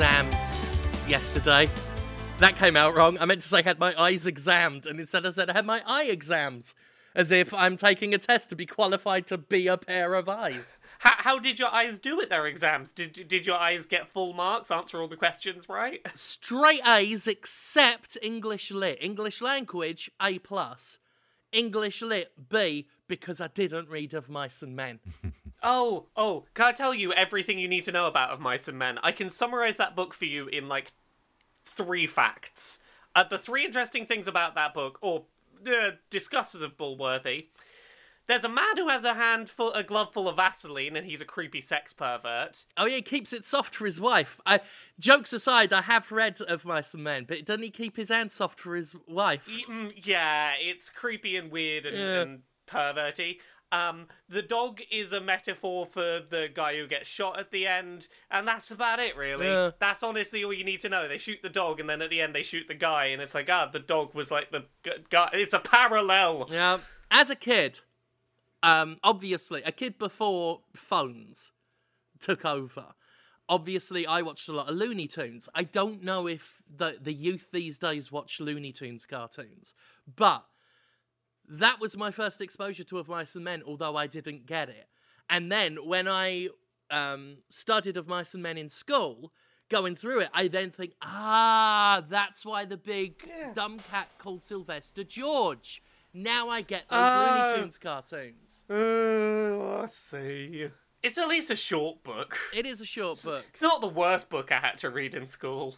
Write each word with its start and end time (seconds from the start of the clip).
had 0.00 0.26
my 0.26 0.30
eye 0.30 0.30
exams 0.30 1.08
yesterday. 1.08 1.70
That 2.38 2.56
came 2.56 2.76
out 2.76 2.94
wrong. 2.94 3.18
I 3.20 3.26
meant 3.26 3.42
to 3.42 3.48
say 3.48 3.62
had 3.62 3.78
my 3.78 3.94
eyes 4.00 4.26
examined, 4.26 4.86
and 4.86 4.98
instead 4.98 5.26
I 5.26 5.30
said 5.30 5.50
I 5.50 5.52
had 5.52 5.66
my 5.66 5.82
eye 5.86 6.04
exams, 6.04 6.74
as 7.14 7.30
if 7.30 7.52
I'm 7.52 7.76
taking 7.76 8.14
a 8.14 8.18
test 8.18 8.50
to 8.50 8.56
be 8.56 8.64
qualified 8.66 9.26
to 9.26 9.36
be 9.38 9.66
a 9.66 9.76
pair 9.76 10.14
of 10.14 10.28
eyes. 10.28 10.76
How, 11.00 11.14
how 11.18 11.38
did 11.38 11.58
your 11.58 11.68
eyes 11.68 11.98
do 11.98 12.20
at 12.20 12.30
their 12.30 12.46
exams? 12.46 12.92
Did 12.92 13.28
did 13.28 13.46
your 13.46 13.56
eyes 13.56 13.84
get 13.86 14.08
full 14.08 14.32
marks? 14.32 14.70
Answer 14.70 15.00
all 15.00 15.08
the 15.08 15.16
questions 15.16 15.68
right? 15.68 16.00
Straight 16.14 16.86
A's 16.86 17.26
except 17.26 18.16
English 18.22 18.70
Lit. 18.70 18.98
English 19.00 19.42
Language, 19.42 20.10
A 20.22 20.38
plus. 20.38 20.98
English 21.52 22.00
Lit, 22.00 22.32
B, 22.48 22.86
because 23.08 23.40
I 23.40 23.48
didn't 23.48 23.88
read 23.88 24.14
Of 24.14 24.28
Mice 24.28 24.62
and 24.62 24.76
Men. 24.76 25.00
Oh, 25.62 26.06
oh, 26.16 26.44
can 26.54 26.66
I 26.66 26.72
tell 26.72 26.94
you 26.94 27.12
everything 27.12 27.58
you 27.58 27.68
need 27.68 27.84
to 27.84 27.92
know 27.92 28.06
about 28.06 28.30
Of 28.30 28.40
Mice 28.40 28.66
and 28.68 28.78
Men? 28.78 28.98
I 29.02 29.12
can 29.12 29.28
summarize 29.30 29.76
that 29.76 29.94
book 29.94 30.14
for 30.14 30.24
you 30.24 30.46
in 30.48 30.68
like 30.68 30.92
three 31.64 32.06
facts. 32.06 32.78
Uh, 33.14 33.24
the 33.24 33.38
three 33.38 33.64
interesting 33.64 34.06
things 34.06 34.26
about 34.26 34.54
that 34.54 34.72
book, 34.72 34.98
or 35.02 35.24
uh, 35.66 35.90
discussable 36.10 36.96
worthy. 36.96 37.48
There's 38.26 38.44
a 38.44 38.48
man 38.48 38.76
who 38.76 38.88
has 38.88 39.02
a 39.02 39.14
handful, 39.14 39.72
a 39.72 39.82
glove 39.82 40.12
full 40.12 40.28
of 40.28 40.36
Vaseline, 40.36 40.94
and 40.94 41.04
he's 41.04 41.20
a 41.20 41.24
creepy 41.24 41.60
sex 41.60 41.92
pervert. 41.92 42.64
Oh 42.76 42.86
yeah, 42.86 42.96
he 42.96 43.02
keeps 43.02 43.32
it 43.32 43.44
soft 43.44 43.74
for 43.74 43.84
his 43.86 44.00
wife. 44.00 44.40
I, 44.46 44.60
jokes 45.00 45.32
aside, 45.32 45.72
I 45.72 45.82
have 45.82 46.12
read 46.12 46.40
Of 46.42 46.64
Mice 46.64 46.94
and 46.94 47.02
Men, 47.02 47.24
but 47.26 47.44
doesn't 47.44 47.64
he 47.64 47.70
keep 47.70 47.96
his 47.96 48.08
hand 48.08 48.30
soft 48.30 48.60
for 48.60 48.76
his 48.76 48.94
wife? 49.08 49.48
Mm, 49.68 49.92
yeah, 49.96 50.52
it's 50.60 50.90
creepy 50.90 51.36
and 51.36 51.50
weird 51.50 51.86
and, 51.86 51.96
Yeah. 51.96 52.20
and 52.20 52.42
perverty. 52.66 53.40
Um, 53.72 54.08
the 54.28 54.42
dog 54.42 54.80
is 54.90 55.12
a 55.12 55.20
metaphor 55.20 55.86
for 55.86 56.00
the 56.28 56.48
guy 56.52 56.76
who 56.76 56.88
gets 56.88 57.08
shot 57.08 57.38
at 57.38 57.52
the 57.52 57.66
end, 57.66 58.08
and 58.30 58.46
that's 58.46 58.70
about 58.70 58.98
it, 58.98 59.16
really. 59.16 59.46
Yeah. 59.46 59.70
That's 59.78 60.02
honestly 60.02 60.44
all 60.44 60.52
you 60.52 60.64
need 60.64 60.80
to 60.80 60.88
know. 60.88 61.06
They 61.06 61.18
shoot 61.18 61.38
the 61.42 61.48
dog, 61.48 61.78
and 61.78 61.88
then 61.88 62.02
at 62.02 62.10
the 62.10 62.20
end 62.20 62.34
they 62.34 62.42
shoot 62.42 62.66
the 62.66 62.74
guy, 62.74 63.06
and 63.06 63.22
it's 63.22 63.34
like, 63.34 63.48
ah, 63.48 63.70
the 63.72 63.78
dog 63.78 64.14
was 64.14 64.30
like 64.30 64.50
the 64.50 64.64
guy. 65.08 65.30
It's 65.34 65.54
a 65.54 65.60
parallel. 65.60 66.48
Yeah. 66.50 66.78
As 67.12 67.30
a 67.30 67.36
kid, 67.36 67.80
um, 68.62 68.98
obviously, 69.04 69.62
a 69.62 69.72
kid 69.72 69.98
before 69.98 70.62
phones 70.74 71.52
took 72.18 72.44
over. 72.44 72.86
Obviously, 73.48 74.06
I 74.06 74.22
watched 74.22 74.48
a 74.48 74.52
lot 74.52 74.68
of 74.68 74.76
Looney 74.76 75.06
Tunes. 75.06 75.48
I 75.54 75.64
don't 75.64 76.02
know 76.04 76.26
if 76.26 76.62
the 76.68 76.98
the 77.00 77.12
youth 77.12 77.48
these 77.52 77.78
days 77.78 78.12
watch 78.12 78.40
Looney 78.40 78.72
Tunes 78.72 79.06
cartoons, 79.06 79.74
but 80.16 80.44
that 81.50 81.80
was 81.80 81.96
my 81.96 82.10
first 82.10 82.40
exposure 82.40 82.84
to 82.84 82.98
Of 82.98 83.08
Mice 83.08 83.34
and 83.34 83.44
Men. 83.44 83.62
Although 83.66 83.96
I 83.96 84.06
didn't 84.06 84.46
get 84.46 84.68
it, 84.68 84.86
and 85.28 85.50
then 85.52 85.76
when 85.84 86.08
I 86.08 86.48
um, 86.90 87.38
studied 87.50 87.96
Of 87.96 88.08
Mice 88.08 88.32
and 88.34 88.42
Men 88.42 88.56
in 88.56 88.68
school, 88.68 89.32
going 89.68 89.94
through 89.96 90.20
it, 90.20 90.28
I 90.32 90.48
then 90.48 90.70
think, 90.70 90.94
ah, 91.02 92.02
that's 92.08 92.44
why 92.44 92.64
the 92.64 92.76
big 92.76 93.14
dumb 93.54 93.78
cat 93.90 94.08
called 94.18 94.44
Sylvester 94.44 95.04
George. 95.04 95.82
Now 96.12 96.48
I 96.48 96.60
get 96.62 96.88
those 96.90 96.98
Oh. 97.00 97.44
Looney 97.46 97.60
Tunes 97.60 97.78
cartoons. 97.78 98.62
Uh, 98.68 99.78
let's 99.80 99.96
see. 99.96 100.68
It's 101.02 101.16
at 101.16 101.28
least 101.28 101.50
a 101.50 101.56
short 101.56 102.02
book. 102.02 102.36
It 102.52 102.66
is 102.66 102.80
a 102.80 102.84
short 102.84 103.22
book. 103.22 103.44
It's 103.50 103.62
not 103.62 103.80
the 103.80 103.86
worst 103.88 104.28
book 104.28 104.50
I 104.52 104.58
had 104.58 104.76
to 104.78 104.90
read 104.90 105.14
in 105.14 105.26
school. 105.26 105.76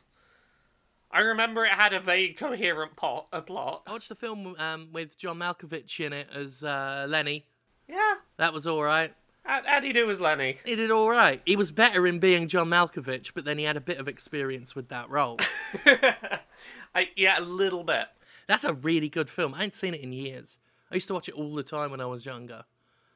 I 1.12 1.21
remember 1.21 1.65
it 1.65 1.73
had 1.73 1.93
a 1.93 2.00
vague, 2.00 2.39
coherent 2.39 2.97
pot, 2.97 3.27
a 3.33 3.43
plot. 3.43 3.83
I 3.87 3.93
watched 3.93 4.09
the 4.09 4.15
film 4.15 4.56
um, 4.59 4.89
with 4.93 5.19
John 5.19 5.39
Malkovich 5.39 6.00
in 6.00 6.12
it 6.12 6.28
as 6.34 6.65
uh, 6.65 7.06
Lennie. 7.09 7.45
Yeah. 7.87 8.15
That 8.39 8.55
was 8.55 8.67
all 8.67 8.83
right. 8.83 9.12
How, 9.45 9.61
how 9.65 9.81
do 9.81 9.89
you 9.89 9.93
do 9.93 10.11
as 10.11 10.21
Lennie? 10.21 10.59
He 10.65 10.75
did 10.75 10.91
all 10.91 11.11
right. 11.11 11.43
He 11.45 11.56
was 11.56 11.71
better 11.71 12.06
in 12.06 12.19
being 12.19 12.49
John 12.49 12.69
Malkovich, 12.69 13.33
but 13.34 13.45
then 13.45 13.59
he 13.59 13.65
had 13.65 13.77
a 13.77 13.81
bit 13.81 13.99
of 13.99 14.09
experience 14.09 14.75
with 14.75 14.89
that 14.89 15.11
role. 15.11 15.39
I, 16.95 17.09
yeah, 17.17 17.39
a 17.39 17.43
little 17.43 17.84
bit. 17.84 18.06
That's 18.47 18.65
a 18.65 18.73
really 18.73 19.09
good 19.09 19.29
film. 19.29 19.55
I 19.55 19.65
ain't 19.65 19.75
seen 19.75 19.94
it 19.94 20.00
in 20.00 20.12
years. 20.12 20.59
I 20.91 20.94
used 20.94 21.09
to 21.09 21.15
watch 21.15 21.29
it 21.29 21.34
all 21.34 21.55
the 21.55 21.62
time 21.62 21.91
when 21.91 22.00
I 22.00 22.06
was 22.06 22.25
younger. 22.25 22.65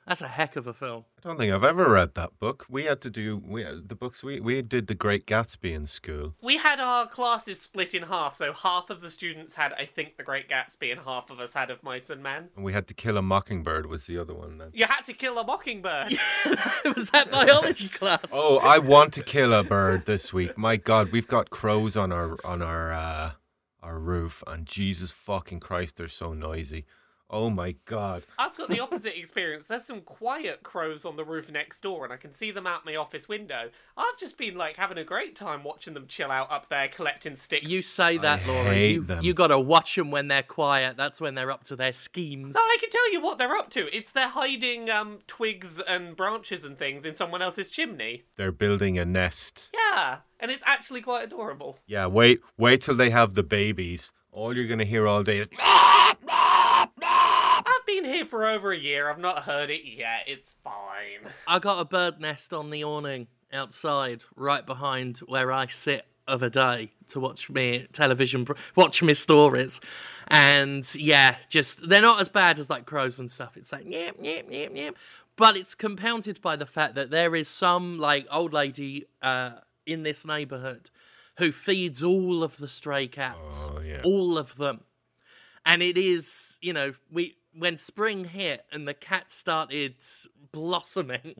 That's 0.06 0.20
a 0.20 0.28
heck 0.28 0.54
of 0.54 0.68
a 0.68 0.72
film. 0.72 1.04
I 1.18 1.28
don't 1.28 1.36
think 1.36 1.52
I've 1.52 1.64
ever 1.64 1.90
read 1.90 2.14
that 2.14 2.38
book. 2.38 2.64
We 2.68 2.84
had 2.84 3.00
to 3.00 3.10
do 3.10 3.42
we 3.44 3.64
the 3.64 3.96
books 3.96 4.22
we 4.22 4.38
we 4.38 4.62
did 4.62 4.86
the 4.86 4.94
Great 4.94 5.26
Gatsby 5.26 5.72
in 5.74 5.86
school. 5.86 6.34
We 6.40 6.58
had 6.58 6.78
our 6.78 7.08
classes 7.08 7.60
split 7.60 7.92
in 7.92 8.04
half, 8.04 8.36
so 8.36 8.52
half 8.52 8.88
of 8.88 9.00
the 9.00 9.10
students 9.10 9.56
had, 9.56 9.72
I 9.72 9.84
think, 9.84 10.16
The 10.16 10.22
Great 10.22 10.48
Gatsby, 10.48 10.92
and 10.92 11.00
half 11.00 11.30
of 11.30 11.40
us 11.40 11.54
had 11.54 11.70
Of 11.70 11.82
Mice 11.82 12.08
and 12.08 12.22
Men. 12.22 12.50
And 12.54 12.64
we 12.64 12.72
had 12.72 12.86
to 12.86 12.94
kill 12.94 13.16
a 13.16 13.22
mockingbird 13.22 13.86
was 13.86 14.06
the 14.06 14.16
other 14.18 14.34
one 14.34 14.58
then. 14.58 14.70
You 14.72 14.86
had 14.88 15.02
to 15.02 15.12
kill 15.12 15.38
a 15.38 15.44
mockingbird. 15.44 16.06
It 16.12 16.94
was 16.96 17.10
that 17.10 17.32
biology 17.32 17.88
class? 17.88 18.30
Oh, 18.32 18.58
I 18.58 18.78
want 18.78 19.12
to 19.14 19.24
kill 19.24 19.52
a 19.52 19.64
bird 19.64 20.06
this 20.06 20.32
week. 20.32 20.56
My 20.56 20.76
God, 20.76 21.10
we've 21.10 21.26
got 21.26 21.50
crows 21.50 21.96
on 21.96 22.12
our 22.12 22.36
on 22.44 22.62
our 22.62 22.92
uh, 22.92 23.30
our 23.82 23.98
roof, 23.98 24.44
and 24.46 24.66
Jesus 24.66 25.10
fucking 25.10 25.60
Christ, 25.60 25.96
they're 25.96 26.08
so 26.08 26.32
noisy. 26.32 26.84
Oh 27.28 27.50
my 27.50 27.74
God. 27.86 28.22
I've 28.38 28.56
got 28.56 28.68
the 28.68 28.78
opposite 28.78 29.18
experience. 29.18 29.66
There's 29.66 29.84
some 29.84 30.00
quiet 30.02 30.62
crows 30.62 31.04
on 31.04 31.16
the 31.16 31.24
roof 31.24 31.50
next 31.50 31.80
door, 31.80 32.04
and 32.04 32.12
I 32.12 32.16
can 32.16 32.32
see 32.32 32.52
them 32.52 32.68
out 32.68 32.86
my 32.86 32.94
office 32.94 33.28
window. 33.28 33.70
I've 33.96 34.16
just 34.18 34.38
been 34.38 34.54
like 34.54 34.76
having 34.76 34.96
a 34.98 35.02
great 35.04 35.34
time 35.34 35.64
watching 35.64 35.94
them 35.94 36.06
chill 36.06 36.30
out 36.30 36.52
up 36.52 36.68
there 36.68 36.86
collecting 36.88 37.34
sticks. 37.34 37.68
You 37.68 37.82
say 37.82 38.16
that, 38.18 38.42
I 38.44 38.46
Laura. 38.46 38.72
hate 38.74 38.92
You, 38.92 39.02
them. 39.02 39.24
you 39.24 39.34
got 39.34 39.48
to 39.48 39.58
watch 39.58 39.96
them 39.96 40.12
when 40.12 40.28
they're 40.28 40.44
quiet. 40.44 40.96
That's 40.96 41.20
when 41.20 41.34
they're 41.34 41.50
up 41.50 41.64
to 41.64 41.74
their 41.76 41.92
schemes. 41.92 42.54
No, 42.54 42.60
I 42.60 42.76
can 42.78 42.90
tell 42.90 43.10
you 43.12 43.20
what 43.20 43.38
they're 43.38 43.56
up 43.56 43.70
to. 43.70 43.94
It's 43.96 44.12
they're 44.12 44.28
hiding 44.28 44.88
um, 44.90 45.18
twigs 45.26 45.80
and 45.80 46.14
branches 46.16 46.62
and 46.62 46.78
things 46.78 47.04
in 47.04 47.16
someone 47.16 47.42
else's 47.42 47.68
chimney. 47.68 48.22
They're 48.36 48.52
building 48.52 48.98
a 49.00 49.04
nest. 49.04 49.70
Yeah, 49.74 50.18
and 50.38 50.52
it's 50.52 50.62
actually 50.64 51.00
quite 51.00 51.24
adorable. 51.24 51.78
Yeah, 51.88 52.06
wait 52.06 52.40
wait 52.56 52.82
till 52.82 52.94
they 52.94 53.10
have 53.10 53.34
the 53.34 53.42
babies. 53.42 54.12
All 54.30 54.54
you're 54.56 54.68
gonna 54.68 54.84
hear 54.84 55.08
all 55.08 55.22
day 55.24 55.38
is 55.38 55.48
I've 55.58 56.20
been 56.20 56.28
here 58.06 58.24
for 58.26 58.46
over 58.46 58.72
a 58.72 58.78
year. 58.78 59.10
I've 59.10 59.18
not 59.18 59.44
heard 59.44 59.70
it 59.70 59.82
yet. 59.84 60.24
It's 60.26 60.54
fine. 60.64 61.32
I 61.46 61.58
got 61.58 61.80
a 61.80 61.84
bird 61.84 62.20
nest 62.20 62.52
on 62.52 62.70
the 62.70 62.84
awning 62.84 63.26
outside, 63.52 64.24
right 64.34 64.64
behind 64.64 65.18
where 65.18 65.52
I 65.52 65.66
sit 65.66 66.06
of 66.28 66.42
a 66.42 66.50
day 66.50 66.90
to 67.06 67.20
watch 67.20 67.48
me 67.48 67.86
television, 67.92 68.46
watch 68.74 69.00
me 69.02 69.14
stories, 69.14 69.80
and 70.26 70.92
yeah, 70.96 71.36
just 71.48 71.88
they're 71.88 72.02
not 72.02 72.20
as 72.20 72.28
bad 72.28 72.58
as 72.58 72.68
like 72.68 72.84
crows 72.84 73.18
and 73.20 73.30
stuff. 73.30 73.56
It's 73.56 73.70
like 73.72 73.84
yep, 73.86 74.16
yep, 74.20 74.46
yep, 74.50 74.72
yep, 74.74 74.96
but 75.36 75.56
it's 75.56 75.76
compounded 75.76 76.40
by 76.42 76.56
the 76.56 76.66
fact 76.66 76.96
that 76.96 77.10
there 77.10 77.36
is 77.36 77.46
some 77.48 77.98
like 77.98 78.26
old 78.32 78.52
lady 78.52 79.06
uh, 79.22 79.52
in 79.86 80.02
this 80.02 80.26
neighborhood 80.26 80.90
who 81.38 81.52
feeds 81.52 82.02
all 82.02 82.42
of 82.42 82.56
the 82.56 82.66
stray 82.66 83.06
cats, 83.06 83.70
Oh, 83.72 83.78
yeah. 83.80 84.00
all 84.04 84.36
of 84.36 84.56
them 84.56 84.80
and 85.64 85.82
it 85.82 85.96
is 85.98 86.58
you 86.62 86.72
know 86.72 86.92
we 87.10 87.36
when 87.58 87.76
spring 87.76 88.24
hit 88.24 88.64
and 88.72 88.86
the 88.86 88.94
cats 88.94 89.34
started 89.34 89.94
blossoming 90.52 91.36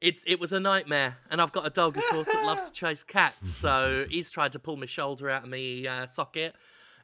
it 0.00 0.16
it 0.26 0.40
was 0.40 0.52
a 0.52 0.60
nightmare 0.60 1.16
and 1.30 1.40
i've 1.40 1.52
got 1.52 1.66
a 1.66 1.70
dog 1.70 1.96
of 1.96 2.02
course 2.10 2.26
that 2.26 2.44
loves 2.44 2.66
to 2.66 2.72
chase 2.72 3.02
cats 3.02 3.50
so 3.50 4.04
he's 4.10 4.30
tried 4.30 4.52
to 4.52 4.58
pull 4.58 4.76
my 4.76 4.86
shoulder 4.86 5.30
out 5.30 5.44
of 5.44 5.48
my 5.50 5.86
uh, 5.88 6.06
socket 6.06 6.54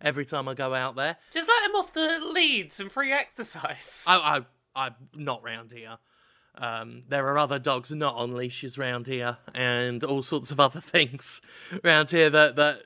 every 0.00 0.24
time 0.24 0.48
i 0.48 0.54
go 0.54 0.74
out 0.74 0.96
there 0.96 1.16
Just 1.32 1.48
let 1.48 1.68
him 1.70 1.76
off 1.76 1.92
the 1.92 2.18
lead. 2.32 2.72
Some 2.72 2.88
free 2.88 3.12
exercise. 3.12 4.02
i 4.06 4.16
i 4.74 4.84
i'm 4.86 4.94
not 5.14 5.42
round 5.42 5.72
here 5.72 5.98
um, 6.56 7.04
there 7.08 7.26
are 7.28 7.38
other 7.38 7.58
dogs 7.58 7.90
not 7.90 8.16
on 8.16 8.32
leashes 8.32 8.76
round 8.76 9.06
here, 9.06 9.38
and 9.54 10.02
all 10.04 10.22
sorts 10.22 10.50
of 10.50 10.60
other 10.60 10.80
things 10.94 11.40
round 11.82 12.10
here 12.10 12.28
that, 12.28 12.56
that 12.56 12.82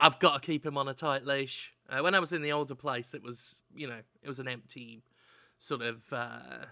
I've 0.00 0.18
got 0.18 0.42
to 0.42 0.46
keep 0.46 0.66
him 0.66 0.76
on 0.76 0.88
a 0.88 0.94
tight 0.94 1.24
leash. 1.24 1.71
Uh, 1.88 2.00
when 2.00 2.14
I 2.14 2.20
was 2.20 2.32
in 2.32 2.42
the 2.42 2.52
older 2.52 2.74
place, 2.74 3.14
it 3.14 3.22
was 3.22 3.62
you 3.74 3.86
know 3.86 4.00
it 4.22 4.28
was 4.28 4.38
an 4.38 4.48
empty 4.48 5.02
sort 5.58 5.82
of 5.82 6.12
uh, 6.12 6.66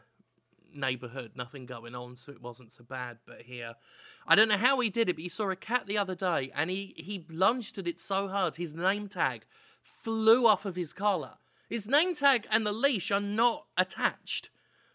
neighborhood, 0.75 1.33
nothing 1.35 1.67
going 1.67 1.95
on, 1.95 2.17
so 2.17 2.33
it 2.33 2.41
wasn't 2.41 2.73
so 2.73 2.85
bad. 2.85 3.19
But 3.27 3.43
here, 3.43 3.75
I 4.27 4.35
don't 4.35 4.49
know 4.49 4.57
how 4.57 4.81
he 4.81 4.89
did 4.89 5.09
it, 5.09 5.17
but 5.17 5.23
he 5.23 5.29
saw 5.29 5.51
a 5.51 5.57
cat 5.57 5.87
the 5.87 5.99
other 5.99 6.15
day, 6.15 6.51
and 6.55 6.71
he 6.71 6.95
he 6.97 7.27
lunged 7.29 7.79
at 7.79 7.87
it 7.87 8.01
so 8.01 8.29
hard, 8.29 8.57
his 8.57 8.75
name 8.75 9.09
tag 9.09 9.45
flew 9.83 10.47
off 10.47 10.65
of 10.65 10.77
his 10.77 10.93
collar. 10.93 11.35
His 11.69 11.89
name 11.89 12.15
tag 12.15 12.47
and 12.51 12.67
the 12.67 12.73
leash 12.73 13.11
are 13.11 13.21
not 13.21 13.67
attached, 13.77 14.51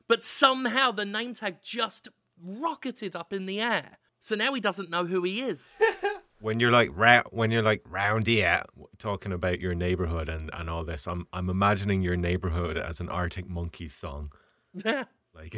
but 0.08 0.26
somehow 0.26 0.92
the 0.92 1.06
name 1.06 1.34
tag 1.34 1.58
just 1.64 2.10
rocketed 2.42 3.16
up 3.16 3.32
in 3.32 3.46
the 3.46 3.62
air. 3.62 3.98
So 4.20 4.36
now 4.36 4.54
he 4.54 4.60
doesn't 4.60 4.90
know 4.90 5.06
who 5.06 5.24
he 5.24 5.42
is. 5.42 5.76
when 6.46 6.60
you're 6.60 6.72
like 6.72 6.92
ra- 6.94 7.24
when 7.32 7.50
you're 7.50 7.64
like 7.64 7.82
round 7.90 8.28
here 8.28 8.62
talking 9.00 9.34
about 9.34 9.60
your 9.60 9.74
neighborhood 9.74 10.30
and, 10.30 10.52
and 10.54 10.70
all 10.70 10.86
this. 10.86 11.08
I'm 11.08 11.26
I'm 11.34 11.50
imagining 11.50 12.04
your 12.04 12.16
neighborhood 12.16 12.78
as 12.78 13.00
an 13.00 13.10
Arctic 13.10 13.50
Monkeys 13.50 13.94
song. 13.96 14.32
Like 15.38 15.58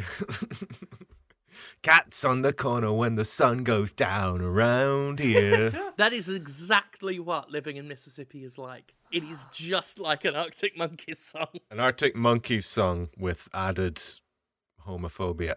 Cats 1.82 2.24
on 2.24 2.42
the 2.42 2.52
corner 2.52 2.92
when 2.92 3.14
the 3.14 3.24
sun 3.24 3.62
goes 3.62 3.92
down 3.92 4.40
around 4.40 5.20
here. 5.20 5.70
that 5.98 6.12
is 6.12 6.28
exactly 6.28 7.20
what 7.20 7.52
living 7.52 7.76
in 7.76 7.86
Mississippi 7.86 8.42
is 8.42 8.58
like. 8.58 8.92
It 9.12 9.22
is 9.22 9.46
just 9.52 10.00
like 10.00 10.24
an 10.24 10.34
Arctic 10.34 10.76
Monkeys 10.76 11.20
song. 11.20 11.60
An 11.70 11.78
Arctic 11.78 12.16
Monkeys 12.16 12.66
song 12.66 13.10
with 13.16 13.48
added 13.54 14.02
homophobia. 14.84 15.54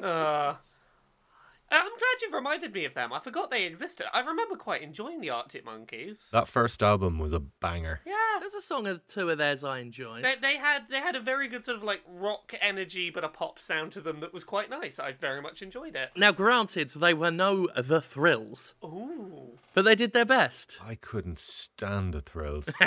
Uh, 0.00 0.54
I'm 1.74 1.88
glad 1.98 2.22
you've 2.22 2.32
reminded 2.32 2.72
me 2.72 2.84
of 2.84 2.94
them. 2.94 3.12
I 3.12 3.20
forgot 3.20 3.50
they 3.50 3.64
existed. 3.64 4.06
I 4.12 4.20
remember 4.20 4.56
quite 4.56 4.82
enjoying 4.82 5.20
the 5.20 5.30
Arctic 5.30 5.64
Monkeys. 5.64 6.28
That 6.32 6.48
first 6.48 6.82
album 6.82 7.18
was 7.18 7.32
a 7.32 7.40
banger. 7.40 8.00
Yeah. 8.06 8.12
There's 8.40 8.54
a 8.54 8.60
song 8.60 8.86
or 8.86 9.00
two 9.08 9.30
of 9.30 9.38
theirs 9.38 9.64
I 9.64 9.78
enjoyed. 9.78 10.22
They, 10.24 10.34
they 10.40 10.56
had 10.56 10.82
they 10.90 10.98
had 10.98 11.16
a 11.16 11.20
very 11.20 11.48
good 11.48 11.64
sort 11.64 11.76
of 11.78 11.82
like 11.82 12.02
rock 12.06 12.52
energy 12.60 13.08
but 13.08 13.24
a 13.24 13.28
pop 13.28 13.58
sound 13.58 13.92
to 13.92 14.00
them 14.00 14.20
that 14.20 14.34
was 14.34 14.44
quite 14.44 14.68
nice. 14.68 14.98
I 14.98 15.12
very 15.12 15.40
much 15.40 15.62
enjoyed 15.62 15.96
it. 15.96 16.10
Now, 16.16 16.32
granted, 16.32 16.90
they 16.90 17.14
were 17.14 17.30
no 17.30 17.68
The 17.76 18.02
Thrills, 18.02 18.74
Ooh. 18.84 19.58
but 19.72 19.84
they 19.84 19.94
did 19.94 20.12
their 20.12 20.24
best. 20.24 20.76
I 20.84 20.96
couldn't 20.96 21.38
stand 21.38 22.12
the 22.12 22.20
thrills. 22.20 22.68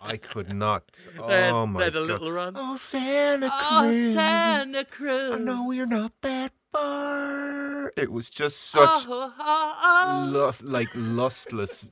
I 0.00 0.16
could 0.16 0.52
not. 0.52 0.84
They 1.28 1.42
had- 1.42 1.52
Oh 1.52 1.66
my 1.66 1.78
they 1.80 1.84
had 1.84 1.96
a 1.96 2.00
god. 2.00 2.08
little 2.08 2.32
run. 2.32 2.54
Oh 2.56 2.76
Santa 2.76 3.50
oh, 3.52 3.80
Cruz. 3.84 4.10
Oh, 4.10 4.14
Santa 4.14 4.84
Cruz. 4.84 5.34
I 5.34 5.38
know 5.38 5.66
we're 5.68 5.86
not 5.86 6.12
that 6.22 6.52
It 6.74 8.10
was 8.10 8.30
just 8.30 8.58
such 8.70 9.06
Oh, 9.08 9.32
oh, 9.38 9.80
oh. 9.84 10.30
lust, 10.30 10.64
like 10.64 10.88
lustless, 10.94 11.86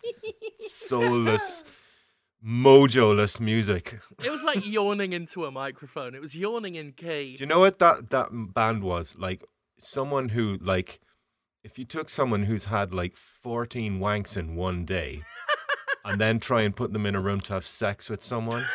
soulless, 0.68 1.64
mojoless 2.44 3.38
music. 3.40 4.00
It 4.24 4.30
was 4.30 4.42
like 4.42 4.66
yawning 4.66 5.12
into 5.12 5.44
a 5.44 5.50
microphone. 5.50 6.14
It 6.14 6.20
was 6.20 6.34
yawning 6.34 6.74
in 6.74 6.92
key. 6.92 7.36
Do 7.36 7.42
you 7.44 7.46
know 7.46 7.60
what 7.60 7.78
that 7.80 8.10
that 8.10 8.28
band 8.32 8.82
was 8.82 9.16
like? 9.18 9.44
Someone 9.78 10.28
who 10.30 10.58
like, 10.60 11.00
if 11.64 11.78
you 11.78 11.84
took 11.84 12.08
someone 12.08 12.44
who's 12.44 12.66
had 12.66 12.92
like 12.94 13.16
fourteen 13.16 13.98
wanks 13.98 14.36
in 14.36 14.56
one 14.56 14.84
day, 14.84 15.22
and 16.04 16.20
then 16.20 16.38
try 16.40 16.62
and 16.62 16.74
put 16.76 16.92
them 16.92 17.06
in 17.06 17.14
a 17.14 17.20
room 17.20 17.40
to 17.42 17.54
have 17.54 17.64
sex 17.64 18.08
with 18.10 18.22
someone, 18.22 18.62
So 18.62 18.68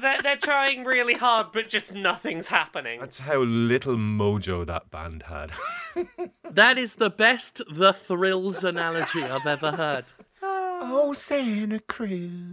they're 0.00 0.22
they're 0.22 0.36
trying 0.36 0.84
really 0.84 1.14
hard 1.14 1.48
but 1.52 1.68
just 1.68 1.92
nothing's 1.92 2.48
happening. 2.48 3.00
that's 3.00 3.18
how 3.18 3.38
little 3.42 3.96
mojo 3.96 4.66
that 4.66 4.90
band 4.90 5.24
had. 5.24 5.52
That 6.50 6.78
is 6.78 6.94
the 6.96 7.10
best 7.10 7.60
The 7.70 7.92
Thrills 7.92 8.64
analogy 8.64 9.22
I've 9.22 9.46
ever 9.46 9.72
heard. 9.72 10.04
oh 10.42 11.12
Santa 11.12 11.80
Cruz, 11.80 12.52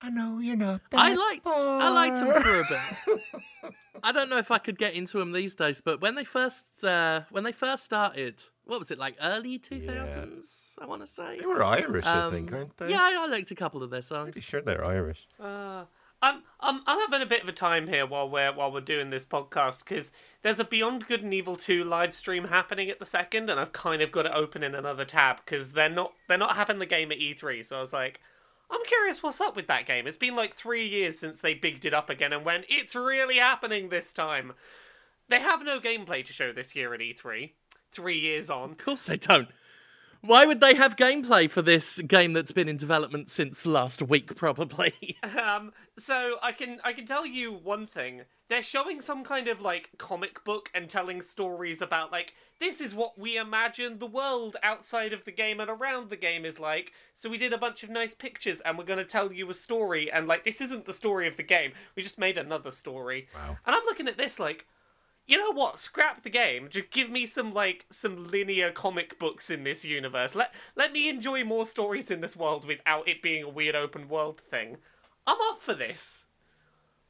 I 0.00 0.10
know 0.10 0.38
you're 0.38 0.56
not. 0.56 0.80
That 0.90 1.00
I 1.00 1.14
liked 1.14 1.46
I 1.46 1.88
liked 1.90 2.16
them 2.16 2.42
for 2.42 2.60
a 2.60 2.64
bit. 2.68 3.20
I 4.02 4.12
don't 4.12 4.30
know 4.30 4.38
if 4.38 4.50
I 4.50 4.58
could 4.58 4.78
get 4.78 4.94
into 4.94 5.18
them 5.18 5.32
these 5.32 5.54
days, 5.54 5.80
but 5.82 6.00
when 6.00 6.14
they 6.14 6.24
first 6.24 6.84
uh, 6.84 7.22
when 7.30 7.44
they 7.44 7.52
first 7.52 7.84
started, 7.84 8.42
what 8.64 8.78
was 8.78 8.90
it 8.90 8.98
like 8.98 9.16
early 9.20 9.58
two 9.58 9.80
thousands? 9.80 10.74
I 10.80 10.86
want 10.86 11.02
to 11.02 11.06
say. 11.08 11.38
They 11.38 11.46
were 11.46 11.62
Irish, 11.62 12.06
I 12.06 12.20
Um, 12.22 12.32
think, 12.32 12.52
aren't 12.52 12.76
they? 12.78 12.90
Yeah, 12.90 12.98
I 13.00 13.26
I 13.26 13.30
liked 13.30 13.50
a 13.50 13.54
couple 13.54 13.82
of 13.82 13.90
their 13.90 14.02
songs. 14.02 14.32
Pretty 14.32 14.40
sure 14.40 14.62
they're 14.62 14.84
Irish. 14.84 15.26
Uh, 15.38 15.84
I'm 16.22 16.42
I'm 16.60 16.82
I'm 16.86 17.00
having 17.00 17.22
a 17.22 17.26
bit 17.28 17.42
of 17.42 17.48
a 17.48 17.52
time 17.52 17.88
here 17.88 18.06
while 18.06 18.28
we're 18.28 18.52
while 18.52 18.70
we're 18.70 18.80
doing 18.80 19.10
this 19.10 19.24
podcast 19.24 19.80
because 19.80 20.12
there's 20.42 20.60
a 20.60 20.64
Beyond 20.64 21.06
Good 21.06 21.22
and 21.22 21.32
Evil 21.32 21.56
2 21.56 21.82
live 21.84 22.14
stream 22.14 22.44
happening 22.44 22.90
at 22.90 22.98
the 22.98 23.06
second, 23.06 23.48
and 23.48 23.58
I've 23.58 23.72
kind 23.72 24.02
of 24.02 24.12
got 24.12 24.22
to 24.22 24.34
open 24.34 24.62
in 24.62 24.74
another 24.74 25.04
tab 25.04 25.38
because 25.44 25.72
they're 25.72 25.88
not 25.88 26.12
they're 26.28 26.38
not 26.38 26.56
having 26.56 26.78
the 26.78 26.86
game 26.86 27.10
at 27.10 27.18
E3. 27.18 27.64
So 27.64 27.78
I 27.78 27.80
was 27.80 27.92
like, 27.92 28.20
I'm 28.70 28.84
curious 28.86 29.22
what's 29.22 29.40
up 29.40 29.56
with 29.56 29.66
that 29.66 29.86
game. 29.86 30.06
It's 30.06 30.16
been 30.16 30.36
like 30.36 30.54
three 30.54 30.86
years 30.86 31.18
since 31.18 31.40
they 31.40 31.54
bigged 31.54 31.84
it 31.84 31.94
up 31.94 32.08
again 32.08 32.32
and 32.32 32.44
went, 32.44 32.66
it's 32.68 32.94
really 32.94 33.36
happening 33.36 33.88
this 33.88 34.12
time. 34.12 34.52
They 35.28 35.40
have 35.40 35.64
no 35.64 35.80
gameplay 35.80 36.24
to 36.24 36.32
show 36.32 36.52
this 36.52 36.76
year 36.76 36.94
at 36.94 37.00
E3. 37.00 37.50
Three 37.92 38.18
years 38.18 38.50
on. 38.50 38.70
Of 38.72 38.78
course 38.78 39.06
they 39.06 39.16
don't. 39.16 39.48
Why 40.22 40.44
would 40.44 40.60
they 40.60 40.74
have 40.74 40.96
gameplay 40.96 41.50
for 41.50 41.62
this 41.62 41.98
game 42.02 42.34
that's 42.34 42.52
been 42.52 42.68
in 42.68 42.76
development 42.76 43.30
since 43.30 43.64
last 43.64 44.02
week, 44.02 44.36
probably? 44.36 45.18
Um, 45.40 45.72
so 45.96 46.36
I 46.42 46.52
can 46.52 46.80
I 46.84 46.92
can 46.92 47.06
tell 47.06 47.24
you 47.24 47.52
one 47.52 47.86
thing. 47.86 48.22
They're 48.48 48.62
showing 48.62 49.00
some 49.00 49.22
kind 49.24 49.48
of 49.48 49.60
like 49.62 49.90
comic 49.96 50.44
book 50.44 50.70
and 50.74 50.88
telling 50.88 51.22
stories 51.22 51.80
about 51.80 52.10
like 52.12 52.34
this 52.58 52.80
is 52.80 52.94
what 52.94 53.18
we 53.18 53.36
imagine 53.36 53.98
the 53.98 54.06
world 54.06 54.56
outside 54.62 55.12
of 55.12 55.24
the 55.24 55.30
game 55.30 55.60
and 55.60 55.70
around 55.70 56.10
the 56.10 56.16
game 56.16 56.44
is 56.44 56.58
like. 56.58 56.92
So 57.14 57.30
we 57.30 57.38
did 57.38 57.52
a 57.52 57.58
bunch 57.58 57.82
of 57.82 57.90
nice 57.90 58.12
pictures 58.12 58.60
and 58.60 58.76
we're 58.76 58.84
going 58.84 58.98
to 58.98 59.04
tell 59.04 59.32
you 59.32 59.48
a 59.50 59.54
story 59.54 60.10
and 60.10 60.26
like 60.26 60.44
this 60.44 60.60
isn't 60.60 60.84
the 60.84 60.92
story 60.92 61.26
of 61.26 61.36
the 61.36 61.42
game. 61.42 61.72
We 61.96 62.02
just 62.02 62.18
made 62.18 62.36
another 62.36 62.70
story. 62.70 63.28
Wow. 63.34 63.56
And 63.64 63.74
I'm 63.74 63.84
looking 63.84 64.08
at 64.08 64.18
this 64.18 64.38
like 64.38 64.66
you 65.30 65.38
know 65.38 65.52
what? 65.52 65.78
Scrap 65.78 66.24
the 66.24 66.28
game. 66.28 66.66
Just 66.68 66.90
give 66.90 67.08
me 67.08 67.24
some 67.24 67.54
like 67.54 67.86
some 67.88 68.26
linear 68.26 68.72
comic 68.72 69.16
books 69.16 69.48
in 69.48 69.62
this 69.62 69.84
universe. 69.84 70.34
Let 70.34 70.52
let 70.74 70.92
me 70.92 71.08
enjoy 71.08 71.44
more 71.44 71.64
stories 71.64 72.10
in 72.10 72.20
this 72.20 72.36
world 72.36 72.64
without 72.64 73.08
it 73.08 73.22
being 73.22 73.44
a 73.44 73.48
weird 73.48 73.76
open 73.76 74.08
world 74.08 74.40
thing. 74.40 74.78
I'm 75.28 75.38
up 75.48 75.62
for 75.62 75.72
this. 75.72 76.26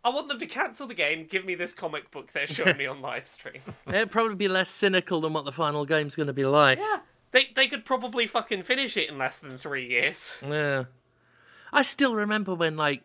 I 0.05 0.11
want 0.11 0.29
them 0.29 0.39
to 0.39 0.47
cancel 0.47 0.87
the 0.87 0.95
game. 0.95 1.27
Give 1.31 1.47
me 1.47 1.55
this 1.55 1.73
comic 1.73 2.11
book 2.11 2.33
they're 2.33 2.47
showing 2.47 2.77
me 2.77 2.85
on 2.87 3.01
live 3.01 3.27
stream. 3.27 3.63
It'd 3.87 4.11
probably 4.11 4.35
be 4.35 4.49
less 4.49 4.71
cynical 4.71 5.23
than 5.23 5.33
what 5.33 5.47
the 5.47 5.53
final 5.53 5.87
game's 5.87 6.15
going 6.15 6.27
to 6.27 6.35
be 6.35 6.45
like. 6.45 6.79
Yeah, 6.79 6.99
they 7.31 7.49
they 7.57 7.69
could 7.69 7.87
probably 7.87 8.27
fucking 8.27 8.65
finish 8.65 8.99
it 8.99 9.09
in 9.09 9.17
less 9.17 9.39
than 9.39 9.57
three 9.57 9.89
years. 9.89 10.37
Yeah. 10.47 10.85
I 11.73 11.83
still 11.83 12.15
remember 12.15 12.55
when, 12.55 12.77
like, 12.77 13.03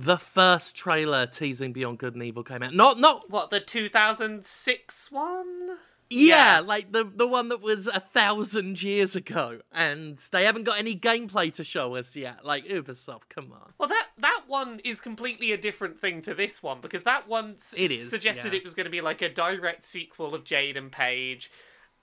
the 0.00 0.16
first 0.16 0.76
trailer 0.76 1.26
teasing 1.26 1.72
Beyond 1.72 1.98
Good 1.98 2.14
and 2.14 2.22
Evil 2.22 2.44
came 2.44 2.62
out. 2.62 2.72
Not, 2.72 3.00
not, 3.00 3.28
What 3.30 3.50
the 3.50 3.58
2006 3.58 5.10
one? 5.10 5.68
yeah, 6.08 6.54
Yeah. 6.56 6.60
like 6.60 6.92
the 6.92 7.04
the 7.04 7.26
one 7.26 7.48
that 7.48 7.60
was 7.60 7.86
a 7.88 7.98
thousand 8.00 8.80
years 8.82 9.16
ago, 9.16 9.60
and 9.72 10.16
they 10.30 10.44
haven't 10.44 10.62
got 10.64 10.78
any 10.78 10.94
gameplay 10.96 11.52
to 11.54 11.64
show 11.64 11.96
us 11.96 12.14
yet. 12.16 12.44
Like 12.44 12.66
Ubisoft, 12.66 13.22
come 13.28 13.52
on. 13.52 13.72
Well, 13.78 13.88
that 13.88 14.06
that 14.18 14.42
one 14.46 14.80
is 14.84 15.00
completely 15.00 15.52
a 15.52 15.56
different 15.58 15.98
thing 16.00 16.22
to 16.22 16.32
this 16.34 16.62
one 16.62 16.80
because 16.80 17.02
that 17.02 17.26
one 17.28 17.54
s- 17.56 17.74
It 17.76 17.90
is, 17.90 18.08
suggested 18.10 18.52
yeah. 18.52 18.58
it 18.58 18.64
was 18.64 18.74
going 18.74 18.84
to 18.86 18.90
be 18.90 19.00
like 19.00 19.20
a 19.20 19.28
direct 19.28 19.84
sequel 19.86 20.34
of 20.34 20.44
Jade 20.44 20.76
and 20.76 20.92
Pey'j, 20.92 21.48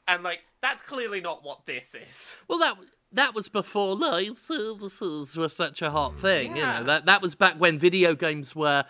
and 0.07 0.21
like 0.21 0.39
that's 0.61 0.81
clearly 0.81 1.21
not 1.21 1.43
what 1.43 1.65
this 1.65 1.95
is. 1.95 2.35
Well, 2.47 2.59
that 2.59 2.75
that 3.15 3.33
was 3.33 3.49
before 3.49 3.95
live 3.95 4.37
services 4.37 5.35
were 5.35 5.49
such 5.49 5.81
a 5.81 5.91
hot 5.91 6.19
thing. 6.19 6.55
You 6.55 6.61
Yeah. 6.63 6.79
know 6.79 6.83
that 6.85 7.05
that 7.05 7.21
was 7.21 7.35
back 7.35 7.55
when 7.55 7.77
video 7.79 8.15
games 8.15 8.55
were. 8.55 8.85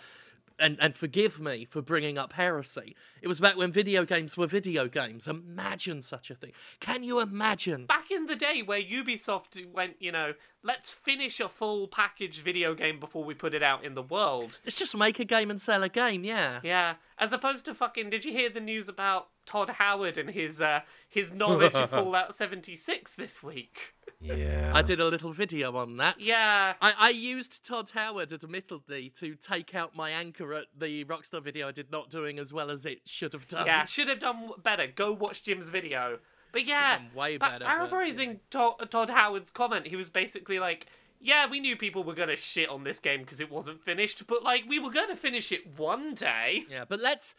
And, 0.58 0.78
and 0.80 0.96
forgive 0.96 1.38
me 1.38 1.66
for 1.66 1.82
bringing 1.82 2.16
up 2.16 2.32
heresy. 2.32 2.96
It 3.20 3.28
was 3.28 3.40
back 3.40 3.58
when 3.58 3.70
video 3.70 4.06
games 4.06 4.38
were 4.38 4.46
video 4.46 4.88
games. 4.88 5.28
Imagine 5.28 6.00
such 6.00 6.30
a 6.30 6.34
thing. 6.34 6.52
Can 6.80 7.04
you 7.04 7.20
imagine? 7.20 7.84
Back 7.84 8.10
in 8.10 8.24
the 8.24 8.36
day 8.36 8.62
where 8.62 8.80
Ubisoft 8.80 9.70
went, 9.70 9.96
you 10.00 10.10
know, 10.10 10.32
let's 10.62 10.88
finish 10.88 11.40
a 11.40 11.50
full 11.50 11.88
packaged 11.88 12.40
video 12.40 12.74
game 12.74 12.98
before 12.98 13.22
we 13.22 13.34
put 13.34 13.52
it 13.52 13.62
out 13.62 13.84
in 13.84 13.94
the 13.94 14.00
world. 14.02 14.58
Let's 14.64 14.78
just 14.78 14.96
make 14.96 15.20
a 15.20 15.26
game 15.26 15.50
and 15.50 15.60
sell 15.60 15.82
a 15.82 15.90
game, 15.90 16.24
yeah. 16.24 16.60
Yeah, 16.62 16.94
as 17.18 17.34
opposed 17.34 17.66
to 17.66 17.74
fucking. 17.74 18.08
Did 18.08 18.24
you 18.24 18.32
hear 18.32 18.48
the 18.48 18.58
news 18.60 18.88
about 18.88 19.28
Todd 19.44 19.68
Howard 19.68 20.16
and 20.16 20.30
his 20.30 20.58
uh, 20.62 20.80
his 21.06 21.32
knowledge 21.34 21.74
of 21.74 21.90
Fallout 21.90 22.34
76 22.34 23.12
this 23.12 23.42
week? 23.42 23.92
Yeah. 24.20 24.72
I 24.74 24.82
did 24.82 25.00
a 25.00 25.06
little 25.06 25.32
video 25.32 25.76
on 25.76 25.96
that. 25.98 26.16
Yeah. 26.18 26.74
I, 26.80 26.94
I 26.98 27.10
used 27.10 27.64
Todd 27.64 27.90
Howard, 27.94 28.32
admittedly, 28.32 29.10
to 29.20 29.34
take 29.34 29.74
out 29.74 29.94
my 29.94 30.10
anchor 30.10 30.54
at 30.54 30.66
the 30.76 31.04
Rockstar 31.04 31.42
video 31.42 31.68
I 31.68 31.72
did 31.72 31.90
not 31.90 32.10
doing 32.10 32.38
as 32.38 32.52
well 32.52 32.70
as 32.70 32.86
it 32.86 33.00
should 33.04 33.32
have 33.34 33.46
done. 33.46 33.66
Yeah, 33.66 33.84
should 33.84 34.08
have 34.08 34.18
done 34.20 34.50
better. 34.62 34.86
Go 34.86 35.12
watch 35.12 35.42
Jim's 35.42 35.68
video. 35.68 36.18
But 36.52 36.66
yeah, 36.66 37.00
way 37.14 37.36
pa- 37.36 37.50
better, 37.50 37.58
but, 37.60 37.66
paraphrasing 37.66 38.40
Todd, 38.50 38.90
Todd 38.90 39.10
Howard's 39.10 39.50
comment, 39.50 39.88
he 39.88 39.96
was 39.96 40.08
basically 40.08 40.58
like, 40.58 40.86
"Yeah, 41.20 41.48
we 41.50 41.60
knew 41.60 41.76
people 41.76 42.04
were 42.04 42.14
gonna 42.14 42.36
shit 42.36 42.68
on 42.68 42.84
this 42.84 42.98
game 42.98 43.20
because 43.22 43.40
it 43.40 43.50
wasn't 43.50 43.82
finished, 43.82 44.26
but 44.26 44.42
like 44.42 44.64
we 44.68 44.78
were 44.78 44.90
gonna 44.90 45.16
finish 45.16 45.52
it 45.52 45.66
one 45.78 46.14
day." 46.14 46.64
Yeah, 46.70 46.84
but 46.88 47.00
let's 47.00 47.34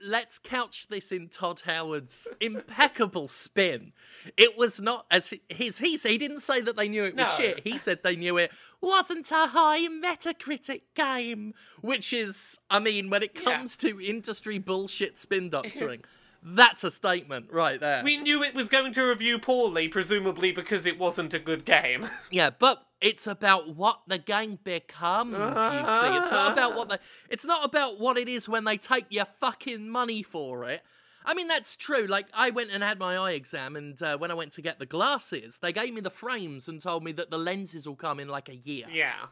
let's 0.00 0.38
couch 0.38 0.88
this 0.88 1.12
in 1.12 1.28
Todd 1.28 1.60
Howard's 1.64 2.26
impeccable 2.40 3.28
spin. 3.28 3.92
It 4.36 4.56
was 4.56 4.80
not 4.80 5.06
as 5.10 5.32
his 5.48 5.78
he 5.78 5.96
he 5.96 6.18
didn't 6.18 6.40
say 6.40 6.60
that 6.60 6.76
they 6.76 6.88
knew 6.88 7.04
it 7.04 7.14
was 7.14 7.28
No. 7.28 7.34
shit. 7.36 7.60
He 7.64 7.78
said 7.78 8.02
they 8.02 8.16
knew 8.16 8.36
it 8.36 8.50
wasn't 8.80 9.30
a 9.30 9.46
high 9.46 9.86
Metacritic 9.86 10.82
game, 10.94 11.54
which 11.82 12.12
is 12.12 12.58
I 12.68 12.80
mean 12.80 13.10
when 13.10 13.22
it 13.22 13.32
Yeah. 13.34 13.42
comes 13.42 13.76
to 13.78 14.00
industry 14.00 14.58
bullshit 14.58 15.16
spin 15.16 15.50
doctoring, 15.50 16.04
that's 16.42 16.84
a 16.84 16.90
statement 16.90 17.46
right 17.50 17.78
there. 17.80 18.02
We 18.02 18.16
knew 18.16 18.42
it 18.42 18.54
was 18.54 18.68
going 18.68 18.92
to 18.94 19.02
review 19.02 19.38
poorly, 19.38 19.88
presumably 19.88 20.52
because 20.52 20.86
it 20.86 20.98
wasn't 20.98 21.34
a 21.34 21.38
good 21.38 21.64
game. 21.64 22.08
Yeah, 22.30 22.50
but 22.50 22.86
it's 23.00 23.26
about 23.26 23.74
what 23.74 24.00
the 24.06 24.18
game 24.18 24.58
becomes, 24.62 25.32
you 25.32 25.54
see. 25.54 26.16
It's 26.16 26.30
not 26.30 26.52
about 26.52 26.76
what 26.76 26.88
they 26.88 26.98
it's 27.28 27.44
not 27.44 27.64
about 27.64 27.98
what 27.98 28.16
it 28.16 28.28
is 28.28 28.48
when 28.48 28.64
they 28.64 28.76
take 28.76 29.06
your 29.10 29.26
fucking 29.40 29.88
money 29.88 30.22
for 30.22 30.64
it. 30.64 30.82
I 31.24 31.34
mean, 31.34 31.48
that's 31.48 31.76
true. 31.76 32.06
Like, 32.06 32.26
I 32.32 32.48
went 32.50 32.70
and 32.70 32.82
had 32.82 32.98
my 32.98 33.16
eye 33.16 33.32
exam, 33.32 33.76
and 33.76 34.00
uh, 34.02 34.16
when 34.16 34.30
I 34.30 34.34
went 34.34 34.52
to 34.52 34.62
get 34.62 34.78
the 34.78 34.86
glasses, 34.86 35.58
they 35.58 35.72
gave 35.72 35.92
me 35.92 36.00
the 36.00 36.10
frames 36.10 36.66
and 36.66 36.80
told 36.80 37.04
me 37.04 37.12
that 37.12 37.30
the 37.30 37.36
lenses 37.36 37.86
will 37.86 37.96
come 37.96 38.18
in 38.20 38.28
like 38.28 38.48
a 38.48 38.56
year. 38.56 38.86
yeah. 38.90 39.26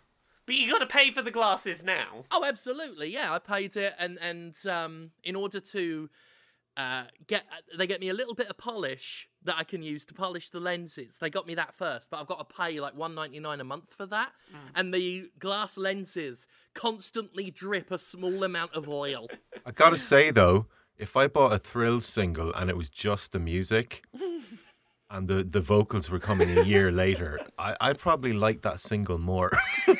But 0.44 0.54
you 0.54 0.72
gotta 0.72 0.86
pay 0.86 1.10
for 1.10 1.20
the 1.20 1.30
glasses 1.30 1.82
now. 1.82 2.24
Oh, 2.30 2.42
absolutely. 2.42 3.12
Yeah, 3.12 3.34
I 3.34 3.38
paid 3.38 3.76
it, 3.76 3.94
and 3.98 4.18
and 4.22 4.54
um, 4.66 5.10
in 5.22 5.36
order 5.36 5.60
to 5.60 6.08
uh, 6.78 7.04
get, 7.26 7.44
they 7.76 7.86
get 7.86 8.00
me 8.00 8.08
a 8.08 8.14
little 8.14 8.34
bit 8.34 8.48
of 8.48 8.56
polish 8.56 9.28
that 9.42 9.56
I 9.58 9.64
can 9.64 9.82
use 9.82 10.06
to 10.06 10.14
polish 10.14 10.50
the 10.50 10.60
lenses. 10.60 11.18
They 11.18 11.28
got 11.28 11.46
me 11.46 11.54
that 11.56 11.74
first, 11.74 12.08
but 12.08 12.20
I've 12.20 12.26
got 12.28 12.38
to 12.38 12.54
pay 12.56 12.78
like 12.80 12.94
one 12.96 13.14
ninety 13.14 13.40
nine 13.40 13.60
a 13.60 13.64
month 13.64 13.92
for 13.92 14.06
that. 14.06 14.30
And 14.74 14.94
the 14.94 15.28
glass 15.38 15.76
lenses 15.76 16.46
constantly 16.74 17.50
drip 17.50 17.90
a 17.90 17.98
small 17.98 18.44
amount 18.44 18.74
of 18.74 18.88
oil. 18.88 19.26
I 19.66 19.72
gotta 19.72 19.98
say 19.98 20.30
though, 20.30 20.66
if 20.96 21.16
I 21.16 21.26
bought 21.26 21.52
a 21.52 21.58
Thrills 21.58 22.06
single 22.06 22.52
and 22.54 22.70
it 22.70 22.76
was 22.76 22.88
just 22.88 23.32
the 23.32 23.40
music 23.40 24.04
and 25.10 25.26
the, 25.28 25.42
the 25.42 25.60
vocals 25.60 26.10
were 26.10 26.20
coming 26.20 26.56
a 26.56 26.62
year 26.62 26.92
later, 26.92 27.40
I, 27.58 27.76
I'd 27.80 27.98
probably 27.98 28.32
like 28.32 28.62
that 28.62 28.80
single 28.80 29.18
more. 29.18 29.50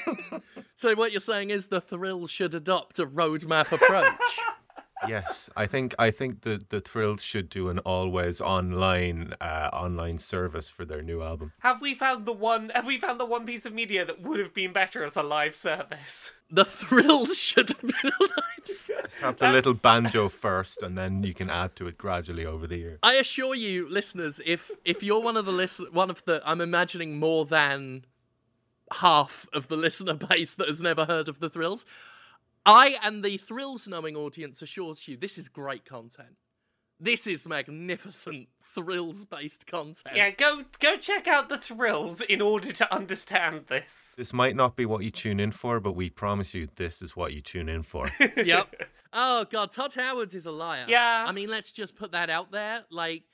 So 0.78 0.94
what 0.94 1.11
you're 1.11 1.20
saying 1.20 1.50
is 1.50 1.66
the 1.66 1.80
thrill 1.80 2.28
should 2.28 2.54
adopt 2.54 3.00
a 3.00 3.04
roadmap 3.06 3.73
approach. 3.73 4.38
yes, 5.06 5.50
I 5.56 5.66
think 5.66 5.94
I 5.98 6.10
think 6.10 6.42
the, 6.42 6.62
the 6.68 6.80
Thrills 6.80 7.22
should 7.22 7.48
do 7.48 7.68
an 7.68 7.78
always 7.80 8.40
online 8.40 9.34
uh, 9.40 9.70
online 9.72 10.18
service 10.18 10.70
for 10.70 10.84
their 10.84 11.02
new 11.02 11.22
album. 11.22 11.52
Have 11.60 11.80
we 11.80 11.94
found 11.94 12.26
the 12.26 12.32
one? 12.32 12.70
Have 12.74 12.86
we 12.86 12.98
found 12.98 13.20
the 13.20 13.26
one 13.26 13.46
piece 13.46 13.64
of 13.64 13.72
media 13.72 14.04
that 14.04 14.22
would 14.22 14.40
have 14.40 14.54
been 14.54 14.72
better 14.72 15.04
as 15.04 15.16
a 15.16 15.22
live 15.22 15.54
service? 15.54 16.32
the 16.50 16.64
thrills 16.64 17.36
should 17.38 17.68
have 17.68 17.80
been 17.80 18.12
alive. 18.20 19.10
Have 19.20 19.38
the 19.38 19.50
little 19.50 19.74
banjo 19.74 20.28
first, 20.28 20.82
and 20.82 20.96
then 20.96 21.22
you 21.22 21.34
can 21.34 21.50
add 21.50 21.76
to 21.76 21.86
it 21.86 21.98
gradually 21.98 22.44
over 22.46 22.66
the 22.66 22.76
year. 22.76 22.98
I 23.02 23.14
assure 23.14 23.54
you, 23.54 23.88
listeners, 23.88 24.40
if 24.44 24.70
if 24.84 25.02
you're 25.02 25.20
one 25.20 25.36
of 25.36 25.46
the 25.46 25.52
listen, 25.52 25.86
one 25.92 26.10
of 26.10 26.24
the, 26.24 26.42
I'm 26.44 26.60
imagining 26.60 27.18
more 27.18 27.44
than 27.44 28.04
half 28.94 29.46
of 29.52 29.68
the 29.68 29.76
listener 29.76 30.14
base 30.28 30.54
that 30.54 30.68
has 30.68 30.80
never 30.80 31.04
heard 31.04 31.28
of 31.28 31.40
the 31.40 31.50
thrills. 31.50 31.84
I 32.68 32.96
and 33.02 33.25
the 33.25 33.37
thrills 33.38 33.88
knowing 33.88 34.16
audience 34.16 34.62
assures 34.62 35.08
you 35.08 35.16
this 35.16 35.38
is 35.38 35.48
great 35.48 35.84
content. 35.84 36.37
This 37.00 37.28
is 37.28 37.46
magnificent 37.46 38.48
thrills 38.60 39.25
based 39.25 39.66
content. 39.66 40.16
Yeah, 40.16 40.30
go 40.30 40.62
go 40.80 40.96
check 40.96 41.28
out 41.28 41.48
the 41.48 41.58
thrills 41.58 42.20
in 42.20 42.40
order 42.40 42.72
to 42.72 42.94
understand 42.94 43.66
this. 43.68 44.14
This 44.16 44.32
might 44.32 44.56
not 44.56 44.76
be 44.76 44.84
what 44.84 45.04
you 45.04 45.10
tune 45.10 45.38
in 45.38 45.52
for, 45.52 45.78
but 45.78 45.92
we 45.92 46.10
promise 46.10 46.54
you 46.54 46.68
this 46.75 47.00
is 47.00 47.14
what 47.14 47.32
you 47.32 47.40
tune 47.40 47.68
in 47.68 47.82
for. 47.82 48.10
Yep. 48.37 48.75
Oh 49.12 49.46
god, 49.50 49.72
Todd 49.72 49.94
Howard 49.94 50.34
is 50.34 50.44
a 50.46 50.50
liar. 50.50 50.84
Yeah. 50.88 51.25
I 51.26 51.32
mean, 51.32 51.48
let's 51.48 51.72
just 51.72 51.96
put 51.96 52.12
that 52.12 52.28
out 52.28 52.50
there. 52.52 52.84
Like, 52.90 53.25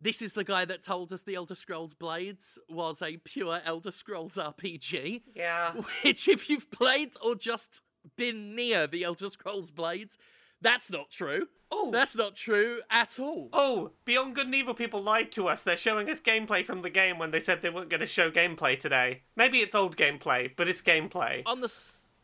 this 0.00 0.20
is 0.20 0.32
the 0.32 0.42
guy 0.42 0.64
that 0.64 0.82
told 0.82 1.12
us 1.12 1.22
the 1.22 1.36
Elder 1.36 1.54
Scrolls 1.54 1.94
Blades 1.94 2.58
was 2.68 3.02
a 3.02 3.18
pure 3.18 3.60
Elder 3.64 3.92
Scrolls 3.92 4.36
RPG. 4.36 5.22
Yeah. 5.34 5.74
Which, 6.04 6.26
if 6.28 6.50
you've 6.50 6.70
played 6.70 7.12
or 7.24 7.36
just 7.36 7.82
been 8.16 8.54
near 8.54 8.86
the 8.86 9.04
Elder 9.04 9.28
Scrolls 9.28 9.70
Blades, 9.70 10.18
that's 10.60 10.90
not 10.90 11.10
true. 11.10 11.48
Oh. 11.74 11.90
That's 11.90 12.14
not 12.14 12.34
true 12.34 12.80
at 12.90 13.18
all. 13.18 13.48
Oh, 13.52 13.92
Beyond 14.04 14.34
Good 14.34 14.46
and 14.46 14.54
Evil 14.54 14.74
people 14.74 15.02
lied 15.02 15.32
to 15.32 15.48
us. 15.48 15.62
They're 15.62 15.76
showing 15.76 16.10
us 16.10 16.20
gameplay 16.20 16.64
from 16.66 16.82
the 16.82 16.90
game 16.90 17.18
when 17.18 17.30
they 17.30 17.40
said 17.40 17.62
they 17.62 17.70
weren't 17.70 17.88
going 17.88 18.00
to 18.00 18.06
show 18.06 18.30
gameplay 18.30 18.78
today. 18.78 19.22
Maybe 19.36 19.58
it's 19.60 19.74
old 19.74 19.96
gameplay, 19.96 20.50
but 20.54 20.68
it's 20.68 20.82
gameplay. 20.82 21.42
On 21.46 21.60
the 21.62 21.72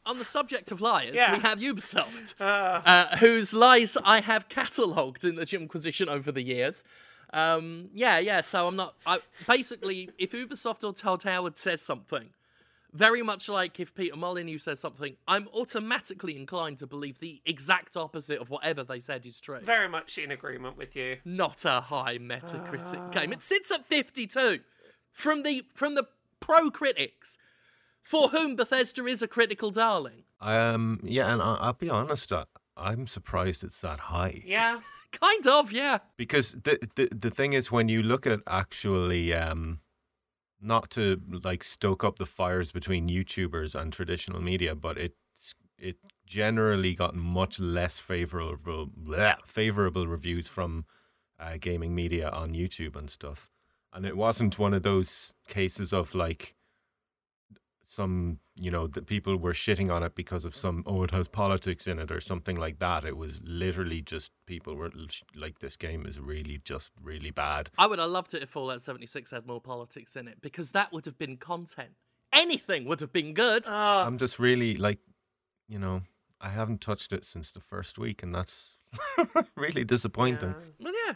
on 0.06 0.18
the 0.18 0.24
subject 0.24 0.70
of 0.70 0.80
liars, 0.80 1.14
Yeah. 1.14 1.34
we 1.34 1.40
have 1.40 1.58
Ubisoft, 1.58 2.34
Uh, 2.40 2.44
uh, 2.86 3.16
whose 3.18 3.52
lies 3.52 3.96
I 4.04 4.20
have 4.20 4.48
catalogued 4.48 5.24
in 5.24 5.34
the 5.36 5.44
Jimquisition 5.44 6.08
over 6.08 6.30
the 6.32 6.42
years. 6.42 6.82
Um, 7.32 7.90
yeah, 7.94 8.18
yeah. 8.18 8.40
So 8.40 8.68
I'm 8.68 8.76
not. 8.76 8.94
I, 9.06 9.18
basically, 9.46 10.10
if 10.18 10.32
Ubisoft 10.32 10.82
or 10.84 10.92
Todd 10.94 11.24
Howard 11.24 11.58
says 11.58 11.82
something, 11.82 12.30
very 12.98 13.22
much 13.22 13.48
like 13.48 13.78
if 13.80 13.94
Peter 13.94 14.16
Molyneux 14.16 14.58
says 14.58 14.80
something, 14.80 15.16
I'm 15.26 15.48
automatically 15.54 16.36
inclined 16.36 16.78
to 16.78 16.86
believe 16.86 17.20
the 17.20 17.40
exact 17.46 17.96
opposite 17.96 18.40
of 18.40 18.50
whatever 18.50 18.82
they 18.82 19.00
said 19.00 19.24
is 19.24 19.40
true. 19.40 19.60
very 19.60 19.88
much 19.88 20.18
in 20.18 20.30
agreement 20.30 20.76
with 20.76 20.96
you. 20.96 21.18
Not 21.24 21.64
a 21.64 21.80
high 21.80 22.18
Metacritic 22.18 23.12
game. 23.12 23.32
It 23.32 23.42
sits 23.42 23.70
at 23.70 23.86
52 23.86 24.60
from 25.12 25.42
the 25.42 25.64
from 25.74 25.94
the 25.94 26.04
pro 26.40 26.70
critics, 26.70 27.38
for 28.02 28.28
whom 28.28 28.56
Bethesda 28.56 29.04
is 29.06 29.22
a 29.22 29.28
critical 29.28 29.70
darling. 29.70 30.24
um, 30.40 31.00
yeah, 31.02 31.32
and 31.32 31.40
I, 31.42 31.56
I'll 31.60 31.72
be 31.74 31.90
honest, 31.90 32.32
I, 32.32 32.44
I'm 32.76 33.06
surprised 33.06 33.62
it's 33.64 33.80
that 33.80 34.00
high. 34.00 34.42
Yeah. 34.44 34.80
Kind 35.10 35.46
of, 35.46 35.72
yeah. 35.72 35.98
because 36.18 36.52
the, 36.52 36.78
the 36.96 37.08
the 37.10 37.30
thing 37.30 37.54
is 37.54 37.72
when 37.72 37.88
you 37.88 38.02
look 38.02 38.26
at 38.26 38.40
actually 38.46 39.32
um 39.32 39.80
not 40.60 40.90
to 40.90 41.20
like 41.44 41.62
stoke 41.62 42.04
up 42.04 42.18
the 42.18 42.26
fires 42.26 42.72
between 42.72 43.08
YouTubers 43.08 43.74
and 43.74 43.92
traditional 43.92 44.40
media, 44.40 44.74
but 44.74 44.98
it's 44.98 45.54
it 45.78 45.96
generally 46.26 46.94
got 46.94 47.14
much 47.14 47.60
less 47.60 47.98
favorable 47.98 48.86
bleh, 48.88 49.36
favorable 49.46 50.06
reviews 50.06 50.48
from 50.48 50.84
uh, 51.38 51.56
gaming 51.60 51.94
media 51.94 52.28
on 52.30 52.52
YouTube 52.52 52.96
and 52.96 53.08
stuff. 53.08 53.48
And 53.92 54.04
it 54.04 54.16
wasn't 54.16 54.58
one 54.58 54.74
of 54.74 54.82
those 54.82 55.32
cases 55.46 55.92
of 55.92 56.14
like 56.14 56.54
some 57.86 58.38
you 58.58 58.70
know 58.70 58.86
that 58.86 59.06
people 59.06 59.36
were 59.36 59.52
shitting 59.52 59.92
on 59.92 60.02
it 60.02 60.14
because 60.14 60.44
of 60.44 60.54
some 60.54 60.82
oh 60.86 61.02
it 61.02 61.10
has 61.10 61.28
politics 61.28 61.86
in 61.86 61.98
it 61.98 62.10
or 62.10 62.20
something 62.20 62.56
like 62.56 62.78
that 62.78 63.04
it 63.04 63.16
was 63.16 63.40
literally 63.44 64.00
just 64.02 64.32
people 64.46 64.74
were 64.74 64.90
like 65.34 65.58
this 65.60 65.76
game 65.76 66.04
is 66.06 66.18
really 66.20 66.60
just 66.64 66.92
really 67.02 67.30
bad 67.30 67.70
I 67.78 67.86
would 67.86 67.98
have 67.98 68.10
loved 68.10 68.34
it 68.34 68.42
if 68.42 68.50
Fallout 68.50 68.80
76 68.82 69.30
had 69.30 69.46
more 69.46 69.60
politics 69.60 70.16
in 70.16 70.28
it 70.28 70.40
because 70.40 70.72
that 70.72 70.92
would 70.92 71.06
have 71.06 71.18
been 71.18 71.36
content. 71.36 71.90
Anything 72.32 72.84
would 72.86 73.00
have 73.00 73.12
been 73.12 73.32
good. 73.34 73.64
Oh, 73.68 73.72
i'm 74.06 74.18
just 74.18 74.38
really 74.38 74.74
like 74.76 74.98
you 75.68 75.78
know 75.78 76.02
i 76.40 76.48
haven't 76.48 76.80
touched 76.80 77.12
it 77.12 77.24
since 77.24 77.50
the 77.52 77.60
first 77.60 77.98
week 77.98 78.22
and 78.22 78.34
that's 78.34 78.76
really 79.56 79.84
disappointing 79.84 80.54
Well, 80.80 80.92
yeah. 81.06 81.14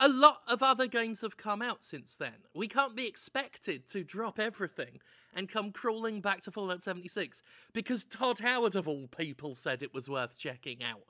A 0.00 0.08
lot 0.08 0.40
of 0.48 0.62
other 0.62 0.86
games 0.86 1.20
have 1.20 1.36
come 1.36 1.62
out 1.62 1.84
since 1.84 2.16
then. 2.16 2.46
We 2.54 2.68
can't 2.68 2.96
be 2.96 3.06
expected 3.06 3.86
to 3.88 4.02
drop 4.02 4.38
everything 4.38 5.00
and 5.34 5.48
come 5.48 5.72
crawling 5.72 6.20
back 6.20 6.42
to 6.42 6.50
Fallout 6.50 6.82
76 6.82 7.42
because 7.72 8.04
Todd 8.04 8.40
Howard, 8.40 8.76
of 8.76 8.88
all 8.88 9.06
people, 9.06 9.54
said 9.54 9.82
it 9.82 9.94
was 9.94 10.08
worth 10.08 10.36
checking 10.36 10.82
out. 10.82 11.02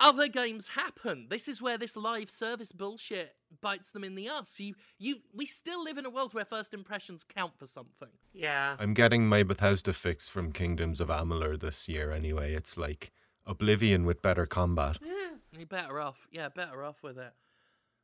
Other 0.00 0.26
games 0.26 0.68
happen. 0.68 1.28
This 1.30 1.46
is 1.46 1.62
where 1.62 1.78
this 1.78 1.96
live 1.96 2.28
service 2.28 2.72
bullshit 2.72 3.36
bites 3.60 3.92
them 3.92 4.02
in 4.02 4.16
the 4.16 4.28
ass. 4.28 4.58
You, 4.58 4.74
you, 4.98 5.18
we 5.32 5.46
still 5.46 5.84
live 5.84 5.98
in 5.98 6.04
a 6.04 6.10
world 6.10 6.34
where 6.34 6.44
first 6.44 6.74
impressions 6.74 7.24
count 7.24 7.52
for 7.58 7.66
something. 7.66 8.08
yeah. 8.32 8.76
i'm 8.80 8.92
getting 8.92 9.28
my 9.28 9.44
bethesda 9.44 9.92
fix 9.92 10.28
from 10.28 10.50
kingdoms 10.50 11.00
of 11.00 11.08
amalur 11.08 11.58
this 11.58 11.88
year 11.88 12.10
anyway 12.10 12.54
it's 12.54 12.76
like 12.76 13.12
oblivion 13.46 14.04
with 14.04 14.20
better 14.20 14.46
combat 14.46 14.98
mm. 15.00 15.24
You're 15.56 15.66
better 15.66 16.00
off. 16.00 16.26
Yeah, 16.30 16.48
better 16.48 16.82
off 16.82 17.02
with 17.02 17.18
it. 17.18 17.32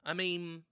I 0.04 0.14
mean, 0.14 0.62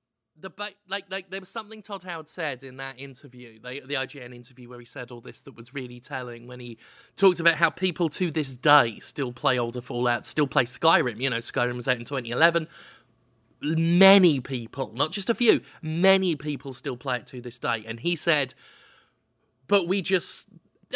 the 0.40 0.50
like 0.88 1.06
like 1.08 1.30
there 1.30 1.40
was 1.40 1.48
something 1.48 1.82
Todd 1.82 2.02
Howard 2.04 2.28
said 2.28 2.62
in 2.62 2.76
that 2.76 2.98
interview, 2.98 3.58
the 3.60 3.80
the 3.84 3.94
IGN 3.94 4.34
interview, 4.34 4.68
where 4.68 4.78
he 4.78 4.84
said 4.84 5.10
all 5.10 5.20
this 5.20 5.42
that 5.42 5.56
was 5.56 5.74
really 5.74 6.00
telling 6.00 6.46
when 6.46 6.60
he 6.60 6.78
talked 7.16 7.40
about 7.40 7.56
how 7.56 7.70
people 7.70 8.08
to 8.10 8.30
this 8.30 8.54
day 8.54 8.98
still 9.00 9.32
play 9.32 9.58
older 9.58 9.80
Fallout, 9.80 10.26
still 10.26 10.46
play 10.46 10.64
Skyrim. 10.64 11.20
You 11.20 11.30
know, 11.30 11.38
Skyrim 11.38 11.76
was 11.76 11.88
out 11.88 11.96
in 11.96 12.04
2011. 12.04 12.68
Many 13.60 14.38
people, 14.38 14.92
not 14.94 15.10
just 15.10 15.28
a 15.28 15.34
few, 15.34 15.62
many 15.82 16.36
people 16.36 16.72
still 16.72 16.96
play 16.96 17.16
it 17.16 17.26
to 17.26 17.40
this 17.40 17.58
day. 17.58 17.82
And 17.84 17.98
he 17.98 18.14
said, 18.14 18.54
but 19.66 19.88
we 19.88 20.00
just 20.00 20.46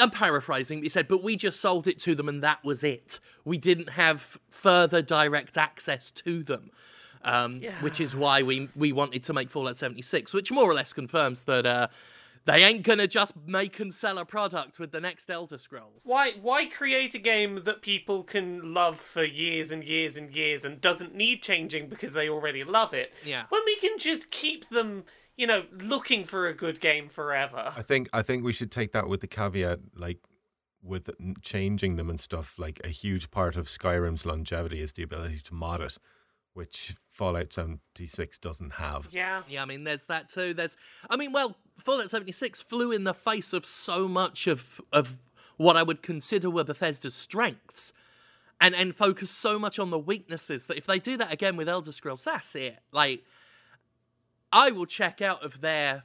I'm 0.01 0.11
paraphrasing, 0.11 0.83
he 0.83 0.89
said, 0.89 1.09
but 1.09 1.23
we 1.23 1.37
just 1.37 1.61
sold 1.61 1.87
it 1.87 1.99
to 2.01 2.15
them 2.15 2.29
and 2.29 2.43
that 2.43 2.65
was 2.65 2.83
it. 2.83 3.19
We 3.45 3.59
didn't 3.59 3.91
have 3.91 4.39
further 4.49 5.03
direct 5.03 5.59
access 5.59 6.11
to 6.13 6.43
them. 6.43 6.71
Um, 7.25 7.63
Which 7.81 8.01
is 8.01 8.15
why 8.15 8.43
we 8.43 8.69
we 8.75 8.93
wanted 8.93 9.23
to 9.25 9.33
make 9.33 9.51
Fallout 9.51 9.77
76, 9.77 10.33
which 10.35 10.51
more 10.51 10.69
or 10.69 10.75
less 10.75 10.93
confirms 10.93 11.45
that 11.45 11.67
uh, 11.67 11.89
they 12.45 12.65
ain't 12.65 12.83
gonna 12.83 13.07
just 13.07 13.35
make 13.47 13.79
and 13.79 13.93
sell 13.95 14.19
a 14.19 14.25
product 14.25 14.79
with 14.79 14.91
the 14.91 15.01
next 15.01 15.31
Elder 15.31 15.59
Scrolls. 15.59 16.03
Why 16.05 16.33
why 16.41 16.67
create 16.67 17.15
a 17.15 17.19
game 17.19 17.63
that 17.65 17.83
people 17.83 18.25
can 18.25 18.75
love 18.75 18.99
for 18.99 19.25
years 19.25 19.71
and 19.71 19.85
years 19.85 20.17
and 20.17 20.35
years 20.35 20.65
and 20.65 20.81
doesn't 20.81 21.15
need 21.15 21.43
changing 21.43 21.89
because 21.89 22.13
they 22.13 22.29
already 22.29 22.65
love 22.65 22.95
it? 22.95 23.13
Yeah. 23.25 23.45
When 23.49 23.63
we 23.65 23.77
can 23.77 23.99
just 23.99 24.31
keep 24.31 24.69
them, 24.71 25.05
you 25.37 25.47
know, 25.47 25.65
looking 25.81 26.25
for 26.25 26.49
a 26.49 26.55
good 26.55 26.81
game 26.81 27.09
forever. 27.09 27.73
I 27.77 27.83
think 27.83 28.09
I 28.13 28.23
think 28.23 28.45
we 28.45 28.53
should 28.53 28.73
take 28.73 28.93
that 28.93 29.09
with 29.09 29.21
the 29.21 29.29
caveat, 29.29 29.79
like 29.95 30.19
with 30.83 31.11
changing 31.43 31.97
them 31.97 32.11
and 32.11 32.21
stuff. 32.21 32.59
Like 32.59 32.81
a 32.83 32.89
huge 32.89 33.31
part 33.31 33.57
of 33.57 33.69
Skyrim's 33.69 34.27
longevity 34.27 34.81
is 34.81 34.93
the 34.93 35.05
ability 35.05 35.39
to 35.39 35.55
mod 35.55 35.81
it, 35.81 35.97
which 36.55 36.97
Fallout 37.13 37.53
seventy 37.53 38.07
six 38.07 38.39
doesn't 38.39 38.73
have. 38.73 39.07
Yeah. 39.13 39.43
Yeah, 39.49 39.63
I 39.63 39.67
mean, 39.67 39.85
there's 39.85 40.07
that 40.07 40.29
too. 40.29 40.55
There's, 40.55 40.79
I 41.11 41.17
mean, 41.17 41.31
well, 41.33 41.57
Fallout 41.79 42.11
76 42.11 42.63
flew 42.63 42.91
in 42.91 43.05
the 43.05 43.15
face 43.15 43.53
of 43.53 43.67
so 43.67 44.09
much 44.09 44.47
of 44.47 44.81
of 44.93 45.17
what 45.59 45.77
I 45.77 45.83
would 45.83 46.03
consider 46.03 46.49
were 46.49 46.65
Bethesda's 46.65 47.15
strengths, 47.15 47.93
and 48.61 48.75
and 48.75 48.97
focus 48.97 49.31
so 49.31 49.59
much 49.59 49.79
on 49.79 49.91
the 49.91 49.99
weaknesses 49.99 50.67
that 50.69 50.79
if 50.79 50.87
they 50.87 50.99
do 50.99 51.19
that 51.19 51.31
again 51.31 51.57
with 51.57 51.69
Elder 51.69 51.93
Scrolls, 51.93 52.25
that's 52.25 52.55
it. 52.55 52.79
Like, 52.93 53.23
I 54.51 54.71
will 54.71 54.87
check 54.87 55.21
out 55.21 55.45
of 55.45 55.61
their 55.61 56.05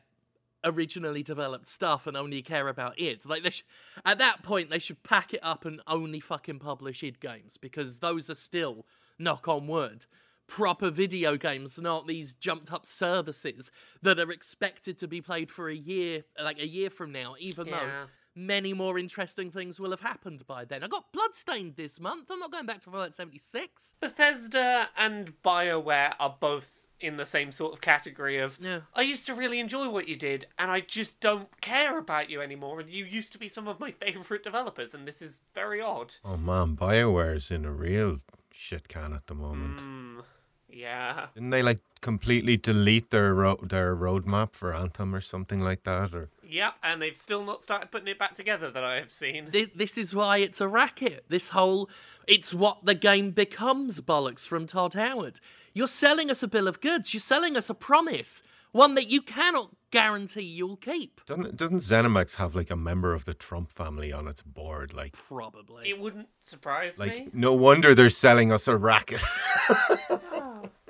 originally 0.65 1.23
developed 1.23 1.69
stuff 1.69 2.05
and 2.05 2.17
only 2.17 2.41
care 2.41 2.67
about 2.67 2.99
it. 2.99 3.25
Like, 3.25 3.43
they 3.43 3.51
sh- 3.51 3.63
at 4.05 4.17
that 4.19 4.43
point, 4.43 4.69
they 4.69 4.79
should 4.79 5.03
pack 5.03 5.33
it 5.33 5.39
up 5.41 5.63
and 5.63 5.79
only 5.87 6.19
fucking 6.19 6.59
publish 6.59 7.01
id 7.03 7.21
games 7.21 7.55
because 7.57 7.99
those 7.99 8.29
are 8.29 8.35
still, 8.35 8.85
knock 9.17 9.47
on 9.47 9.67
wood, 9.67 10.05
proper 10.47 10.89
video 10.89 11.35
games, 11.37 11.79
not 11.79 12.07
these 12.07 12.33
jumped 12.33 12.71
up 12.71 12.85
services 12.85 13.71
that 14.01 14.19
are 14.19 14.31
expected 14.31 14.97
to 14.97 15.07
be 15.07 15.21
played 15.21 15.51
for 15.51 15.69
a 15.69 15.75
year, 15.75 16.23
like 16.41 16.59
a 16.59 16.67
year 16.67 16.89
from 16.89 17.11
now, 17.11 17.35
even 17.39 17.67
Yeah. 17.67 17.79
though 17.79 18.05
many 18.33 18.71
more 18.71 18.97
interesting 18.99 19.49
things 19.51 19.79
will 19.79 19.89
have 19.91 20.01
happened 20.01 20.45
by 20.47 20.63
then. 20.63 20.83
I 20.83 20.87
got 20.87 21.11
Bloodstained 21.11 21.75
this 21.75 21.99
month. 21.99 22.29
I'm 22.29 22.39
not 22.39 22.51
going 22.51 22.65
back 22.67 22.81
to 22.81 22.89
Fallout 22.91 23.13
76. 23.13 23.95
Bethesda 23.99 24.89
and 24.95 25.33
BioWare 25.43 26.13
are 26.19 26.37
both 26.39 26.81
in 26.99 27.17
the 27.17 27.25
same 27.25 27.51
sort 27.51 27.73
of 27.73 27.81
category 27.81 28.39
of 28.39 28.57
Yeah. 28.59 28.81
I 28.95 29.03
used 29.03 29.25
to 29.27 29.35
really 29.35 29.59
enjoy 29.59 29.87
what 29.89 30.07
you 30.07 30.15
did 30.15 30.47
and 30.57 30.71
I 30.71 30.79
just 30.81 31.19
don't 31.19 31.49
care 31.61 31.97
about 31.99 32.29
you 32.29 32.41
anymore 32.41 32.79
and 32.79 32.89
you 32.89 33.05
used 33.05 33.31
to 33.33 33.37
be 33.37 33.47
some 33.49 33.67
of 33.67 33.79
my 33.79 33.91
favorite 33.91 34.41
developers 34.43 34.93
and 34.95 35.07
this 35.07 35.21
is 35.21 35.41
very 35.53 35.79
odd. 35.81 36.15
Oh 36.25 36.37
man, 36.37 36.75
Bioware's 36.75 37.51
in 37.51 37.65
a 37.65 37.71
real 37.71 38.17
shit 38.51 38.87
can 38.87 39.13
at 39.13 39.27
the 39.27 39.35
moment. 39.35 39.79
Hmm. 39.79 40.19
Yeah. 40.69 41.27
Didn't 41.33 41.51
they 41.51 41.63
like 41.63 41.79
completely 42.01 42.57
delete 42.57 43.09
their 43.09 43.33
ro- 43.33 43.59
their 43.61 43.95
roadmap 43.95 44.53
for 44.53 44.73
Anthem 44.73 45.15
or 45.15 45.21
something 45.21 45.61
like 45.61 45.83
that? 45.83 46.13
Or 46.13 46.29
Yep, 46.43 46.73
and 46.83 47.01
they've 47.01 47.15
still 47.15 47.43
not 47.43 47.61
started 47.61 47.91
putting 47.91 48.07
it 48.07 48.19
back 48.19 48.35
together 48.35 48.69
that 48.71 48.83
I 48.83 48.95
have 48.95 49.11
seen. 49.11 49.49
This, 49.51 49.69
this 49.75 49.97
is 49.97 50.13
why 50.13 50.37
it's 50.37 50.61
a 50.61 50.67
racket. 50.67 51.25
This 51.29 51.49
whole, 51.49 51.89
it's 52.27 52.53
what 52.53 52.85
the 52.85 52.95
game 52.95 53.31
becomes 53.31 53.99
bollocks 54.01 54.47
from 54.47 54.65
Todd 54.65 54.93
Howard. 54.93 55.39
You're 55.73 55.87
selling 55.87 56.29
us 56.29 56.43
a 56.43 56.47
bill 56.47 56.67
of 56.67 56.81
goods. 56.81 57.13
You're 57.13 57.21
selling 57.21 57.55
us 57.57 57.69
a 57.69 57.73
promise, 57.73 58.43
one 58.71 58.95
that 58.95 59.09
you 59.09 59.21
cannot 59.21 59.75
guarantee 59.91 60.43
you'll 60.43 60.77
keep. 60.77 61.21
doesn't 61.25 61.55
doesn't 61.55 61.79
ZeniMax 61.79 62.35
have 62.35 62.55
like 62.55 62.69
a 62.69 62.75
member 62.75 63.13
of 63.13 63.25
the 63.25 63.33
Trump 63.33 63.71
family 63.71 64.11
on 64.11 64.27
its 64.27 64.41
board? 64.41 64.93
Like, 64.93 65.13
Probably. 65.13 65.89
It 65.89 65.99
wouldn't 65.99 66.27
surprise 66.43 66.99
like 66.99 67.11
me. 67.11 67.29
no 67.33 67.53
wonder 67.53 67.95
they're 67.95 68.09
selling 68.09 68.51
us 68.51 68.67
a 68.67 68.75
racket. 68.77 69.21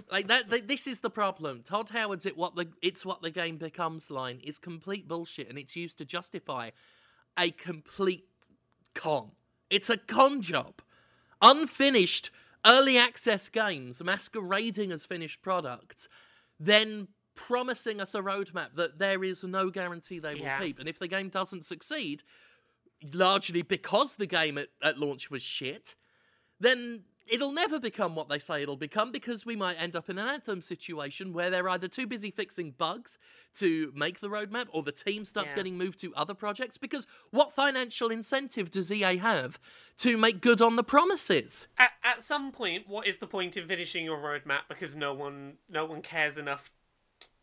Like 0.10 0.28
that, 0.30 0.50
th- 0.50 0.68
this 0.68 0.88
is 0.88 1.02
the 1.02 1.10
problem. 1.10 1.64
Todd 1.64 1.90
Howard's 1.90 2.26
it 2.26 2.38
what 2.38 2.56
the 2.56 2.68
it's 2.82 3.06
what 3.06 3.22
the 3.22 3.30
game 3.30 3.58
becomes 3.58 4.10
line 4.10 4.40
is 4.44 4.58
complete 4.58 5.08
bullshit, 5.08 5.50
and 5.50 5.60
it's 5.60 5.76
used 5.76 5.98
to 5.98 6.06
justify 6.06 6.70
a 7.38 7.52
complete 7.52 8.26
con. 8.94 9.32
It's 9.70 9.90
a 9.90 9.98
con 9.98 10.42
job. 10.42 10.82
Unfinished 11.42 12.32
early 12.66 12.98
access 12.98 13.50
games 13.50 14.02
masquerading 14.02 14.92
as 14.94 15.04
finished 15.06 15.42
products, 15.42 16.08
then 16.58 17.10
promising 17.38 18.02
us 18.02 18.14
a 18.14 18.22
roadmap 18.22 18.76
that 18.76 19.00
there 19.00 19.24
is 19.24 19.44
no 19.46 19.70
guarantee 19.70 20.20
they 20.20 20.34
will 20.36 20.42
Yeah. 20.42 20.60
keep. 20.60 20.80
And 20.80 20.90
if 20.90 21.00
the 21.00 21.08
game 21.08 21.30
doesn't 21.30 21.64
succeed, 21.66 22.24
largely 23.14 23.62
because 23.62 24.16
the 24.18 24.26
game 24.28 24.58
at, 24.58 24.68
at 24.82 24.98
launch 24.98 25.30
was 25.32 25.42
shit, 25.42 25.96
then 26.60 27.06
it'll 27.30 27.52
never 27.52 27.78
become 27.80 28.16
what 28.16 28.30
they 28.30 28.40
say 28.40 28.64
it'll 28.64 28.78
become 28.78 29.12
because 29.12 29.46
we 29.46 29.54
might 29.56 29.76
end 29.80 29.96
up 29.98 30.10
in 30.10 30.18
an 30.18 30.28
Anthem 30.30 30.62
situation 30.62 31.34
where 31.34 31.50
they're 31.50 31.68
either 31.68 31.88
too 31.90 32.08
busy 32.08 32.32
fixing 32.32 32.72
bugs 32.72 33.20
to 33.54 33.92
make 33.94 34.22
the 34.22 34.30
roadmap 34.30 34.66
or 34.72 34.82
the 34.82 34.94
team 34.94 35.26
starts 35.26 35.52
Yeah. 35.52 35.58
getting 35.58 35.78
moved 35.78 36.00
to 36.00 36.16
other 36.16 36.34
projects. 36.34 36.78
Because 36.78 37.06
what 37.32 37.54
financial 37.54 38.10
incentive 38.10 38.72
does 38.72 38.90
EA 38.92 39.18
have 39.18 39.60
to 39.98 40.18
make 40.18 40.40
good 40.42 40.62
on 40.62 40.78
the 40.78 40.84
promises? 40.86 41.68
At, 41.78 41.92
at 42.02 42.24
some 42.24 42.52
point, 42.54 42.88
what 42.88 43.06
is 43.06 43.18
the 43.18 43.28
point 43.28 43.58
in 43.58 43.68
finishing 43.68 44.06
your 44.06 44.18
roadmap 44.20 44.62
because 44.70 44.96
no 44.96 45.14
one 45.14 45.58
no 45.70 45.86
one 45.86 46.02
cares 46.02 46.38
enough 46.38 46.72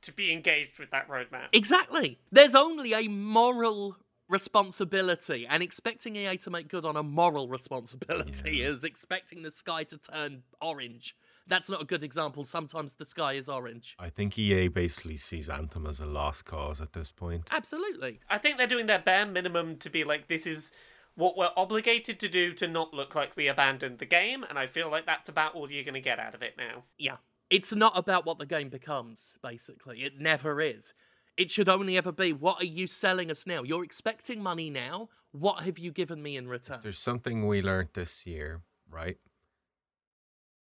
to 0.04 0.12
be 0.12 0.32
engaged 0.32 0.78
with 0.78 0.90
that 0.90 1.08
roadmap? 1.08 1.48
Exactly. 1.52 2.18
There's 2.32 2.54
only 2.54 2.94
a 2.94 3.08
moral 3.08 3.96
responsibility, 4.28 5.46
and 5.46 5.62
expecting 5.62 6.16
EA 6.16 6.36
to 6.38 6.50
make 6.50 6.68
good 6.68 6.86
on 6.86 6.96
a 6.96 7.02
moral 7.02 7.46
responsibility 7.48 8.62
is 8.62 8.82
expecting 8.82 9.42
the 9.42 9.50
sky 9.50 9.84
to 9.84 9.98
turn 9.98 10.42
orange. 10.62 11.14
That's 11.46 11.68
not 11.68 11.82
a 11.82 11.84
good 11.84 12.02
example. 12.02 12.44
Sometimes 12.44 12.94
the 12.94 13.04
sky 13.04 13.34
is 13.34 13.50
orange. 13.50 13.96
I 13.98 14.08
think 14.08 14.38
EA 14.38 14.68
basically 14.68 15.18
sees 15.18 15.50
Anthem 15.50 15.86
as 15.86 16.00
a 16.00 16.06
lost 16.06 16.46
cause 16.46 16.80
at 16.80 16.94
this 16.94 17.12
point. 17.12 17.50
Absolutely. 17.52 18.20
I 18.30 18.38
think 18.38 18.56
they're 18.56 18.66
doing 18.66 18.86
their 18.86 18.98
bare 18.98 19.26
minimum 19.26 19.76
to 19.76 19.90
be 19.90 20.04
like, 20.04 20.26
this 20.26 20.46
is 20.46 20.72
what 21.16 21.36
we're 21.36 21.50
obligated 21.54 22.18
to 22.20 22.28
do 22.28 22.54
to 22.54 22.66
not 22.66 22.94
look 22.94 23.14
like 23.14 23.36
we 23.36 23.46
abandoned 23.46 23.98
the 23.98 24.06
game, 24.06 24.42
and 24.48 24.58
I 24.58 24.66
feel 24.66 24.90
like 24.90 25.04
that's 25.04 25.28
about 25.28 25.54
all 25.54 25.70
you're 25.70 25.84
going 25.84 25.94
to 25.94 26.00
get 26.00 26.18
out 26.18 26.34
of 26.34 26.42
it 26.42 26.54
now. 26.56 26.84
Yeah. 26.98 27.16
It's 27.50 27.74
not 27.74 27.96
about 27.96 28.26
what 28.26 28.38
the 28.38 28.46
game 28.46 28.68
becomes, 28.68 29.36
basically. 29.42 30.02
It 30.02 30.20
never 30.20 30.60
is. 30.60 30.94
It 31.36 31.50
should 31.50 31.68
only 31.68 31.96
ever 31.96 32.12
be 32.12 32.32
what 32.32 32.62
are 32.62 32.66
you 32.66 32.86
selling 32.86 33.30
us 33.30 33.46
now? 33.46 33.62
You're 33.62 33.84
expecting 33.84 34.42
money 34.42 34.70
now. 34.70 35.08
What 35.32 35.60
have 35.64 35.78
you 35.78 35.90
given 35.90 36.22
me 36.22 36.36
in 36.36 36.46
return? 36.48 36.78
There's 36.82 36.98
something 36.98 37.46
we 37.46 37.60
learned 37.60 37.90
this 37.94 38.24
year, 38.24 38.62
right? 38.88 39.18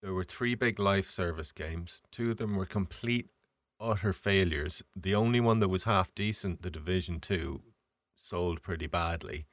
There 0.01 0.13
were 0.13 0.23
three 0.23 0.55
big 0.55 0.79
life 0.79 1.09
service 1.09 1.51
games. 1.51 2.01
Two 2.11 2.31
of 2.31 2.37
them 2.37 2.55
were 2.55 2.65
complete, 2.65 3.29
utter 3.79 4.11
failures. 4.11 4.83
The 4.95 5.15
only 5.15 5.39
one 5.39 5.59
that 5.59 5.69
was 5.69 5.83
half 5.83 6.13
decent, 6.15 6.63
the 6.63 6.71
Division 6.71 7.19
2, 7.19 7.61
sold 8.15 8.61
pretty 8.61 8.87
badly. 8.87 9.45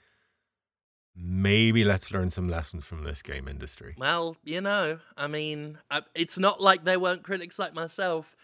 Maybe 1.16 1.84
let's 1.84 2.10
learn 2.10 2.30
some 2.30 2.48
lessons 2.48 2.84
from 2.84 3.04
this 3.04 3.22
game 3.22 3.48
industry. 3.48 3.94
Well, 3.98 4.36
you 4.44 4.60
know, 4.60 5.00
I 5.16 5.26
mean, 5.26 5.78
I, 5.90 6.02
it's 6.14 6.38
not 6.38 6.60
like 6.60 6.84
there 6.84 7.00
weren't 7.00 7.22
critics 7.22 7.58
like 7.58 7.74
myself 7.74 8.36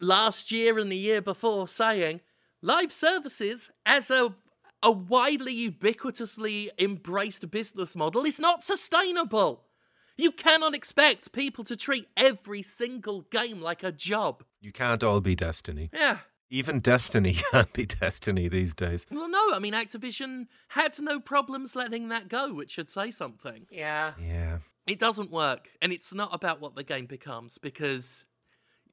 last 0.00 0.50
year 0.50 0.78
and 0.78 0.90
the 0.90 0.96
year 0.96 1.20
before 1.20 1.68
saying 1.68 2.20
live 2.62 2.92
services 2.92 3.70
as 3.84 4.10
a 4.10 4.34
a 4.82 4.90
widely 4.90 5.54
ubiquitously 5.70 6.70
embraced 6.78 7.50
business 7.50 7.94
model 7.94 8.24
is 8.24 8.40
not 8.40 8.64
sustainable. 8.64 9.64
You 10.16 10.32
cannot 10.32 10.74
expect 10.74 11.32
people 11.32 11.64
to 11.64 11.76
treat 11.76 12.08
every 12.16 12.62
single 12.62 13.22
game 13.30 13.60
like 13.60 13.82
a 13.82 13.92
job. 13.92 14.42
You 14.60 14.72
can't 14.72 15.02
all 15.02 15.20
be 15.20 15.34
Destiny. 15.34 15.90
Yeah. 15.92 16.18
Even 16.50 16.80
Destiny 16.80 17.34
can't 17.50 17.72
be 17.72 17.86
Destiny 17.86 18.48
these 18.48 18.74
days. 18.74 19.06
Well, 19.10 19.28
no, 19.28 19.54
I 19.54 19.58
mean, 19.60 19.72
Activision 19.72 20.46
had 20.68 21.00
no 21.00 21.20
problems 21.20 21.76
letting 21.76 22.08
that 22.08 22.28
go, 22.28 22.52
which 22.52 22.72
should 22.72 22.90
say 22.90 23.10
something. 23.10 23.66
Yeah. 23.70 24.12
Yeah. 24.20 24.58
It 24.86 24.98
doesn't 24.98 25.30
work, 25.30 25.68
and 25.80 25.92
it's 25.92 26.12
not 26.12 26.30
about 26.34 26.60
what 26.60 26.74
the 26.74 26.82
game 26.82 27.06
becomes 27.06 27.58
because 27.58 28.26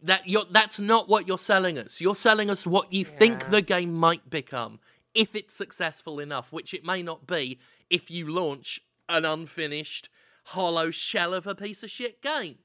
that 0.04 0.28
you're, 0.28 0.46
that's 0.52 0.80
not 0.80 1.10
what 1.10 1.28
you're 1.28 1.40
selling 1.40 1.80
us. 1.80 2.00
You're 2.00 2.16
selling 2.16 2.52
us 2.52 2.68
what 2.68 2.94
you 2.94 3.04
think 3.04 3.50
the 3.50 3.64
game 3.64 3.94
might 3.94 4.30
become 4.30 4.80
if 5.16 5.36
it's 5.36 5.54
successful 5.54 6.20
enough, 6.20 6.52
which 6.52 6.74
it 6.76 6.86
may 6.86 7.02
not 7.02 7.26
be 7.26 7.58
if 7.90 8.12
you 8.12 8.28
launch 8.32 8.80
an 9.10 9.26
unfinished, 9.26 10.10
hollow 10.46 10.92
shell 10.92 11.34
of 11.34 11.48
a 11.48 11.56
piece 11.56 11.82
of 11.82 11.90
shit 11.90 12.22
game. 12.22 12.60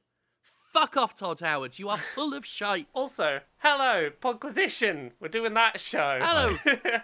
Fuck 0.73 0.97
off, 0.97 1.15
Todd 1.15 1.41
Howard. 1.41 1.79
You 1.79 1.91
are 1.91 1.99
full 2.15 2.33
of 2.33 2.47
shite. 2.47 2.87
Also, 2.95 3.41
hello, 3.59 4.09
Podquisition. 4.23 5.11
We're 5.21 5.29
doing 5.29 5.53
that 5.53 5.79
show. 5.79 6.19
Hello. 6.23 6.57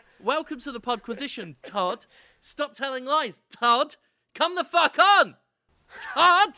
Welcome 0.23 0.59
to 0.61 0.73
the 0.73 0.81
Podquisition, 0.81 1.57
Todd. 1.63 2.07
Stop 2.41 2.73
telling 2.73 3.05
lies, 3.05 3.43
Todd. 3.55 3.97
Come 4.35 4.55
the 4.55 4.65
fuck 4.65 4.99
on, 4.99 5.37
Todd. 6.15 6.55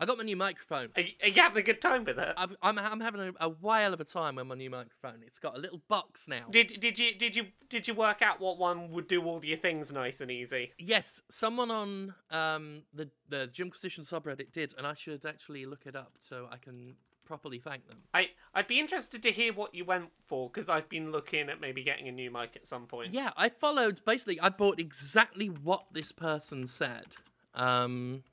I 0.00 0.06
got 0.06 0.16
my 0.16 0.24
new 0.24 0.36
microphone. 0.36 0.88
Are 0.96 1.02
you, 1.02 1.12
are 1.22 1.28
you 1.28 1.42
having 1.42 1.58
a 1.58 1.62
good 1.62 1.82
time 1.82 2.04
with 2.04 2.18
it? 2.18 2.32
I've, 2.36 2.56
I'm, 2.62 2.78
I'm 2.78 3.00
having 3.00 3.20
a, 3.20 3.32
a 3.46 3.48
whale 3.50 3.92
of 3.92 4.00
a 4.00 4.04
time 4.04 4.36
with 4.36 4.46
my 4.46 4.54
new 4.54 4.70
microphone. 4.70 5.20
It's 5.26 5.38
got 5.38 5.56
a 5.56 5.60
little 5.60 5.82
box 5.88 6.26
now. 6.26 6.46
Did 6.50 6.80
did 6.80 6.98
you 6.98 7.14
did 7.14 7.36
you 7.36 7.46
did 7.68 7.86
you 7.86 7.94
work 7.94 8.22
out 8.22 8.40
what 8.40 8.58
one 8.58 8.90
would 8.92 9.06
do 9.08 9.22
all 9.22 9.44
your 9.44 9.58
things 9.58 9.92
nice 9.92 10.20
and 10.22 10.30
easy? 10.30 10.72
Yes, 10.78 11.20
someone 11.28 11.70
on 11.70 12.14
um, 12.30 12.82
the 12.94 13.10
the 13.28 13.46
Jimquisition 13.46 14.04
subreddit 14.04 14.52
did, 14.52 14.74
and 14.78 14.86
I 14.86 14.94
should 14.94 15.26
actually 15.26 15.66
look 15.66 15.86
it 15.86 15.94
up 15.94 16.12
so 16.18 16.48
I 16.50 16.56
can 16.56 16.94
properly 17.26 17.58
thank 17.58 17.86
them. 17.86 17.98
I 18.14 18.30
I'd 18.54 18.66
be 18.66 18.80
interested 18.80 19.22
to 19.22 19.30
hear 19.30 19.52
what 19.52 19.74
you 19.74 19.84
went 19.84 20.08
for 20.26 20.48
because 20.48 20.70
I've 20.70 20.88
been 20.88 21.12
looking 21.12 21.50
at 21.50 21.60
maybe 21.60 21.84
getting 21.84 22.08
a 22.08 22.12
new 22.12 22.30
mic 22.30 22.56
at 22.56 22.66
some 22.66 22.86
point. 22.86 23.12
Yeah, 23.12 23.30
I 23.36 23.50
followed. 23.50 24.00
Basically, 24.04 24.40
I 24.40 24.48
bought 24.48 24.80
exactly 24.80 25.46
what 25.46 25.84
this 25.92 26.10
person 26.10 26.66
said. 26.66 27.16
Um, 27.54 28.24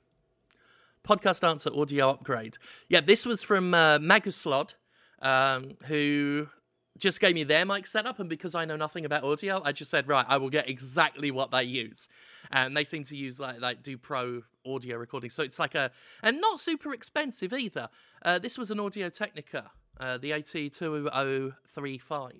podcast 1.08 1.48
answer 1.48 1.70
audio 1.74 2.10
upgrade. 2.10 2.58
Yeah, 2.88 3.00
this 3.00 3.24
was 3.24 3.42
from 3.42 3.72
uh, 3.72 3.98
Maguslod, 3.98 4.74
um, 5.22 5.78
who 5.86 6.48
just 6.98 7.18
gave 7.20 7.34
me 7.34 7.44
their 7.44 7.64
mic 7.64 7.86
setup, 7.86 8.18
and 8.18 8.28
because 8.28 8.54
I 8.54 8.66
know 8.66 8.76
nothing 8.76 9.06
about 9.06 9.24
audio, 9.24 9.62
I 9.64 9.72
just 9.72 9.90
said, 9.90 10.06
right, 10.06 10.26
I 10.28 10.36
will 10.36 10.50
get 10.50 10.68
exactly 10.68 11.30
what 11.30 11.50
they 11.50 11.62
use. 11.62 12.08
And 12.50 12.76
they 12.76 12.84
seem 12.84 13.04
to 13.04 13.16
use 13.16 13.40
like 13.40 13.58
like 13.60 13.82
do 13.82 13.96
pro 13.96 14.42
audio 14.66 14.98
recording, 14.98 15.30
so 15.30 15.42
it's 15.42 15.58
like 15.58 15.74
a 15.74 15.90
and 16.22 16.38
not 16.40 16.60
super 16.60 16.92
expensive 16.92 17.54
either. 17.54 17.88
Uh, 18.22 18.38
this 18.38 18.58
was 18.58 18.70
an 18.70 18.78
Audio 18.80 19.08
Technica, 19.08 19.70
uh, 20.00 20.18
the 20.18 20.32
AT2035, 20.32 22.32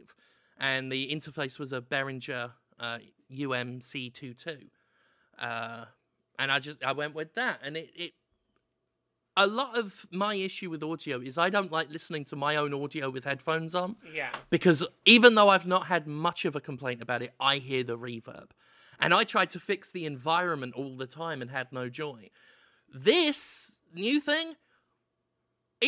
and 0.58 0.92
the 0.92 1.08
interface 1.10 1.58
was 1.58 1.72
a 1.72 1.80
Behringer 1.80 2.50
uh, 2.78 2.98
UMC22. 3.32 4.68
Uh, 5.38 5.86
and 6.38 6.52
I 6.52 6.58
just 6.58 6.82
I 6.82 6.92
went 6.92 7.14
with 7.14 7.34
that, 7.34 7.60
and 7.62 7.76
it, 7.76 7.90
it 7.94 8.12
a 9.38 9.46
lot 9.46 9.78
of 9.78 10.06
my 10.10 10.34
issue 10.34 10.68
with 10.68 10.82
audio 10.82 11.20
is 11.20 11.38
I 11.38 11.48
don't 11.48 11.72
like 11.72 11.88
listening 11.90 12.24
to 12.26 12.36
my 12.36 12.56
own 12.56 12.74
audio 12.74 13.08
with 13.08 13.24
headphones 13.24 13.74
on 13.74 13.96
Yeah. 14.12 14.28
because 14.50 14.84
even 15.06 15.34
though 15.36 15.48
I've 15.48 15.66
not 15.66 15.86
had 15.86 16.06
much 16.06 16.44
of 16.44 16.54
a 16.56 16.60
complaint 16.60 17.00
about 17.00 17.22
it, 17.22 17.32
I 17.40 17.56
hear 17.58 17.82
the 17.84 17.96
reverb. 17.96 18.50
And 19.00 19.14
I 19.14 19.22
tried 19.24 19.50
to 19.50 19.60
fix 19.60 19.90
the 19.92 20.04
environment 20.04 20.74
all 20.74 20.96
the 20.96 21.06
time 21.06 21.40
and 21.40 21.50
had 21.50 21.72
no 21.72 21.88
joy. 21.88 22.30
This 22.92 23.72
new 23.94 24.20
thing, 24.20 24.54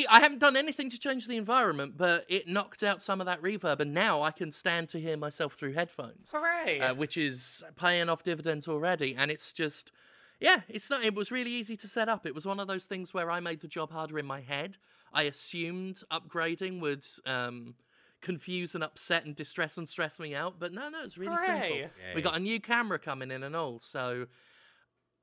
I 0.09 0.21
haven't 0.21 0.39
done 0.39 0.57
anything 0.57 0.89
to 0.91 0.99
change 0.99 1.27
the 1.27 1.37
environment, 1.37 1.95
but 1.97 2.25
it 2.29 2.47
knocked 2.47 2.85
out 2.85 3.03
some 3.03 3.21
of 3.21 3.27
that 3.27 3.43
reverb, 3.43 3.81
and 3.81 3.93
now 3.93 4.23
I 4.23 4.31
can 4.31 4.53
stand 4.53 4.89
to 4.91 5.01
hear 5.01 5.17
myself 5.17 5.55
through 5.55 5.73
headphones, 5.73 6.31
Hooray! 6.31 6.79
uh, 6.81 6.95
which 6.95 7.17
is 7.17 7.65
paying 7.75 8.09
off 8.09 8.23
dividends 8.23 8.69
already. 8.69 9.17
And 9.19 9.33
it's 9.33 9.53
just, 9.53 9.91
yeah, 10.41 10.61
it's 10.69 10.89
not. 10.89 11.05
It 11.05 11.15
was 11.15 11.31
really 11.31 11.53
easy 11.53 11.77
to 11.77 11.87
set 11.89 12.09
up. 12.09 12.27
It 12.27 12.35
was 12.35 12.47
one 12.47 12.59
of 12.59 12.67
those 12.67 12.87
things 12.87 13.13
where 13.13 13.31
I 13.31 13.41
made 13.41 13.61
the 13.61 13.69
job 13.69 13.93
harder 13.93 14.19
in 14.19 14.27
my 14.27 14.41
head. 14.41 14.79
I 15.13 15.25
assumed 15.25 16.03
upgrading 16.11 16.81
would 16.81 17.05
um, 17.27 17.75
confuse 18.23 18.75
and 18.75 18.83
upset 18.83 19.25
and 19.25 19.35
distress 19.35 19.77
and 19.77 19.89
stress 19.89 20.19
me 20.19 20.35
out, 20.35 20.55
but 20.59 20.73
no, 20.73 20.89
no, 20.89 21.03
it's 21.05 21.19
really 21.19 21.35
Hooray. 21.35 21.71
simple. 21.83 21.91
We 22.15 22.23
got 22.23 22.37
a 22.37 22.41
new 22.41 22.61
camera 22.61 22.99
coming 22.99 23.31
in 23.31 23.43
and 23.43 23.55
all, 23.55 23.81
so 23.81 24.27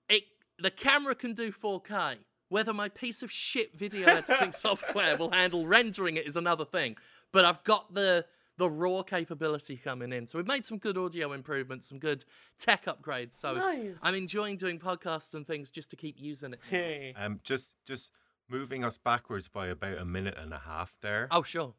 it 0.09 0.23
the 0.59 0.71
camera 0.71 1.15
can 1.15 1.33
do 1.33 1.51
4K. 1.51 2.17
Whether 2.49 2.73
my 2.73 2.87
piece 2.87 3.23
of 3.23 3.31
shit 3.31 3.77
video 3.77 4.07
editing 4.07 4.51
software 4.53 5.17
will 5.17 5.31
handle 5.31 5.67
rendering 5.67 6.15
it 6.15 6.25
is 6.25 6.37
another 6.37 6.63
thing. 6.63 6.95
But 7.33 7.43
I've 7.43 7.61
got 7.65 7.93
the 7.93 8.25
the 8.57 8.69
raw 8.69 9.03
capability 9.03 9.77
coming 9.77 10.11
in. 10.11 10.27
So 10.27 10.37
we've 10.37 10.47
made 10.47 10.65
some 10.65 10.77
good 10.79 10.97
audio 10.97 11.31
improvements, 11.33 11.87
some 11.87 11.99
good 11.99 12.25
tech 12.57 12.85
upgrades. 12.85 13.33
So 13.33 13.53
Nice. 13.55 13.95
I'm 14.01 14.15
enjoying 14.15 14.57
doing 14.57 14.79
podcasts 14.79 15.33
and 15.33 15.45
things 15.45 15.69
just 15.71 15.89
to 15.91 15.95
keep 15.95 16.19
using 16.19 16.53
it. 16.53 16.59
Hey. 16.69 17.13
Um, 17.15 17.39
just 17.43 17.75
just 17.85 18.11
moving 18.49 18.83
us 18.83 18.97
backwards 18.97 19.47
by 19.47 19.67
about 19.67 19.97
a 19.97 20.05
minute 20.05 20.35
and 20.37 20.53
a 20.53 20.59
half 20.59 20.95
there. 21.01 21.27
Oh 21.31 21.43
sure. 21.43 21.73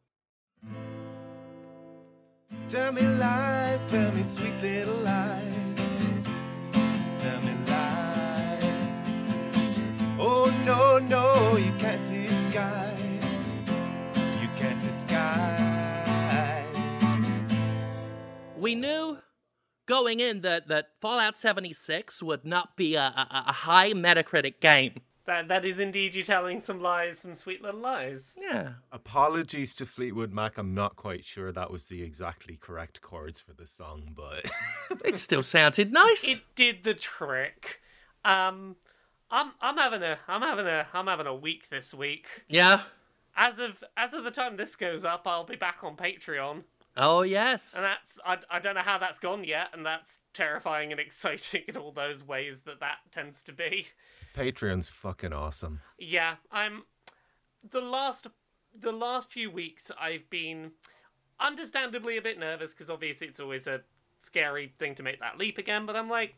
Tell 2.69 2.93
me 2.93 3.03
lies, 3.03 3.81
tell 3.89 4.13
me 4.13 4.23
sweet 4.23 4.55
little 4.61 4.95
lies. 4.97 6.27
Tell 7.19 7.41
me 7.43 7.55
lies. 7.67 8.65
Oh 10.21 10.53
no, 10.65 10.99
no, 10.99 11.57
you 11.57 11.73
can't 11.79 12.07
disguise. 12.11 13.65
You 14.43 14.49
can't 14.57 14.83
disguise. 14.85 15.48
We 18.59 18.75
knew 18.75 19.19
going 19.87 20.21
in 20.21 20.43
that, 20.43 20.69
that 20.69 20.91
Fallout 21.01 21.37
76 21.37 22.23
would 22.23 22.45
not 22.45 22.77
be 22.77 22.95
a, 22.95 23.01
a, 23.03 23.45
a 23.49 23.53
high 23.53 23.93
Metacritic 23.93 24.61
game. 24.61 25.01
That 25.27 25.49
that 25.49 25.67
is 25.67 25.79
indeed 25.79 26.15
you 26.15 26.25
telling 26.25 26.59
some 26.63 26.81
lies, 26.81 27.19
some 27.19 27.37
sweet 27.37 27.61
little 27.63 27.81
lies. 27.81 28.35
Yeah. 28.41 28.71
Apologies 28.93 29.75
to 29.75 29.85
Fleetwood 29.85 30.33
Mac. 30.33 30.57
I'm 30.57 30.73
not 30.73 30.97
quite 30.97 31.23
sure 31.23 31.53
that 31.53 31.71
was 31.71 31.85
the 31.85 32.03
exactly 32.03 32.57
correct 32.57 33.03
chords 33.03 33.39
for 33.39 33.53
the 33.53 33.67
song, 33.67 34.15
but 34.17 34.51
It 35.05 35.15
still 35.17 35.43
sounded 35.43 35.93
nice. 35.93 36.25
It 36.27 36.41
did 36.57 36.83
the 36.83 36.95
trick. 36.95 37.81
Um, 38.25 38.77
I'm 39.31 39.53
I'm 39.61 39.77
having 39.77 40.03
a 40.03 40.19
I'm 40.27 40.41
having 40.41 40.67
a 40.67 40.87
I'm 40.95 41.07
having 41.07 41.27
a 41.27 41.35
week 41.35 41.69
this 41.69 41.93
week. 41.93 42.27
yeah. 42.49 42.81
As 43.37 43.59
of 43.59 43.85
as 43.99 44.15
of 44.15 44.25
the 44.25 44.31
time 44.31 44.57
this 44.57 44.77
goes 44.77 45.05
up, 45.05 45.23
I'll 45.27 45.45
be 45.45 45.57
back 45.57 45.81
on 45.83 45.95
Patreon, 45.95 46.63
Oh 46.97 47.23
yes. 47.23 47.75
and 47.75 47.85
that's 47.85 48.19
I, 48.25 48.39
I 48.57 48.59
don't 48.61 48.75
know 48.75 48.83
how 48.83 48.99
that's 48.99 49.19
gone 49.19 49.45
yet, 49.45 49.69
and 49.73 49.85
that's 49.87 50.19
terrifying 50.35 50.91
and 50.93 51.01
exciting 51.01 51.63
in 51.69 51.77
all 51.77 51.93
those 51.93 52.23
ways 52.23 52.63
that 52.63 52.81
that 52.81 52.99
tends 53.13 53.43
to 53.45 53.53
be. 53.53 53.89
Patreon's 54.37 54.89
fucking 54.89 55.33
awesome. 55.33 55.81
Yeah, 55.99 56.37
I'm 56.51 56.85
the 57.69 57.81
last 57.81 58.27
the 58.79 58.93
last 58.93 59.31
few 59.31 59.51
weeks 59.51 59.91
I've 60.01 60.29
been 60.31 60.73
understandably 61.41 62.17
a 62.17 62.23
bit 62.23 62.39
nervous 62.39 62.75
because 62.75 62.91
obviously 62.91 63.27
it's 63.27 63.41
always 63.41 63.67
a 63.67 63.81
scary 64.21 64.73
thing 64.79 64.95
to 64.97 65.03
make 65.03 65.21
that 65.21 65.39
leap 65.39 65.59
again, 65.59 65.87
but 65.87 65.97
I'm 65.97 66.09
like 66.09 66.35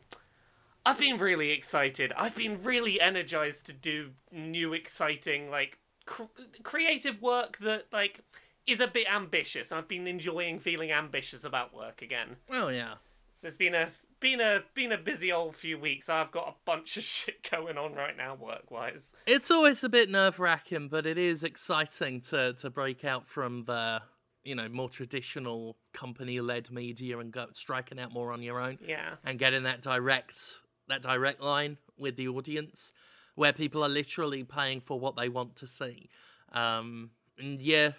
I've 0.85 0.97
been 0.97 1.19
really 1.19 1.51
excited. 1.51 2.11
I've 2.17 2.35
been 2.35 2.63
really 2.63 2.99
energized 2.99 3.67
to 3.67 3.73
do 3.73 4.11
new 4.31 4.73
exciting 4.73 5.49
like 5.51 5.77
cr- 6.05 6.23
creative 6.63 7.21
work 7.21 7.59
that 7.59 7.85
like 7.91 8.21
is 8.67 8.79
a 8.79 8.87
bit 8.87 9.07
ambitious. 9.11 9.71
I've 9.71 9.87
been 9.87 10.07
enjoying 10.07 10.59
feeling 10.59 10.91
ambitious 10.91 11.43
about 11.43 11.73
work 11.75 12.01
again. 12.01 12.37
oh 12.49 12.67
yeah. 12.69 12.95
So 13.37 13.47
it's 13.47 13.57
been 13.57 13.73
a 13.75 13.89
been 14.19 14.39
a 14.39 14.59
been 14.75 14.91
a 14.91 14.97
busy 14.97 15.31
old 15.31 15.55
few 15.55 15.79
weeks. 15.79 16.09
I've 16.09 16.31
got 16.31 16.47
a 16.47 16.53
bunch 16.65 16.95
of 16.97 17.03
shit 17.15 17.49
going 17.49 17.77
on 17.77 17.93
right 17.95 18.15
now 18.15 18.35
work 18.35 18.69
wise. 18.69 19.13
It's 19.25 19.49
always 19.49 19.83
a 19.83 19.89
bit 19.89 20.09
nerve 20.09 20.39
wracking, 20.39 20.89
but 20.89 21.05
it 21.05 21.17
is 21.17 21.43
exciting 21.43 22.21
to 22.21 22.53
to 22.53 22.69
break 22.69 23.03
out 23.03 23.25
from 23.27 23.63
the 23.65 24.01
you 24.43 24.55
know 24.55 24.67
more 24.69 24.89
traditional 24.89 25.77
company 25.93 26.39
led 26.39 26.71
media 26.71 27.17
and 27.19 27.31
go 27.31 27.47
striking 27.53 27.99
out 27.99 28.11
more 28.13 28.31
on 28.31 28.41
your 28.41 28.59
own 28.59 28.77
Yeah. 28.85 29.15
and 29.23 29.37
getting 29.39 29.63
that 29.63 29.81
direct 29.81 30.53
that 30.87 31.01
direct 31.03 31.41
line 31.41 31.77
with 31.97 32.15
the 32.15 32.27
audience 32.27 32.91
where 33.35 33.53
people 33.53 33.83
are 33.83 33.89
literally 33.89 34.43
paying 34.43 34.81
for 34.81 34.99
what 34.99 35.15
they 35.15 35.29
want 35.29 35.55
to 35.57 35.67
see. 35.67 36.09
Um, 36.51 37.11
and 37.39 37.61
yeah, 37.61 37.91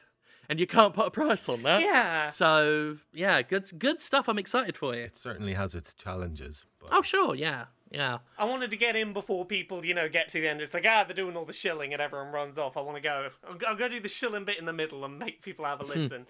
and 0.52 0.60
you 0.60 0.66
can't 0.66 0.92
put 0.92 1.06
a 1.06 1.10
price 1.10 1.48
on 1.48 1.62
that. 1.62 1.80
Yeah. 1.80 2.26
So 2.26 2.98
yeah, 3.14 3.40
good 3.40 3.78
good 3.78 4.02
stuff. 4.02 4.28
I'm 4.28 4.38
excited 4.38 4.76
for 4.76 4.94
you. 4.94 5.04
It 5.04 5.16
certainly 5.16 5.54
has 5.54 5.74
its 5.74 5.94
challenges, 5.94 6.66
but 6.78 6.90
Oh 6.92 7.00
sure, 7.00 7.34
yeah, 7.34 7.64
yeah. 7.90 8.18
I 8.38 8.44
wanted 8.44 8.70
to 8.70 8.76
get 8.76 8.94
in 8.94 9.14
before 9.14 9.46
people, 9.46 9.82
you 9.82 9.94
know, 9.94 10.10
get 10.10 10.28
to 10.28 10.40
the 10.42 10.46
end. 10.46 10.60
It's 10.60 10.74
like, 10.74 10.84
ah, 10.86 11.04
they're 11.04 11.16
doing 11.16 11.38
all 11.38 11.46
the 11.46 11.54
shilling 11.54 11.94
and 11.94 12.02
everyone 12.02 12.32
runs 12.32 12.58
off. 12.58 12.76
I 12.76 12.82
want 12.82 12.96
to 12.96 13.02
go. 13.02 13.30
I'll, 13.48 13.56
I'll 13.66 13.76
go 13.76 13.88
do 13.88 13.98
the 13.98 14.10
shilling 14.10 14.44
bit 14.44 14.58
in 14.58 14.66
the 14.66 14.74
middle 14.74 15.06
and 15.06 15.18
make 15.18 15.40
people 15.40 15.64
have 15.64 15.80
a 15.80 15.84
listen. 15.84 16.26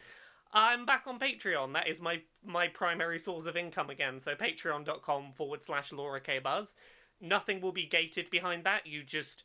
I'm 0.52 0.86
back 0.86 1.04
on 1.08 1.18
Patreon. 1.18 1.72
That 1.72 1.88
is 1.88 2.00
my 2.00 2.20
my 2.44 2.68
primary 2.68 3.18
source 3.18 3.46
of 3.46 3.56
income 3.56 3.90
again. 3.90 4.20
So 4.20 4.36
patreon.com 4.36 5.32
forward 5.34 5.64
slash 5.64 5.90
Laura 5.92 6.20
K 6.20 6.38
Buzz. 6.38 6.76
Nothing 7.20 7.60
will 7.60 7.72
be 7.72 7.86
gated 7.86 8.30
behind 8.30 8.62
that. 8.64 8.86
You 8.86 9.02
just 9.02 9.42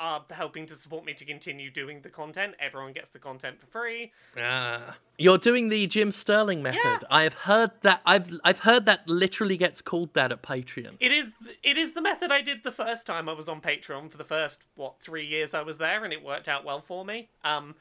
are 0.00 0.24
helping 0.30 0.66
to 0.66 0.74
support 0.74 1.04
me 1.04 1.12
to 1.14 1.24
continue 1.26 1.70
doing 1.70 2.00
the 2.00 2.08
content. 2.08 2.54
Everyone 2.58 2.92
gets 2.92 3.10
the 3.10 3.18
content 3.18 3.60
for 3.60 3.66
free. 3.66 4.12
Ah. 4.36 4.96
You're 5.18 5.38
doing 5.38 5.68
the 5.68 5.86
Jim 5.86 6.10
Sterling 6.10 6.62
method. 6.62 6.80
Yeah. 6.82 6.98
I 7.10 7.22
have 7.22 7.34
heard 7.34 7.70
that. 7.82 8.00
I've 8.06 8.40
I've 8.42 8.60
heard 8.60 8.86
that 8.86 9.06
literally 9.06 9.58
gets 9.58 9.82
called 9.82 10.14
that 10.14 10.32
at 10.32 10.42
Patreon. 10.42 10.96
It 10.98 11.12
is 11.12 11.30
it 11.62 11.76
is 11.76 11.92
the 11.92 12.00
method 12.00 12.32
I 12.32 12.40
did 12.40 12.64
the 12.64 12.72
first 12.72 13.06
time 13.06 13.28
I 13.28 13.34
was 13.34 13.48
on 13.48 13.60
Patreon 13.60 14.10
for 14.10 14.16
the 14.16 14.24
first 14.24 14.62
what 14.74 14.98
three 15.00 15.26
years 15.26 15.52
I 15.52 15.60
was 15.62 15.76
there, 15.76 16.02
and 16.02 16.12
it 16.12 16.24
worked 16.24 16.48
out 16.48 16.64
well 16.64 16.80
for 16.80 17.04
me. 17.04 17.28
Um, 17.44 17.74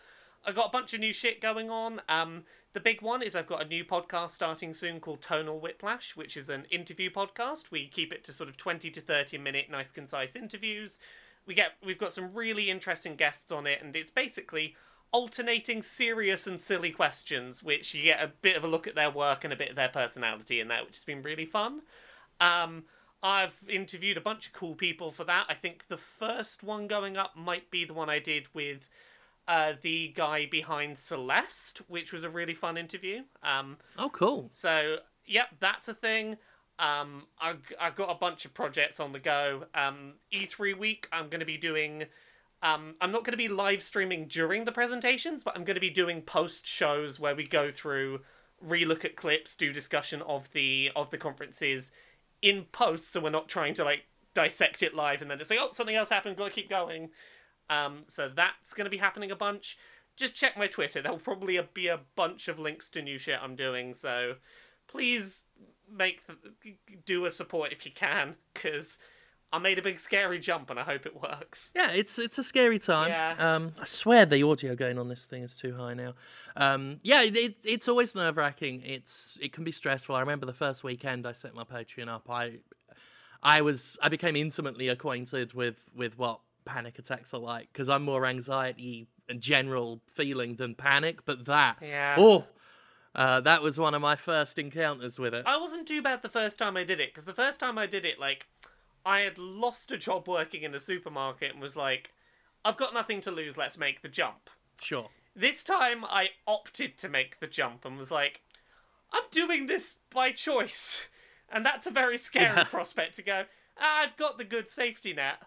I 0.45 0.51
got 0.51 0.67
a 0.67 0.71
bunch 0.71 0.93
of 0.93 0.99
new 0.99 1.13
shit 1.13 1.41
going 1.41 1.69
on. 1.69 2.01
Um, 2.09 2.43
the 2.73 2.79
big 2.79 3.01
one 3.01 3.23
is 3.23 3.35
I've 3.35 3.47
got 3.47 3.63
a 3.63 3.67
new 3.67 3.83
podcast 3.83 4.31
starting 4.31 4.73
soon 4.73 4.99
called 4.99 5.21
Tonal 5.21 5.59
Whiplash, 5.59 6.15
which 6.15 6.37
is 6.37 6.49
an 6.49 6.65
interview 6.69 7.09
podcast. 7.09 7.71
We 7.71 7.87
keep 7.87 8.11
it 8.11 8.23
to 8.25 8.33
sort 8.33 8.49
of 8.49 8.57
twenty 8.57 8.91
to 8.91 8.99
thirty 9.01 9.37
minute, 9.37 9.69
nice 9.71 9.91
concise 9.91 10.35
interviews. 10.35 10.99
We 11.49 11.55
get 11.55 11.71
we've 11.83 11.97
got 11.97 12.13
some 12.13 12.31
really 12.33 12.69
interesting 12.69 13.15
guests 13.15 13.51
on 13.51 13.65
it, 13.65 13.81
and 13.81 13.95
it's 13.95 14.11
basically 14.11 14.75
alternating 15.11 15.81
serious 15.81 16.45
and 16.45 16.61
silly 16.61 16.91
questions, 16.91 17.63
which 17.63 17.95
you 17.95 18.03
get 18.03 18.21
a 18.21 18.31
bit 18.41 18.55
of 18.55 18.63
a 18.63 18.67
look 18.67 18.85
at 18.85 18.93
their 18.93 19.09
work 19.09 19.43
and 19.43 19.51
a 19.51 19.55
bit 19.55 19.71
of 19.71 19.75
their 19.75 19.89
personality 19.89 20.59
in 20.59 20.67
that, 20.67 20.85
which 20.85 20.95
has 20.97 21.03
been 21.03 21.23
really 21.23 21.47
fun. 21.47 21.81
Um, 22.39 22.83
I've 23.23 23.55
interviewed 23.67 24.15
a 24.15 24.21
bunch 24.21 24.45
of 24.45 24.53
cool 24.53 24.75
people 24.75 25.11
for 25.11 25.23
that. 25.23 25.47
I 25.49 25.55
think 25.55 25.87
the 25.87 25.97
first 25.97 26.63
one 26.63 26.85
going 26.85 27.17
up 27.17 27.35
might 27.35 27.71
be 27.71 27.83
the 27.83 27.95
one 27.95 28.11
I 28.11 28.19
did 28.19 28.47
with 28.53 28.87
uh, 29.47 29.73
the 29.81 30.13
guy 30.15 30.45
behind 30.45 30.99
Celeste, 30.99 31.79
which 31.87 32.13
was 32.13 32.23
a 32.23 32.29
really 32.29 32.53
fun 32.53 32.77
interview. 32.77 33.23
Um, 33.41 33.77
Oh, 33.97 34.09
cool. 34.09 34.51
so, 34.53 34.97
yep, 35.25 35.47
that's 35.59 35.87
a 35.87 35.95
thing. 35.95 36.37
Um, 36.79 37.23
I've, 37.39 37.61
I've 37.79 37.95
got 37.95 38.09
a 38.09 38.15
bunch 38.15 38.45
of 38.45 38.53
projects 38.53 38.99
on 38.99 39.11
the 39.11 39.19
go. 39.19 39.65
Um, 39.75 40.13
E3 40.33 40.77
week, 40.77 41.07
I'm 41.11 41.29
going 41.29 41.41
to 41.41 41.45
be 41.45 41.57
doing. 41.57 42.05
Um, 42.63 42.95
I'm 42.99 43.11
not 43.11 43.23
going 43.23 43.33
to 43.33 43.37
be 43.37 43.47
live 43.47 43.83
streaming 43.83 44.27
during 44.27 44.65
the 44.65 44.71
presentations, 44.71 45.43
but 45.43 45.55
I'm 45.55 45.63
going 45.63 45.75
to 45.75 45.81
be 45.81 45.89
doing 45.89 46.21
post 46.21 46.65
shows 46.65 47.19
where 47.19 47.35
we 47.35 47.47
go 47.47 47.71
through, 47.71 48.21
relook 48.65 49.05
at 49.05 49.15
clips, 49.15 49.55
do 49.55 49.71
discussion 49.71 50.21
of 50.23 50.51
the 50.53 50.89
of 50.95 51.09
the 51.09 51.17
conferences 51.17 51.91
in 52.41 52.65
post, 52.71 53.11
so 53.11 53.19
we're 53.19 53.29
not 53.29 53.49
trying 53.49 53.73
to 53.75 53.83
like 53.83 54.05
dissect 54.33 54.83
it 54.83 54.95
live 54.95 55.21
and 55.21 55.29
then 55.29 55.37
just 55.37 55.49
say, 55.49 55.57
oh, 55.59 55.69
something 55.71 55.95
else 55.95 56.09
happened, 56.09 56.37
gotta 56.37 56.51
keep 56.51 56.69
going. 56.69 57.09
Um, 57.69 58.03
so 58.07 58.29
that's 58.33 58.73
going 58.73 58.85
to 58.85 58.91
be 58.91 58.97
happening 58.97 59.31
a 59.31 59.35
bunch. 59.35 59.77
Just 60.17 60.35
check 60.35 60.57
my 60.57 60.67
Twitter. 60.67 61.01
There'll 61.01 61.17
probably 61.17 61.59
be 61.73 61.87
a 61.87 61.99
bunch 62.15 62.47
of 62.47 62.59
links 62.59 62.89
to 62.91 63.01
new 63.01 63.17
shit 63.17 63.39
I'm 63.41 63.55
doing. 63.55 63.93
So 63.93 64.35
please 64.87 65.43
make 65.93 66.25
the, 66.27 66.75
do 67.05 67.25
a 67.25 67.31
support 67.31 67.71
if 67.71 67.85
you 67.85 67.91
can, 67.91 68.35
because 68.53 68.97
I 69.51 69.57
made 69.57 69.79
a 69.79 69.81
big 69.81 69.99
scary 69.99 70.39
jump 70.39 70.69
and 70.69 70.79
I 70.79 70.83
hope 70.83 71.05
it 71.05 71.19
works. 71.19 71.71
Yeah, 71.75 71.91
it's 71.91 72.19
it's 72.19 72.37
a 72.37 72.43
scary 72.43 72.77
time. 72.77 73.09
Yeah. 73.09 73.35
Um, 73.39 73.73
I 73.81 73.85
swear 73.85 74.25
the 74.25 74.43
audio 74.43 74.75
gain 74.75 74.97
on 74.99 75.07
this 75.09 75.25
thing 75.25 75.43
is 75.43 75.55
too 75.55 75.75
high 75.75 75.95
now. 75.95 76.13
Um, 76.55 76.99
yeah, 77.01 77.23
it, 77.23 77.35
it, 77.35 77.55
it's 77.63 77.87
always 77.87 78.13
nerve 78.13 78.37
wracking. 78.37 78.83
It's 78.85 79.37
it 79.41 79.51
can 79.51 79.63
be 79.63 79.71
stressful. 79.71 80.15
I 80.15 80.19
remember 80.19 80.45
the 80.45 80.53
first 80.53 80.83
weekend 80.83 81.25
I 81.25 81.31
set 81.31 81.55
my 81.55 81.63
Patreon 81.63 82.07
up. 82.07 82.29
I 82.29 82.59
I 83.41 83.61
was 83.61 83.97
I 84.03 84.09
became 84.09 84.35
intimately 84.35 84.87
acquainted 84.87 85.53
with 85.53 85.85
with 85.95 86.17
what 86.17 86.41
panic 86.65 86.99
attacks 86.99 87.33
are 87.33 87.39
like 87.39 87.69
because 87.73 87.89
I'm 87.89 88.03
more 88.03 88.27
anxiety 88.27 89.07
and 89.27 89.41
general 89.41 90.01
feeling 90.13 90.55
than 90.57 90.75
panic. 90.75 91.25
But 91.25 91.45
that 91.45 91.77
Yeah. 91.81 92.15
oh. 92.19 92.45
Uh, 93.15 93.39
that 93.41 93.61
was 93.61 93.79
one 93.79 93.93
of 93.93 94.01
my 94.01 94.15
first 94.15 94.59
encounters 94.59 95.17
with 95.19 95.33
it. 95.33 95.43
I 95.45 95.57
wasn't 95.57 95.87
too 95.87 96.01
bad 96.01 96.21
the 96.21 96.29
first 96.29 96.57
time 96.59 96.77
I 96.77 96.83
did 96.83 96.99
it, 96.99 97.09
because 97.09 97.25
the 97.25 97.33
first 97.33 97.59
time 97.59 97.77
I 97.77 97.85
did 97.87 98.05
it, 98.05 98.19
like, 98.19 98.47
I 99.05 99.19
had 99.21 99.37
lost 99.37 99.91
a 99.91 99.97
job 99.97 100.27
working 100.27 100.63
in 100.63 100.75
a 100.75 100.79
supermarket 100.79 101.51
and 101.53 101.61
was 101.61 101.75
like, 101.75 102.13
I've 102.63 102.77
got 102.77 102.93
nothing 102.93 103.21
to 103.21 103.31
lose. 103.31 103.57
Let's 103.57 103.77
make 103.77 104.01
the 104.01 104.09
jump. 104.09 104.49
Sure. 104.81 105.09
This 105.35 105.63
time 105.63 106.03
I 106.05 106.29
opted 106.45 106.97
to 106.99 107.09
make 107.09 107.39
the 107.39 107.47
jump 107.47 107.85
and 107.85 107.97
was 107.97 108.11
like, 108.11 108.41
I'm 109.11 109.23
doing 109.31 109.67
this 109.67 109.95
by 110.13 110.31
choice. 110.31 111.01
And 111.51 111.65
that's 111.65 111.87
a 111.87 111.91
very 111.91 112.19
scary 112.19 112.57
Yeah. 112.57 112.63
prospect 112.65 113.15
to 113.15 113.23
go, 113.23 113.45
"Ah, 113.75 114.01
I've 114.01 114.15
got 114.17 114.37
the 114.37 114.43
good 114.43 114.69
safety 114.69 115.13
net. 115.13 115.37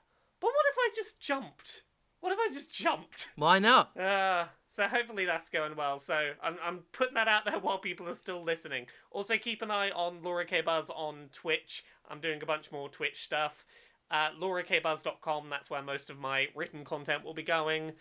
But 0.41 0.49
what 0.49 0.67
if 0.73 0.75
I 0.77 0.91
just 0.97 1.21
jumped? 1.21 1.85
What 2.19 2.33
if 2.33 2.41
I 2.41 2.53
just 2.53 2.73
jumped? 2.73 3.29
Why 3.37 3.61
not? 3.61 3.97
Uh, 3.97 4.47
so 4.73 4.89
hopefully 4.89 5.27
that's 5.27 5.49
going 5.49 5.77
well. 5.77 5.99
So 5.99 6.33
I'm, 6.43 6.57
I'm 6.65 6.81
putting 6.93 7.15
that 7.15 7.29
out 7.29 7.45
there 7.45 7.59
while 7.61 7.79
people 7.79 8.09
are 8.09 8.15
still 8.15 8.43
listening. 8.43 8.87
Also 9.11 9.37
keep 9.37 9.63
an 9.63 9.71
eye 9.71 9.91
on 9.91 10.23
Laura 10.23 10.45
K 10.45 10.63
Buzz 10.63 10.91
on 10.91 11.29
Twitch. 11.33 11.85
I'm 12.11 12.21
doing 12.21 12.43
a 12.43 12.47
bunch 12.47 12.73
more 12.73 12.89
Twitch 12.89 13.23
stuff. 13.23 13.65
Uh, 14.11 14.29
LauraKBuzz.com, 14.39 15.49
that's 15.49 15.71
where 15.71 15.81
most 15.81 16.11
of 16.11 16.19
my 16.19 16.49
written 16.55 16.85
content 16.85 17.25
will 17.25 17.33
be 17.33 17.43
going. 17.43 17.93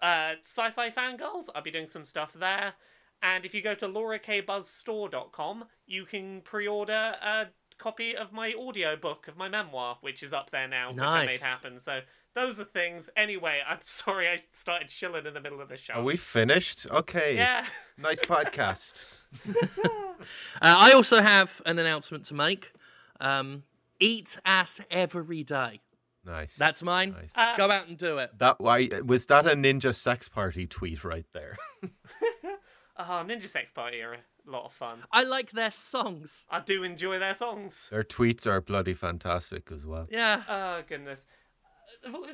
Uh, 0.00 0.32
Sci-Fi 0.42 0.90
Fangirls, 0.90 1.48
I'll 1.54 1.62
be 1.62 1.70
doing 1.70 1.88
some 1.88 2.06
stuff 2.06 2.32
there. 2.34 2.72
And 3.22 3.44
if 3.44 3.54
you 3.54 3.60
go 3.60 3.74
to 3.74 3.86
LauraKBuzzStore.com, 3.86 5.64
you 5.86 6.06
can 6.06 6.40
pre-order 6.40 7.16
a 7.22 7.46
copy 7.78 8.16
of 8.16 8.32
my 8.32 8.54
audio 8.58 8.96
book 8.96 9.28
of 9.28 9.36
my 9.36 9.48
memoir, 9.48 9.98
which 10.00 10.22
is 10.22 10.32
up 10.32 10.50
there 10.50 10.68
now, 10.68 10.92
nice. 10.92 10.96
which 10.96 11.04
I 11.04 11.26
made 11.26 11.40
happen. 11.40 11.78
So 11.78 12.00
those 12.36 12.60
are 12.60 12.64
things. 12.64 13.10
Anyway, 13.16 13.58
I'm 13.68 13.78
sorry 13.82 14.28
I 14.28 14.44
started 14.52 14.88
shilling 14.90 15.26
in 15.26 15.34
the 15.34 15.40
middle 15.40 15.60
of 15.60 15.68
the 15.68 15.76
show. 15.76 15.94
Are 15.94 16.02
we 16.04 16.16
finished? 16.16 16.86
Okay. 16.88 17.34
Yeah. 17.34 17.66
Nice 17.98 18.20
podcast. 18.20 19.04
Uh, 20.18 20.22
I 20.62 20.92
also 20.92 21.20
have 21.20 21.60
an 21.66 21.78
announcement 21.78 22.24
to 22.26 22.34
make. 22.34 22.72
Um, 23.20 23.64
eat 24.00 24.38
ass 24.46 24.80
every 24.90 25.44
day. 25.44 25.82
Nice. 26.24 26.56
That's 26.56 26.82
mine. 26.82 27.12
Nice. 27.12 27.30
Uh, 27.34 27.54
Go 27.56 27.70
out 27.70 27.86
and 27.86 27.98
do 27.98 28.16
it. 28.18 28.30
that 28.38 28.58
why 28.58 28.88
was 29.04 29.26
that 29.26 29.44
a 29.46 29.50
ninja 29.50 29.94
sex 29.94 30.26
party 30.28 30.66
tweet 30.66 31.04
right 31.04 31.26
there? 31.34 31.58
Oh, 32.98 33.02
Ninja 33.28 33.46
Sex 33.48 33.70
Party 33.72 34.00
are 34.00 34.14
a 34.14 34.50
lot 34.50 34.64
of 34.64 34.72
fun. 34.72 35.00
I 35.12 35.22
like 35.24 35.50
their 35.50 35.70
songs. 35.70 36.46
I 36.50 36.60
do 36.60 36.82
enjoy 36.82 37.18
their 37.18 37.34
songs. 37.34 37.88
Their 37.90 38.02
tweets 38.02 38.46
are 38.46 38.62
bloody 38.62 38.94
fantastic 38.94 39.70
as 39.70 39.84
well. 39.84 40.06
Yeah. 40.10 40.42
Oh, 40.48 40.82
goodness. 40.88 41.26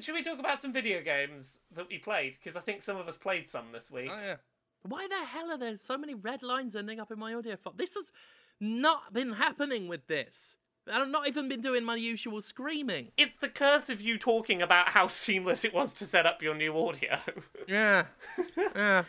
Should 0.01 0.15
we 0.15 0.23
talk 0.23 0.39
about 0.39 0.63
some 0.63 0.73
video 0.73 1.03
games 1.03 1.61
that 1.75 1.89
we 1.89 1.99
played? 1.99 2.37
Because 2.39 2.57
I 2.57 2.61
think 2.61 2.83
some 2.83 2.97
of 2.97 3.09
us 3.09 3.17
played 3.17 3.49
some 3.49 3.67
this 3.73 3.91
week. 3.91 4.11
Oh, 4.13 4.21
yeah. 4.21 4.37
Why 4.83 5.07
the 5.07 5.27
hell 5.27 5.51
are 5.51 5.59
there 5.59 5.77
so 5.77 5.97
many 5.97 6.15
red 6.15 6.43
lines 6.43 6.75
ending 6.75 6.99
up 6.99 7.13
in 7.13 7.19
my 7.19 7.35
audio 7.35 7.57
file? 7.57 7.75
This 7.77 7.95
has 7.95 8.13
not 8.61 9.13
been 9.13 9.35
happening 9.35 9.89
with 9.89 10.07
this. 10.09 10.57
I've 10.93 11.09
not 11.09 11.29
even 11.29 11.49
been 11.49 11.61
doing 11.61 11.85
my 11.85 11.95
usual 11.95 12.41
screaming. 12.41 13.13
It's 13.17 13.37
the 13.41 13.49
curse 13.49 13.89
of 13.89 14.01
you 14.01 14.19
talking 14.19 14.61
about 14.63 14.89
how 14.89 15.07
seamless 15.09 15.65
it 15.65 15.73
was 15.73 15.93
to 15.95 16.07
set 16.07 16.27
up 16.27 16.43
your 16.43 16.55
new 16.55 16.77
audio. 16.77 17.19
Yeah. 17.69 18.07
yeah. 18.57 19.05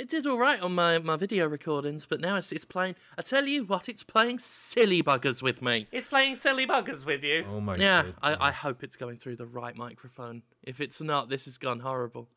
It 0.00 0.08
did 0.08 0.26
all 0.26 0.38
right 0.38 0.58
on 0.62 0.74
my, 0.74 0.96
my 0.98 1.16
video 1.16 1.46
recordings, 1.46 2.06
but 2.06 2.20
now 2.20 2.36
it's, 2.36 2.52
it's 2.52 2.64
playing. 2.64 2.94
I 3.18 3.22
tell 3.22 3.44
you 3.46 3.64
what, 3.64 3.86
it's 3.86 4.02
playing 4.02 4.38
silly 4.38 5.02
buggers 5.02 5.42
with 5.42 5.60
me. 5.60 5.88
it's 5.92 6.08
playing 6.08 6.36
silly 6.36 6.66
buggers 6.66 7.04
with 7.04 7.22
you. 7.22 7.44
Oh 7.46 7.60
my 7.60 7.76
Yeah, 7.76 8.04
god. 8.04 8.14
I, 8.22 8.48
I 8.48 8.50
hope 8.50 8.82
it's 8.82 8.96
going 8.96 9.18
through 9.18 9.36
the 9.36 9.44
right 9.46 9.76
microphone. 9.76 10.40
If 10.62 10.80
it's 10.80 11.02
not, 11.02 11.28
this 11.28 11.44
has 11.44 11.58
gone 11.58 11.80
horrible. 11.80 12.28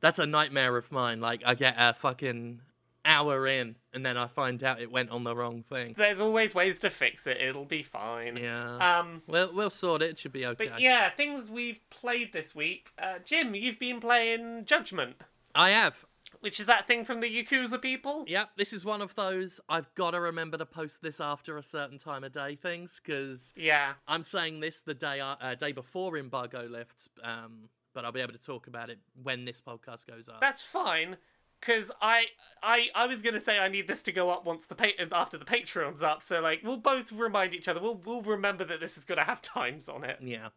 That's 0.00 0.18
a 0.18 0.26
nightmare 0.26 0.76
of 0.76 0.90
mine. 0.90 1.20
Like, 1.20 1.42
I 1.46 1.54
get 1.54 1.76
a 1.78 1.94
fucking 1.94 2.60
hour 3.04 3.46
in, 3.46 3.76
and 3.94 4.04
then 4.04 4.16
I 4.16 4.26
find 4.26 4.62
out 4.64 4.80
it 4.80 4.90
went 4.90 5.10
on 5.10 5.22
the 5.22 5.36
wrong 5.36 5.62
thing. 5.62 5.94
There's 5.96 6.20
always 6.20 6.56
ways 6.56 6.80
to 6.80 6.90
fix 6.90 7.24
it. 7.28 7.36
It'll 7.40 7.66
be 7.66 7.84
fine. 7.84 8.36
Yeah. 8.36 8.98
Um, 8.98 9.22
We'll, 9.28 9.54
we'll 9.54 9.70
sort 9.70 10.02
it. 10.02 10.10
It 10.10 10.18
should 10.18 10.32
be 10.32 10.44
okay. 10.44 10.68
but 10.70 10.80
yeah, 10.80 11.08
things 11.10 11.48
we've 11.50 11.78
played 11.90 12.32
this 12.32 12.52
week. 12.52 12.88
Uh, 13.00 13.18
Jim, 13.24 13.54
you've 13.54 13.78
been 13.78 14.00
playing 14.00 14.64
Judgment, 14.64 15.14
I 15.54 15.70
have. 15.70 16.04
Which 16.40 16.58
is 16.60 16.66
that 16.66 16.86
thing 16.86 17.04
from 17.04 17.20
the 17.20 17.26
Yakuza 17.28 17.80
people. 17.80 18.24
Yep, 18.26 18.50
this 18.56 18.72
is 18.72 18.84
one 18.84 19.02
of 19.02 19.14
those 19.14 19.60
I've 19.68 19.92
got 19.94 20.12
to 20.12 20.20
remember 20.20 20.56
to 20.58 20.66
post 20.66 21.02
this 21.02 21.20
after 21.20 21.56
a 21.58 21.62
certain 21.62 21.98
time 21.98 22.24
of 22.24 22.32
day 22.32 22.56
things, 22.56 23.00
because 23.04 23.52
Yeah. 23.56 23.94
I'm 24.08 24.22
saying 24.22 24.60
this 24.60 24.82
the 24.82 24.94
day 24.94 25.20
uh, 25.20 25.36
uh, 25.40 25.54
day 25.54 25.72
before 25.72 26.16
embargo 26.16 26.66
lifts, 26.68 27.08
um, 27.22 27.68
but 27.94 28.04
I'll 28.04 28.12
be 28.12 28.20
able 28.20 28.32
to 28.32 28.38
talk 28.38 28.66
about 28.66 28.90
it 28.90 28.98
when 29.22 29.44
this 29.44 29.60
podcast 29.60 30.06
goes 30.06 30.28
up. 30.28 30.40
That's 30.40 30.62
fine, 30.62 31.16
because 31.60 31.90
I, 32.00 32.26
I, 32.62 32.86
I 32.94 33.06
was 33.06 33.20
gonna 33.22 33.40
say 33.40 33.58
I 33.58 33.68
need 33.68 33.86
this 33.86 34.00
to 34.02 34.12
go 34.12 34.30
up 34.30 34.46
once 34.46 34.64
the 34.64 34.74
pa- 34.74 34.88
after 35.12 35.36
the 35.36 35.44
Patreon's 35.44 36.02
up. 36.02 36.22
So 36.22 36.40
like, 36.40 36.60
we'll 36.64 36.76
both 36.78 37.12
remind 37.12 37.52
each 37.54 37.68
other. 37.68 37.80
We'll 37.80 38.00
we'll 38.04 38.22
remember 38.22 38.64
that 38.64 38.80
this 38.80 38.96
is 38.96 39.04
gonna 39.04 39.24
have 39.24 39.42
times 39.58 39.88
on 39.88 40.04
it. 40.04 40.18
Yeah. 40.22 40.48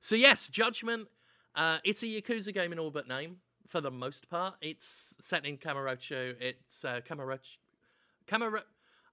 So 0.00 0.14
yes, 0.16 0.48
Judgment. 0.48 1.08
Uh, 1.54 1.78
it's 1.82 2.02
a 2.04 2.06
Yakuza 2.06 2.54
game 2.54 2.72
in 2.72 2.78
all 2.78 2.90
but 2.92 3.08
name 3.08 3.38
for 3.70 3.80
the 3.80 3.90
most 3.90 4.28
part. 4.28 4.54
It's 4.60 5.14
set 5.20 5.46
in 5.46 5.56
Kamurocho. 5.56 6.34
It's 6.40 6.84
uh. 6.84 7.00
Kamuro. 7.08 8.62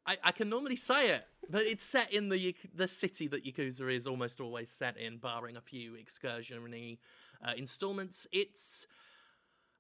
I, 0.06 0.18
I 0.24 0.32
can 0.32 0.50
normally 0.50 0.78
say 0.78 1.12
it, 1.12 1.26
but 1.50 1.64
it's 1.64 1.84
set 1.84 2.12
in 2.12 2.30
the 2.30 2.56
the 2.76 2.88
city 2.88 3.28
that 3.28 3.46
Yakuza 3.46 3.94
is 3.94 4.08
almost 4.08 4.42
always 4.42 4.70
set 4.70 4.98
in, 4.98 5.18
barring 5.18 5.58
a 5.58 5.62
few 5.62 5.94
excursionary 5.94 6.98
uh, 7.46 7.52
installments. 7.56 8.26
It's 8.32 8.88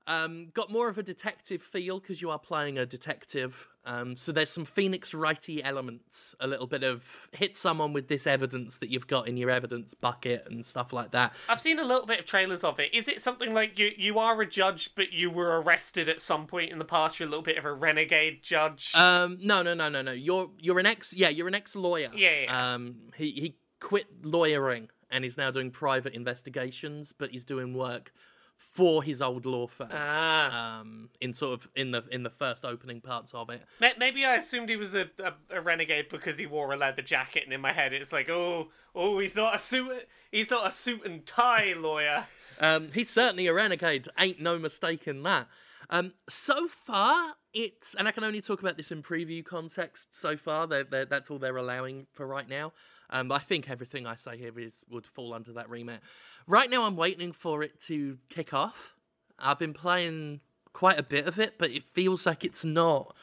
um, 0.07 0.47
got 0.53 0.71
more 0.71 0.87
of 0.87 0.97
a 0.97 1.03
detective 1.03 1.61
feel 1.61 1.99
because 1.99 2.21
you 2.21 2.31
are 2.31 2.39
playing 2.39 2.77
a 2.77 2.85
detective. 2.85 3.67
Um, 3.85 4.15
so 4.15 4.31
there's 4.31 4.49
some 4.49 4.65
Phoenix 4.65 5.13
Wrighty 5.13 5.61
elements, 5.63 6.33
a 6.39 6.47
little 6.47 6.67
bit 6.67 6.83
of 6.83 7.29
hit 7.33 7.55
someone 7.55 7.93
with 7.93 8.07
this 8.07 8.25
evidence 8.25 8.77
that 8.79 8.89
you've 8.89 9.07
got 9.07 9.27
in 9.27 9.37
your 9.37 9.49
evidence 9.49 9.93
bucket 9.93 10.45
and 10.49 10.65
stuff 10.65 10.93
like 10.93 11.11
that. 11.11 11.33
I've 11.49 11.61
seen 11.61 11.79
a 11.79 11.83
little 11.83 12.05
bit 12.05 12.19
of 12.19 12.25
trailers 12.25 12.63
of 12.63 12.79
it. 12.79 12.93
Is 12.93 13.07
it 13.07 13.21
something 13.21 13.53
like 13.53 13.77
you 13.77 13.91
you 13.97 14.17
are 14.19 14.41
a 14.41 14.49
judge, 14.49 14.91
but 14.95 15.11
you 15.11 15.29
were 15.29 15.61
arrested 15.61 16.09
at 16.09 16.21
some 16.21 16.47
point 16.47 16.71
in 16.71 16.79
the 16.79 16.85
past? 16.85 17.19
You're 17.19 17.27
a 17.27 17.29
little 17.29 17.43
bit 17.43 17.57
of 17.57 17.65
a 17.65 17.73
renegade 17.73 18.43
judge. 18.43 18.91
Um, 18.95 19.37
no, 19.41 19.61
no, 19.61 19.73
no, 19.73 19.89
no, 19.89 20.01
no. 20.01 20.13
You're 20.13 20.49
you're 20.59 20.79
an 20.79 20.85
ex. 20.85 21.13
Yeah, 21.13 21.29
you're 21.29 21.47
an 21.47 21.55
ex 21.55 21.75
lawyer. 21.75 22.09
Yeah, 22.15 22.41
yeah. 22.43 22.73
Um, 22.73 22.95
he 23.15 23.31
he 23.31 23.55
quit 23.79 24.07
lawyering 24.23 24.89
and 25.09 25.23
he's 25.23 25.37
now 25.37 25.51
doing 25.51 25.71
private 25.71 26.13
investigations, 26.13 27.13
but 27.17 27.31
he's 27.31 27.45
doing 27.45 27.73
work 27.73 28.11
for 28.57 29.03
his 29.03 29.21
old 29.21 29.45
law 29.45 29.67
firm. 29.67 29.89
ah, 29.91 30.79
um, 30.79 31.09
in 31.21 31.33
sort 31.33 31.53
of 31.53 31.69
in 31.75 31.91
the 31.91 32.03
in 32.11 32.23
the 32.23 32.29
first 32.29 32.65
opening 32.65 32.99
parts 32.99 33.33
of 33.33 33.49
it. 33.49 33.61
Maybe 33.97 34.25
I 34.25 34.35
assumed 34.35 34.69
he 34.69 34.75
was 34.75 34.93
a, 34.95 35.09
a, 35.23 35.33
a 35.57 35.61
renegade 35.61 36.07
because 36.09 36.37
he 36.37 36.45
wore 36.47 36.73
a 36.73 36.77
leather 36.77 37.01
jacket, 37.01 37.43
and 37.45 37.53
in 37.53 37.61
my 37.61 37.71
head 37.71 37.93
it's 37.93 38.11
like, 38.11 38.29
oh, 38.29 38.69
oh, 38.95 39.19
he's 39.19 39.35
not 39.35 39.55
a 39.55 39.59
suit, 39.59 40.07
he's 40.31 40.49
not 40.49 40.67
a 40.67 40.71
suit 40.71 41.05
and 41.05 41.25
tie 41.25 41.73
lawyer. 41.77 42.25
Um, 42.59 42.89
he's 42.91 43.07
certainly 43.07 43.45
a 43.45 43.53
renegade. 43.53 44.07
Ain't 44.17 44.39
no 44.39 44.57
mistake 44.57 45.07
in 45.07 45.21
that. 45.21 45.47
Um, 45.89 46.13
so 46.27 46.67
far, 46.67 47.33
it's 47.53 47.93
and 47.95 48.07
I 48.07 48.11
can 48.11 48.23
only 48.23 48.41
talk 48.41 48.61
about 48.61 48.77
this 48.77 48.91
in 48.91 49.01
preview 49.01 49.43
context. 49.43 50.13
So 50.13 50.37
far, 50.37 50.67
they're, 50.67 50.83
they're, 50.83 51.05
that's 51.05 51.31
all 51.31 51.39
they're 51.39 51.57
allowing 51.57 52.07
for 52.11 52.27
right 52.27 52.47
now. 52.47 52.73
Um, 53.09 53.31
I 53.31 53.39
think 53.39 53.69
everything 53.69 54.05
I 54.05 54.15
say 54.15 54.37
here 54.37 54.57
is 54.59 54.83
would 54.89 55.05
fall 55.05 55.33
under 55.33 55.53
that 55.53 55.69
remit. 55.69 56.01
Right 56.45 56.69
now, 56.69 56.83
I'm 56.83 56.95
waiting 56.95 57.31
for 57.31 57.63
it 57.63 57.79
to 57.81 58.17
kick 58.29 58.53
off. 58.53 58.95
I've 59.39 59.59
been 59.59 59.73
playing 59.73 60.41
quite 60.73 60.99
a 60.99 61.03
bit 61.03 61.27
of 61.27 61.39
it, 61.39 61.57
but 61.57 61.71
it 61.71 61.87
feels 61.87 62.25
like 62.25 62.43
it's 62.43 62.65
not 62.65 63.15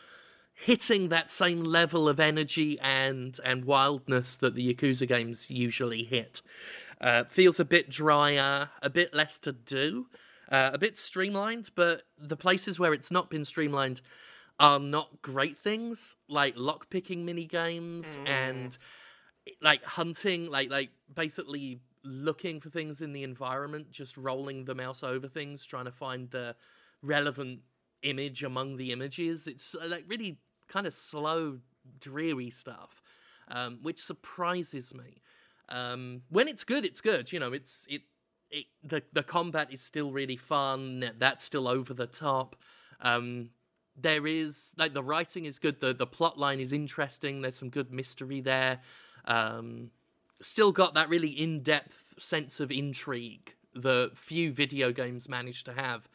hitting 0.54 1.08
that 1.08 1.28
same 1.28 1.64
level 1.64 2.08
of 2.08 2.20
energy 2.20 2.78
and 2.80 3.38
and 3.44 3.64
wildness 3.64 4.36
that 4.36 4.54
the 4.54 4.74
Yakuza 4.74 5.06
games 5.06 5.50
usually 5.50 6.04
hit. 6.04 6.40
Uh, 7.00 7.24
feels 7.24 7.60
a 7.60 7.64
bit 7.64 7.90
drier, 7.90 8.70
a 8.80 8.88
bit 8.88 9.12
less 9.12 9.38
to 9.40 9.52
do, 9.52 10.06
uh, 10.50 10.70
a 10.72 10.78
bit 10.78 10.98
streamlined, 10.98 11.70
but 11.74 12.02
the 12.18 12.36
places 12.36 12.78
where 12.78 12.92
it's 12.92 13.10
not 13.10 13.30
been 13.30 13.44
streamlined 13.44 14.00
are 14.60 14.78
not 14.78 15.20
great 15.22 15.58
things, 15.58 16.16
like 16.28 16.54
lockpicking 16.56 17.24
mini 17.24 17.46
games 17.46 18.18
and 18.26 18.78
like 19.60 19.82
hunting, 19.82 20.50
like 20.50 20.70
like 20.70 20.90
basically 21.12 21.80
looking 22.04 22.60
for 22.60 22.70
things 22.70 23.00
in 23.00 23.12
the 23.12 23.22
environment, 23.22 23.90
just 23.90 24.16
rolling 24.16 24.64
the 24.64 24.74
mouse 24.74 25.02
over 25.02 25.26
things, 25.26 25.64
trying 25.66 25.86
to 25.86 25.90
find 25.92 26.30
the 26.30 26.54
relevant 27.02 27.60
image 28.02 28.44
among 28.44 28.76
the 28.76 28.92
images. 28.92 29.46
It's 29.46 29.74
uh, 29.74 29.86
like 29.88 30.04
really 30.06 30.38
kind 30.68 30.86
of 30.86 30.92
slow, 30.92 31.58
dreary 32.00 32.50
stuff, 32.50 33.02
um, 33.48 33.78
which 33.82 33.98
surprises 33.98 34.94
me. 34.94 35.22
Um, 35.70 36.22
when 36.28 36.46
it's 36.46 36.64
good, 36.64 36.84
it's 36.84 37.00
good. 37.00 37.32
You 37.32 37.40
know, 37.40 37.52
it's 37.52 37.86
it. 37.88 38.02
It, 38.50 38.66
the 38.82 39.02
the 39.12 39.22
combat 39.22 39.72
is 39.72 39.80
still 39.80 40.12
really 40.12 40.36
fun. 40.36 41.10
That's 41.18 41.44
still 41.44 41.68
over 41.68 41.94
the 41.94 42.06
top. 42.06 42.56
Um, 43.00 43.50
there 43.96 44.26
is 44.26 44.74
like 44.76 44.94
the 44.94 45.02
writing 45.02 45.44
is 45.44 45.58
good. 45.58 45.80
The 45.80 45.94
the 45.94 46.06
plot 46.06 46.38
line 46.38 46.60
is 46.60 46.72
interesting. 46.72 47.40
There's 47.40 47.56
some 47.56 47.70
good 47.70 47.92
mystery 47.92 48.40
there. 48.40 48.80
Um, 49.24 49.90
still 50.42 50.72
got 50.72 50.94
that 50.94 51.08
really 51.08 51.30
in 51.30 51.62
depth 51.62 52.14
sense 52.18 52.60
of 52.60 52.70
intrigue 52.70 53.54
that 53.74 54.12
few 54.16 54.52
video 54.52 54.92
games 54.92 55.28
manage 55.28 55.64
to 55.64 55.72
have. 55.72 56.08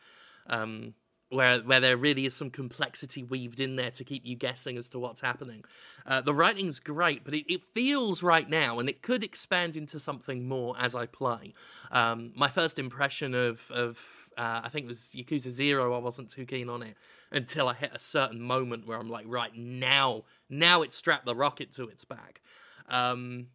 Um, 0.48 0.94
where 1.30 1.60
where 1.60 1.80
there 1.80 1.98
really 1.98 2.26
is 2.26 2.36
some 2.36 2.50
complexity 2.50 3.24
weaved 3.24 3.60
in 3.60 3.76
there 3.76 3.92
to 3.92 4.04
keep 4.04 4.26
you 4.26 4.36
guessing 4.36 4.78
as 4.78 4.89
to 4.89 5.00
what's 5.00 5.22
happening. 5.22 5.63
Uh, 6.06 6.22
the 6.22 6.34
writing's 6.34 6.80
great, 6.80 7.24
but 7.24 7.34
it, 7.34 7.52
it 7.52 7.62
feels 7.74 8.24
right 8.24 8.50
now, 8.50 8.80
and 8.80 8.89
it 8.89 9.02
could 9.02 9.24
expand 9.24 9.76
into 9.76 10.00
something 10.00 10.48
more 10.48 10.76
as 10.80 10.96
I 10.96 11.06
play. 11.06 11.54
Um, 11.92 12.32
my 12.36 12.48
first 12.48 12.80
impression 12.80 13.36
of 13.36 13.70
of 13.72 14.00
uh, 14.38 14.62
I 14.63 14.70
think 14.70 14.86
it 14.86 14.88
was 14.88 15.12
Yakuza 15.15 15.52
Zero. 15.52 15.94
I 15.94 16.00
wasn't 16.00 16.30
too 16.30 16.46
keen 16.46 16.70
on 16.70 16.82
it 16.82 16.96
until 17.32 17.68
I 17.68 17.74
hit 17.74 17.92
a 17.94 18.00
certain 18.00 18.42
moment 18.42 18.88
where 18.88 18.98
I'm 18.98 19.10
like, 19.10 19.26
right 19.28 19.56
now, 19.56 20.24
now 20.50 20.82
it's 20.82 20.96
strapped 20.96 21.26
the 21.26 21.36
rocket 21.36 21.72
to 21.74 21.89
its 21.89 22.06
back, 22.06 22.42
um, 22.88 23.48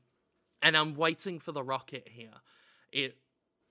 and 0.63 0.77
I'm 0.77 0.95
waiting 0.95 1.41
for 1.41 1.53
the 1.53 1.63
rocket 1.63 2.09
here. 2.11 2.35
It 2.93 3.17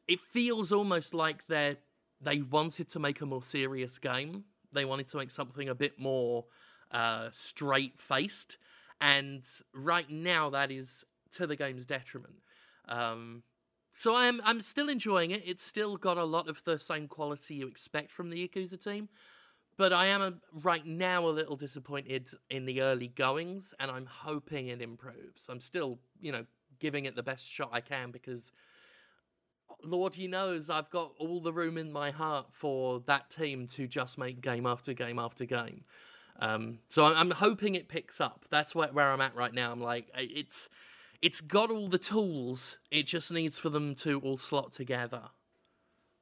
it 0.08 0.20
feels 0.20 0.74
almost 0.74 1.14
like 1.14 1.48
they're 1.48 1.78
they 2.24 2.42
wanted 2.42 2.90
to 2.90 3.00
make 3.00 3.22
a 3.22 3.26
more 3.26 3.42
serious 3.42 3.98
game. 4.00 4.44
They 4.72 4.86
wanted 4.86 5.08
to 5.10 5.18
make 5.18 5.32
something 5.32 5.70
a 5.70 5.76
bit 5.76 6.00
more 6.00 6.46
uh, 6.92 7.30
straight 7.32 8.00
faced, 8.00 8.58
and 9.02 9.44
right 9.74 10.10
now 10.10 10.50
that 10.52 10.72
is 10.72 11.06
to 11.32 11.48
the 11.48 11.56
game's 11.56 11.86
detriment. 11.86 12.36
Um, 12.88 13.44
so 13.94 14.16
I'm 14.16 14.42
I'm 14.44 14.62
still 14.62 14.90
enjoying 14.90 15.32
it. 15.32 15.44
It's 15.46 15.64
still 15.64 15.98
got 15.98 16.18
a 16.18 16.24
lot 16.24 16.48
of 16.48 16.64
the 16.64 16.80
same 16.80 17.08
quality 17.08 17.56
you 17.56 17.68
expect 17.68 18.12
from 18.12 18.30
the 18.30 18.48
Yakuza 18.48 18.82
team, 18.84 19.10
but 19.78 19.94
I 19.94 20.08
am 20.08 20.22
a, 20.22 20.34
right 20.64 20.86
now 20.86 21.28
a 21.28 21.30
little 21.30 21.56
disappointed 21.56 22.30
in 22.50 22.66
the 22.66 22.82
early 22.82 23.10
goings, 23.10 23.74
and 23.80 23.92
I'm 23.92 24.08
hoping 24.08 24.68
it 24.68 24.82
improves. 24.82 25.48
I'm 25.50 25.60
still 25.60 26.00
you 26.20 26.32
know 26.32 26.46
giving 26.80 27.06
it 27.06 27.16
the 27.16 27.24
best 27.24 27.50
shot 27.50 27.70
I 27.72 27.82
can 27.82 28.12
because 28.12 28.52
Lord, 29.84 30.16
he 30.16 30.28
knows 30.28 30.70
I've 30.70 30.90
got 30.90 31.12
all 31.18 31.42
the 31.42 31.54
room 31.54 31.78
in 31.78 31.92
my 31.92 32.12
heart 32.12 32.48
for 32.52 33.02
that 33.06 33.30
team 33.30 33.68
to 33.68 33.88
just 33.88 34.18
make 34.18 34.42
game 34.42 34.66
after 34.66 34.94
game 34.94 35.20
after 35.20 35.46
game. 35.46 35.84
Um, 36.40 36.80
so 36.90 37.06
I'm, 37.06 37.16
I'm, 37.16 37.32
hoping 37.32 37.76
it 37.76 37.88
picks 37.88 38.20
up. 38.20 38.46
That's 38.50 38.74
where, 38.74 38.90
where 38.90 39.12
I'm 39.12 39.22
at 39.22 39.36
right 39.36 39.54
now. 39.54 39.72
I'm 39.72 39.82
like, 39.82 40.10
it's 40.16 40.68
it's 41.22 41.42
got 41.42 41.70
all 41.72 41.88
the 41.88 42.00
tools. 42.00 42.78
It 42.92 43.04
just 43.04 43.32
needs 43.32 43.60
for 43.60 43.70
them 43.70 43.96
to 43.96 44.20
all 44.22 44.38
slot 44.38 44.72
together. 44.72 45.22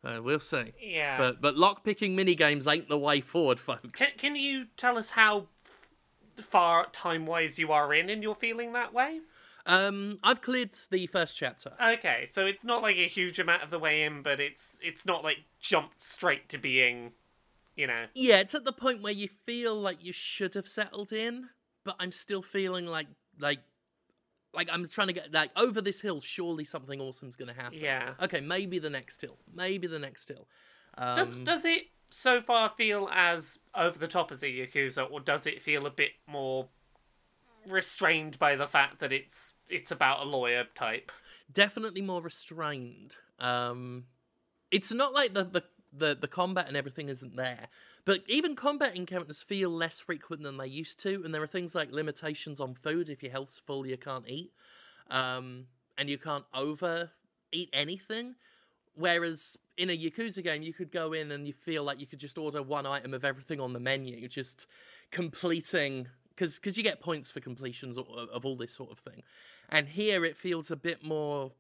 Uh, 0.04 0.20
we'll 0.22 0.40
see. 0.40 0.74
Yeah. 0.80 1.18
But 1.18 1.42
but 1.42 1.56
lockpicking 1.56 2.14
mini 2.14 2.36
games 2.36 2.68
ain't 2.68 2.90
the 2.90 2.98
way 2.98 3.22
forward, 3.22 3.60
folks. 3.60 4.00
Can, 4.00 4.10
can 4.18 4.36
you 4.36 4.66
tell 4.78 4.98
us 4.98 5.12
how 5.12 5.48
far 6.38 6.88
time 6.92 7.26
wise 7.26 7.58
you 7.58 7.72
are 7.72 7.94
in, 7.94 8.10
and 8.10 8.22
you're 8.22 8.36
feeling 8.36 8.74
that 8.74 8.94
way? 8.94 9.20
Um, 9.66 10.18
I've 10.24 10.42
cleared 10.42 10.72
the 10.90 11.08
first 11.08 11.38
chapter. 11.38 11.74
Okay, 11.82 12.28
so 12.32 12.46
it's 12.46 12.64
not 12.64 12.82
like 12.82 12.98
a 12.98 13.08
huge 13.08 13.40
amount 13.40 13.64
of 13.64 13.70
the 13.70 13.80
way 13.80 14.04
in, 14.04 14.22
but 14.22 14.40
it's 14.40 14.80
it's 14.82 15.06
not 15.06 15.24
like 15.24 15.38
jumped 15.60 16.02
straight 16.02 16.50
to 16.50 16.58
being, 16.58 17.12
you 17.76 17.88
know. 17.88 18.06
Yeah, 18.14 18.40
it's 18.40 18.56
at 18.56 18.66
the 18.66 18.74
point 18.74 19.02
where 19.02 19.14
you 19.14 19.30
feel 19.46 19.76
like 19.76 20.04
you 20.04 20.14
should 20.14 20.54
have 20.56 20.68
settled 20.68 21.12
in, 21.12 21.50
but 21.84 21.96
I'm 22.00 22.12
still 22.12 22.42
feeling 22.42 22.86
like 22.86 23.08
like 23.40 23.60
like 24.54 24.70
I'm 24.72 24.88
trying 24.88 25.08
to 25.08 25.14
get 25.14 25.32
like 25.32 25.52
over 25.56 25.82
this 25.82 26.02
hill. 26.02 26.22
Surely 26.22 26.66
something 26.66 27.00
awesome's 27.00 27.36
going 27.36 27.54
to 27.54 27.60
happen. 27.60 27.80
Yeah. 27.80 28.14
Okay, 28.22 28.42
maybe 28.42 28.80
the 28.80 28.90
next 28.90 29.22
hill. 29.22 29.38
Maybe 29.54 29.88
the 29.88 30.00
next 30.00 30.28
hill. 30.28 30.48
Um, 30.98 31.16
Does 31.16 31.34
does 31.44 31.66
it 31.66 31.84
so 32.10 32.42
far 32.42 32.72
feel 32.76 33.10
as 33.14 33.58
over 33.76 33.98
the 33.98 34.08
top 34.08 34.32
as 34.32 34.44
a 34.44 34.48
Yakuza, 34.48 35.10
or 35.10 35.20
does 35.20 35.46
it 35.46 35.62
feel 35.62 35.86
a 35.86 35.90
bit 35.92 36.12
more 36.28 36.68
restrained 37.68 38.40
by 38.40 38.56
the 38.56 38.68
fact 38.68 39.00
that 39.00 39.12
it's 39.12 39.54
it's 39.70 39.92
about 39.92 40.26
a 40.26 40.30
lawyer 40.30 40.66
type? 40.76 41.12
definitely 41.54 42.02
more 42.02 42.22
restrained. 42.22 43.16
Um, 43.40 44.06
it's 44.70 44.92
not 44.92 45.14
like 45.14 45.34
the, 45.34 45.44
the 45.44 45.64
the 45.94 46.18
the 46.20 46.28
combat 46.28 46.68
and 46.68 46.78
everything 46.78 47.10
isn't 47.10 47.36
there, 47.36 47.68
but 48.06 48.24
even 48.28 48.56
combat 48.56 48.96
encounters 48.96 49.42
feel 49.42 49.70
less 49.70 50.00
frequent 50.00 50.44
than 50.44 50.58
they 50.58 50.68
used 50.68 51.00
to, 51.02 51.22
and 51.24 51.34
there 51.34 51.42
are 51.42 51.48
things 51.48 51.76
like 51.76 51.92
limitations 51.92 52.60
on 52.60 52.76
food. 52.76 53.10
If 53.10 53.22
your 53.24 53.32
health's 53.32 53.60
full, 53.60 53.86
you 53.86 53.98
can't 53.98 54.28
eat, 54.28 54.52
um, 55.10 55.66
and 55.98 56.10
you 56.10 56.18
can't 56.18 56.46
over 56.54 57.12
eat 57.52 57.70
anything. 57.74 58.36
Whereas 58.96 59.58
in 59.78 59.90
a 59.90 59.98
Yakuza 59.98 60.44
game, 60.44 60.64
you 60.64 60.74
could 60.74 60.92
go 60.92 61.14
in 61.14 61.32
and 61.32 61.48
you 61.48 61.54
feel 61.54 61.84
like 61.84 62.00
you 62.00 62.06
could 62.06 62.20
just 62.20 62.38
order 62.38 62.62
one 62.62 62.86
item 62.86 63.14
of 63.14 63.24
everything 63.24 63.60
on 63.60 63.74
the 63.74 63.80
menu, 63.80 64.28
just 64.28 64.68
completing 65.12 66.08
because 66.36 66.60
because 66.60 66.78
you 66.78 66.84
get 66.84 67.00
points 67.00 67.32
for 67.32 67.40
completions 67.40 67.98
of, 67.98 68.08
of 68.10 68.46
all 68.46 68.56
this 68.56 68.74
sort 68.74 68.92
of 68.92 69.00
thing. 69.00 69.24
And 69.70 69.88
here 69.88 70.26
it 70.26 70.38
feels 70.38 70.72
a 70.72 70.76
bit 70.76 71.04
more 71.04 71.52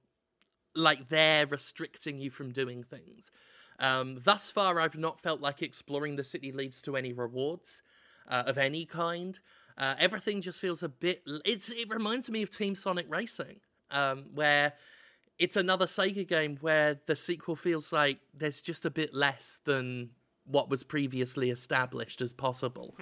like 0.76 1.10
they're 1.10 1.46
restricting 1.46 2.20
you 2.20 2.30
from 2.30 2.52
doing 2.52 2.84
things. 2.84 3.32
Um, 3.80 4.20
thus 4.24 4.52
far, 4.52 4.80
I've 4.80 4.98
not 4.98 5.20
felt 5.20 5.42
like 5.42 5.62
exploring 5.62 6.16
the 6.16 6.24
city 6.24 6.52
leads 6.52 6.82
to 6.84 6.96
any 6.96 7.14
rewards 7.14 7.82
uh, 8.30 8.44
of 8.46 8.58
any 8.58 8.86
kind. 8.86 9.40
Uh, 9.78 9.96
everything 9.98 10.42
just 10.42 10.60
feels 10.60 10.84
a 10.84 10.90
bit. 10.90 11.24
It's 11.46 11.70
it 11.70 11.90
reminds 11.90 12.30
me 12.30 12.42
of 12.44 12.50
Team 12.50 12.76
Sonic 12.76 13.08
Racing, 13.10 13.60
um, 13.90 14.26
where 14.34 14.74
it's 15.40 15.56
another 15.56 15.88
Sega 15.88 16.28
game 16.28 16.58
where 16.62 17.00
the 17.08 17.16
sequel 17.16 17.56
feels 17.56 17.92
like 17.92 18.20
there's 18.34 18.62
just 18.62 18.86
a 18.86 18.92
bit 18.92 19.14
less 19.14 19.60
than 19.66 20.12
what 20.46 20.70
was 20.70 20.84
previously 20.84 21.50
established 21.50 22.22
as 22.22 22.34
possible. 22.34 22.96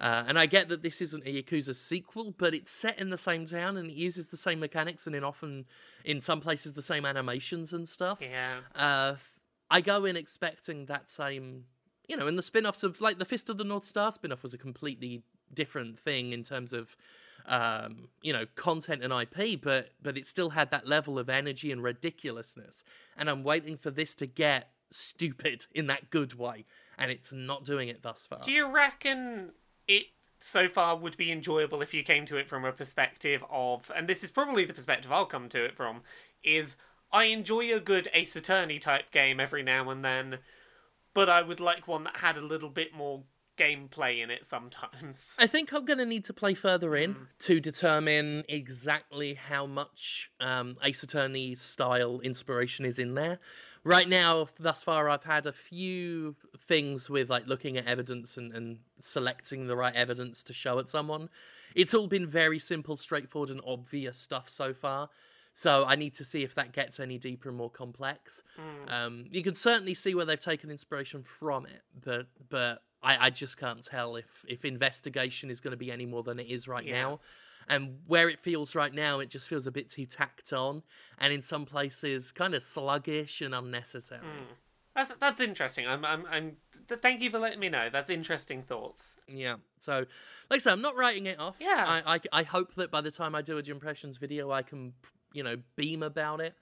Uh, 0.00 0.24
and 0.26 0.38
I 0.38 0.46
get 0.46 0.68
that 0.68 0.82
this 0.82 1.00
isn't 1.00 1.26
a 1.26 1.42
Yakuza 1.42 1.74
sequel, 1.74 2.34
but 2.36 2.54
it's 2.54 2.70
set 2.70 2.98
in 2.98 3.08
the 3.08 3.18
same 3.18 3.46
town 3.46 3.76
and 3.76 3.88
it 3.88 3.94
uses 3.94 4.28
the 4.28 4.36
same 4.36 4.60
mechanics 4.60 5.06
and 5.06 5.16
in 5.16 5.24
often, 5.24 5.66
in 6.04 6.20
some 6.20 6.40
places, 6.40 6.74
the 6.74 6.82
same 6.82 7.04
animations 7.04 7.72
and 7.72 7.88
stuff. 7.88 8.18
Yeah. 8.20 8.58
Uh, 8.74 9.16
I 9.70 9.80
go 9.80 10.04
in 10.04 10.16
expecting 10.16 10.86
that 10.86 11.10
same, 11.10 11.64
you 12.08 12.16
know, 12.16 12.26
and 12.26 12.38
the 12.38 12.42
spin 12.42 12.66
offs 12.66 12.84
of, 12.84 13.00
like, 13.00 13.18
the 13.18 13.24
Fist 13.24 13.50
of 13.50 13.58
the 13.58 13.64
North 13.64 13.84
Star 13.84 14.12
spin 14.12 14.32
off 14.32 14.42
was 14.42 14.54
a 14.54 14.58
completely 14.58 15.22
different 15.52 15.98
thing 15.98 16.32
in 16.32 16.44
terms 16.44 16.72
of, 16.72 16.96
um, 17.46 18.08
you 18.22 18.32
know, 18.32 18.46
content 18.54 19.02
and 19.02 19.12
IP, 19.12 19.60
but 19.60 19.90
but 20.02 20.16
it 20.16 20.26
still 20.26 20.50
had 20.50 20.70
that 20.70 20.86
level 20.86 21.18
of 21.18 21.28
energy 21.28 21.72
and 21.72 21.82
ridiculousness. 21.82 22.84
And 23.16 23.30
I'm 23.30 23.44
waiting 23.44 23.76
for 23.76 23.90
this 23.90 24.14
to 24.16 24.26
get 24.26 24.70
stupid 24.90 25.66
in 25.74 25.86
that 25.88 26.10
good 26.10 26.34
way, 26.34 26.64
and 26.98 27.10
it's 27.10 27.32
not 27.32 27.64
doing 27.64 27.88
it 27.88 28.02
thus 28.02 28.26
far. 28.26 28.40
Do 28.40 28.52
you 28.52 28.70
reckon 28.72 29.52
it 29.88 30.04
so 30.40 30.68
far 30.68 30.96
would 30.96 31.16
be 31.16 31.32
enjoyable 31.32 31.82
if 31.82 31.94
you 31.94 32.02
came 32.02 32.26
to 32.26 32.36
it 32.36 32.48
from 32.48 32.64
a 32.64 32.72
perspective 32.72 33.42
of, 33.50 33.90
and 33.96 34.08
this 34.08 34.22
is 34.22 34.30
probably 34.30 34.64
the 34.64 34.74
perspective 34.74 35.10
I'll 35.10 35.26
come 35.26 35.48
to 35.50 35.64
it 35.64 35.74
from, 35.74 36.02
is 36.44 36.76
I 37.12 37.24
enjoy 37.24 37.74
a 37.74 37.80
good 37.80 38.08
Ace 38.12 38.36
Attorney 38.36 38.78
type 38.78 39.10
game 39.12 39.40
every 39.40 39.62
now 39.62 39.88
and 39.90 40.04
then, 40.04 40.38
but 41.14 41.28
I 41.30 41.40
would 41.42 41.60
like 41.60 41.88
one 41.88 42.04
that 42.04 42.16
had 42.18 42.36
a 42.36 42.42
little 42.42 42.68
bit 42.68 42.94
more 42.94 43.22
gameplay 43.56 44.22
in 44.22 44.30
it 44.30 44.44
sometimes. 44.44 45.34
I 45.38 45.46
think 45.46 45.72
I'm 45.72 45.86
going 45.86 45.98
to 45.98 46.04
need 46.04 46.24
to 46.26 46.34
play 46.34 46.52
further 46.52 46.94
in 46.94 47.14
Mm. 47.14 47.26
to 47.40 47.58
determine 47.60 48.44
exactly 48.50 49.32
how 49.34 49.64
much 49.64 50.30
um, 50.40 50.76
Ace 50.82 51.02
Attorney 51.02 51.54
style 51.54 52.20
inspiration 52.20 52.84
is 52.84 52.98
in 52.98 53.14
there. 53.14 53.38
Right 53.86 54.08
now, 54.08 54.48
thus 54.58 54.82
far, 54.82 55.08
I've 55.08 55.22
had 55.22 55.46
a 55.46 55.52
few 55.52 56.34
things 56.58 57.08
with 57.08 57.30
like 57.30 57.46
looking 57.46 57.76
at 57.76 57.86
evidence 57.86 58.36
and, 58.36 58.52
and 58.52 58.78
selecting 59.00 59.68
the 59.68 59.76
right 59.76 59.94
evidence 59.94 60.42
to 60.42 60.52
show 60.52 60.80
at 60.80 60.88
someone. 60.88 61.28
It's 61.76 61.94
all 61.94 62.08
been 62.08 62.26
very 62.26 62.58
simple, 62.58 62.96
straightforward, 62.96 63.50
and 63.50 63.60
obvious 63.64 64.18
stuff 64.18 64.48
so 64.48 64.74
far. 64.74 65.08
So 65.54 65.84
I 65.86 65.94
need 65.94 66.14
to 66.14 66.24
see 66.24 66.42
if 66.42 66.56
that 66.56 66.72
gets 66.72 66.98
any 66.98 67.16
deeper 67.16 67.48
and 67.48 67.56
more 67.56 67.70
complex. 67.70 68.42
Mm. 68.58 68.92
Um, 68.92 69.24
you 69.30 69.44
can 69.44 69.54
certainly 69.54 69.94
see 69.94 70.16
where 70.16 70.24
they've 70.24 70.40
taken 70.40 70.68
inspiration 70.68 71.22
from 71.22 71.64
it, 71.66 71.82
but 72.04 72.26
but 72.50 72.82
I, 73.04 73.26
I 73.26 73.30
just 73.30 73.56
can't 73.56 73.84
tell 73.84 74.16
if 74.16 74.44
if 74.48 74.64
investigation 74.64 75.48
is 75.48 75.60
going 75.60 75.70
to 75.70 75.76
be 75.76 75.92
any 75.92 76.06
more 76.06 76.24
than 76.24 76.40
it 76.40 76.48
is 76.48 76.66
right 76.66 76.84
Yeah. 76.84 77.02
now. 77.02 77.20
And 77.68 77.98
where 78.06 78.28
it 78.28 78.38
feels 78.38 78.74
right 78.74 78.94
now, 78.94 79.18
it 79.18 79.28
just 79.28 79.48
feels 79.48 79.66
a 79.66 79.72
bit 79.72 79.90
too 79.90 80.06
tacked 80.06 80.52
on, 80.52 80.82
and 81.18 81.32
in 81.32 81.42
some 81.42 81.64
places, 81.64 82.30
kind 82.30 82.54
of 82.54 82.62
sluggish 82.62 83.40
and 83.40 83.54
unnecessary. 83.54 84.20
Mm. 84.20 84.54
That's 84.94 85.12
that's 85.20 85.40
interesting. 85.40 85.86
I'm 85.86 86.04
I'm 86.04 86.24
I'm. 86.30 86.56
th- 86.88 87.00
Thank 87.00 87.20
you 87.22 87.30
for 87.30 87.38
letting 87.38 87.60
me 87.60 87.68
know. 87.68 87.88
That's 87.90 88.08
interesting 88.08 88.62
thoughts. 88.62 89.16
Yeah. 89.26 89.56
So, 89.80 90.06
like 90.48 90.56
I 90.56 90.58
said, 90.58 90.72
I'm 90.72 90.82
not 90.82 90.96
writing 90.96 91.26
it 91.26 91.38
off. 91.38 91.56
Yeah. 91.60 92.02
I, 92.06 92.14
I, 92.14 92.20
I 92.32 92.42
hope 92.44 92.74
that 92.76 92.90
by 92.90 93.00
the 93.00 93.10
time 93.10 93.34
I 93.34 93.42
do 93.42 93.58
a 93.58 93.60
impressions 93.60 94.16
video, 94.16 94.50
I 94.50 94.62
can, 94.62 94.94
you 95.32 95.42
know, 95.42 95.56
beam 95.76 96.02
about 96.02 96.40
it. 96.40 96.54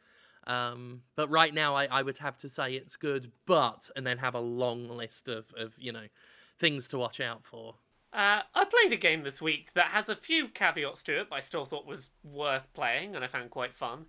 Um, 0.46 1.02
but 1.16 1.30
right 1.30 1.54
now, 1.54 1.74
I, 1.74 1.86
I 1.90 2.02
would 2.02 2.18
have 2.18 2.36
to 2.38 2.48
say 2.48 2.74
it's 2.74 2.96
good, 2.96 3.30
but, 3.46 3.88
and 3.96 4.06
then 4.06 4.18
have 4.18 4.34
a 4.34 4.40
long 4.40 4.88
list 4.88 5.28
of, 5.28 5.46
of 5.56 5.72
you 5.78 5.92
know, 5.92 6.06
things 6.58 6.88
to 6.88 6.98
watch 6.98 7.20
out 7.20 7.44
for. 7.44 7.76
Uh, 8.14 8.42
I 8.54 8.64
played 8.64 8.92
a 8.92 9.00
game 9.00 9.24
this 9.24 9.42
week 9.42 9.72
that 9.74 9.86
has 9.86 10.08
a 10.08 10.14
few 10.14 10.46
caveats 10.46 11.02
to 11.04 11.20
it, 11.20 11.30
but 11.30 11.36
I 11.36 11.40
still 11.40 11.64
thought 11.64 11.84
was 11.84 12.10
worth 12.22 12.72
playing 12.72 13.16
and 13.16 13.24
I 13.24 13.28
found 13.28 13.50
quite 13.50 13.74
fun. 13.74 14.06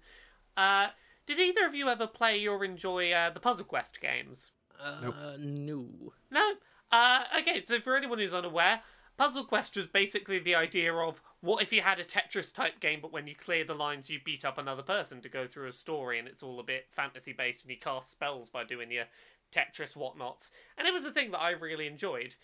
Uh, 0.55 0.89
did 1.25 1.39
either 1.39 1.65
of 1.65 1.73
you 1.73 1.89
ever 1.89 2.05
play 2.05 2.45
or 2.45 2.63
enjoy 2.63 3.11
uh, 3.11 3.31
the 3.31 3.39
Puzzle 3.39 3.65
Quest 3.65 3.99
games? 3.99 4.51
Uh, 4.79 5.37
no. 5.39 6.13
No. 6.29 6.53
Uh, 6.91 7.23
okay, 7.39 7.63
so 7.65 7.79
for 7.79 7.97
anyone 7.97 8.19
who's 8.19 8.33
unaware, 8.33 8.81
Puzzle 9.17 9.45
Quest 9.45 9.75
was 9.75 9.87
basically 9.87 10.37
the 10.37 10.53
idea 10.53 10.93
of 10.93 11.21
what 11.41 11.63
if 11.63 11.73
you 11.73 11.81
had 11.81 11.99
a 11.99 12.03
Tetris 12.03 12.53
type 12.53 12.79
game, 12.79 12.99
but 13.01 13.11
when 13.11 13.27
you 13.27 13.35
clear 13.35 13.65
the 13.65 13.73
lines, 13.73 14.09
you 14.09 14.19
beat 14.23 14.45
up 14.45 14.59
another 14.59 14.83
person 14.83 15.21
to 15.21 15.29
go 15.29 15.47
through 15.47 15.67
a 15.67 15.73
story, 15.73 16.19
and 16.19 16.27
it's 16.27 16.43
all 16.43 16.59
a 16.59 16.63
bit 16.63 16.87
fantasy 16.91 17.33
based, 17.33 17.63
and 17.63 17.71
you 17.71 17.77
cast 17.79 18.11
spells 18.11 18.49
by 18.49 18.63
doing 18.63 18.91
your 18.91 19.05
Tetris 19.51 19.95
whatnots, 19.95 20.51
and 20.77 20.87
it 20.87 20.93
was 20.93 21.05
a 21.05 21.11
thing 21.11 21.31
that 21.31 21.39
I 21.39 21.51
really 21.51 21.87
enjoyed. 21.87 22.35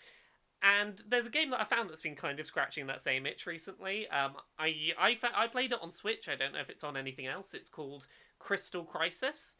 And 0.62 1.02
there's 1.08 1.26
a 1.26 1.30
game 1.30 1.50
that 1.50 1.60
I 1.60 1.64
found 1.64 1.90
that's 1.90 2.00
been 2.00 2.14
kind 2.14 2.38
of 2.38 2.46
scratching 2.46 2.86
that 2.86 3.02
same 3.02 3.26
itch 3.26 3.46
recently. 3.46 4.08
Um, 4.08 4.34
I 4.58 4.92
I 4.98 5.16
fa- 5.16 5.32
I 5.34 5.48
played 5.48 5.72
it 5.72 5.78
on 5.82 5.90
Switch. 5.90 6.28
I 6.28 6.36
don't 6.36 6.52
know 6.52 6.60
if 6.60 6.70
it's 6.70 6.84
on 6.84 6.96
anything 6.96 7.26
else. 7.26 7.52
It's 7.52 7.68
called 7.68 8.06
Crystal 8.38 8.84
Crisis. 8.84 9.56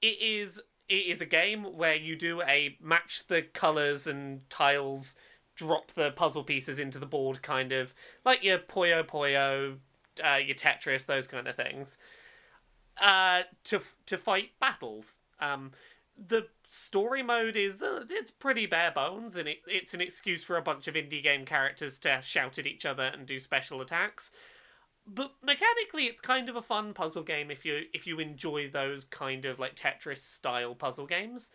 It 0.00 0.20
is 0.22 0.58
it 0.88 1.06
is 1.06 1.20
a 1.20 1.26
game 1.26 1.64
where 1.76 1.94
you 1.94 2.16
do 2.16 2.40
a 2.42 2.76
match 2.80 3.26
the 3.28 3.42
colors 3.42 4.06
and 4.06 4.48
tiles, 4.48 5.14
drop 5.54 5.92
the 5.92 6.10
puzzle 6.12 6.44
pieces 6.44 6.78
into 6.78 6.98
the 6.98 7.06
board, 7.06 7.42
kind 7.42 7.70
of 7.70 7.92
like 8.24 8.42
your 8.42 8.58
Puyo 8.58 9.04
Puyo, 9.04 9.76
uh, 10.24 10.36
your 10.36 10.56
Tetris, 10.56 11.04
those 11.04 11.26
kind 11.26 11.46
of 11.46 11.56
things. 11.56 11.98
Uh, 13.00 13.42
to 13.64 13.80
to 14.06 14.16
fight 14.16 14.52
battles. 14.60 15.18
Um, 15.40 15.72
the 16.16 16.46
story 16.66 17.22
mode 17.22 17.56
is 17.56 17.82
uh, 17.82 18.04
it's 18.08 18.30
pretty 18.30 18.66
bare 18.66 18.90
bones, 18.90 19.36
and 19.36 19.48
it, 19.48 19.58
it's 19.66 19.94
an 19.94 20.00
excuse 20.00 20.44
for 20.44 20.56
a 20.56 20.62
bunch 20.62 20.86
of 20.86 20.94
indie 20.94 21.22
game 21.22 21.44
characters 21.44 21.98
to 22.00 22.20
shout 22.22 22.58
at 22.58 22.66
each 22.66 22.84
other 22.86 23.04
and 23.04 23.26
do 23.26 23.40
special 23.40 23.80
attacks. 23.80 24.30
But 25.06 25.32
mechanically, 25.42 26.06
it's 26.06 26.20
kind 26.20 26.48
of 26.48 26.56
a 26.56 26.62
fun 26.62 26.94
puzzle 26.94 27.24
game 27.24 27.50
if 27.50 27.64
you 27.64 27.82
if 27.92 28.06
you 28.06 28.20
enjoy 28.20 28.68
those 28.70 29.04
kind 29.04 29.44
of 29.44 29.58
like 29.58 29.74
Tetris 29.74 30.18
style 30.18 30.74
puzzle 30.74 31.06
games. 31.06 31.50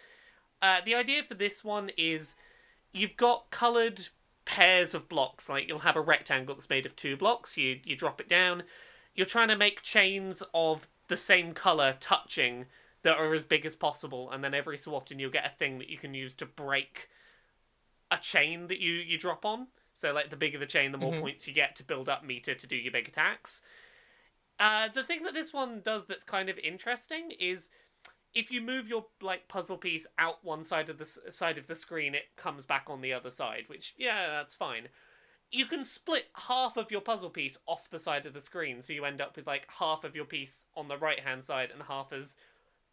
Uh, 0.61 0.79
the 0.83 0.95
idea 0.95 1.23
for 1.23 1.35
this 1.35 1.63
one 1.63 1.91
is 1.97 2.35
you've 2.91 3.15
got 3.15 3.51
coloured 3.51 4.07
pairs 4.43 4.93
of 4.93 5.07
blocks. 5.07 5.49
Like 5.49 5.67
you'll 5.67 5.79
have 5.79 5.95
a 5.95 6.01
rectangle 6.01 6.55
that's 6.55 6.69
made 6.69 6.85
of 6.85 6.95
two 6.95 7.15
blocks. 7.15 7.57
You 7.57 7.79
you 7.83 7.95
drop 7.95 8.19
it 8.19 8.27
down. 8.27 8.63
You're 9.15 9.25
trying 9.25 9.47
to 9.47 9.55
make 9.55 9.81
chains 9.81 10.43
of 10.53 10.87
the 11.07 11.17
same 11.17 11.53
colour 11.53 11.95
touching 11.99 12.65
that 13.03 13.17
are 13.17 13.33
as 13.33 13.45
big 13.45 13.65
as 13.65 13.75
possible, 13.75 14.31
and 14.31 14.43
then 14.43 14.53
every 14.53 14.77
so 14.77 14.95
often 14.95 15.19
you'll 15.19 15.31
get 15.31 15.45
a 15.45 15.55
thing 15.57 15.77
that 15.79 15.89
you 15.89 15.97
can 15.97 16.13
use 16.13 16.33
to 16.35 16.45
break 16.45 17.09
a 18.11 18.17
chain 18.17 18.67
that 18.67 18.79
you 18.79 18.93
you 18.93 19.17
drop 19.17 19.45
on. 19.45 19.67
So 19.93 20.11
like 20.13 20.29
the 20.29 20.35
bigger 20.35 20.59
the 20.59 20.65
chain, 20.65 20.91
the 20.91 20.97
more 20.97 21.13
points 21.21 21.47
you 21.47 21.53
get 21.53 21.75
to 21.77 21.83
build 21.83 22.07
up 22.07 22.23
meter 22.23 22.53
to 22.53 22.67
do 22.67 22.75
your 22.75 22.91
big 22.91 23.07
attacks. 23.07 23.61
Uh, 24.59 24.89
the 24.93 25.03
thing 25.03 25.23
that 25.23 25.33
this 25.33 25.53
one 25.53 25.81
does 25.83 26.05
that's 26.05 26.23
kind 26.23 26.49
of 26.49 26.57
interesting 26.59 27.31
is 27.39 27.69
if 28.33 28.51
you 28.51 28.61
move 28.61 28.87
your 28.87 29.05
like 29.21 29.47
puzzle 29.47 29.77
piece 29.77 30.05
out 30.19 30.43
one 30.43 30.63
side 30.63 30.89
of 30.89 30.97
the 30.97 31.03
s- 31.03 31.19
side 31.29 31.57
of 31.57 31.67
the 31.67 31.75
screen, 31.75 32.13
it 32.13 32.35
comes 32.35 32.65
back 32.65 32.85
on 32.87 33.01
the 33.01 33.13
other 33.13 33.31
side. 33.31 33.63
Which 33.67 33.95
yeah, 33.97 34.27
that's 34.27 34.55
fine. 34.55 34.89
You 35.49 35.65
can 35.65 35.85
split 35.85 36.25
half 36.33 36.77
of 36.77 36.91
your 36.91 37.01
puzzle 37.01 37.29
piece 37.29 37.57
off 37.65 37.89
the 37.89 37.99
side 37.99 38.25
of 38.25 38.33
the 38.33 38.41
screen, 38.41 38.81
so 38.81 38.93
you 38.93 39.05
end 39.05 39.21
up 39.21 39.35
with 39.35 39.47
like 39.47 39.67
half 39.79 40.03
of 40.03 40.15
your 40.15 40.25
piece 40.25 40.65
on 40.75 40.87
the 40.87 40.97
right 40.97 41.21
hand 41.21 41.43
side 41.43 41.69
and 41.73 41.83
half 41.83 42.11
as 42.11 42.35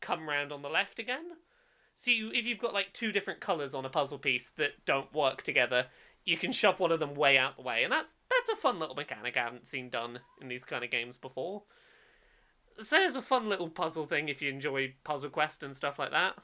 come 0.04 0.28
round 0.28 0.52
on 0.52 0.62
the 0.62 0.68
left 0.68 0.98
again. 0.98 1.24
So 1.96 2.10
you, 2.10 2.30
if 2.32 2.44
you've 2.44 2.58
got 2.58 2.74
like 2.74 2.92
two 2.92 3.10
different 3.10 3.40
colours 3.40 3.74
on 3.74 3.84
a 3.84 3.88
puzzle 3.88 4.18
piece 4.18 4.50
that 4.56 4.84
don't 4.84 5.12
work 5.14 5.42
together, 5.42 5.86
you 6.24 6.36
can 6.36 6.52
shove 6.52 6.80
one 6.80 6.92
of 6.92 7.00
them 7.00 7.14
way 7.14 7.38
out 7.38 7.56
the 7.56 7.62
way, 7.62 7.82
and 7.82 7.92
that's 7.92 8.12
that's 8.30 8.58
a 8.58 8.60
fun 8.60 8.78
little 8.78 8.94
mechanic 8.94 9.36
I 9.36 9.44
haven't 9.44 9.66
seen 9.66 9.90
done 9.90 10.20
in 10.40 10.48
these 10.48 10.64
kind 10.64 10.84
of 10.84 10.90
games 10.90 11.16
before. 11.16 11.62
So 12.82 12.98
it's 12.98 13.16
a 13.16 13.22
fun 13.22 13.48
little 13.48 13.68
puzzle 13.68 14.06
thing 14.06 14.28
if 14.28 14.42
you 14.42 14.50
enjoy 14.50 14.94
Puzzle 15.04 15.30
Quest 15.30 15.62
and 15.62 15.76
stuff 15.76 15.98
like 15.98 16.10
that. 16.10 16.34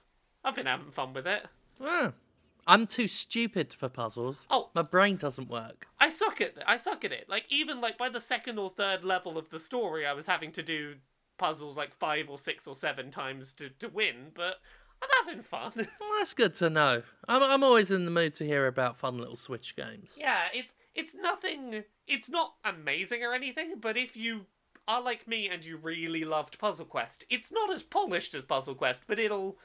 I've 0.45 0.55
been 0.55 0.67
having 0.67 0.93
fun 0.93 1.13
with 1.13 1.27
it. 1.27 1.47
Ah. 1.81 2.13
I'm 2.67 2.87
too 2.87 3.09
stupid 3.09 3.75
for 3.75 3.89
puzzles. 3.89 4.47
Oh. 4.51 4.71
My 4.75 4.83
brain 4.83 5.17
doesn't 5.17 5.49
work. 5.49 5.89
I 5.99 6.09
suck 6.09 6.41
at 6.41 6.55
I 6.67 6.77
suck 6.77 7.05
at 7.05 7.11
it. 7.11 7.29
Like 7.29 7.45
even 7.49 7.81
like 7.81 7.99
by 7.99 8.09
the 8.11 8.21
second 8.21 8.59
or 8.59 8.71
third 8.71 9.03
level 9.03 9.39
of 9.39 9.51
the 9.51 9.59
story, 9.59 10.07
I 10.07 10.13
was 10.13 10.27
having 10.27 10.53
to 10.53 10.63
do 10.63 10.97
puzzles 11.41 11.77
like 11.77 11.93
five 11.95 12.29
or 12.31 12.39
six 12.39 12.67
or 12.69 12.75
seven 12.77 13.11
times 13.11 13.55
to, 13.55 13.71
to 13.81 13.89
win, 13.89 14.31
but 14.35 14.57
I'm 15.03 15.09
having 15.27 15.43
fun. 15.43 15.73
Well, 16.01 16.11
that's 16.19 16.35
good 16.35 16.55
to 16.57 16.69
know. 16.71 17.03
I'm, 17.27 17.43
I'm 17.43 17.65
always 17.65 17.91
in 17.91 18.05
the 18.05 18.11
mood 18.11 18.35
to 18.35 18.45
hear 18.47 18.67
about 18.67 18.97
fun 18.99 19.17
little 19.19 19.37
Switch 19.37 19.75
games. 19.75 20.17
yeah, 20.19 20.45
it's 20.55 20.75
it's 20.95 21.15
nothing 21.15 21.85
it's 22.07 22.29
not 22.29 22.55
amazing 22.65 23.25
or 23.25 23.33
anything, 23.33 23.75
but 23.81 23.97
if 23.97 24.17
you 24.17 24.47
are 24.87 25.01
like 25.01 25.27
me 25.27 25.49
and 25.49 25.65
you 25.65 25.77
really 25.79 26.25
loved 26.25 26.59
Puzzle 26.59 26.85
Quest, 26.85 27.25
it's 27.31 27.51
not 27.51 27.73
as 27.73 27.83
polished 27.83 28.35
as 28.35 28.45
Puzzle 28.45 28.75
Quest, 28.75 29.05
but 29.07 29.19
it'll 29.19 29.57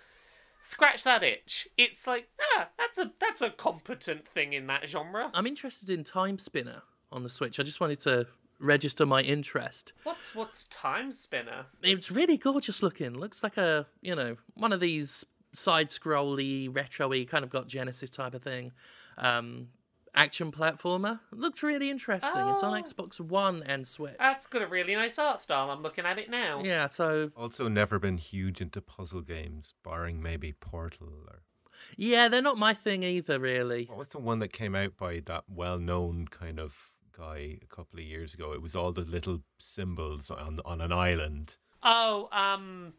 scratch 0.61 1.03
that 1.03 1.23
itch. 1.23 1.67
It's 1.77 2.07
like, 2.07 2.29
ah, 2.55 2.69
that's 2.77 2.97
a 2.97 3.11
that's 3.19 3.41
a 3.41 3.49
competent 3.49 4.27
thing 4.27 4.53
in 4.53 4.67
that 4.67 4.87
genre. 4.87 5.29
I'm 5.33 5.47
interested 5.47 5.89
in 5.89 6.03
Timespinner 6.05 6.81
on 7.11 7.23
the 7.23 7.29
Switch. 7.29 7.59
I 7.59 7.63
just 7.63 7.81
wanted 7.81 7.99
to 8.01 8.27
register 8.65 9.05
my 9.05 9.21
interest. 9.21 9.93
What's 10.03 10.35
what's 10.35 10.67
Timespinner? 10.67 11.65
It's 11.83 12.11
really 12.11 12.37
gorgeous 12.37 12.81
looking. 12.83 13.13
Looks 13.13 13.43
like 13.43 13.57
a, 13.57 13.85
you 14.01 14.15
know, 14.15 14.37
one 14.55 14.73
of 14.73 14.79
these 14.79 15.25
side 15.53 15.89
scrolly, 15.89 16.73
retro 16.73 17.09
y, 17.09 17.25
kind 17.29 17.43
of 17.43 17.49
got 17.49 17.67
Genesis 17.67 18.09
type 18.09 18.33
of 18.33 18.43
thing. 18.43 18.71
Um, 19.17 19.69
action 20.13 20.51
platformer. 20.51 21.19
Looked 21.31 21.63
really 21.63 21.89
interesting. 21.89 22.29
It's 22.49 22.63
on 22.63 22.73
Oh. 22.73 22.81
Xbox 22.81 23.19
One 23.19 23.63
and 23.63 23.87
Switch. 23.87 24.15
That's 24.19 24.47
got 24.47 24.61
a 24.61 24.67
really 24.67 24.95
nice 24.95 25.17
art 25.19 25.39
style. 25.41 25.69
I'm 25.69 25.81
looking 25.81 26.05
at 26.05 26.17
it 26.19 26.29
now. 26.29 26.61
yeah, 26.63 26.87
so 26.87 27.31
Also, 27.35 27.67
never 27.67 27.99
been 27.99 28.17
huge 28.17 28.61
into 28.61 28.81
puzzle 28.81 29.21
games, 29.21 29.73
barring 29.83 30.21
maybe 30.21 30.51
Portal 30.53 31.09
or 31.27 31.41
yeah, 31.97 32.29
they're 32.29 32.41
not 32.41 32.57
my 32.57 32.73
thing 32.73 33.03
either, 33.03 33.37
really. 33.37 33.85
what 33.85 33.97
was 33.97 34.07
the 34.07 34.19
one 34.19 34.39
that 34.39 34.53
came 34.53 34.75
out 34.75 34.95
by 34.95 35.21
that 35.25 35.43
well-known 35.49 36.27
kind 36.29 36.57
of 36.57 36.91
guy 37.17 37.57
a 37.61 37.65
couple 37.75 37.99
of 37.99 38.05
years 38.05 38.33
ago? 38.33 38.51
It 38.53 38.61
was 38.61 38.75
all 38.75 38.91
the 38.91 39.01
little 39.01 39.41
symbols 39.59 40.29
on 40.29 40.59
on 40.65 40.81
an 40.81 40.91
island. 40.91 41.57
Oh, 41.83 42.29
um, 42.31 42.93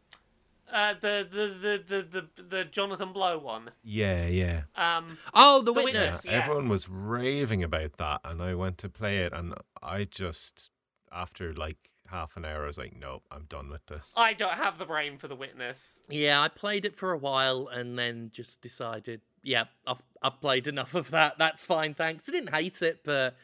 uh, 0.71 0.93
the 1.01 1.27
the 1.31 1.47
the 1.61 1.83
the 2.01 2.21
the, 2.35 2.43
the 2.43 2.63
Jonathan 2.65 3.13
Blow 3.13 3.37
one. 3.37 3.71
Yeah, 3.83 4.25
yeah. 4.27 4.61
Um, 4.75 5.17
Oh, 5.33 5.59
The 5.59 5.65
The 5.65 5.73
Witness. 5.73 5.93
Witness. 6.03 6.25
Yeah, 6.25 6.31
Yes. 6.31 6.43
everyone 6.43 6.69
was 6.69 6.89
raving 6.89 7.63
about 7.63 7.97
that, 7.97 8.21
and 8.25 8.41
I 8.41 8.53
went 8.55 8.77
to 8.79 8.89
play 8.89 9.19
it, 9.19 9.33
and 9.33 9.53
I 9.81 10.05
just 10.05 10.71
after 11.11 11.53
like 11.53 11.77
half 12.09 12.37
an 12.37 12.45
hour, 12.45 12.63
I 12.63 12.67
was 12.67 12.77
like, 12.77 12.95
nope, 12.97 13.23
I'm 13.31 13.45
done 13.49 13.69
with 13.69 13.85
this." 13.87 14.13
I 14.15 14.33
don't 14.33 14.53
have 14.53 14.77
the 14.77 14.85
brain 14.85 15.17
for 15.17 15.27
the 15.27 15.35
witness. 15.35 15.99
Yeah, 16.09 16.41
I 16.41 16.47
played 16.47 16.85
it 16.85 16.95
for 16.95 17.11
a 17.11 17.17
while 17.17 17.67
and 17.67 17.97
then 17.99 18.31
just 18.33 18.61
decided, 18.61 19.21
yeah, 19.43 19.65
I've 19.85 20.01
I've 20.21 20.39
played 20.41 20.67
enough 20.67 20.95
of 20.95 21.11
that. 21.11 21.37
That's 21.37 21.65
fine, 21.65 21.93
thanks. 21.93 22.27
I 22.27 22.31
didn't 22.33 22.53
hate 22.53 22.81
it, 22.81 23.01
but 23.05 23.35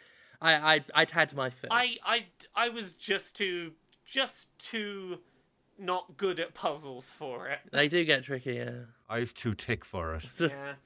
I, 0.44 0.76
I 0.76 0.86
I'd 0.94 1.12
had 1.12 1.34
my 1.36 1.50
fill. 1.50 1.70
I 1.72 1.98
I 2.06 2.26
I 2.56 2.70
was 2.70 2.94
just 2.94 3.36
too 3.36 3.72
just 4.06 4.58
too 4.60 5.20
not 5.80 6.18
good 6.18 6.40
at 6.40 6.54
puzzles 6.54 7.10
for 7.10 7.48
it. 7.48 7.60
They 7.72 7.88
do 7.88 8.06
get 8.06 8.24
tricky. 8.24 8.54
Yeah. 8.54 8.86
I 9.10 9.20
was 9.20 9.34
too 9.34 9.54
tick 9.54 9.84
for 9.84 10.16
it. 10.16 10.26
Yeah. 10.40 10.74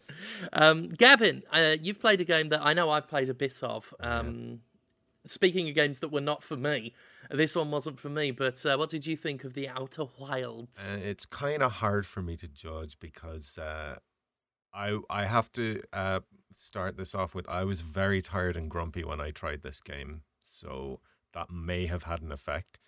Um, 0.53 0.87
Gavin, 0.89 1.43
uh, 1.53 1.75
you've 1.79 1.99
played 1.99 2.21
a 2.21 2.23
game 2.23 2.49
that 2.49 2.61
I 2.65 2.73
know 2.73 2.89
I've 2.89 3.07
played 3.07 3.29
a 3.29 3.35
bit 3.35 3.61
of. 3.61 3.93
Um, 3.99 4.61
Speaking 5.27 5.67
of 5.67 5.75
games 5.75 5.99
that 5.99 6.11
were 6.11 6.21
not 6.21 6.41
for 6.41 6.55
me, 6.55 6.93
this 7.29 7.55
one 7.55 7.69
wasn't 7.69 7.99
for 7.99 8.09
me. 8.09 8.31
But 8.31 8.65
uh, 8.65 8.77
what 8.77 8.89
did 8.89 9.05
you 9.05 9.17
think 9.17 9.43
of 9.43 9.53
the 9.53 9.67
Outer 9.69 10.05
Wilds? 10.17 10.89
Uh, 10.89 10.95
it's 10.95 11.25
kind 11.25 11.61
of 11.61 11.73
hard 11.73 12.05
for 12.05 12.21
me 12.21 12.37
to 12.37 12.47
judge 12.47 12.97
because 12.99 13.57
uh, 13.57 13.97
I 14.73 14.97
I 15.09 15.25
have 15.25 15.51
to 15.53 15.83
uh, 15.93 16.21
start 16.59 16.97
this 16.97 17.13
off 17.15 17.35
with 17.35 17.47
I 17.47 17.63
was 17.63 17.81
very 17.81 18.21
tired 18.21 18.57
and 18.57 18.69
grumpy 18.69 19.03
when 19.03 19.21
I 19.21 19.31
tried 19.31 19.61
this 19.63 19.79
game, 19.81 20.21
so 20.41 20.99
that 21.33 21.49
may 21.51 21.85
have 21.85 22.03
had 22.03 22.21
an 22.21 22.31
effect. 22.31 22.79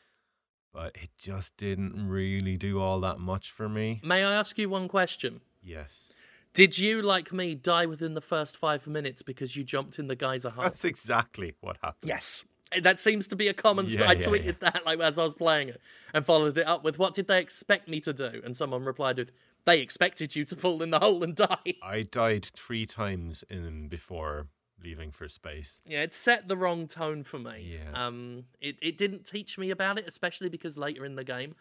But 0.74 0.96
it 0.96 1.10
just 1.18 1.58
didn't 1.58 2.08
really 2.08 2.56
do 2.58 2.80
all 2.80 3.00
that 3.02 3.20
much 3.20 3.52
for 3.52 3.68
me. 3.68 4.02
May 4.04 4.24
I 4.24 4.32
ask 4.34 4.58
you 4.58 4.70
one 4.70 4.88
question? 4.88 5.42
Yes, 5.64 6.14
Did 6.54 6.78
you, 6.78 7.02
like 7.02 7.32
me, 7.34 7.54
die 7.56 7.86
within 7.86 8.14
the 8.14 8.22
first 8.22 8.56
five 8.58 8.88
minutes 8.88 9.22
because 9.22 9.56
you 9.56 9.64
jumped 9.64 10.00
in 10.00 10.08
the 10.08 10.16
geyser 10.16 10.50
hole? 10.52 10.64
that's 10.64 10.86
exactly 10.86 11.54
what 11.62 11.78
happened. 11.82 12.08
Yes. 12.10 12.46
That 12.82 13.00
seems 13.00 13.28
to 13.28 13.36
be 13.36 13.48
a 13.48 13.54
common. 13.54 13.88
St- 13.88 14.00
Yeah, 14.02 14.10
I 14.10 14.14
yeah, 14.14 14.26
tweeted 14.26 14.60
that 14.60 14.86
like 14.86 15.00
as 15.00 15.18
I 15.18 15.24
was 15.24 15.34
playing 15.34 15.70
it, 15.70 15.82
and 16.14 16.26
followed 16.26 16.58
it 16.58 16.68
up 16.68 16.84
with, 16.84 17.00
"What 17.00 17.14
did 17.14 17.28
they 17.28 17.40
expect 17.42 17.88
me 17.88 18.00
to 18.02 18.14
do?" 18.14 18.42
And 18.44 18.56
someone 18.56 18.84
replied 18.84 19.18
with, 19.18 19.32
"They 19.66 19.82
expected 19.82 20.36
you 20.36 20.46
to 20.46 20.56
fall 20.56 20.84
in 20.84 20.92
the 20.92 21.00
hole 21.00 21.24
and 21.24 21.36
die." 21.36 21.74
I 21.82 22.04
died 22.04 22.46
three 22.46 22.86
times 22.86 23.44
in 23.50 23.88
before 23.88 24.48
leaving 24.84 25.12
for 25.12 25.28
space. 25.28 25.82
Yeah, 25.86 26.04
it 26.04 26.14
set 26.14 26.48
the 26.48 26.56
wrong 26.56 26.88
tone 26.88 27.24
for 27.24 27.40
me. 27.40 27.80
Yeah. 27.80 27.92
Um, 28.06 28.46
it 28.62 28.78
it 28.82 28.98
didn't 28.98 29.26
teach 29.26 29.58
me 29.58 29.72
about 29.72 29.98
it, 29.98 30.08
especially 30.08 30.50
because 30.50 30.78
later 30.78 31.04
in 31.06 31.16
the 31.16 31.24
game, 31.24 31.56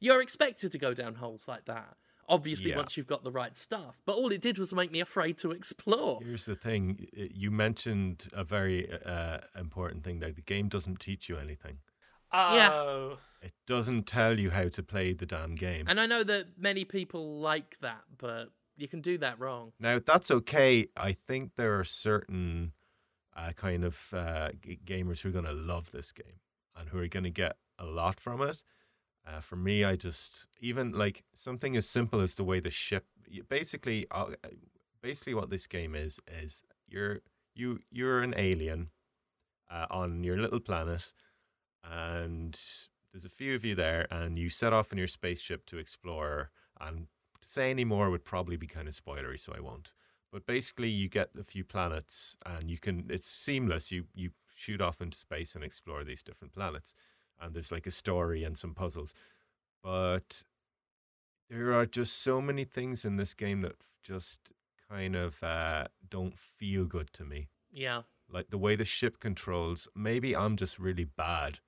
you're 0.00 0.22
expected 0.22 0.72
to 0.72 0.78
go 0.78 0.94
down 0.94 1.16
holes 1.16 1.46
like 1.46 1.66
that. 1.66 1.96
Obviously, 2.28 2.70
Yeah. 2.70 2.76
once 2.78 2.96
you've 2.96 3.06
got 3.06 3.24
the 3.24 3.30
right 3.32 3.56
stuff. 3.56 4.00
But 4.06 4.16
all 4.16 4.30
it 4.32 4.40
did 4.40 4.58
was 4.58 4.72
make 4.72 4.90
me 4.90 5.00
afraid 5.00 5.38
to 5.38 5.50
explore. 5.52 6.20
Here's 6.22 6.44
the 6.46 6.56
thing: 6.56 7.06
you 7.12 7.50
mentioned 7.50 8.28
a 8.32 8.44
very 8.44 8.90
uh, 9.04 9.38
important 9.58 10.04
thing 10.04 10.20
there. 10.20 10.32
The 10.32 10.42
game 10.42 10.68
doesn't 10.68 11.00
teach 11.00 11.28
you 11.28 11.36
anything. 11.38 11.78
Yeah. 12.32 12.70
Oh. 12.72 13.18
It 13.42 13.52
doesn't 13.66 14.06
tell 14.06 14.40
you 14.40 14.50
how 14.50 14.68
to 14.68 14.82
play 14.82 15.12
the 15.12 15.26
damn 15.26 15.54
game. 15.54 15.84
And 15.86 16.00
I 16.00 16.06
know 16.06 16.24
that 16.24 16.58
many 16.58 16.84
people 16.84 17.38
like 17.40 17.76
that, 17.80 18.02
but 18.18 18.46
you 18.76 18.88
can 18.88 19.02
do 19.02 19.18
that 19.18 19.38
wrong. 19.38 19.72
Now 19.78 20.00
that's 20.04 20.30
okay. 20.30 20.88
I 20.96 21.12
think 21.12 21.52
there 21.56 21.78
are 21.78 21.84
certain 21.84 22.72
uh, 23.36 23.52
kind 23.52 23.84
of 23.84 24.12
uh, 24.12 24.50
g- 24.62 24.80
gamers 24.84 25.20
who 25.20 25.28
are 25.28 25.32
going 25.32 25.44
to 25.44 25.52
love 25.52 25.90
this 25.92 26.10
game 26.10 26.40
and 26.74 26.88
who 26.88 26.98
are 26.98 27.06
going 27.06 27.24
to 27.24 27.30
get 27.30 27.56
a 27.78 27.84
lot 27.84 28.18
from 28.18 28.40
it. 28.42 28.64
Uh, 29.26 29.40
for 29.40 29.56
me, 29.56 29.84
I 29.84 29.96
just 29.96 30.46
even 30.60 30.92
like 30.92 31.24
something 31.34 31.76
as 31.76 31.88
simple 31.88 32.20
as 32.20 32.34
the 32.34 32.44
way 32.44 32.60
the 32.60 32.70
ship 32.70 33.06
basically, 33.48 34.06
uh, 34.10 34.26
basically, 35.02 35.34
what 35.34 35.50
this 35.50 35.66
game 35.66 35.94
is 35.94 36.20
is 36.42 36.62
you're 36.88 37.20
you 37.54 37.80
you're 37.90 38.22
an 38.22 38.34
alien 38.36 38.90
uh, 39.70 39.86
on 39.90 40.22
your 40.24 40.36
little 40.36 40.60
planet, 40.60 41.12
and 41.84 42.58
there's 43.12 43.24
a 43.24 43.30
few 43.30 43.54
of 43.54 43.64
you 43.64 43.74
there, 43.74 44.06
and 44.10 44.38
you 44.38 44.50
set 44.50 44.72
off 44.72 44.92
in 44.92 44.98
your 44.98 45.06
spaceship 45.06 45.64
to 45.66 45.78
explore. 45.78 46.50
And 46.80 47.06
to 47.40 47.48
say 47.48 47.70
any 47.70 47.84
more 47.84 48.10
would 48.10 48.24
probably 48.24 48.56
be 48.56 48.66
kind 48.66 48.88
of 48.88 48.94
spoilery, 48.94 49.40
so 49.40 49.54
I 49.56 49.60
won't. 49.60 49.92
But 50.32 50.46
basically, 50.46 50.88
you 50.88 51.08
get 51.08 51.30
a 51.38 51.44
few 51.44 51.64
planets, 51.64 52.36
and 52.44 52.70
you 52.70 52.78
can. 52.78 53.06
It's 53.08 53.28
seamless. 53.28 53.90
You 53.90 54.04
you 54.14 54.30
shoot 54.54 54.80
off 54.80 55.00
into 55.00 55.16
space 55.16 55.54
and 55.54 55.64
explore 55.64 56.04
these 56.04 56.22
different 56.22 56.52
planets, 56.52 56.94
and 57.40 57.54
there's 57.54 57.72
like 57.72 57.86
a 57.86 57.90
story 57.90 58.44
and 58.44 58.56
some 58.56 58.74
puzzles. 58.74 59.14
But 59.82 60.42
there 61.50 61.72
are 61.72 61.86
just 61.86 62.22
so 62.22 62.40
many 62.40 62.64
things 62.64 63.04
in 63.04 63.16
this 63.16 63.34
game 63.34 63.62
that 63.62 63.76
just 64.02 64.40
kind 64.88 65.14
of 65.16 65.42
uh, 65.42 65.88
don't 66.08 66.38
feel 66.38 66.84
good 66.84 67.12
to 67.14 67.24
me. 67.24 67.48
Yeah. 67.72 68.02
Like 68.30 68.50
the 68.50 68.58
way 68.58 68.76
the 68.76 68.84
ship 68.84 69.20
controls. 69.20 69.88
Maybe 69.94 70.34
I'm 70.34 70.56
just 70.56 70.78
really 70.78 71.04
bad, 71.04 71.58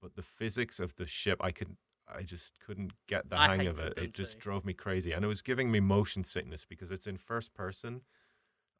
but 0.00 0.14
the 0.14 0.22
physics 0.22 0.78
of 0.78 0.94
the 0.96 1.06
ship, 1.06 1.38
I 1.42 1.50
could. 1.50 1.76
I 2.10 2.22
just 2.22 2.54
couldn't 2.64 2.92
get 3.06 3.28
the 3.28 3.38
I 3.38 3.48
hang 3.48 3.66
of 3.66 3.80
it. 3.80 3.98
It 3.98 4.14
just 4.14 4.34
too. 4.34 4.40
drove 4.40 4.64
me 4.64 4.72
crazy, 4.72 5.12
and 5.12 5.22
it 5.22 5.28
was 5.28 5.42
giving 5.42 5.70
me 5.70 5.78
motion 5.78 6.22
sickness 6.22 6.64
because 6.64 6.90
it's 6.90 7.06
in 7.06 7.18
first 7.18 7.52
person, 7.52 8.00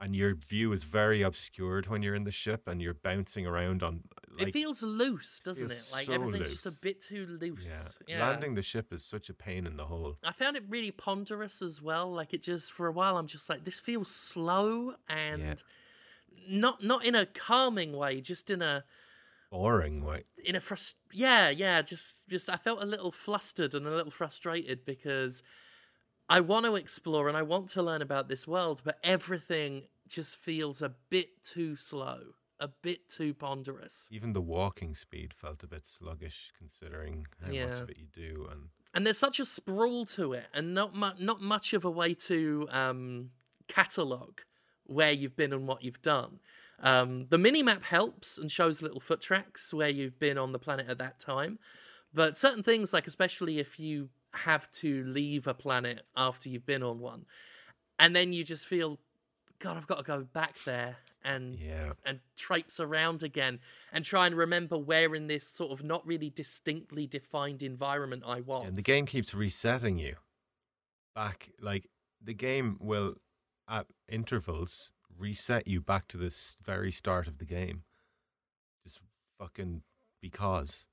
and 0.00 0.14
your 0.14 0.34
view 0.34 0.72
is 0.72 0.84
very 0.84 1.22
obscured 1.22 1.86
when 1.88 2.02
you're 2.02 2.14
in 2.14 2.24
the 2.24 2.30
ship, 2.30 2.68
and 2.68 2.80
you're 2.80 2.94
bouncing 2.94 3.46
around 3.46 3.82
on. 3.82 4.02
Like, 4.38 4.48
it 4.48 4.52
feels 4.52 4.82
loose, 4.82 5.40
doesn't 5.44 5.70
it? 5.70 5.88
Like 5.92 6.06
so 6.06 6.12
everything's 6.12 6.50
just 6.50 6.66
a 6.66 6.80
bit 6.82 7.00
too 7.02 7.26
loose. 7.40 7.66
yeah, 8.06 8.16
Yeah. 8.18 8.28
landing 8.28 8.54
the 8.54 8.62
ship 8.62 8.92
is 8.92 9.04
such 9.04 9.28
a 9.30 9.34
pain 9.34 9.66
in 9.66 9.76
the 9.76 9.84
hole. 9.86 10.16
I 10.22 10.30
found 10.32 10.56
it 10.56 10.62
really 10.68 10.92
ponderous 10.92 11.60
as 11.60 11.82
well. 11.82 12.12
Like 12.12 12.32
it 12.34 12.42
just 12.42 12.70
for 12.72 12.86
a 12.86 12.92
while, 12.92 13.16
I'm 13.16 13.26
just 13.26 13.48
like, 13.48 13.64
this 13.64 13.80
feels 13.80 14.10
slow 14.14 14.94
and 15.08 15.60
not 16.48 16.82
not 16.84 17.04
in 17.04 17.14
a 17.16 17.26
calming 17.26 17.92
way, 17.96 18.20
just 18.20 18.48
in 18.50 18.62
a 18.62 18.84
Boring, 19.50 20.04
way. 20.04 20.24
in 20.44 20.54
a 20.56 20.60
frust. 20.60 20.94
Yeah, 21.12 21.48
yeah. 21.50 21.82
Just 21.82 22.28
just 22.28 22.48
I 22.50 22.56
felt 22.58 22.82
a 22.82 22.86
little 22.86 23.10
flustered 23.10 23.74
and 23.74 23.86
a 23.86 23.90
little 23.90 24.12
frustrated 24.12 24.84
because 24.84 25.42
I 26.28 26.40
want 26.40 26.66
to 26.66 26.74
explore 26.76 27.28
and 27.28 27.36
I 27.36 27.42
want 27.42 27.68
to 27.70 27.82
learn 27.82 28.02
about 28.02 28.28
this 28.28 28.46
world, 28.46 28.82
but 28.84 28.98
everything 29.02 29.84
just 30.06 30.36
feels 30.36 30.82
a 30.82 30.94
bit 31.10 31.42
too 31.42 31.74
slow, 31.76 32.18
a 32.60 32.68
bit 32.68 33.08
too 33.08 33.34
ponderous. 33.34 34.06
even 34.10 34.32
the 34.32 34.40
walking 34.40 34.94
speed 34.94 35.32
felt 35.34 35.62
a 35.62 35.66
bit 35.66 35.86
sluggish 35.86 36.52
considering 36.56 37.26
how 37.42 37.50
much 37.70 37.80
of 37.80 37.90
it 37.90 37.98
you 37.98 38.06
do, 38.12 38.46
and 38.50 38.68
and 38.94 39.06
there's 39.06 39.18
such 39.18 39.38
a 39.38 39.44
sprawl 39.44 40.04
to 40.06 40.32
it, 40.32 40.46
and 40.54 40.74
not 40.74 40.94
mu- 40.94 41.18
not 41.18 41.40
much 41.40 41.72
of 41.72 41.84
a 41.84 41.90
way 41.90 42.14
to 42.14 42.66
um, 42.70 43.30
catalog 43.68 44.40
where 44.84 45.12
you've 45.12 45.36
been 45.36 45.52
and 45.52 45.68
what 45.68 45.82
you've 45.84 46.00
done. 46.02 46.40
Um, 46.80 47.26
the 47.26 47.38
mini 47.38 47.62
map 47.62 47.82
helps 47.82 48.38
and 48.38 48.50
shows 48.50 48.80
little 48.82 49.00
foot 49.00 49.20
tracks 49.20 49.74
where 49.74 49.88
you've 49.90 50.18
been 50.18 50.38
on 50.38 50.52
the 50.52 50.58
planet 50.58 50.86
at 50.88 50.98
that 50.98 51.18
time, 51.18 51.58
but 52.14 52.38
certain 52.38 52.62
things, 52.62 52.92
like 52.92 53.06
especially 53.06 53.58
if 53.58 53.78
you 53.78 54.08
have 54.44 54.70
to 54.72 55.04
leave 55.04 55.46
a 55.46 55.54
planet 55.54 56.02
after 56.16 56.48
you've 56.48 56.66
been 56.66 56.82
on 56.82 57.00
one, 57.00 57.26
and 57.98 58.14
then 58.14 58.32
you 58.32 58.44
just 58.44 58.66
feel, 58.66 58.98
God, 59.58 59.76
I've 59.76 59.86
got 59.86 59.98
to 59.98 60.04
go 60.04 60.22
back 60.32 60.56
there 60.64 60.96
and 61.24 61.58
yeah, 61.58 61.92
and 62.04 62.20
traipse 62.36 62.78
around 62.78 63.22
again 63.22 63.58
and 63.92 64.04
try 64.04 64.26
and 64.26 64.36
remember 64.36 64.78
where 64.78 65.14
in 65.14 65.26
this 65.26 65.46
sort 65.46 65.72
of 65.72 65.84
not 65.84 66.06
really 66.06 66.30
distinctly 66.30 67.06
defined 67.06 67.62
environment 67.62 68.22
I 68.26 68.40
was. 68.40 68.66
and 68.66 68.76
the 68.76 68.82
game 68.82 69.04
keeps 69.04 69.34
resetting 69.34 69.98
you 69.98 70.14
back. 71.14 71.50
Like 71.60 71.88
the 72.22 72.34
game 72.34 72.76
will, 72.80 73.16
at 73.68 73.86
intervals, 74.08 74.92
reset 75.18 75.66
you 75.66 75.80
back 75.80 76.06
to 76.08 76.16
the 76.16 76.26
s- 76.26 76.56
very 76.64 76.92
start 76.92 77.26
of 77.26 77.38
the 77.38 77.44
game. 77.44 77.82
Just 78.86 79.00
fucking 79.40 79.82
because. 80.22 80.86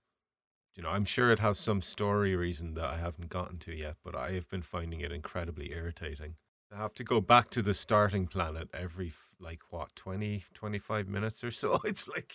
You 0.76 0.84
know, 0.84 0.90
I'm 0.90 1.06
sure 1.06 1.32
it 1.32 1.40
has 1.40 1.58
some 1.58 1.82
story 1.82 2.36
reason 2.36 2.74
that 2.74 2.86
I 2.86 2.98
haven't 2.98 3.30
gotten 3.30 3.58
to 3.60 3.74
yet, 3.74 3.96
but 4.04 4.16
I 4.16 4.32
have 4.34 4.50
been 4.50 4.62
finding 4.62 5.02
it 5.02 5.12
incredibly 5.12 5.72
irritating. 5.72 6.36
I 6.74 6.78
have 6.78 6.94
to 6.96 7.04
go 7.04 7.22
back 7.22 7.50
to 7.52 7.62
the 7.62 7.74
starting 7.74 8.28
planet 8.28 8.68
every, 8.74 9.14
like, 9.40 9.62
what, 9.70 9.96
20, 9.96 10.44
25 10.54 11.08
minutes 11.08 11.44
or 11.44 11.52
so? 11.52 11.80
It's 11.86 12.08
like, 12.08 12.34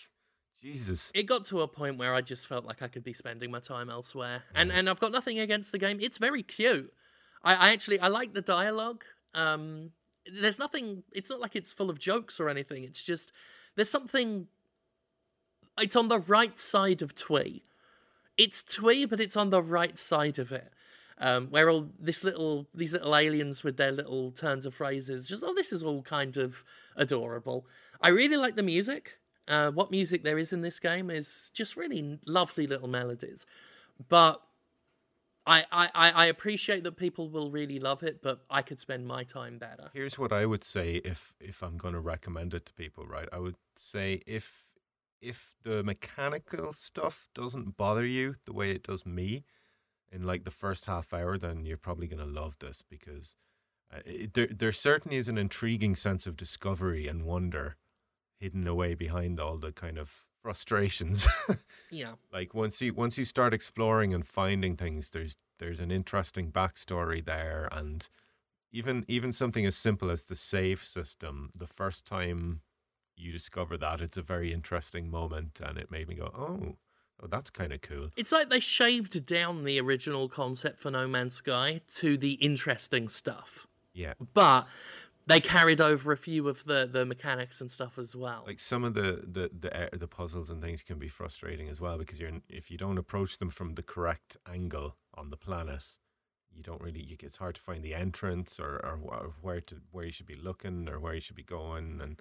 Jesus. 0.62 1.10
it 1.14 1.24
got 1.24 1.44
to 1.46 1.62
a 1.62 1.68
point 1.68 1.96
where 1.96 2.14
I 2.14 2.20
just 2.20 2.46
felt 2.46 2.64
like 2.64 2.82
I 2.82 2.88
could 2.88 3.02
be 3.02 3.12
spending 3.12 3.50
my 3.50 3.60
time 3.60 3.88
elsewhere. 3.88 4.42
And 4.54 4.70
and 4.70 4.90
I've 4.90 5.00
got 5.00 5.10
nothing 5.10 5.38
against 5.38 5.72
the 5.72 5.78
game. 5.78 5.98
It's 6.00 6.18
very 6.18 6.42
cute. 6.42 6.92
I, 7.42 7.54
I 7.54 7.72
actually 7.72 7.98
I 7.98 8.08
like 8.08 8.34
the 8.34 8.42
dialogue. 8.42 9.04
Um 9.34 9.92
there's 10.30 10.58
nothing 10.58 11.02
it's 11.12 11.30
not 11.30 11.40
like 11.40 11.56
it's 11.56 11.72
full 11.72 11.88
of 11.88 11.98
jokes 11.98 12.38
or 12.38 12.50
anything. 12.50 12.84
It's 12.84 13.02
just 13.02 13.32
there's 13.74 13.90
something 13.90 14.48
it's 15.78 15.96
on 15.96 16.08
the 16.08 16.18
right 16.18 16.60
side 16.60 17.00
of 17.00 17.14
twee. 17.14 17.64
It's 18.40 18.62
twee, 18.62 19.04
but 19.04 19.20
it's 19.20 19.36
on 19.36 19.50
the 19.50 19.62
right 19.62 19.98
side 19.98 20.38
of 20.38 20.50
it. 20.50 20.72
Um, 21.18 21.48
where 21.48 21.68
all 21.68 21.90
this 21.98 22.24
little 22.24 22.66
these 22.74 22.94
little 22.94 23.14
aliens 23.14 23.62
with 23.62 23.76
their 23.76 23.92
little 23.92 24.30
turns 24.30 24.64
of 24.64 24.72
phrases, 24.74 25.28
just 25.28 25.44
oh, 25.44 25.52
this 25.54 25.70
is 25.70 25.82
all 25.82 26.00
kind 26.00 26.38
of 26.38 26.64
adorable. 26.96 27.66
I 28.00 28.08
really 28.08 28.38
like 28.38 28.56
the 28.56 28.62
music. 28.62 29.18
Uh, 29.46 29.70
what 29.70 29.90
music 29.90 30.24
there 30.24 30.38
is 30.38 30.52
in 30.54 30.62
this 30.62 30.78
game 30.78 31.10
is 31.10 31.50
just 31.52 31.76
really 31.76 32.18
lovely 32.26 32.66
little 32.66 32.88
melodies. 32.88 33.44
But 34.08 34.40
I, 35.46 35.66
I, 35.72 35.90
I 35.94 36.26
appreciate 36.26 36.84
that 36.84 36.96
people 36.96 37.28
will 37.28 37.50
really 37.50 37.78
love 37.78 38.02
it, 38.02 38.22
but 38.22 38.44
I 38.48 38.62
could 38.62 38.78
spend 38.78 39.06
my 39.06 39.24
time 39.24 39.58
better. 39.58 39.90
Here's 39.92 40.18
what 40.18 40.32
I 40.32 40.46
would 40.46 40.64
say 40.64 41.02
if 41.04 41.34
if 41.40 41.62
I'm 41.62 41.76
going 41.76 41.94
to 41.94 42.00
recommend 42.00 42.54
it 42.54 42.64
to 42.66 42.72
people, 42.72 43.04
right? 43.04 43.28
I 43.32 43.38
would 43.38 43.56
say 43.76 44.22
if 44.26 44.64
if 45.20 45.54
the 45.62 45.82
mechanical 45.82 46.72
stuff 46.72 47.28
doesn't 47.34 47.76
bother 47.76 48.06
you 48.06 48.36
the 48.46 48.52
way 48.52 48.70
it 48.70 48.82
does 48.82 49.04
me 49.06 49.44
in 50.12 50.22
like 50.24 50.44
the 50.44 50.50
first 50.50 50.86
half 50.86 51.12
hour, 51.12 51.38
then 51.38 51.64
you're 51.64 51.76
probably 51.76 52.06
going 52.06 52.20
to 52.20 52.40
love 52.40 52.56
this 52.60 52.82
because 52.88 53.36
uh, 53.94 54.00
it, 54.06 54.34
there 54.34 54.48
there 54.48 54.72
certainly 54.72 55.16
is 55.16 55.28
an 55.28 55.38
intriguing 55.38 55.96
sense 55.96 56.26
of 56.26 56.36
discovery 56.36 57.08
and 57.08 57.24
wonder 57.24 57.76
hidden 58.40 58.66
away 58.66 58.94
behind 58.94 59.40
all 59.40 59.58
the 59.58 59.72
kind 59.72 59.98
of 59.98 60.24
frustrations. 60.42 61.26
Yeah. 61.90 62.14
like 62.32 62.54
once 62.54 62.80
you 62.80 62.94
once 62.94 63.18
you 63.18 63.24
start 63.24 63.52
exploring 63.54 64.14
and 64.14 64.26
finding 64.26 64.76
things 64.76 65.10
there's 65.10 65.36
there's 65.58 65.80
an 65.80 65.90
interesting 65.90 66.50
backstory 66.52 67.24
there 67.24 67.68
and 67.72 68.08
even 68.72 69.04
even 69.08 69.32
something 69.32 69.66
as 69.66 69.76
simple 69.76 70.10
as 70.10 70.24
the 70.26 70.36
save 70.36 70.82
system 70.84 71.50
the 71.54 71.66
first 71.66 72.06
time 72.06 72.62
you 73.20 73.32
discover 73.32 73.76
that 73.76 74.00
it's 74.00 74.16
a 74.16 74.22
very 74.22 74.52
interesting 74.52 75.10
moment 75.10 75.60
and 75.64 75.78
it 75.78 75.90
made 75.90 76.08
me 76.08 76.14
go 76.14 76.30
oh 76.34 76.76
oh 77.22 77.26
that's 77.28 77.50
kind 77.50 77.72
of 77.72 77.80
cool 77.82 78.08
It's 78.16 78.32
like 78.32 78.48
they 78.50 78.60
shaved 78.60 79.26
down 79.26 79.64
the 79.64 79.80
original 79.80 80.28
concept 80.28 80.80
for 80.80 80.90
No 80.90 81.06
Man's 81.06 81.34
Sky 81.34 81.80
to 81.96 82.16
the 82.16 82.32
interesting 82.32 83.08
stuff. 83.08 83.66
yeah 83.92 84.14
But 84.34 84.66
they 85.26 85.38
carried 85.40 85.80
over 85.80 86.10
a 86.12 86.16
few 86.16 86.48
of 86.48 86.64
the, 86.64 86.88
the 86.90 87.04
mechanics 87.04 87.60
and 87.60 87.70
stuff 87.70 87.98
as 87.98 88.16
well. 88.16 88.42
like 88.46 88.58
some 88.58 88.82
of 88.84 88.94
the 88.94 89.22
the 89.30 89.50
the, 89.60 89.84
uh, 89.84 89.88
the 89.92 90.08
puzzles 90.08 90.50
and 90.50 90.60
things 90.62 90.82
can 90.82 90.98
be 90.98 91.08
frustrating 91.08 91.68
as 91.68 91.80
well 91.80 91.98
because 91.98 92.18
you're 92.18 92.32
if 92.48 92.70
you 92.70 92.78
don't 92.78 92.98
approach 92.98 93.38
them 93.38 93.50
from 93.50 93.74
the 93.74 93.82
correct 93.82 94.36
angle 94.50 94.96
on 95.14 95.30
the 95.30 95.36
planet 95.36 95.84
you 96.52 96.62
don't 96.64 96.80
really 96.82 97.00
you, 97.02 97.16
it's 97.20 97.36
hard 97.36 97.54
to 97.54 97.60
find 97.60 97.84
the 97.84 97.94
entrance 97.94 98.58
or 98.58 98.76
or 98.84 99.34
where 99.42 99.60
to 99.60 99.76
where 99.92 100.04
you 100.06 100.10
should 100.12 100.26
be 100.26 100.34
looking 100.34 100.88
or 100.88 100.98
where 100.98 101.14
you 101.14 101.20
should 101.20 101.36
be 101.36 101.44
going 101.44 102.00
and 102.02 102.20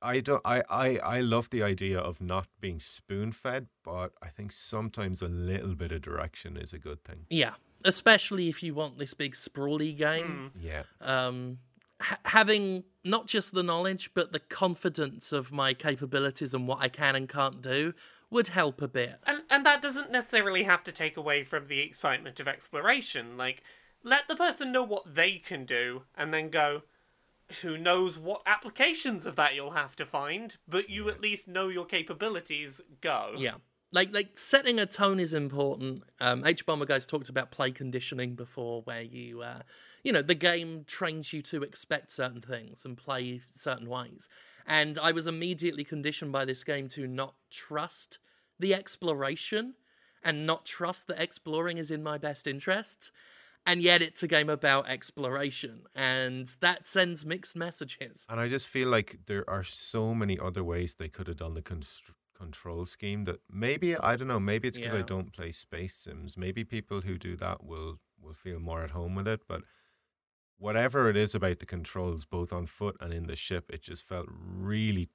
I 0.00 0.20
don't 0.20 0.42
I 0.44 0.62
I 0.70 0.96
I 0.98 1.20
love 1.20 1.50
the 1.50 1.62
idea 1.62 1.98
of 1.98 2.20
not 2.20 2.46
being 2.60 2.80
spoon 2.80 3.32
fed 3.32 3.66
but 3.84 4.12
I 4.22 4.28
think 4.28 4.52
sometimes 4.52 5.22
a 5.22 5.28
little 5.28 5.74
bit 5.74 5.92
of 5.92 6.02
direction 6.02 6.56
is 6.56 6.72
a 6.72 6.78
good 6.78 7.02
thing 7.04 7.26
yeah. 7.30 7.54
Especially 7.84 8.48
if 8.48 8.62
you 8.62 8.74
want 8.74 8.98
this 8.98 9.12
big 9.12 9.34
sprawly 9.34 9.92
game. 9.92 10.52
yeah 10.60 10.84
um, 11.00 11.58
ha- 12.00 12.18
having 12.24 12.84
not 13.04 13.26
just 13.26 13.52
the 13.54 13.62
knowledge 13.62 14.10
but 14.14 14.32
the 14.32 14.38
confidence 14.38 15.32
of 15.32 15.50
my 15.50 15.74
capabilities 15.74 16.54
and 16.54 16.68
what 16.68 16.78
I 16.80 16.88
can 16.88 17.16
and 17.16 17.28
can't 17.28 17.60
do 17.60 17.92
would 18.30 18.48
help 18.48 18.80
a 18.80 18.88
bit. 18.88 19.16
And 19.26 19.42
and 19.50 19.64
that 19.66 19.82
doesn't 19.82 20.10
necessarily 20.10 20.62
have 20.64 20.82
to 20.84 20.92
take 20.92 21.16
away 21.16 21.44
from 21.44 21.66
the 21.68 21.80
excitement 21.80 22.40
of 22.40 22.48
exploration. 22.48 23.36
Like, 23.36 23.62
let 24.02 24.22
the 24.26 24.34
person 24.36 24.72
know 24.72 24.82
what 24.82 25.14
they 25.14 25.32
can 25.36 25.64
do, 25.66 26.02
and 26.16 26.32
then 26.32 26.48
go. 26.48 26.82
Who 27.60 27.76
knows 27.76 28.18
what 28.18 28.42
applications 28.46 29.26
of 29.26 29.36
that 29.36 29.54
you'll 29.54 29.72
have 29.72 29.94
to 29.96 30.06
find, 30.06 30.56
but 30.66 30.88
you 30.88 31.08
at 31.08 31.20
least 31.20 31.46
know 31.48 31.68
your 31.68 31.84
capabilities. 31.84 32.80
Go. 33.00 33.34
Yeah. 33.36 33.54
Like 33.92 34.12
like 34.12 34.38
setting 34.38 34.78
a 34.78 34.86
tone 34.86 35.20
is 35.20 35.34
important. 35.34 36.04
Um, 36.18 36.42
hbomberguy's 36.42 37.04
talked 37.04 37.28
about 37.28 37.50
play 37.50 37.70
conditioning 37.70 38.34
before, 38.34 38.80
where 38.82 39.02
you 39.02 39.42
uh, 39.42 39.60
you 40.02 40.12
know 40.12 40.22
the 40.22 40.34
game 40.34 40.84
trains 40.86 41.32
you 41.32 41.42
to 41.42 41.62
expect 41.62 42.10
certain 42.10 42.40
things 42.40 42.86
and 42.86 42.96
play 42.96 43.42
certain 43.50 43.88
ways. 43.88 44.30
And 44.66 44.98
I 44.98 45.12
was 45.12 45.26
immediately 45.26 45.84
conditioned 45.84 46.32
by 46.32 46.46
this 46.46 46.64
game 46.64 46.88
to 46.90 47.06
not 47.06 47.34
trust 47.50 48.18
the 48.58 48.74
exploration 48.74 49.74
and 50.22 50.46
not 50.46 50.64
trust 50.64 51.08
that 51.08 51.20
exploring 51.20 51.78
is 51.78 51.90
in 51.90 52.02
my 52.02 52.16
best 52.16 52.46
interests. 52.46 53.10
And 53.66 53.82
yet 53.82 54.02
it's 54.02 54.22
a 54.22 54.28
game 54.28 54.48
about 54.48 54.88
exploration, 54.88 55.82
and 55.94 56.46
that 56.60 56.86
sends 56.86 57.24
mixed 57.24 57.56
messages. 57.56 58.26
And 58.28 58.40
I 58.40 58.48
just 58.48 58.66
feel 58.66 58.88
like 58.88 59.18
there 59.26 59.48
are 59.48 59.64
so 59.64 60.14
many 60.14 60.38
other 60.38 60.64
ways 60.64 60.94
they 60.94 61.08
could 61.08 61.28
have 61.28 61.36
done 61.36 61.54
the 61.54 61.62
constr- 61.62 62.14
control 62.36 62.84
scheme 62.84 63.24
that 63.24 63.40
maybe 63.50 63.96
I 63.96 64.16
don't 64.16 64.28
know. 64.28 64.40
Maybe 64.40 64.68
it's 64.68 64.78
because 64.78 64.94
I 64.94 65.02
don't 65.02 65.32
play 65.32 65.52
space 65.52 65.94
sims. 65.94 66.36
Maybe 66.36 66.64
people 66.64 67.00
who 67.02 67.18
do 67.18 67.36
that 67.36 67.64
will 67.64 68.00
will 68.20 68.34
feel 68.34 68.58
more 68.58 68.82
at 68.82 68.90
home 68.90 69.14
with 69.14 69.28
it. 69.28 69.42
But 69.48 69.62
whatever 70.58 71.08
it 71.08 71.16
is 71.16 71.34
about 71.34 71.58
the 71.60 71.66
controls, 71.66 72.24
both 72.24 72.52
on 72.52 72.66
foot 72.66 72.96
and 73.00 73.12
in 73.12 73.26
the 73.26 73.36
ship, 73.36 73.70
it 73.70 73.82
just 73.82 74.04
felt 74.04 74.26
really 74.28 75.08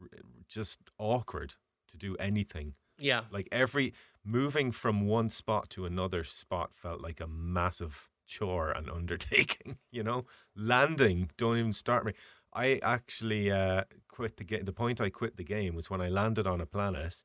r- 0.00 0.08
just 0.48 0.78
awkward 0.98 1.54
to 1.88 1.96
do 1.96 2.16
anything. 2.16 2.74
Yeah, 2.98 3.22
Like 3.30 3.48
every 3.52 3.92
moving 4.24 4.72
from 4.72 5.06
one 5.06 5.28
spot 5.28 5.70
to 5.70 5.84
another 5.86 6.24
spot 6.24 6.70
felt 6.74 7.00
like 7.00 7.20
a 7.20 7.26
massive 7.26 8.08
chore 8.26 8.70
and 8.70 8.90
undertaking. 8.98 9.78
You 9.90 10.02
know, 10.02 10.26
landing 10.54 11.30
don't 11.36 11.58
even 11.58 11.72
start 11.72 12.04
me. 12.04 12.12
I 12.52 12.80
actually 12.82 13.50
uh, 13.50 13.84
quit 14.08 14.36
the 14.38 14.44
game. 14.44 14.64
The 14.64 14.72
point 14.72 15.00
I 15.00 15.10
quit 15.10 15.36
the 15.36 15.44
game 15.44 15.74
was 15.74 15.90
when 15.90 16.00
I 16.00 16.08
landed 16.08 16.46
on 16.46 16.60
a 16.60 16.66
planet. 16.66 17.22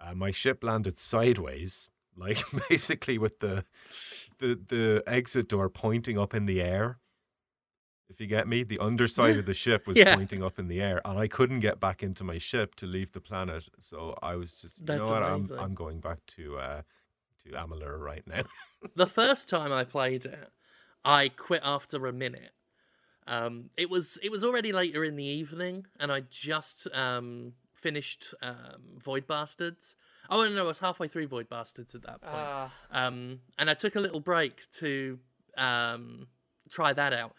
Uh, 0.00 0.14
my 0.14 0.30
ship 0.30 0.62
landed 0.62 0.98
sideways, 0.98 1.88
like 2.16 2.42
basically 2.68 3.18
with 3.18 3.38
the 3.40 3.64
the 4.38 4.60
the 4.68 5.02
exit 5.06 5.48
door 5.48 5.68
pointing 5.70 6.18
up 6.18 6.34
in 6.34 6.46
the 6.46 6.60
air. 6.60 6.98
If 8.12 8.20
you 8.20 8.26
get 8.26 8.46
me, 8.46 8.62
the 8.62 8.78
underside 8.78 9.36
of 9.38 9.46
the 9.46 9.54
ship 9.64 9.86
was 9.86 9.96
Yeah. 9.96 10.14
pointing 10.14 10.42
up 10.42 10.58
in 10.58 10.68
the 10.68 10.80
air, 10.82 11.00
and 11.04 11.18
I 11.18 11.28
couldn't 11.28 11.60
get 11.60 11.80
back 11.80 12.02
into 12.02 12.24
my 12.24 12.36
ship 12.38 12.74
to 12.76 12.86
leave 12.86 13.12
the 13.12 13.20
planet. 13.20 13.68
So 13.78 14.16
I 14.22 14.36
was 14.36 14.52
just, 14.52 14.80
you 14.80 14.86
That's 14.86 15.06
know 15.08 15.14
what, 15.14 15.22
amazing. 15.22 15.58
I'm 15.58 15.64
I'm 15.64 15.74
going 15.74 16.00
back 16.00 16.18
to 16.36 16.58
uh, 16.58 16.82
to 17.44 17.50
Amalur 17.50 17.98
right 17.98 18.26
now. 18.26 18.42
the 18.96 19.06
first 19.06 19.48
time 19.48 19.72
I 19.72 19.84
played 19.84 20.24
it, 20.26 20.50
I 21.04 21.28
quit 21.28 21.62
after 21.64 22.06
a 22.06 22.12
minute. 22.12 22.52
Um, 23.26 23.70
it 23.76 23.88
was 23.88 24.18
it 24.22 24.30
was 24.30 24.44
already 24.44 24.72
later 24.72 25.04
in 25.04 25.16
the 25.16 25.24
evening, 25.24 25.86
and 25.98 26.12
I 26.12 26.20
just 26.28 26.86
um, 26.92 27.54
finished 27.72 28.34
um, 28.42 28.82
Void 28.98 29.26
Bastards. 29.26 29.96
Oh 30.28 30.42
no, 30.44 30.50
no, 30.54 30.64
I 30.64 30.66
was 30.66 30.80
halfway 30.80 31.08
through 31.08 31.28
Void 31.28 31.48
Bastards 31.48 31.94
at 31.94 32.02
that 32.02 32.20
point. 32.20 32.34
Ah. 32.34 32.72
um, 32.90 33.40
and 33.58 33.70
I 33.70 33.74
took 33.74 33.96
a 33.96 34.00
little 34.00 34.20
break 34.20 34.68
to 34.80 35.18
um, 35.56 36.26
try 36.70 36.92
that 36.92 37.12
out, 37.12 37.34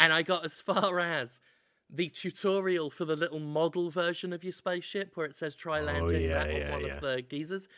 and 0.00 0.12
I 0.12 0.22
got 0.22 0.44
as 0.44 0.60
far 0.60 0.98
as 1.20 1.40
the 1.88 2.08
tutorial 2.08 2.90
for 2.90 3.04
the 3.04 3.16
little 3.16 3.40
model 3.40 3.90
version 3.90 4.32
of 4.32 4.42
your 4.44 4.52
spaceship 4.52 5.16
where 5.16 5.26
it 5.26 5.36
says 5.36 5.54
try 5.54 5.80
Oh, 5.80 5.84
landing 5.84 6.22
yeah, 6.22 6.44
that 6.44 6.50
on 6.50 6.56
yeah, 6.56 6.70
one 6.72 6.80
yeah. 6.86 6.94
of 6.94 7.00
the 7.00 7.22
geysers. 7.22 7.68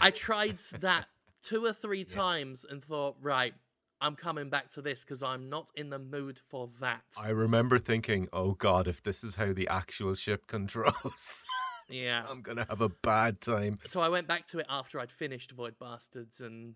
I 0.00 0.10
tried 0.10 0.58
that 0.80 1.06
two 1.42 1.64
or 1.64 1.72
three 1.72 2.04
times 2.22 2.64
and 2.68 2.84
thought, 2.84 3.16
right, 3.20 3.54
I'm 4.00 4.16
coming 4.16 4.50
back 4.50 4.68
to 4.70 4.82
this 4.82 5.04
because 5.04 5.22
I'm 5.22 5.48
not 5.48 5.70
in 5.74 5.90
the 5.90 5.98
mood 5.98 6.38
for 6.38 6.68
that. 6.80 7.02
I 7.18 7.30
remember 7.30 7.78
thinking, 7.78 8.28
"Oh 8.32 8.52
God, 8.52 8.86
if 8.88 9.02
this 9.02 9.24
is 9.24 9.36
how 9.36 9.52
the 9.54 9.68
actual 9.68 10.14
ship 10.14 10.46
controls, 10.48 11.42
yeah. 11.88 12.26
I'm 12.28 12.42
gonna 12.42 12.66
have 12.68 12.82
a 12.82 12.90
bad 12.90 13.40
time." 13.40 13.78
so 13.86 14.00
I 14.00 14.10
went 14.10 14.26
back 14.28 14.46
to 14.48 14.58
it 14.58 14.66
after 14.68 15.00
I'd 15.00 15.10
finished 15.12 15.52
Void 15.52 15.76
Bastards 15.80 16.40
and 16.40 16.74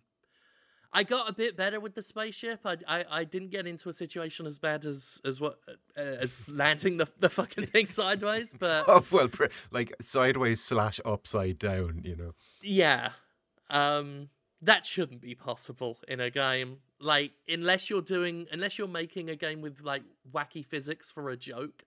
I 0.92 1.04
got 1.04 1.28
a 1.28 1.32
bit 1.32 1.56
better 1.56 1.78
with 1.78 1.94
the 1.94 2.02
spaceship. 2.02 2.60
I, 2.64 2.76
I, 2.86 3.04
I 3.10 3.24
didn't 3.24 3.50
get 3.50 3.66
into 3.66 3.88
a 3.88 3.92
situation 3.92 4.46
as 4.46 4.58
bad 4.58 4.84
as 4.84 5.20
as 5.24 5.40
what 5.40 5.58
uh, 5.96 6.00
as 6.00 6.48
landing 6.48 6.96
the, 6.96 7.06
the 7.20 7.28
fucking 7.28 7.66
thing 7.66 7.86
sideways, 7.86 8.52
but 8.58 8.84
Oh 8.88 9.04
well, 9.10 9.28
like 9.70 9.94
sideways 10.00 10.60
slash 10.60 11.00
upside 11.04 11.58
down, 11.58 12.02
you 12.04 12.16
know. 12.16 12.32
yeah, 12.62 13.10
um, 13.70 14.30
that 14.62 14.84
shouldn't 14.84 15.20
be 15.20 15.34
possible 15.34 15.98
in 16.08 16.20
a 16.20 16.30
game. 16.30 16.78
Like 17.00 17.32
unless 17.48 17.88
you're 17.88 18.02
doing 18.02 18.46
unless 18.50 18.78
you're 18.78 18.88
making 18.88 19.30
a 19.30 19.36
game 19.36 19.60
with 19.60 19.80
like 19.82 20.02
wacky 20.32 20.64
physics 20.66 21.10
for 21.10 21.28
a 21.30 21.36
joke, 21.36 21.84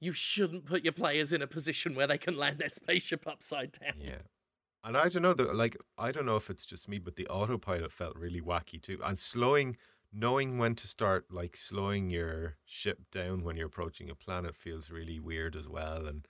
you 0.00 0.12
shouldn't 0.12 0.64
put 0.64 0.82
your 0.82 0.94
players 0.94 1.32
in 1.34 1.42
a 1.42 1.46
position 1.46 1.94
where 1.94 2.06
they 2.06 2.18
can 2.18 2.36
land 2.38 2.58
their 2.58 2.70
spaceship 2.70 3.26
upside 3.26 3.72
down. 3.72 3.94
Yeah. 4.00 4.22
And 4.82 4.96
I 4.96 5.08
don't 5.08 5.22
know 5.22 5.34
that 5.34 5.54
like 5.54 5.76
I 5.98 6.10
don't 6.10 6.26
know 6.26 6.36
if 6.36 6.50
it's 6.50 6.64
just 6.64 6.88
me, 6.88 6.98
but 6.98 7.16
the 7.16 7.26
autopilot 7.28 7.92
felt 7.92 8.16
really 8.16 8.40
wacky 8.40 8.80
too. 8.80 8.98
And 9.04 9.18
slowing 9.18 9.76
knowing 10.12 10.58
when 10.58 10.74
to 10.74 10.88
start 10.88 11.26
like 11.30 11.56
slowing 11.56 12.10
your 12.10 12.56
ship 12.64 12.98
down 13.12 13.44
when 13.44 13.56
you're 13.56 13.66
approaching 13.66 14.10
a 14.10 14.14
planet 14.14 14.56
feels 14.56 14.90
really 14.90 15.20
weird 15.20 15.54
as 15.54 15.68
well. 15.68 16.06
And 16.06 16.26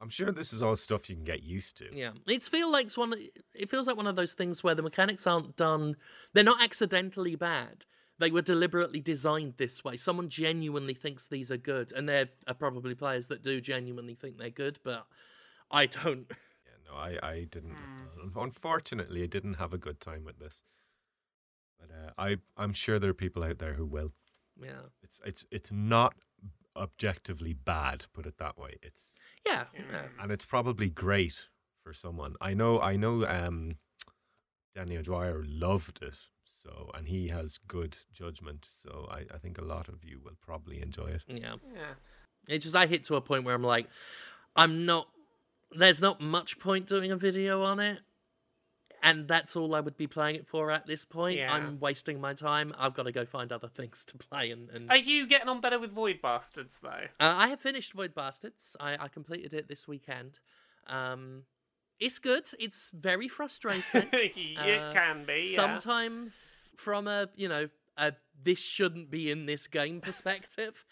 I'm 0.00 0.08
sure 0.08 0.32
this 0.32 0.52
is 0.52 0.62
all 0.62 0.76
stuff 0.76 1.10
you 1.10 1.16
can 1.16 1.24
get 1.24 1.42
used 1.42 1.76
to. 1.78 1.88
Yeah, 1.92 2.12
it's 2.26 2.48
feel 2.48 2.72
like 2.72 2.90
one. 2.92 3.12
It 3.54 3.68
feels 3.68 3.86
like 3.86 3.96
one 3.96 4.06
of 4.06 4.16
those 4.16 4.32
things 4.32 4.64
where 4.64 4.74
the 4.74 4.82
mechanics 4.82 5.26
aren't 5.26 5.56
done. 5.56 5.96
They're 6.32 6.44
not 6.44 6.62
accidentally 6.62 7.36
bad. 7.36 7.84
They 8.18 8.30
were 8.30 8.42
deliberately 8.42 9.00
designed 9.00 9.54
this 9.56 9.82
way. 9.82 9.96
Someone 9.96 10.28
genuinely 10.28 10.94
thinks 10.94 11.26
these 11.26 11.50
are 11.50 11.56
good, 11.56 11.92
and 11.92 12.08
there 12.08 12.28
are 12.46 12.54
probably 12.54 12.94
players 12.94 13.28
that 13.28 13.42
do 13.42 13.60
genuinely 13.60 14.14
think 14.14 14.38
they're 14.38 14.50
good, 14.50 14.78
but 14.84 15.06
I 15.70 15.86
don't. 15.86 16.30
Yeah, 16.90 17.08
no, 17.10 17.18
I, 17.22 17.28
I 17.30 17.46
didn't. 17.50 17.76
Hmm. 17.76 18.38
Unfortunately, 18.38 19.22
I 19.22 19.26
didn't 19.26 19.54
have 19.54 19.72
a 19.72 19.78
good 19.78 20.00
time 20.00 20.24
with 20.24 20.38
this. 20.38 20.64
But 21.78 21.90
uh, 21.90 22.10
I, 22.18 22.36
I'm 22.56 22.72
sure 22.72 22.98
there 22.98 23.10
are 23.10 23.14
people 23.14 23.42
out 23.42 23.58
there 23.58 23.74
who 23.74 23.86
will. 23.86 24.12
Yeah, 24.62 24.82
It's, 25.02 25.20
it's, 25.24 25.46
it's 25.50 25.70
not 25.72 26.14
objectively 26.76 27.54
bad. 27.54 28.04
Put 28.12 28.26
it 28.26 28.36
that 28.38 28.58
way. 28.58 28.76
It's, 28.82 29.14
yeah, 29.46 29.64
yeah. 29.74 30.02
and 30.20 30.30
it's 30.30 30.44
probably 30.44 30.90
great 30.90 31.46
for 31.82 31.94
someone. 31.94 32.34
I 32.40 32.52
know, 32.54 32.80
I 32.80 32.96
know. 32.96 33.24
Um, 33.26 33.76
Danny 34.74 34.98
O'Dwyer 34.98 35.42
loved 35.46 36.00
it, 36.02 36.14
so 36.44 36.90
and 36.94 37.08
he 37.08 37.28
has 37.28 37.58
good 37.66 37.96
judgment. 38.12 38.68
So 38.82 39.08
I, 39.10 39.24
I 39.34 39.38
think 39.38 39.58
a 39.58 39.64
lot 39.64 39.88
of 39.88 40.04
you 40.04 40.20
will 40.22 40.36
probably 40.42 40.80
enjoy 40.82 41.06
it. 41.06 41.22
yeah. 41.26 41.54
Yeah. 41.74 41.94
It's 42.48 42.64
just 42.64 42.76
I 42.76 42.86
hit 42.86 43.04
to 43.04 43.16
a 43.16 43.20
point 43.20 43.44
where 43.44 43.54
I'm 43.54 43.62
like, 43.64 43.86
I'm 44.56 44.84
not. 44.84 45.08
There's 45.72 46.00
not 46.02 46.20
much 46.20 46.58
point 46.58 46.86
doing 46.86 47.12
a 47.12 47.16
video 47.16 47.62
on 47.62 47.78
it, 47.80 48.00
and 49.02 49.28
that's 49.28 49.54
all 49.56 49.74
I 49.74 49.80
would 49.80 49.96
be 49.96 50.06
playing 50.06 50.36
it 50.36 50.46
for 50.46 50.70
at 50.70 50.86
this 50.86 51.04
point. 51.04 51.38
Yeah. 51.38 51.52
I'm 51.52 51.78
wasting 51.78 52.20
my 52.20 52.34
time. 52.34 52.74
I've 52.78 52.94
got 52.94 53.04
to 53.04 53.12
go 53.12 53.24
find 53.24 53.52
other 53.52 53.68
things 53.68 54.04
to 54.06 54.18
play 54.18 54.50
and. 54.50 54.68
and... 54.70 54.90
Are 54.90 54.96
you 54.96 55.26
getting 55.26 55.48
on 55.48 55.60
better 55.60 55.78
with 55.78 55.92
Void 55.92 56.20
Bastards 56.22 56.78
though? 56.82 57.06
Uh, 57.20 57.34
I 57.36 57.48
have 57.48 57.60
finished 57.60 57.92
Void 57.92 58.14
Bastards. 58.14 58.76
I, 58.80 58.96
I 58.98 59.08
completed 59.08 59.52
it 59.54 59.68
this 59.68 59.86
weekend. 59.86 60.40
Um, 60.86 61.44
it's 62.00 62.18
good. 62.18 62.48
It's 62.58 62.90
very 62.92 63.28
frustrating. 63.28 64.08
it 64.12 64.58
Uh, 64.58 64.92
can 64.92 65.24
be. 65.24 65.52
Yeah. 65.52 65.56
Sometimes, 65.56 66.72
from 66.76 67.06
a 67.06 67.28
you 67.36 67.48
know 67.48 67.68
a 67.96 68.12
this 68.42 68.58
shouldn't 68.60 69.10
be 69.10 69.30
in 69.30 69.46
this 69.46 69.66
game 69.66 70.00
perspective, 70.02 70.84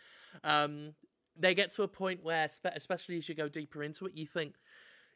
um, 0.44 0.94
they 1.36 1.54
get 1.54 1.70
to 1.70 1.82
a 1.82 1.88
point 1.88 2.22
where, 2.22 2.48
especially 2.74 3.16
as 3.16 3.28
you 3.28 3.34
go 3.34 3.48
deeper 3.48 3.82
into 3.82 4.06
it, 4.06 4.12
you 4.14 4.26
think 4.26 4.54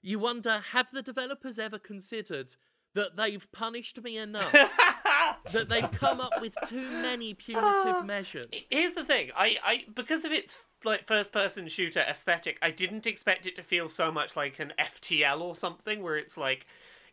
you 0.02 0.18
wonder: 0.18 0.62
Have 0.72 0.90
the 0.90 1.02
developers 1.02 1.58
ever 1.58 1.78
considered 1.78 2.54
that 2.94 3.16
they've 3.16 3.50
punished 3.52 4.02
me 4.02 4.18
enough? 4.18 4.52
that 5.52 5.68
they've 5.68 5.90
come 5.92 6.20
up 6.20 6.40
with 6.40 6.54
too 6.66 6.82
many 6.82 7.34
punitive 7.34 8.04
measures? 8.04 8.50
Here's 8.70 8.94
the 8.94 9.04
thing. 9.04 9.30
I, 9.36 9.56
I 9.64 9.84
because 9.94 10.24
of 10.24 10.32
its 10.32 10.58
like 10.84 11.06
first 11.06 11.32
person 11.32 11.68
shooter 11.68 12.00
aesthetic, 12.00 12.58
I 12.62 12.70
didn't 12.70 13.06
expect 13.06 13.46
it 13.46 13.56
to 13.56 13.62
feel 13.62 13.88
so 13.88 14.10
much 14.10 14.36
like 14.36 14.58
an 14.58 14.72
FTL 14.78 15.40
or 15.40 15.56
something 15.56 16.02
where 16.02 16.16
it's 16.16 16.36
like 16.36 16.66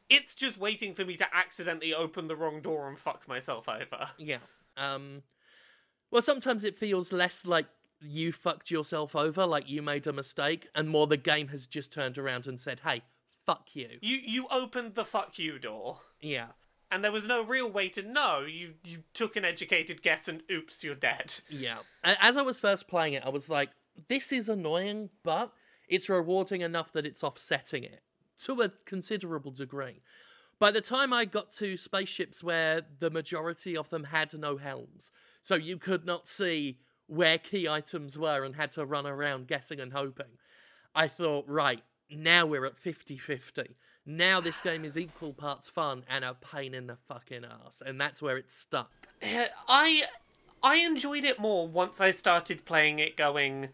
it's 0.10 0.34
just 0.34 0.58
waiting 0.58 0.96
for 0.96 1.06
me 1.06 1.16
to 1.18 1.36
accidentally 1.36 1.94
open 1.94 2.28
the 2.28 2.36
wrong 2.36 2.62
door 2.62 2.88
and 2.88 2.98
fuck 2.98 3.28
myself 3.28 3.70
over. 3.70 4.10
Yeah. 4.18 4.38
Um 4.78 5.24
well 6.12 6.22
sometimes 6.22 6.64
it 6.64 6.76
feels 6.76 7.12
less 7.12 7.46
like 7.46 7.68
you 8.02 8.32
fucked 8.32 8.72
yourself 8.72 9.16
over, 9.16 9.46
like 9.46 9.70
you 9.70 9.82
made 9.82 10.08
a 10.08 10.14
mistake, 10.14 10.68
and 10.76 10.90
more 10.90 11.08
the 11.08 11.18
game 11.18 11.50
has 11.50 11.68
just 11.68 11.92
turned 11.92 12.18
around 12.18 12.48
and 12.48 12.60
said, 12.60 12.82
Hey, 12.84 13.02
fuck 13.46 13.70
you. 13.74 13.90
You 14.02 14.18
you 14.18 14.48
opened 14.52 14.96
the 14.96 15.06
fuck 15.06 15.40
you 15.40 15.60
door. 15.60 16.00
Yeah. 16.22 16.48
And 16.92 17.04
there 17.04 17.12
was 17.12 17.28
no 17.28 17.44
real 17.44 17.70
way 17.70 17.90
to 17.90 18.02
know. 18.02 18.42
You 18.42 18.74
you 18.84 19.00
took 19.14 19.36
an 19.36 19.46
educated 19.46 20.02
guess 20.02 20.28
and 20.28 20.44
oops, 20.52 20.84
you're 20.84 20.96
dead. 20.96 21.36
Yeah. 21.50 21.78
As 22.04 22.38
I 22.38 22.42
was 22.42 22.60
first 22.60 22.88
playing 22.88 23.14
it, 23.14 23.24
I 23.26 23.30
was 23.30 23.50
like, 23.50 23.70
this 24.08 24.32
is 24.32 24.50
annoying, 24.50 25.10
but 25.24 25.52
it's 25.88 26.10
rewarding 26.10 26.62
enough 26.62 26.92
that 26.94 27.06
it's 27.06 27.24
offsetting 27.24 27.84
it 27.84 28.02
to 28.46 28.62
a 28.62 28.70
considerable 28.86 29.52
degree. 29.52 30.02
By 30.60 30.72
the 30.72 30.82
time 30.82 31.14
I 31.14 31.26
got 31.26 31.52
to 31.54 31.78
spaceships 31.78 32.44
where 32.44 32.82
the 33.00 33.10
majority 33.10 33.78
of 33.78 33.90
them 33.90 34.04
had 34.06 34.34
no 34.38 34.58
helms, 34.58 35.12
so 35.42 35.56
you 35.56 35.78
could 35.78 36.06
not 36.06 36.28
see 36.28 36.80
where 37.10 37.38
key 37.38 37.68
items 37.68 38.18
were 38.18 38.44
and 38.44 38.56
had 38.56 38.72
to 38.72 38.86
run 38.86 39.08
around 39.08 39.48
guessing 39.48 39.80
and 39.80 39.92
hoping, 39.92 40.38
I 40.94 41.08
thought, 41.08 41.46
right, 41.48 41.82
now 42.10 42.46
we're 42.46 42.66
at 42.66 42.78
50 42.78 43.18
50. 43.18 43.76
Now 44.06 44.40
this 44.40 44.62
game 44.62 44.86
is 44.86 44.98
equal 44.98 45.34
parts 45.34 45.70
fun 45.70 46.04
and 46.10 46.24
a 46.24 46.34
pain 46.34 46.74
in 46.74 46.88
the 46.88 46.96
fucking 47.08 47.46
ass. 47.46 47.82
And 47.86 48.00
that's 48.00 48.22
where 48.22 48.38
it's 48.38 48.56
stuck. 48.56 48.92
I 49.68 50.04
I 50.62 50.76
enjoyed 50.78 51.24
it 51.24 51.40
more 51.40 51.68
once 51.68 52.02
I 52.02 52.12
started 52.12 52.66
playing 52.66 53.00
it 53.00 53.16
going 53.16 53.70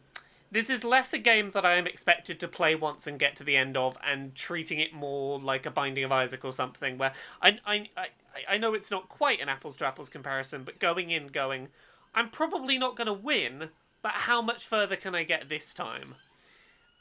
This 0.51 0.69
is 0.69 0.83
less 0.83 1.13
a 1.13 1.17
game 1.17 1.51
that 1.51 1.65
I 1.65 1.75
am 1.75 1.87
expected 1.87 2.39
to 2.39 2.47
play 2.47 2.75
once 2.75 3.07
and 3.07 3.19
get 3.19 3.35
to 3.37 3.43
the 3.43 3.55
end 3.55 3.75
of, 3.75 3.97
and 4.05 4.35
treating 4.35 4.79
it 4.79 4.93
more 4.93 5.39
like 5.39 5.65
a 5.65 5.71
Binding 5.71 6.03
of 6.03 6.11
Isaac 6.11 6.45
or 6.45 6.53
something, 6.53 6.97
where 6.97 7.13
I 7.41 7.59
I 7.65 7.89
I, 7.97 8.07
I 8.49 8.57
know 8.57 8.73
it's 8.73 8.91
not 8.91 9.09
quite 9.09 9.41
an 9.41 9.49
apples 9.49 9.77
to 9.77 9.85
apples 9.85 10.09
comparison, 10.09 10.63
but 10.63 10.79
going 10.79 11.11
in, 11.11 11.27
going, 11.27 11.69
I'm 12.15 12.29
probably 12.29 12.77
not 12.77 12.95
going 12.95 13.07
to 13.07 13.13
win, 13.13 13.69
but 14.01 14.13
how 14.13 14.41
much 14.41 14.65
further 14.65 14.95
can 14.95 15.13
I 15.13 15.23
get 15.23 15.49
this 15.49 15.73
time? 15.73 16.15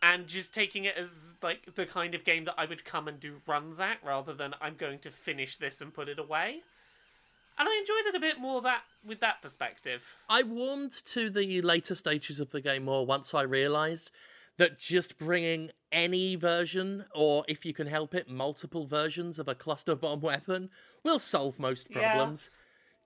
And 0.02 0.26
just 0.26 0.52
taking 0.52 0.84
it 0.84 0.96
as 0.96 1.14
like 1.42 1.74
the 1.76 1.86
kind 1.86 2.14
of 2.14 2.24
game 2.24 2.44
that 2.44 2.56
I 2.58 2.66
would 2.66 2.84
come 2.84 3.08
and 3.08 3.18
do 3.18 3.36
runs 3.46 3.80
at, 3.80 3.98
rather 4.04 4.34
than 4.34 4.54
I'm 4.60 4.74
going 4.74 4.98
to 4.98 5.10
finish 5.10 5.56
this 5.56 5.80
and 5.80 5.94
put 5.94 6.08
it 6.08 6.18
away. 6.18 6.62
And 7.56 7.68
I 7.68 7.78
enjoyed 7.78 8.12
it 8.12 8.16
a 8.16 8.20
bit 8.20 8.40
more 8.40 8.60
that 8.62 8.82
with 9.06 9.20
that 9.20 9.40
perspective. 9.40 10.02
I 10.28 10.42
warmed 10.42 10.92
to 11.06 11.30
the 11.30 11.62
later 11.62 11.94
stages 11.94 12.40
of 12.40 12.50
the 12.50 12.60
game 12.60 12.84
more 12.84 13.06
once 13.06 13.32
I 13.32 13.42
realised 13.42 14.10
that 14.56 14.78
just 14.78 15.18
bringing 15.18 15.70
any 15.92 16.34
version, 16.34 17.04
or 17.14 17.44
if 17.48 17.64
you 17.64 17.72
can 17.72 17.86
help 17.86 18.14
it, 18.14 18.28
multiple 18.28 18.86
versions 18.86 19.38
of 19.38 19.48
a 19.48 19.54
cluster 19.54 19.94
bomb 19.94 20.20
weapon 20.22 20.70
will 21.04 21.18
solve 21.18 21.58
most 21.58 21.88
Yeah. 21.90 22.54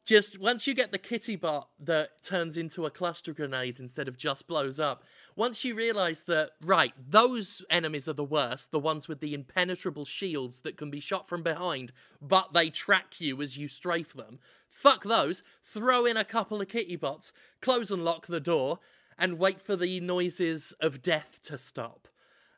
Just 0.09 0.41
once 0.41 0.67
you 0.67 0.73
get 0.73 0.91
the 0.91 0.97
kitty 0.97 1.37
bot 1.37 1.69
that 1.81 2.23
turns 2.23 2.57
into 2.57 2.87
a 2.87 2.91
cluster 2.91 3.35
grenade 3.35 3.79
instead 3.79 4.09
of 4.09 4.17
just 4.17 4.47
blows 4.47 4.81
up, 4.81 5.05
once 5.37 5.67
you 5.67 5.75
realise 5.75 6.23
that, 6.23 6.53
right, 6.63 6.95
those 7.11 7.61
enemies 7.69 8.09
are 8.09 8.15
the 8.15 8.25
worst, 8.25 8.71
the 8.71 8.79
ones 8.79 9.07
with 9.07 9.21
the 9.21 9.35
impenetrable 9.35 10.07
shields 10.07 10.63
that 10.63 10.79
can 10.79 10.91
be 10.91 10.99
shot 10.99 11.29
from 11.29 11.43
behind, 11.43 11.93
but 12.23 12.55
they 12.55 12.71
track 12.71 13.21
you 13.21 13.43
as 13.43 13.59
you 13.59 13.69
strafe 13.69 14.15
them, 14.15 14.39
fuck 14.67 15.05
those, 15.05 15.43
throw 15.63 16.07
in 16.07 16.17
a 16.17 16.25
couple 16.25 16.63
of 16.63 16.69
kitty 16.69 16.97
bots, 16.97 17.35
close 17.61 17.91
and 17.91 18.03
lock 18.03 18.29
the 18.29 18.41
door, 18.41 18.79
and 19.19 19.39
wait 19.39 19.61
for 19.61 19.77
the 19.77 20.01
noises 20.01 20.73
of 20.81 21.03
death 21.03 21.41
to 21.43 21.59
stop. 21.59 22.09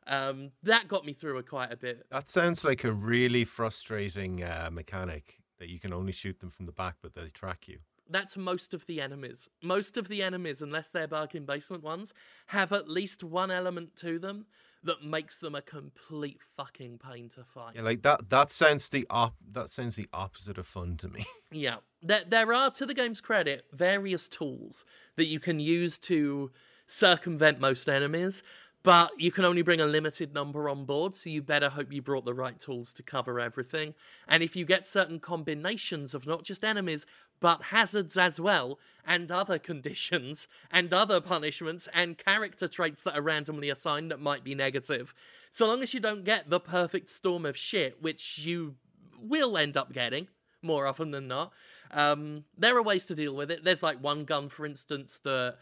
Um, 0.07 0.51
that 0.63 0.87
got 0.87 1.05
me 1.05 1.11
through 1.11 1.37
it 1.39 1.49
quite 1.49 1.73
a 1.73 1.75
bit. 1.75 2.05
That 2.11 2.29
sounds 2.29 2.63
like 2.63 2.85
a 2.85 2.93
really 2.93 3.43
frustrating 3.43 4.41
uh, 4.41 4.69
mechanic 4.71 5.40
that 5.61 5.69
you 5.69 5.79
can 5.79 5.93
only 5.93 6.11
shoot 6.11 6.39
them 6.39 6.49
from 6.49 6.65
the 6.65 6.71
back, 6.71 6.95
but 7.03 7.13
they 7.13 7.29
track 7.29 7.67
you. 7.67 7.77
That's 8.09 8.35
most 8.35 8.73
of 8.73 8.87
the 8.87 8.99
enemies. 8.99 9.47
Most 9.61 9.95
of 9.95 10.07
the 10.07 10.23
enemies, 10.23 10.63
unless 10.63 10.89
they're 10.89 11.07
bargain 11.07 11.45
basement 11.45 11.83
ones, 11.83 12.15
have 12.47 12.73
at 12.73 12.89
least 12.89 13.23
one 13.23 13.51
element 13.51 13.95
to 13.97 14.17
them 14.17 14.47
that 14.83 15.03
makes 15.03 15.37
them 15.37 15.53
a 15.53 15.61
complete 15.61 16.39
fucking 16.57 16.97
pain 16.97 17.29
to 17.29 17.43
fight. 17.43 17.75
Yeah, 17.75 17.83
like 17.83 18.01
that. 18.01 18.27
That 18.31 18.49
sounds 18.49 18.89
the 18.89 19.05
op. 19.11 19.35
That 19.51 19.69
sounds 19.69 19.95
the 19.95 20.07
opposite 20.11 20.57
of 20.57 20.65
fun 20.65 20.97
to 20.97 21.07
me. 21.07 21.25
Yeah. 21.53 21.77
There, 22.01 22.21
there 22.25 22.53
are, 22.53 22.71
to 22.71 22.85
the 22.85 22.93
game's 22.93 23.19
credit, 23.19 23.65
various 23.73 24.29
tools 24.29 24.85
that 25.17 25.25
you 25.25 25.37
can 25.37 25.59
use 25.59 25.99
to 25.99 26.49
circumvent 26.87 27.59
most 27.59 27.89
enemies, 27.89 28.41
but 28.83 29.11
you 29.19 29.31
can 29.31 29.45
only 29.45 29.61
bring 29.61 29.81
a 29.81 29.85
limited 29.85 30.33
number 30.33 30.67
on 30.67 30.85
board, 30.85 31.15
so 31.15 31.29
you 31.29 31.41
better 31.41 31.69
hope 31.69 31.91
you 31.91 32.01
brought 32.01 32.25
the 32.25 32.33
right 32.33 32.59
tools 32.59 32.93
to 32.93 33.03
cover 33.03 33.39
everything. 33.39 33.93
And 34.27 34.41
if 34.41 34.55
you 34.55 34.65
get 34.65 34.87
certain 34.87 35.19
combinations 35.19 36.13
of 36.13 36.25
not 36.25 36.43
just 36.43 36.63
enemies, 36.63 37.05
but 37.39 37.63
hazards 37.63 38.17
as 38.17 38.39
well, 38.39 38.79
and 39.05 39.31
other 39.31 39.59
conditions, 39.71 40.47
and 40.71 40.93
other 40.93 41.21
punishments, 41.21 41.87
and 41.93 42.17
character 42.17 42.67
traits 42.67 43.03
that 43.03 43.17
are 43.17 43.21
randomly 43.21 43.69
assigned 43.69 44.09
that 44.11 44.19
might 44.19 44.43
be 44.43 44.55
negative, 44.55 45.13
so 45.51 45.67
long 45.67 45.83
as 45.83 45.93
you 45.93 45.99
don't 45.99 46.23
get 46.23 46.49
the 46.49 46.59
perfect 46.59 47.09
storm 47.09 47.45
of 47.45 47.57
shit, 47.57 48.01
which 48.01 48.39
you 48.39 48.75
will 49.21 49.57
end 49.57 49.77
up 49.77 49.93
getting 49.93 50.27
more 50.61 50.87
often 50.87 51.11
than 51.11 51.27
not. 51.27 51.51
Um, 51.91 52.45
there 52.57 52.77
are 52.77 52.83
ways 52.83 53.05
to 53.07 53.15
deal 53.15 53.35
with 53.35 53.51
it. 53.51 53.63
There's 53.63 53.83
like 53.83 54.01
one 54.01 54.23
gun, 54.23 54.49
for 54.49 54.65
instance, 54.65 55.19
that 55.23 55.57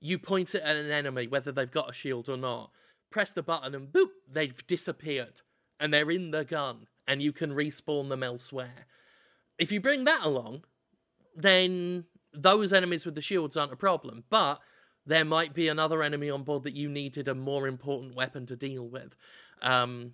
you 0.00 0.18
point 0.18 0.54
it 0.54 0.62
at 0.62 0.76
an 0.76 0.90
enemy, 0.90 1.26
whether 1.26 1.52
they've 1.52 1.70
got 1.70 1.90
a 1.90 1.92
shield 1.92 2.28
or 2.28 2.36
not, 2.36 2.70
press 3.10 3.32
the 3.32 3.42
button, 3.42 3.74
and 3.74 3.92
boop, 3.92 4.10
they've 4.30 4.66
disappeared. 4.66 5.40
And 5.80 5.94
they're 5.94 6.10
in 6.10 6.30
the 6.30 6.44
gun, 6.44 6.86
and 7.06 7.22
you 7.22 7.32
can 7.32 7.52
respawn 7.52 8.08
them 8.08 8.22
elsewhere. 8.22 8.86
If 9.58 9.72
you 9.72 9.80
bring 9.80 10.04
that 10.04 10.24
along, 10.24 10.64
then 11.36 12.04
those 12.32 12.72
enemies 12.72 13.04
with 13.04 13.14
the 13.14 13.22
shields 13.22 13.56
aren't 13.56 13.72
a 13.72 13.76
problem. 13.76 14.24
But 14.28 14.60
there 15.06 15.24
might 15.24 15.54
be 15.54 15.68
another 15.68 16.02
enemy 16.02 16.30
on 16.30 16.42
board 16.42 16.64
that 16.64 16.74
you 16.74 16.88
needed 16.88 17.28
a 17.28 17.34
more 17.34 17.66
important 17.66 18.14
weapon 18.14 18.44
to 18.46 18.56
deal 18.56 18.86
with. 18.86 19.16
Um, 19.62 20.12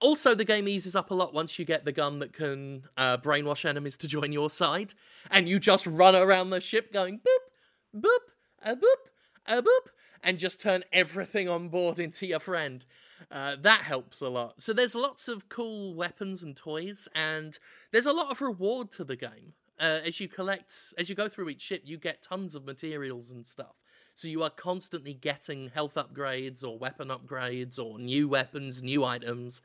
also, 0.00 0.34
the 0.34 0.44
game 0.44 0.66
eases 0.66 0.96
up 0.96 1.10
a 1.10 1.14
lot 1.14 1.34
once 1.34 1.58
you 1.58 1.64
get 1.64 1.84
the 1.84 1.92
gun 1.92 2.18
that 2.20 2.32
can 2.32 2.84
uh, 2.96 3.18
brainwash 3.18 3.64
enemies 3.64 3.96
to 3.98 4.08
join 4.08 4.32
your 4.32 4.50
side, 4.50 4.94
and 5.30 5.48
you 5.48 5.58
just 5.58 5.86
run 5.86 6.14
around 6.14 6.50
the 6.50 6.60
ship 6.60 6.92
going 6.92 7.18
boop, 7.18 8.00
boop, 8.00 8.18
a 8.62 8.76
boop, 8.76 9.10
a 9.46 9.62
boop, 9.62 9.88
and 10.22 10.38
just 10.38 10.60
turn 10.60 10.84
everything 10.92 11.48
on 11.48 11.68
board 11.68 11.98
into 11.98 12.26
your 12.26 12.40
friend. 12.40 12.84
Uh, 13.30 13.56
that 13.60 13.82
helps 13.82 14.20
a 14.20 14.28
lot. 14.28 14.60
So 14.62 14.72
there's 14.72 14.94
lots 14.94 15.28
of 15.28 15.48
cool 15.48 15.94
weapons 15.94 16.42
and 16.42 16.56
toys, 16.56 17.08
and 17.14 17.58
there's 17.92 18.06
a 18.06 18.12
lot 18.12 18.30
of 18.30 18.40
reward 18.40 18.90
to 18.92 19.04
the 19.04 19.16
game. 19.16 19.54
Uh, 19.78 20.00
as 20.04 20.20
you 20.20 20.28
collect, 20.28 20.74
as 20.98 21.08
you 21.08 21.14
go 21.14 21.28
through 21.28 21.48
each 21.48 21.62
ship, 21.62 21.82
you 21.84 21.96
get 21.96 22.22
tons 22.22 22.54
of 22.54 22.66
materials 22.66 23.30
and 23.30 23.44
stuff. 23.44 23.76
So 24.14 24.28
you 24.28 24.42
are 24.42 24.50
constantly 24.50 25.14
getting 25.14 25.70
health 25.70 25.94
upgrades 25.94 26.62
or 26.62 26.78
weapon 26.78 27.08
upgrades 27.08 27.78
or 27.78 27.98
new 27.98 28.28
weapons, 28.28 28.82
new 28.82 29.04
items. 29.04 29.62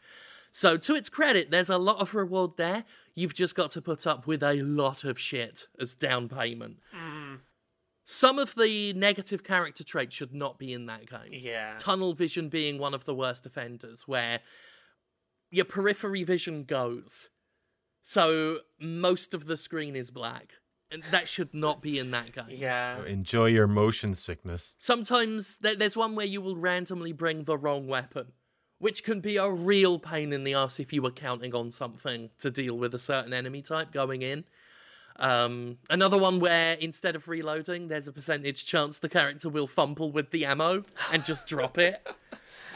So 0.53 0.77
to 0.77 0.95
its 0.95 1.09
credit, 1.09 1.51
there's 1.51 1.69
a 1.69 1.77
lot 1.77 1.99
of 1.99 2.15
reward 2.15 2.51
there. 2.55 2.85
You've 3.13 3.33
just 3.33 3.55
got 3.55 3.71
to 3.71 3.81
put 3.81 4.07
up 4.07 4.25
with 4.25 4.41
a 4.41 4.53
lot 4.61 5.03
of 5.03 5.19
shit 5.19 5.67
as 5.77 5.95
down 5.95 6.29
payment. 6.29 6.77
Some 8.05 8.37
of 8.37 8.53
the 8.53 8.93
negative 8.93 9.43
character 9.43 9.83
traits 9.83 10.15
should 10.15 10.33
not 10.33 10.59
be 10.59 10.71
in 10.71 10.85
that 10.85 11.09
game. 11.09 11.31
Yeah. 11.31 11.75
Tunnel 11.77 12.13
vision 12.13 12.49
being 12.49 12.77
one 12.77 12.93
of 12.93 13.05
the 13.05 13.15
worst 13.15 13.45
offenders, 13.47 14.07
where 14.07 14.41
your 15.49 15.65
periphery 15.65 16.23
vision 16.23 16.63
goes. 16.63 17.29
So 18.03 18.59
most 18.79 19.33
of 19.33 19.45
the 19.45 19.57
screen 19.57 19.95
is 19.95 20.11
black. 20.11 20.53
And 20.91 21.01
that 21.09 21.27
should 21.27 21.51
not 21.51 21.81
be 21.81 21.97
in 21.97 22.11
that 22.11 22.31
game. 22.31 22.45
Yeah. 22.49 23.03
Enjoy 23.05 23.47
your 23.47 23.65
motion 23.65 24.13
sickness. 24.13 24.75
Sometimes 24.77 25.57
there, 25.57 25.75
there's 25.75 25.97
one 25.97 26.15
where 26.15 26.27
you 26.27 26.41
will 26.41 26.55
randomly 26.55 27.11
bring 27.11 27.45
the 27.45 27.57
wrong 27.57 27.87
weapon, 27.87 28.33
which 28.77 29.03
can 29.03 29.19
be 29.19 29.37
a 29.37 29.49
real 29.49 29.97
pain 29.97 30.31
in 30.31 30.43
the 30.43 30.53
ass 30.53 30.79
if 30.79 30.93
you 30.93 31.01
were 31.01 31.09
counting 31.09 31.55
on 31.55 31.71
something 31.71 32.29
to 32.37 32.51
deal 32.51 32.77
with 32.77 32.93
a 32.93 32.99
certain 32.99 33.33
enemy 33.33 33.63
type 33.63 33.91
going 33.91 34.21
in. 34.21 34.45
Um, 35.17 35.77
another 35.89 36.17
one 36.17 36.39
where 36.39 36.73
instead 36.73 37.15
of 37.15 37.27
reloading, 37.27 37.87
there's 37.87 38.07
a 38.07 38.11
percentage 38.11 38.65
chance 38.65 38.99
the 38.99 39.09
character 39.09 39.49
will 39.49 39.67
fumble 39.67 40.11
with 40.11 40.31
the 40.31 40.45
ammo 40.45 40.83
and 41.11 41.23
just 41.23 41.47
drop 41.47 41.77
it. 41.77 42.05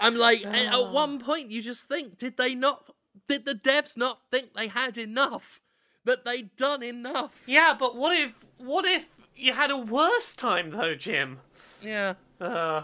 I'm 0.02 0.16
like, 0.16 0.46
at 0.46 0.74
at 0.74 0.92
one 0.92 1.20
point, 1.20 1.52
you 1.52 1.62
just 1.62 1.88
think, 1.88 2.18
did 2.18 2.38
they 2.38 2.56
not? 2.56 2.90
Did 3.28 3.46
the 3.46 3.54
devs 3.56 3.98
not 3.98 4.20
think 4.32 4.54
they 4.54 4.68
had 4.68 4.98
enough? 4.98 5.62
That 6.06 6.24
they'd 6.24 6.56
done 6.56 6.82
enough? 6.82 7.44
Yeah, 7.46 7.76
but 7.78 7.96
what 7.98 8.18
if 8.18 8.32
what 8.58 8.86
if 8.86 9.08
you 9.36 9.52
had 9.54 9.70
a 9.72 9.78
worse 9.78 10.34
time 10.34 10.72
though, 10.72 10.96
Jim? 10.96 11.40
Yeah. 11.84 12.14
Uh, 12.40 12.84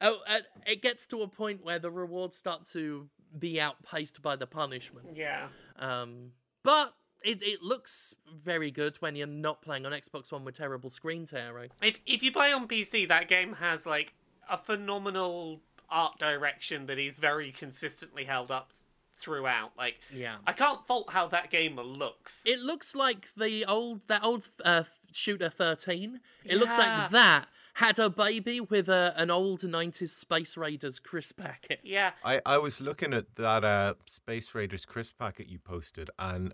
Oh, 0.00 0.18
uh, 0.28 0.40
it 0.66 0.82
gets 0.82 1.06
to 1.06 1.22
a 1.22 1.28
point 1.28 1.64
where 1.64 1.78
the 1.78 1.90
rewards 1.90 2.36
start 2.36 2.64
to 2.72 3.08
be 3.38 3.58
outpaced 3.60 4.20
by 4.20 4.36
the 4.36 4.46
punishments. 4.46 5.12
yeah. 5.14 5.46
Um, 5.78 6.32
but 6.62 6.92
it, 7.24 7.42
it 7.42 7.62
looks 7.62 8.14
very 8.44 8.70
good 8.70 8.96
when 8.96 9.16
you're 9.16 9.26
not 9.26 9.62
playing 9.62 9.86
on 9.86 9.92
Xbox 9.92 10.30
One 10.30 10.44
with 10.44 10.56
terrible 10.56 10.90
screen 10.90 11.26
tearing. 11.26 11.70
If 11.82 11.98
if 12.06 12.22
you 12.22 12.30
play 12.30 12.52
on 12.52 12.68
PC, 12.68 13.08
that 13.08 13.28
game 13.28 13.54
has 13.54 13.86
like 13.86 14.14
a 14.48 14.58
phenomenal 14.58 15.60
art 15.90 16.18
direction 16.18 16.86
that 16.86 16.98
is 16.98 17.16
very 17.16 17.52
consistently 17.52 18.24
held 18.24 18.50
up 18.50 18.72
throughout. 19.18 19.72
Like, 19.78 19.96
Yeah. 20.12 20.36
I 20.46 20.52
can't 20.52 20.84
fault 20.86 21.10
how 21.10 21.28
that 21.28 21.50
game 21.50 21.76
looks. 21.76 22.42
It 22.44 22.60
looks 22.60 22.94
like 22.94 23.28
the 23.36 23.64
old 23.66 24.00
that 24.08 24.24
old 24.24 24.46
uh, 24.64 24.84
shooter 25.12 25.48
13. 25.48 26.20
It 26.44 26.58
looks 26.58 26.76
like 26.76 27.10
that 27.10 27.46
had 27.74 27.98
a 27.98 28.08
baby 28.08 28.60
with 28.60 28.88
a, 28.88 29.12
an 29.16 29.30
old 29.30 29.60
90s 29.60 30.08
Space 30.08 30.56
Raiders 30.56 30.98
crisp 31.00 31.38
packet. 31.40 31.80
yeah, 31.82 32.12
I, 32.24 32.40
I 32.46 32.58
was 32.58 32.80
looking 32.80 33.12
at 33.12 33.34
that 33.36 33.64
uh, 33.64 33.94
Space 34.06 34.54
Raiders 34.54 34.84
crisp 34.84 35.18
packet 35.18 35.48
you 35.48 35.58
posted, 35.58 36.08
and 36.18 36.52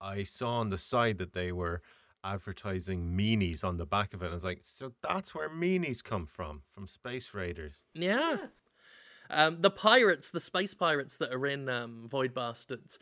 I 0.00 0.24
saw 0.24 0.58
on 0.58 0.70
the 0.70 0.78
side 0.78 1.18
that 1.18 1.32
they 1.32 1.52
were 1.52 1.82
advertising 2.24 3.16
meanies 3.16 3.64
on 3.64 3.76
the 3.76 3.86
back 3.86 4.14
of 4.14 4.22
it. 4.22 4.30
I 4.30 4.34
was 4.34 4.44
like, 4.44 4.62
so 4.64 4.92
that's 5.02 5.34
where 5.34 5.48
meanies 5.48 6.02
come 6.02 6.26
from, 6.26 6.62
from 6.64 6.88
Space 6.88 7.34
Raiders. 7.34 7.82
Yeah. 7.94 8.36
Um, 9.30 9.60
the 9.60 9.70
pirates, 9.70 10.30
the 10.30 10.40
space 10.40 10.74
pirates 10.74 11.16
that 11.18 11.32
are 11.32 11.46
in 11.46 11.68
um, 11.68 12.08
Void 12.08 12.34
Bastards, 12.34 12.98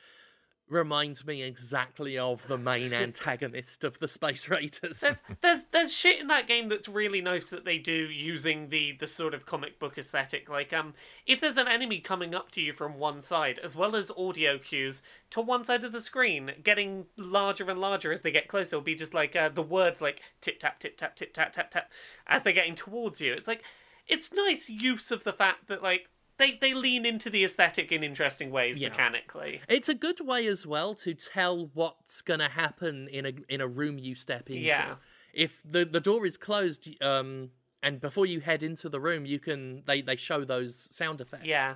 remind 0.69 1.25
me 1.27 1.43
exactly 1.43 2.19
of 2.19 2.47
the 2.47 2.59
main 2.59 2.93
antagonist 2.95 3.85
of 3.85 3.99
the 3.99 4.09
Space 4.09 4.49
Raiders. 4.49 5.01
there's 5.01 5.17
there's 5.41 5.61
there's 5.71 5.93
shit 5.93 6.21
in 6.21 6.27
that 6.29 6.47
game 6.47 6.69
that's 6.69 6.89
really 6.89 7.21
nice 7.21 7.49
that 7.51 7.65
they 7.65 7.79
do 7.79 7.93
using 7.93 8.69
the 8.69 8.93
the 8.99 9.07
sort 9.07 9.35
of 9.35 9.47
comic 9.47 9.79
book 9.79 9.99
aesthetic. 9.99 10.49
Like 10.49 10.73
um, 10.73 10.95
if 11.27 11.41
there's 11.41 11.57
an 11.57 11.69
enemy 11.69 12.01
coming 12.01 12.35
up 12.35 12.51
to 12.53 12.61
you 12.61 12.73
from 12.73 12.99
one 12.99 13.23
side, 13.23 13.59
as 13.63 13.75
well 13.75 13.97
as 13.97 14.11
audio 14.17 14.59
cues 14.59 15.03
to 15.31 15.41
one 15.41 15.65
side 15.65 15.85
of 15.85 15.93
the 15.93 16.01
screen, 16.01 16.53
getting 16.63 17.07
larger 17.17 17.69
and 17.69 17.81
larger 17.81 18.13
as 18.13 18.23
they 18.23 18.31
get 18.31 18.49
closer, 18.49 18.77
will 18.77 18.83
be 18.83 18.95
just 18.95 19.15
like 19.15 19.37
uh, 19.37 19.49
the 19.49 19.63
words 19.63 20.01
like 20.01 20.23
tip 20.41 20.61
tap 20.61 20.81
tip 20.81 20.97
tap 20.97 21.17
tip 21.17 21.33
tap 21.33 21.53
tap 21.53 21.71
tap 21.71 21.91
as 22.27 22.43
they're 22.43 22.53
getting 22.53 22.75
towards 22.75 23.21
you. 23.21 23.33
It's 23.33 23.49
like 23.49 23.63
it's 24.07 24.33
nice 24.33 24.69
use 24.69 25.11
of 25.11 25.25
the 25.25 25.33
fact 25.33 25.69
that 25.69 25.83
like 25.83 26.09
they 26.39 26.53
they 26.61 26.75
lean 26.75 27.05
into 27.05 27.31
the 27.31 27.45
aesthetic 27.45 27.93
in 27.93 28.03
interesting 28.03 28.51
ways 28.51 28.79
Yeah. 28.79 28.89
mechanically. 28.89 29.61
It's 29.69 29.89
a 29.89 29.95
good 29.95 30.21
way 30.21 30.47
as 30.47 30.67
well 30.67 30.95
to 30.97 31.15
tell 31.15 31.71
what's 31.75 32.23
gonna 32.23 32.49
happen 32.49 33.09
in 33.09 33.27
a 33.27 33.33
in 33.49 33.61
a 33.61 33.67
room 33.69 33.99
you 33.99 34.15
step 34.15 34.49
into. 34.49 34.63
Yeah. 34.63 34.97
If 35.33 35.63
the 35.65 35.85
the 35.85 36.01
door 36.01 36.25
is 36.27 36.37
closed, 36.37 36.89
um, 37.03 37.51
and 37.83 38.01
before 38.01 38.27
you 38.27 38.41
head 38.41 38.63
into 38.63 38.89
the 38.89 39.01
room, 39.01 39.27
you 39.27 39.39
can 39.39 39.83
they 39.87 40.01
they 40.03 40.17
show 40.17 40.45
those 40.45 40.89
sound 40.95 41.21
effects. 41.21 41.47
Yeah. 41.47 41.75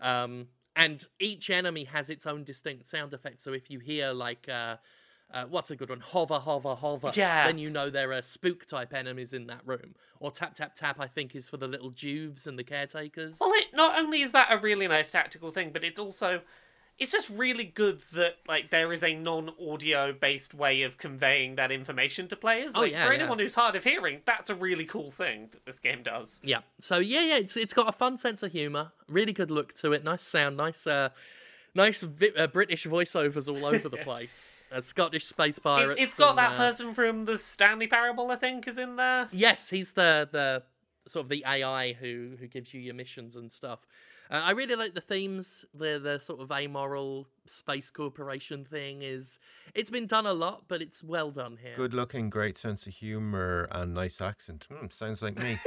Um, 0.00 0.48
and 0.76 1.06
each 1.20 1.50
enemy 1.50 1.84
has 1.84 2.10
its 2.10 2.26
own 2.26 2.42
distinct 2.42 2.86
sound 2.86 3.14
effects. 3.14 3.42
So 3.44 3.52
if 3.52 3.70
you 3.70 3.78
hear 3.78 4.12
like 4.12 4.48
uh, 4.48 4.76
uh, 5.34 5.44
what's 5.46 5.70
a 5.70 5.76
good 5.76 5.90
one? 5.90 6.00
Hover, 6.00 6.38
hover, 6.38 6.74
hover. 6.74 7.10
Yeah. 7.14 7.46
Then 7.46 7.58
you 7.58 7.68
know 7.68 7.90
there 7.90 8.12
are 8.12 8.22
spook 8.22 8.66
type 8.66 8.94
enemies 8.94 9.32
in 9.32 9.48
that 9.48 9.60
room. 9.66 9.96
Or 10.20 10.30
tap, 10.30 10.54
tap, 10.54 10.74
tap. 10.76 10.96
I 11.00 11.08
think 11.08 11.34
is 11.34 11.48
for 11.48 11.56
the 11.56 11.66
little 11.66 11.90
Juves 11.90 12.46
and 12.46 12.58
the 12.58 12.64
caretakers. 12.64 13.36
Well, 13.40 13.52
it 13.54 13.66
not 13.74 13.98
only 13.98 14.22
is 14.22 14.32
that 14.32 14.48
a 14.50 14.58
really 14.58 14.86
nice 14.86 15.10
tactical 15.10 15.50
thing, 15.50 15.70
but 15.72 15.82
it's 15.82 15.98
also 15.98 16.40
it's 16.98 17.10
just 17.10 17.28
really 17.30 17.64
good 17.64 18.02
that 18.12 18.36
like 18.46 18.70
there 18.70 18.92
is 18.92 19.02
a 19.02 19.14
non-audio 19.14 20.12
based 20.12 20.54
way 20.54 20.82
of 20.82 20.96
conveying 20.98 21.56
that 21.56 21.72
information 21.72 22.28
to 22.28 22.36
players. 22.36 22.72
Oh, 22.76 22.84
yeah, 22.84 23.04
for 23.04 23.12
yeah. 23.12 23.18
anyone 23.18 23.40
who's 23.40 23.56
hard 23.56 23.74
of 23.74 23.82
hearing, 23.82 24.20
that's 24.24 24.48
a 24.48 24.54
really 24.54 24.84
cool 24.84 25.10
thing 25.10 25.48
that 25.50 25.66
this 25.66 25.80
game 25.80 26.04
does. 26.04 26.38
Yeah. 26.44 26.60
So 26.80 26.98
yeah, 26.98 27.22
yeah, 27.22 27.38
it's 27.38 27.56
it's 27.56 27.72
got 27.72 27.88
a 27.88 27.92
fun 27.92 28.18
sense 28.18 28.42
of 28.44 28.52
humor, 28.52 28.92
really 29.08 29.32
good 29.32 29.50
look 29.50 29.74
to 29.74 29.92
it, 29.92 30.04
nice 30.04 30.22
sound, 30.22 30.56
nice 30.56 30.86
uh 30.86 31.08
nice 31.74 32.02
vi- 32.02 32.34
uh, 32.36 32.46
British 32.46 32.86
voiceovers 32.86 33.48
all 33.48 33.66
over 33.66 33.88
the 33.88 33.96
place. 34.04 34.52
Uh, 34.74 34.80
Scottish 34.80 35.26
space 35.26 35.60
It, 35.64 35.98
it's 35.98 36.18
got 36.18 36.30
and, 36.30 36.38
that 36.38 36.52
uh, 36.52 36.56
person 36.56 36.94
from 36.94 37.26
the 37.26 37.38
Stanley 37.38 37.86
Parable, 37.86 38.30
I 38.32 38.36
think, 38.36 38.66
is 38.66 38.76
in 38.76 38.96
there. 38.96 39.28
Yes, 39.30 39.68
he's 39.68 39.92
the 39.92 40.28
the 40.32 40.62
sort 41.06 41.24
of 41.24 41.28
the 41.28 41.44
AI 41.46 41.92
who 41.92 42.32
who 42.40 42.48
gives 42.48 42.74
you 42.74 42.80
your 42.80 42.94
missions 42.94 43.36
and 43.36 43.52
stuff. 43.52 43.86
Uh, 44.30 44.40
I 44.42 44.50
really 44.52 44.74
like 44.74 44.94
the 44.94 45.00
themes. 45.00 45.64
The 45.74 46.00
the 46.02 46.18
sort 46.18 46.40
of 46.40 46.50
amoral 46.50 47.28
space 47.46 47.90
corporation 47.90 48.64
thing 48.64 49.02
is 49.02 49.38
it's 49.74 49.90
been 49.90 50.06
done 50.06 50.26
a 50.26 50.32
lot, 50.32 50.64
but 50.66 50.82
it's 50.82 51.04
well 51.04 51.30
done 51.30 51.56
here. 51.60 51.76
Good 51.76 51.94
looking, 51.94 52.28
great 52.28 52.56
sense 52.56 52.86
of 52.86 52.94
humor, 52.94 53.68
and 53.70 53.94
nice 53.94 54.20
accent. 54.20 54.66
Hmm, 54.72 54.86
sounds 54.90 55.22
like 55.22 55.38
me. 55.38 55.58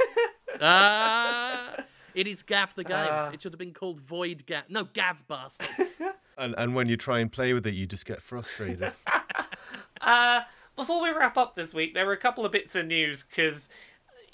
Ah, 0.60 1.76
it 2.18 2.26
is 2.26 2.42
Gav 2.42 2.74
the 2.74 2.82
game. 2.82 3.06
Ah. 3.08 3.30
it 3.32 3.40
should 3.40 3.52
have 3.52 3.60
been 3.60 3.72
called 3.72 4.00
Void 4.00 4.44
Gav. 4.44 4.64
No, 4.68 4.84
Gav 4.84 5.26
bastards. 5.28 5.98
and 6.38 6.54
and 6.58 6.74
when 6.74 6.88
you 6.88 6.96
try 6.96 7.20
and 7.20 7.30
play 7.30 7.52
with 7.52 7.64
it, 7.64 7.74
you 7.74 7.86
just 7.86 8.04
get 8.04 8.20
frustrated. 8.20 8.92
Uh, 10.00 10.42
before 10.76 11.02
we 11.02 11.10
wrap 11.10 11.36
up 11.36 11.56
this 11.56 11.74
week, 11.74 11.92
there 11.92 12.08
are 12.08 12.12
a 12.12 12.16
couple 12.16 12.46
of 12.46 12.52
bits 12.52 12.76
of 12.76 12.86
news 12.86 13.24
because 13.24 13.68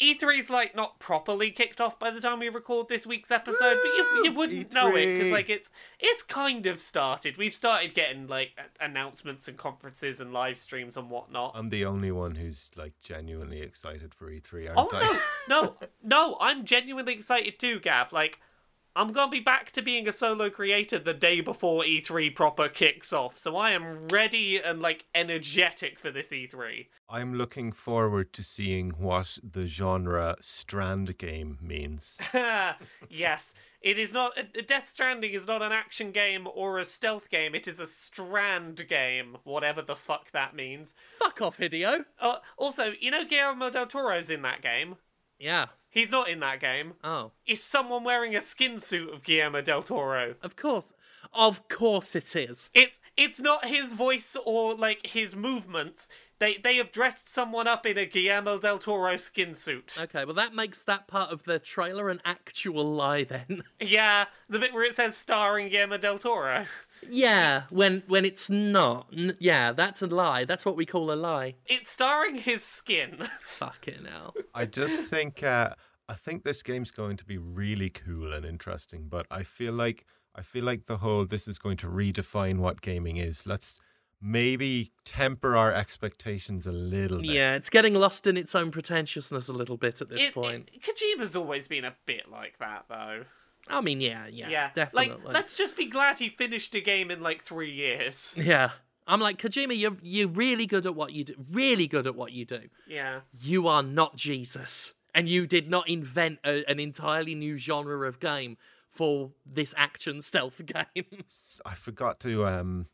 E3's 0.01 0.51
like 0.51 0.75
not 0.75 0.99
properly 0.99 1.51
kicked 1.51 1.81
off 1.81 1.99
by 1.99 2.11
the 2.11 2.21
time 2.21 2.41
we 2.41 2.49
record 2.49 2.89
this 2.89 3.07
week's 3.07 3.31
episode, 3.31 3.79
but 3.83 3.89
you, 3.97 4.25
you 4.25 4.33
wouldn't 4.33 4.73
know 4.73 4.95
it 4.97 5.07
because 5.07 5.31
like 5.33 5.49
it's 5.49 5.71
it's 6.01 6.23
kind 6.23 6.67
of 6.67 6.81
started. 6.81 7.37
We've 7.37 7.55
started 7.55 7.95
getting 7.95 8.27
like 8.27 8.51
announcements 8.81 9.49
and 9.49 9.57
conferences 9.57 10.21
and 10.21 10.33
live 10.33 10.59
streams 10.59 10.97
and 10.97 11.11
whatnot. 11.11 11.53
I'm 11.55 11.69
the 11.71 11.85
only 11.85 12.11
one 12.13 12.35
who's 12.35 12.71
like 12.77 12.93
genuinely 13.01 13.61
excited 13.61 14.15
for 14.15 14.31
E3, 14.31 14.73
Oh 14.77 14.81
aren't 14.93 14.95
I? 14.95 15.21
no, 15.49 15.63
no, 15.63 15.75
no! 16.03 16.37
I'm 16.41 16.65
genuinely 16.65 17.15
excited 17.15 17.59
too, 17.59 17.81
Gav. 17.81 18.13
Like, 18.13 18.41
I'm 18.97 19.13
gonna 19.13 19.31
be 19.31 19.41
back 19.41 19.73
to 19.73 19.83
being 19.83 20.07
a 20.07 20.13
solo 20.13 20.51
creator 20.51 20.99
the 21.01 21.15
day 21.15 21.41
before 21.41 21.83
E3 21.83 22.35
proper 22.35 22.69
kicks 22.69 23.13
off, 23.13 23.37
so 23.39 23.57
I 23.57 23.73
am 23.73 24.07
ready 24.09 24.59
and 24.59 24.81
like 24.81 25.07
energetic 25.15 25.99
for 25.99 26.13
this 26.13 26.31
E 26.33 26.47
E3. 26.47 26.87
I'm 27.09 27.35
looking 27.35 27.73
forward 27.73 28.33
to 28.35 28.45
seeing 28.45 28.91
what 28.91 29.39
the 29.43 29.67
genre 29.67 30.37
strand 30.41 31.19
game 31.19 31.59
means. 31.61 32.17
yes, 33.11 33.53
it 33.81 33.99
is 33.99 34.13
not. 34.13 34.39
uh, 34.39 34.43
Death 34.67 34.89
Stranding 34.89 35.33
is 35.33 35.47
not 35.47 35.61
an 35.61 35.73
action 35.73 36.13
game 36.13 36.47
or 36.55 36.79
a 36.79 36.85
stealth 36.85 37.29
game. 37.31 37.55
It 37.55 37.67
is 37.67 37.81
a 37.81 37.87
strand 37.87 38.87
game, 38.89 39.37
whatever 39.43 39.83
the 39.83 39.97
fuck 39.97 40.31
that 40.33 40.55
means. 40.55 40.95
Fuck 41.19 41.43
off, 41.43 41.59
Hideo. 41.59 42.05
Uh, 42.21 42.37
also, 42.57 42.93
you 43.01 43.11
know 43.11 43.25
Guillermo 43.25 43.71
del 43.71 43.87
Toro's 43.87 44.31
in 44.31 44.43
that 44.43 44.63
game. 44.63 44.97
Yeah. 45.39 45.67
He's 45.95 46.11
not 46.11 46.29
in 46.29 46.41
that 46.41 46.61
game. 46.61 46.95
Oh, 47.05 47.31
Is 47.47 47.63
someone 47.63 48.05
wearing 48.05 48.35
a 48.37 48.43
skin 48.43 48.79
suit 48.81 49.13
of 49.15 49.23
Guillermo 49.23 49.61
del 49.63 49.83
Toro? 49.83 50.35
of 50.43 50.57
course, 50.57 50.93
of 51.33 51.69
course 51.69 52.15
it 52.17 52.35
is. 52.37 52.69
It's 52.75 52.99
it's 53.17 53.41
not 53.41 53.65
his 53.67 53.93
voice 53.93 54.37
or 54.45 54.75
like 54.75 55.07
his 55.07 55.35
movements. 55.37 56.09
They 56.41 56.57
they 56.57 56.77
have 56.77 56.91
dressed 56.91 57.33
someone 57.33 57.69
up 57.69 57.87
in 57.87 57.97
a 57.97 58.07
Guillermo 58.07 58.59
del 58.59 58.81
Toro 58.81 59.17
skin 59.17 59.55
suit. 59.55 59.97
Okay, 59.99 60.25
well 60.25 60.35
that 60.35 60.53
makes 60.53 60.83
that 60.83 61.07
part 61.07 61.31
of 61.31 61.45
the 61.45 61.61
trailer 61.61 62.09
an 62.09 62.21
actual 62.25 62.93
lie 62.93 63.23
then. 63.23 63.63
Yeah, 63.81 64.25
the 64.49 64.59
bit 64.59 64.73
where 64.75 64.83
it 64.83 64.97
says 64.97 65.17
starring 65.17 65.69
Guillermo 65.69 65.97
del 65.99 66.19
Toro. 66.19 66.67
Yeah, 67.11 67.63
when 67.71 68.03
when 68.07 68.25
it's 68.25 68.49
not. 68.51 69.07
N- 69.17 69.37
yeah, 69.41 69.73
that's 69.73 70.03
a 70.03 70.07
lie. 70.07 70.45
That's 70.45 70.65
what 70.65 70.77
we 70.77 70.87
call 70.87 71.11
a 71.13 71.15
lie. 71.15 71.55
It's 71.67 71.91
starring 71.91 72.37
his 72.37 72.63
skin. 72.65 73.29
Fucking 73.59 74.07
hell. 74.11 74.35
I 74.55 74.67
just 74.67 75.05
think 75.05 75.43
uh, 75.43 75.71
I 76.09 76.15
think 76.15 76.45
this 76.45 76.63
game's 76.63 76.91
going 76.91 77.17
to 77.19 77.25
be 77.25 77.39
really 77.39 77.91
cool 77.91 78.33
and 78.33 78.45
interesting, 78.45 79.07
but 79.09 79.27
I 79.31 79.43
feel 79.43 79.73
like 79.73 80.07
I 80.35 80.43
feel 80.43 80.65
like 80.65 80.87
the 80.87 80.97
whole 80.99 81.25
this 81.27 81.47
is 81.49 81.59
going 81.59 81.77
to 81.79 81.87
redefine 81.89 82.59
what 82.59 82.81
gaming 82.81 83.17
is. 83.19 83.47
Let's 83.47 83.81
maybe 84.21 84.91
temper 85.05 85.55
our 85.55 85.73
expectations 85.73 86.67
a 86.67 86.73
little 86.73 87.19
bit. 87.21 87.27
Yeah, 87.31 87.57
it's 87.57 87.69
getting 87.69 87.95
lost 87.95 88.27
in 88.27 88.37
its 88.39 88.55
own 88.55 88.71
pretentiousness 88.71 89.49
a 89.49 89.53
little 89.53 89.77
bit 89.77 90.01
at 90.01 90.09
this 90.09 90.23
It- 90.23 90.35
point. 90.35 90.71
it- 90.73 90.83
Kojima's 90.83 91.37
always 91.37 91.69
been 91.69 91.85
a 91.85 91.95
bit 92.07 92.31
like 92.31 92.59
that 92.59 92.87
though. 92.89 93.25
I 93.69 93.81
mean, 93.81 94.01
yeah, 94.01 94.27
yeah, 94.27 94.49
Yeah, 94.49 94.71
definitely. 94.75 95.25
Like, 95.25 95.35
let's 95.35 95.57
just 95.57 95.77
be 95.77 95.87
glad 95.87 96.19
he 96.19 96.29
finished 96.29 96.75
a 96.75 96.81
game 96.81 97.11
in 97.11 97.21
like 97.23 97.43
three 97.43 97.73
years. 97.73 98.33
Yeah. 98.45 98.71
I'm 99.07 99.21
like, 99.21 99.37
Kojima, 99.39 99.79
you're 99.79 99.97
you're 100.03 100.29
really 100.29 100.65
good 100.67 100.87
at 100.87 100.95
what 100.95 101.13
you 101.13 101.25
do. 101.25 101.35
Really 101.53 101.87
good 101.87 102.07
at 102.07 102.15
what 102.15 102.33
you 102.33 102.47
do. 102.47 102.61
Yeah. 102.87 103.21
You 103.43 103.69
are 103.69 103.83
not 103.83 104.17
Jesus. 104.17 104.95
And 105.15 105.29
you 105.29 105.47
did 105.47 105.71
not 105.71 105.89
invent 105.89 106.39
a, 106.43 106.65
an 106.71 106.81
entirely 106.81 107.35
new 107.35 107.59
genre 107.59 108.09
of 108.09 108.19
game 108.19 108.57
for 108.89 109.33
this 109.45 109.75
action 109.77 110.23
stealth 110.23 110.61
game. 110.95 111.25
I 111.67 111.75
forgot 111.75 112.19
to 112.21 112.47
um 112.47 112.87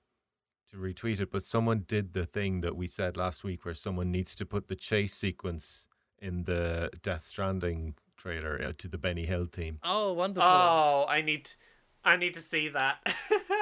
to 0.71 0.77
retweet 0.77 1.21
it, 1.21 1.31
but 1.31 1.43
someone 1.43 1.85
did 1.87 2.13
the 2.13 2.27
thing 2.27 2.61
that 2.63 2.77
we 2.77 2.87
said 2.87 3.17
last 3.17 3.45
week 3.45 3.65
where 3.65 3.75
someone 3.75 4.11
needs 4.11 4.35
to 4.37 4.47
put 4.47 4.69
the 4.69 4.77
chase 4.77 5.15
sequence 5.15 5.89
in 6.21 6.45
the 6.45 6.91
Death 7.03 7.25
Stranding 7.27 7.95
trailer 8.21 8.61
uh, 8.63 8.73
to 8.79 8.89
the 8.89 8.99
Benny 8.99 9.27
Hill 9.27 9.47
team. 9.47 9.79
oh, 9.83 10.13
wonderful. 10.13 10.49
Oh, 10.49 11.07
I 11.09 11.23
need, 11.23 11.51
I 12.05 12.17
need 12.17 12.35
to 12.35 12.43
see 12.43 12.69
that. 12.69 12.97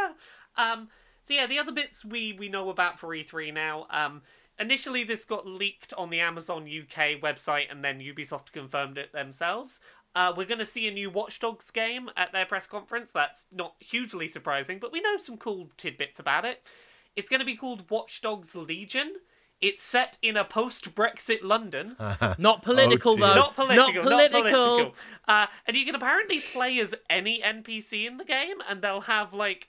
um. 0.57 0.89
So 1.25 1.35
yeah, 1.35 1.47
the 1.47 1.59
other 1.59 1.73
bits 1.73 2.05
we 2.05 2.35
we 2.39 2.49
know 2.49 2.71
about 2.71 2.99
for 2.99 3.09
E3 3.09 3.53
now. 3.53 3.87
Um. 3.91 4.23
Initially, 4.61 5.05
this 5.05 5.25
got 5.25 5.47
leaked 5.47 5.95
on 5.97 6.11
the 6.11 6.19
Amazon 6.19 6.65
UK 6.65 7.21
website, 7.23 7.71
and 7.71 7.85
then 7.85 8.01
Ubisoft 8.01 8.51
confirmed 8.51 8.99
it 8.99 9.13
themselves. 9.13 9.79
Uh, 10.17 10.33
we're 10.37 10.47
going 10.47 10.59
to 10.59 10.67
see 10.67 10.89
a 10.89 10.91
new 10.91 11.11
Watch 11.11 11.39
Dogs 11.39 11.71
game 11.71 12.11
at 12.17 12.33
their 12.33 12.45
press 12.45 12.67
conference. 12.67 13.11
That's 13.13 13.47
not 13.53 13.75
hugely 13.79 14.27
surprising, 14.27 14.81
but 14.81 14.91
we 14.91 15.01
know 15.01 15.17
some 15.17 15.37
cool 15.37 15.71
tidbits 15.77 16.19
about 16.19 16.45
it. 16.45 16.63
It's 17.15 17.31
going 17.31 17.39
to 17.39 17.47
be 17.47 17.57
called 17.57 17.89
Watch 17.89 18.21
Dogs 18.21 18.57
Legion. 18.57 19.13
It's 19.61 19.83
set 19.83 20.19
in 20.23 20.37
a 20.37 20.45
post-Brexit 20.45 21.43
London. 21.43 21.97
not 22.39 22.63
political, 22.63 23.13
Oh, 23.13 23.17
though. 23.17 23.35
Not 23.35 23.55
political. 23.57 23.93
Not 23.95 24.03
political. 24.03 24.43
political. 24.43 24.95
Uh, 25.27 25.47
and 25.67 25.77
you 25.77 25.85
can 25.85 25.95
apparently 25.95 26.41
play 26.41 26.79
as 26.79 26.95
any 27.11 27.41
NPC 27.43 28.07
in 28.07 28.19
the 28.19 28.25
game, 28.25 28.57
and 28.69 28.83
they'll 28.83 29.03
have 29.03 29.35
like, 29.35 29.69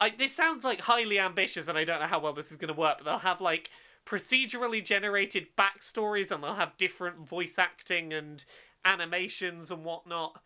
I, 0.00 0.10
this 0.10 0.34
sounds 0.34 0.64
like 0.64 0.80
highly 0.80 1.18
ambitious, 1.18 1.68
and 1.68 1.78
I 1.78 1.84
don't 1.84 2.00
know 2.00 2.06
how 2.06 2.18
well 2.20 2.32
this 2.32 2.50
is 2.50 2.56
going 2.56 2.72
to 2.74 2.78
work. 2.78 2.98
But 2.98 3.04
they'll 3.04 3.18
have 3.18 3.40
like 3.40 3.70
procedurally 4.04 4.84
generated 4.84 5.48
backstories, 5.56 6.30
and 6.30 6.42
they'll 6.42 6.54
have 6.54 6.76
different 6.76 7.28
voice 7.28 7.58
acting 7.58 8.12
and 8.12 8.44
animations 8.84 9.70
and 9.70 9.84
whatnot. 9.84 10.40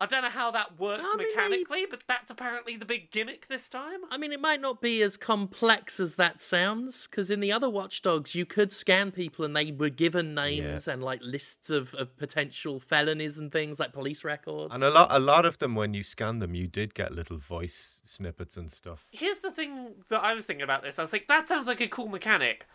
I 0.00 0.06
don't 0.06 0.22
know 0.22 0.30
how 0.30 0.52
that 0.52 0.78
works 0.78 1.02
I 1.04 1.16
mean, 1.16 1.26
they- 1.26 1.34
mechanically, 1.34 1.86
but 1.90 2.04
that's 2.06 2.30
apparently 2.30 2.76
the 2.76 2.84
big 2.84 3.10
gimmick 3.10 3.48
this 3.48 3.68
time. 3.68 4.00
I 4.10 4.16
mean, 4.16 4.32
it 4.32 4.40
might 4.40 4.60
not 4.60 4.80
be 4.80 5.02
as 5.02 5.16
complex 5.16 5.98
as 5.98 6.14
that 6.16 6.40
sounds, 6.40 7.08
because 7.10 7.30
in 7.32 7.40
the 7.40 7.50
other 7.50 7.68
Watch 7.68 8.02
Dogs, 8.02 8.34
you 8.34 8.46
could 8.46 8.72
scan 8.72 9.10
people 9.10 9.44
and 9.44 9.56
they 9.56 9.72
were 9.72 9.88
given 9.88 10.34
names 10.36 10.86
and 10.86 11.02
like 11.02 11.20
lists 11.22 11.68
of, 11.68 11.94
of 11.94 12.16
potential 12.16 12.78
felonies 12.78 13.38
and 13.38 13.50
things 13.50 13.80
like 13.80 13.92
police 13.92 14.22
records. 14.22 14.72
And 14.72 14.84
a 14.84 14.90
lot 14.90 15.08
a 15.10 15.18
lot 15.18 15.44
of 15.44 15.58
them 15.58 15.74
when 15.74 15.94
you 15.94 16.04
scan 16.04 16.38
them 16.38 16.54
you 16.54 16.68
did 16.68 16.94
get 16.94 17.12
little 17.12 17.38
voice 17.38 18.00
snippets 18.04 18.56
and 18.56 18.70
stuff. 18.70 19.04
Here's 19.10 19.40
the 19.40 19.50
thing 19.50 19.94
that 20.10 20.22
I 20.22 20.34
was 20.34 20.44
thinking 20.44 20.62
about 20.62 20.82
this. 20.82 20.98
I 21.00 21.02
was 21.02 21.12
like, 21.12 21.26
that 21.26 21.48
sounds 21.48 21.66
like 21.66 21.80
a 21.80 21.88
cool 21.88 22.08
mechanic. 22.08 22.66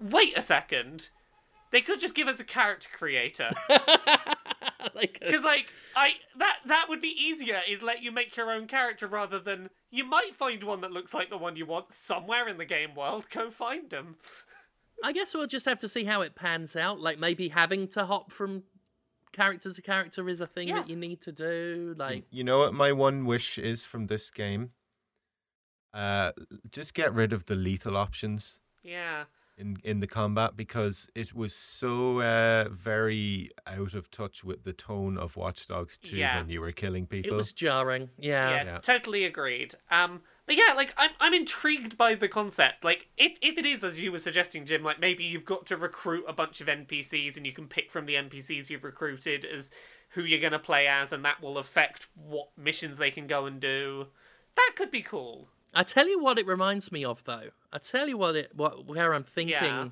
Wait 0.00 0.36
a 0.36 0.42
second. 0.42 1.10
They 1.70 1.80
could 1.80 2.00
just 2.00 2.14
give 2.14 2.26
us 2.28 2.40
a 2.40 2.44
character 2.44 2.88
creator. 2.92 3.50
like, 4.94 5.18
Because 5.20 5.44
like 5.44 5.66
I 5.96 6.14
that 6.38 6.58
that 6.66 6.86
would 6.88 7.00
be 7.00 7.08
easier 7.08 7.60
is 7.68 7.82
let 7.82 8.02
you 8.02 8.10
make 8.12 8.36
your 8.36 8.50
own 8.50 8.66
character 8.66 9.06
rather 9.06 9.38
than 9.38 9.70
you 9.90 10.04
might 10.04 10.34
find 10.36 10.62
one 10.64 10.80
that 10.82 10.92
looks 10.92 11.12
like 11.14 11.30
the 11.30 11.38
one 11.38 11.56
you 11.56 11.66
want 11.66 11.92
somewhere 11.92 12.48
in 12.48 12.56
the 12.58 12.64
game 12.64 12.94
world. 12.94 13.26
Go 13.30 13.50
find 13.50 13.90
them. 13.90 14.16
I 15.04 15.12
guess 15.12 15.34
we'll 15.34 15.46
just 15.46 15.66
have 15.66 15.78
to 15.80 15.88
see 15.88 16.04
how 16.04 16.20
it 16.22 16.34
pans 16.34 16.76
out. 16.76 17.00
Like 17.00 17.18
maybe 17.18 17.48
having 17.48 17.88
to 17.88 18.04
hop 18.06 18.32
from 18.32 18.62
character 19.32 19.72
to 19.72 19.82
character 19.82 20.28
is 20.28 20.40
a 20.40 20.46
thing 20.46 20.68
Yeah. 20.68 20.76
that 20.76 20.90
you 20.90 20.96
need 20.96 21.20
to 21.22 21.32
do. 21.32 21.94
Like, 21.98 22.24
You 22.30 22.44
know 22.44 22.58
what 22.60 22.74
my 22.74 22.92
one 22.92 23.24
wish 23.24 23.58
is 23.58 23.84
from 23.84 24.06
this 24.06 24.30
game? 24.30 24.70
Uh, 25.94 26.32
just 26.70 26.94
get 26.94 27.12
rid 27.14 27.32
of 27.32 27.44
the 27.46 27.54
lethal 27.54 27.96
options 27.96 28.60
Yeah. 28.82 29.24
In 29.58 29.76
in 29.84 30.00
the 30.00 30.06
combat 30.06 30.56
because 30.56 31.08
it 31.14 31.34
was 31.34 31.54
so 31.54 32.20
uh, 32.20 32.68
very 32.70 33.50
out 33.66 33.94
of 33.94 34.10
touch 34.10 34.42
with 34.44 34.64
the 34.64 34.72
tone 34.72 35.18
of 35.18 35.36
Watch 35.36 35.66
Dogs 35.66 35.98
2 35.98 36.16
Yeah. 36.16 36.38
when 36.40 36.48
you 36.48 36.60
were 36.60 36.72
killing 36.72 37.06
people. 37.06 37.32
it 37.32 37.36
was 37.36 37.52
jarring. 37.52 38.10
Yeah. 38.18 38.50
yeah, 38.50 38.64
Yeah. 38.64 38.78
totally 38.78 39.24
agreed. 39.24 39.74
Um, 39.90 40.22
but 40.46 40.56
yeah, 40.56 40.72
like 40.74 40.92
I'm, 40.96 41.10
I'm 41.20 41.34
intrigued 41.34 41.96
by 41.96 42.14
the 42.14 42.28
concept. 42.28 42.84
Like, 42.84 43.08
if 43.16 43.32
if 43.40 43.56
it 43.58 43.64
is 43.66 43.84
as 43.84 43.98
you 43.98 44.10
were 44.10 44.18
suggesting, 44.18 44.66
Jim, 44.66 44.82
like 44.82 44.98
maybe 44.98 45.24
you've 45.24 45.44
got 45.44 45.66
to 45.66 45.76
recruit 45.76 46.24
a 46.26 46.32
bunch 46.32 46.60
of 46.60 46.66
NPCs, 46.66 47.36
and 47.36 47.46
you 47.46 47.52
can 47.52 47.68
pick 47.68 47.90
from 47.90 48.06
the 48.06 48.14
NPCs 48.14 48.68
you've 48.70 48.84
recruited 48.84 49.44
as 49.44 49.70
who 50.10 50.22
you're 50.24 50.40
gonna 50.40 50.58
play 50.58 50.86
as, 50.88 51.12
and 51.12 51.24
that 51.24 51.40
will 51.40 51.58
affect 51.58 52.06
what 52.14 52.48
missions 52.56 52.98
they 52.98 53.10
can 53.10 53.26
go 53.26 53.46
and 53.46 53.60
do. 53.60 54.06
That 54.56 54.72
could 54.76 54.90
be 54.90 55.00
cool. 55.02 55.48
I 55.74 55.82
tell 55.82 56.08
you 56.08 56.18
what, 56.22 56.38
it 56.38 56.46
reminds 56.46 56.92
me 56.92 57.04
of 57.04 57.24
though. 57.24 57.48
I 57.72 57.78
tell 57.78 58.08
you 58.08 58.18
what, 58.18 58.36
it 58.36 58.50
what 58.54 58.86
where 58.86 59.14
I'm 59.14 59.24
thinking 59.24 59.54
Yeah. 59.54 59.88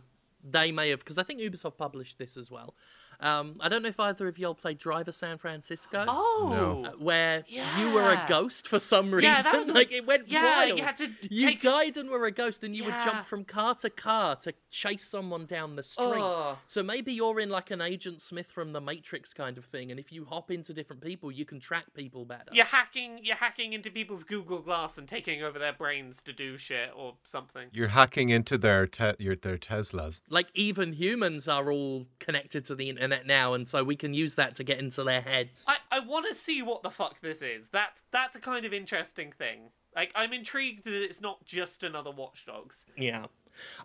they 0.49 0.73
may 0.73 0.91
have 0.91 1.01
because 1.01 1.19
I 1.19 1.23
think 1.23 1.41
Ubisoft 1.41 1.77
published 1.77 2.19
this 2.19 2.37
as 2.37 2.51
well. 2.51 2.75
Um, 3.21 3.57
I 3.61 3.69
don't 3.69 3.83
know 3.83 3.89
if 3.91 4.01
either 4.01 4.29
of 4.29 4.39
y'all 4.39 4.55
played 4.55 4.79
Driver 4.79 5.13
San 5.13 5.37
Francisco. 5.39 6.05
Oh, 6.09 6.85
uh, 6.87 6.91
where 6.99 7.45
you 7.49 7.91
were 7.93 8.09
a 8.09 8.25
ghost 8.29 8.67
for 8.67 8.79
some 8.79 9.11
reason. 9.11 9.31
Yeah, 9.31 9.43
that 9.43 9.53
was- 9.59 9.69
like 9.75 9.93
it 9.93 10.07
went 10.07 10.29
yeah, 10.29 10.67
wild. 10.67 10.79
you 10.79 10.85
had 10.85 10.97
to 10.99 11.09
You 11.31 11.49
take- 11.49 11.61
died 11.61 11.97
and 11.97 12.09
were 12.11 12.25
a 12.25 12.31
ghost, 12.33 12.65
and 12.65 12.75
you 12.75 12.85
would 12.85 12.95
jump 13.05 13.27
from 13.27 13.45
car 13.45 13.75
to 13.77 13.91
car 13.91 14.37
to 14.37 14.55
chase 14.71 15.05
someone 15.07 15.45
down 15.47 15.77
the 15.77 15.83
street. 15.83 16.07
Ugh. 16.21 16.57
So 16.67 16.83
maybe 16.83 17.13
you're 17.13 17.41
in 17.41 17.51
like 17.51 17.71
an 17.71 17.81
Agent 17.81 18.21
Smith 18.23 18.51
from 18.51 18.73
the 18.73 18.81
Matrix 18.81 19.35
kind 19.35 19.59
of 19.59 19.65
thing, 19.67 19.91
and 19.91 20.01
if 20.01 20.13
you 20.13 20.25
hop 20.25 20.51
into 20.51 20.73
different 20.73 21.03
people, 21.03 21.31
you 21.31 21.45
can 21.45 21.61
track 21.61 21.85
people 21.95 22.25
better. 22.25 22.51
you're 22.53 22.65
hacking. 22.65 23.21
You're 23.23 23.37
hacking 23.37 23.73
into 23.73 23.91
people's 23.91 24.25
Google 24.25 24.61
Glass 24.61 24.97
and 24.99 25.07
taking 25.07 25.43
over 25.43 25.59
their 25.59 25.73
brains 25.73 26.23
to 26.23 26.33
do 26.33 26.57
shit 26.57 26.91
or 26.97 27.15
something. 27.25 27.69
You're 27.73 27.89
hacking 27.89 28.31
into 28.31 28.57
their 28.57 28.87
te- 28.87 29.15
your, 29.19 29.37
their 29.37 29.59
Teslas. 29.59 30.21
Like 30.29 30.47
even 30.55 30.93
humans 30.93 31.49
are 31.49 31.71
all 31.71 32.07
connected 32.19 32.65
to 32.67 32.75
the 32.75 32.89
internet 32.89 33.10
now, 33.27 33.55
and 33.55 33.69
so 33.69 33.85
we 33.85 33.97
can 33.97 34.15
use 34.15 34.35
that 34.37 34.55
to 34.57 34.65
get 34.65 34.79
into 34.79 35.05
their 35.05 35.21
heads. 35.21 35.65
I, 35.69 35.77
I 35.91 35.99
want 36.01 36.27
to 36.29 36.35
see 36.35 36.63
what 36.63 36.83
the 36.83 36.91
fuck 36.91 37.21
this 37.21 37.43
is. 37.43 37.69
That's 37.71 38.03
that's 38.11 38.37
a 38.37 38.41
kind 38.41 38.65
of 38.65 38.73
interesting 38.73 39.33
thing. 39.33 39.71
Like 39.95 40.13
I'm 40.15 40.33
intrigued 40.33 40.85
that 40.85 40.95
it's 41.03 41.21
not 41.21 41.45
just 41.45 41.85
another 41.85 42.11
Watch 42.11 42.47
Dogs. 42.47 42.87
Yeah. 42.97 43.27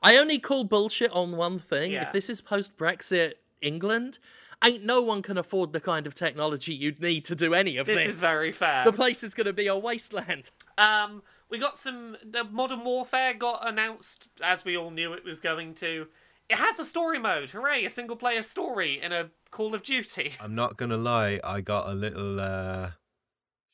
I 0.03 0.17
only 0.17 0.37
call 0.37 0.63
bullshit 0.63 1.11
on 1.11 1.35
one 1.35 1.57
thing. 1.59 1.91
Yeah. 1.91 2.03
If 2.03 2.11
this 2.13 2.29
is 2.29 2.39
post 2.41 2.77
Brexit 2.77 3.33
England, 3.61 4.19
ain't 4.63 4.83
no 4.85 5.01
one 5.01 5.21
can 5.21 5.37
afford 5.37 5.73
the 5.73 5.79
kind 5.81 6.05
of 6.05 6.13
technology 6.13 6.73
you'd 6.73 7.01
need 7.01 7.25
to 7.25 7.35
do 7.35 7.53
any 7.53 7.77
of 7.77 7.87
This 7.87 7.97
this. 7.97 8.15
is 8.17 8.21
very 8.21 8.51
fair. 8.51 8.85
The 8.85 8.93
place 8.93 9.23
is 9.23 9.33
going 9.33 9.47
to 9.47 9.53
be 9.53 9.67
a 9.67 9.77
wasteland. 9.77 10.51
Um, 10.77 11.23
we 11.49 11.57
got 11.57 11.77
some. 11.79 12.17
The 12.23 12.43
Modern 12.43 12.83
Warfare 12.83 13.33
got 13.33 13.67
announced 13.67 14.29
as 14.43 14.63
we 14.63 14.77
all 14.77 14.91
knew 14.91 15.13
it 15.13 15.23
was 15.23 15.39
going 15.39 15.73
to. 15.75 16.07
It 16.49 16.57
has 16.57 16.79
a 16.79 16.85
story 16.85 17.17
mode. 17.19 17.49
Hooray! 17.49 17.85
A 17.85 17.89
single 17.89 18.15
player 18.15 18.43
story 18.43 19.01
in 19.01 19.11
a 19.11 19.29
Call 19.51 19.73
of 19.73 19.83
Duty. 19.83 20.33
I'm 20.39 20.53
not 20.55 20.77
gonna 20.77 20.97
lie, 20.97 21.39
I 21.43 21.61
got 21.61 21.87
a 21.89 21.93
little 21.93 22.39
uh, 22.39 22.91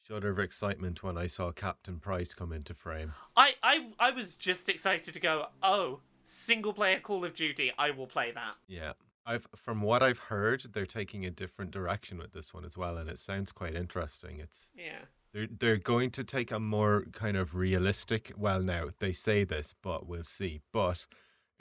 shudder 0.08 0.30
of 0.30 0.40
excitement 0.40 1.04
when 1.04 1.18
I 1.18 1.26
saw 1.26 1.52
Captain 1.52 2.00
Price 2.00 2.34
come 2.34 2.54
into 2.54 2.74
frame. 2.74 3.14
I, 3.36 3.56
I 3.62 3.90
I 4.00 4.12
was 4.12 4.36
just 4.36 4.70
excited 4.70 5.14
to 5.14 5.20
go. 5.20 5.48
Oh, 5.62 6.00
single 6.26 6.72
player 6.74 7.00
Call 7.00 7.26
of 7.26 7.36
Duty. 7.36 7.72
I 7.78 7.92
will 7.92 8.08
play 8.08 8.32
that. 8.32 8.54
Yeah. 8.68 8.94
I've 9.26 9.48
from 9.56 9.82
what 9.82 10.02
I've 10.02 10.18
heard, 10.18 10.62
they're 10.74 10.86
taking 10.86 11.26
a 11.26 11.30
different 11.30 11.72
direction 11.72 12.18
with 12.18 12.32
this 12.34 12.54
one 12.54 12.66
as 12.66 12.78
well, 12.78 12.98
and 12.98 13.10
it 13.10 13.20
sounds 13.20 13.52
quite 13.52 13.76
interesting. 13.76 14.40
It's 14.40 14.72
Yeah. 14.76 15.00
they're 15.34 15.48
they're 15.60 15.78
going 15.78 16.10
to 16.12 16.24
take 16.24 16.52
a 16.52 16.60
more 16.60 17.04
kind 17.12 17.36
of 17.38 17.54
realistic. 17.54 18.32
Well, 18.38 18.62
now 18.62 18.90
they 19.00 19.12
say 19.12 19.44
this, 19.44 19.76
but 19.82 20.08
we'll 20.08 20.24
see. 20.24 20.62
But 20.72 21.06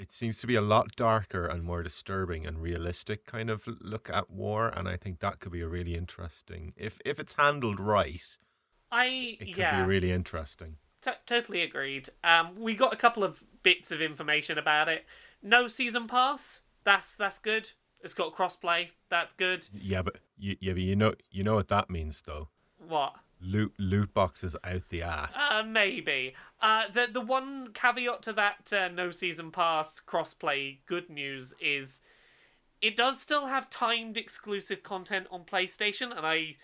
it 0.00 0.10
seems 0.10 0.40
to 0.40 0.46
be 0.46 0.54
a 0.54 0.62
lot 0.62 0.96
darker 0.96 1.46
and 1.46 1.62
more 1.62 1.82
disturbing 1.82 2.46
and 2.46 2.62
realistic 2.62 3.26
kind 3.26 3.50
of 3.50 3.68
look 3.80 4.08
at 4.08 4.30
war, 4.30 4.68
and 4.68 4.88
I 4.88 4.96
think 4.96 5.20
that 5.20 5.40
could 5.40 5.52
be 5.52 5.60
a 5.60 5.68
really 5.68 5.94
interesting 5.94 6.72
if 6.76 6.98
if 7.04 7.20
it's 7.20 7.34
handled 7.34 7.78
right. 7.78 8.38
I 8.90 9.36
It 9.38 9.46
could 9.46 9.58
yeah. 9.58 9.82
be 9.82 9.86
really 9.86 10.10
interesting. 10.10 10.78
T- 11.02 11.10
totally 11.26 11.62
agreed. 11.62 12.08
Um, 12.24 12.58
we 12.58 12.74
got 12.74 12.92
a 12.92 12.96
couple 12.96 13.22
of 13.22 13.44
bits 13.62 13.92
of 13.92 14.00
information 14.00 14.58
about 14.58 14.88
it. 14.88 15.04
No 15.42 15.68
season 15.68 16.08
pass. 16.08 16.62
That's 16.84 17.14
that's 17.14 17.38
good. 17.38 17.70
It's 18.02 18.14
got 18.14 18.34
crossplay. 18.34 18.88
That's 19.10 19.34
good. 19.34 19.68
Yeah, 19.72 20.00
but 20.00 20.16
you, 20.38 20.56
yeah, 20.60 20.72
but 20.72 20.82
you 20.82 20.96
know 20.96 21.14
you 21.30 21.44
know 21.44 21.54
what 21.54 21.68
that 21.68 21.90
means 21.90 22.22
though. 22.26 22.48
What? 22.78 23.16
Loot 23.42 23.72
loot 23.78 24.12
boxes 24.12 24.54
out 24.64 24.82
the 24.90 25.02
ass. 25.02 25.34
Uh, 25.36 25.62
maybe. 25.62 26.34
Uh, 26.60 26.84
the 26.92 27.08
the 27.10 27.20
one 27.20 27.70
caveat 27.72 28.22
to 28.22 28.32
that 28.34 28.72
uh, 28.72 28.88
no 28.88 29.10
season 29.10 29.50
pass 29.50 30.00
crossplay 30.06 30.78
good 30.86 31.08
news 31.08 31.54
is 31.60 32.00
it 32.82 32.96
does 32.96 33.20
still 33.20 33.46
have 33.46 33.70
timed 33.70 34.16
exclusive 34.16 34.82
content 34.82 35.26
on 35.30 35.44
PlayStation, 35.44 36.16
and 36.16 36.26
I 36.26 36.56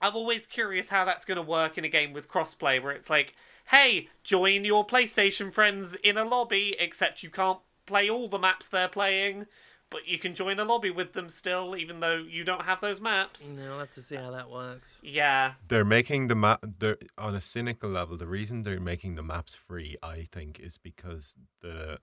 I'm 0.00 0.14
always 0.14 0.46
curious 0.46 0.88
how 0.88 1.04
that's 1.04 1.24
going 1.24 1.36
to 1.36 1.42
work 1.42 1.76
in 1.76 1.84
a 1.84 1.88
game 1.88 2.12
with 2.12 2.28
crossplay, 2.28 2.82
where 2.82 2.92
it's 2.92 3.10
like, 3.10 3.34
hey, 3.70 4.08
join 4.22 4.64
your 4.64 4.86
PlayStation 4.86 5.52
friends 5.52 5.96
in 5.96 6.16
a 6.16 6.24
lobby, 6.24 6.76
except 6.78 7.22
you 7.22 7.30
can't 7.30 7.58
play 7.86 8.08
all 8.08 8.28
the 8.28 8.38
maps 8.38 8.68
they're 8.68 8.88
playing. 8.88 9.46
But 9.90 10.06
you 10.06 10.18
can 10.18 10.34
join 10.34 10.58
a 10.58 10.64
lobby 10.64 10.90
with 10.90 11.14
them 11.14 11.30
still, 11.30 11.74
even 11.74 12.00
though 12.00 12.16
you 12.16 12.44
don't 12.44 12.64
have 12.64 12.80
those 12.82 13.00
maps. 13.00 13.54
Yeah, 13.56 13.72
I'll 13.72 13.78
have 13.78 13.90
to 13.92 14.02
see 14.02 14.16
how 14.16 14.30
that 14.32 14.50
works. 14.50 14.98
Yeah, 15.02 15.54
They're 15.68 15.84
making 15.84 16.28
the 16.28 16.34
map. 16.34 16.62
They're 16.78 16.98
on 17.16 17.34
a 17.34 17.40
cynical 17.40 17.88
level. 17.88 18.18
The 18.18 18.26
reason 18.26 18.64
they're 18.64 18.80
making 18.80 19.14
the 19.14 19.22
maps 19.22 19.54
free, 19.54 19.96
I 20.02 20.26
think, 20.30 20.60
is 20.60 20.76
because 20.76 21.36
the 21.62 21.98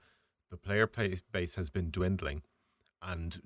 the 0.50 0.58
player 0.58 0.88
base 1.32 1.56
has 1.56 1.70
been 1.70 1.92
dwindling, 1.92 2.42
and 3.04 3.42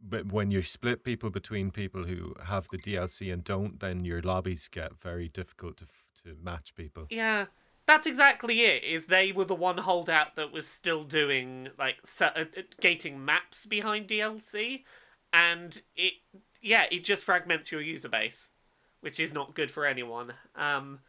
but 0.00 0.32
when 0.32 0.50
you 0.50 0.62
split 0.62 1.04
people 1.04 1.30
between 1.30 1.70
people 1.70 2.04
who 2.04 2.34
have 2.44 2.68
the 2.70 2.78
DLC 2.78 3.32
and 3.32 3.44
don't, 3.44 3.80
then 3.80 4.04
your 4.04 4.20
lobbies 4.22 4.68
get 4.68 5.00
very 5.00 5.28
difficult 5.28 5.76
to 5.78 5.86
to 6.24 6.36
match 6.42 6.74
people. 6.74 7.06
Yeah, 7.10 7.46
that's 7.92 8.06
exactly 8.06 8.62
it. 8.62 8.84
Is 8.84 9.06
they 9.06 9.32
were 9.32 9.44
the 9.44 9.54
one 9.54 9.76
holdout 9.78 10.36
that 10.36 10.50
was 10.50 10.66
still 10.66 11.04
doing 11.04 11.68
like 11.78 11.96
uh, 12.20 12.30
uh, 12.34 12.44
gating 12.80 13.22
maps 13.22 13.66
behind 13.66 14.08
DLC, 14.08 14.84
and 15.32 15.82
it 15.94 16.14
yeah 16.62 16.86
it 16.90 17.04
just 17.04 17.24
fragments 17.24 17.70
your 17.70 17.82
user 17.82 18.08
base, 18.08 18.48
which 19.00 19.20
is 19.20 19.34
not 19.34 19.54
good 19.54 19.70
for 19.70 19.84
anyone. 19.84 20.32
Um, 20.56 21.00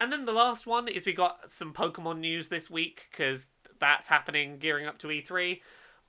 and 0.00 0.10
then 0.12 0.24
the 0.24 0.32
last 0.32 0.66
one 0.66 0.88
is 0.88 1.06
we 1.06 1.12
got 1.12 1.48
some 1.48 1.72
Pokemon 1.72 2.18
news 2.18 2.48
this 2.48 2.68
week 2.68 3.06
because 3.10 3.46
that's 3.78 4.08
happening, 4.08 4.58
gearing 4.58 4.86
up 4.86 4.98
to 4.98 5.06
E3. 5.06 5.60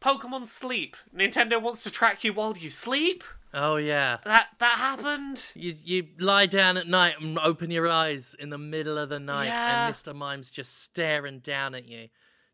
Pokemon 0.01 0.47
Sleep. 0.47 0.97
Nintendo 1.15 1.61
wants 1.61 1.83
to 1.83 1.91
track 1.91 2.23
you 2.23 2.33
while 2.33 2.57
you 2.57 2.71
sleep. 2.71 3.23
Oh 3.53 3.75
yeah. 3.75 4.17
That 4.25 4.47
that 4.59 4.77
happened. 4.77 5.43
You 5.53 5.73
you 5.83 6.07
lie 6.19 6.45
down 6.47 6.77
at 6.77 6.87
night 6.87 7.15
and 7.21 7.37
open 7.39 7.69
your 7.71 7.87
eyes 7.87 8.35
in 8.39 8.49
the 8.49 8.57
middle 8.57 8.97
of 8.97 9.09
the 9.09 9.19
night, 9.19 9.45
Yeah. 9.45 9.87
and 9.87 9.95
Mr. 9.95 10.15
Mime's 10.15 10.49
just 10.49 10.81
staring 10.83 11.39
down 11.39 11.75
at 11.75 11.85
you, 11.87 12.07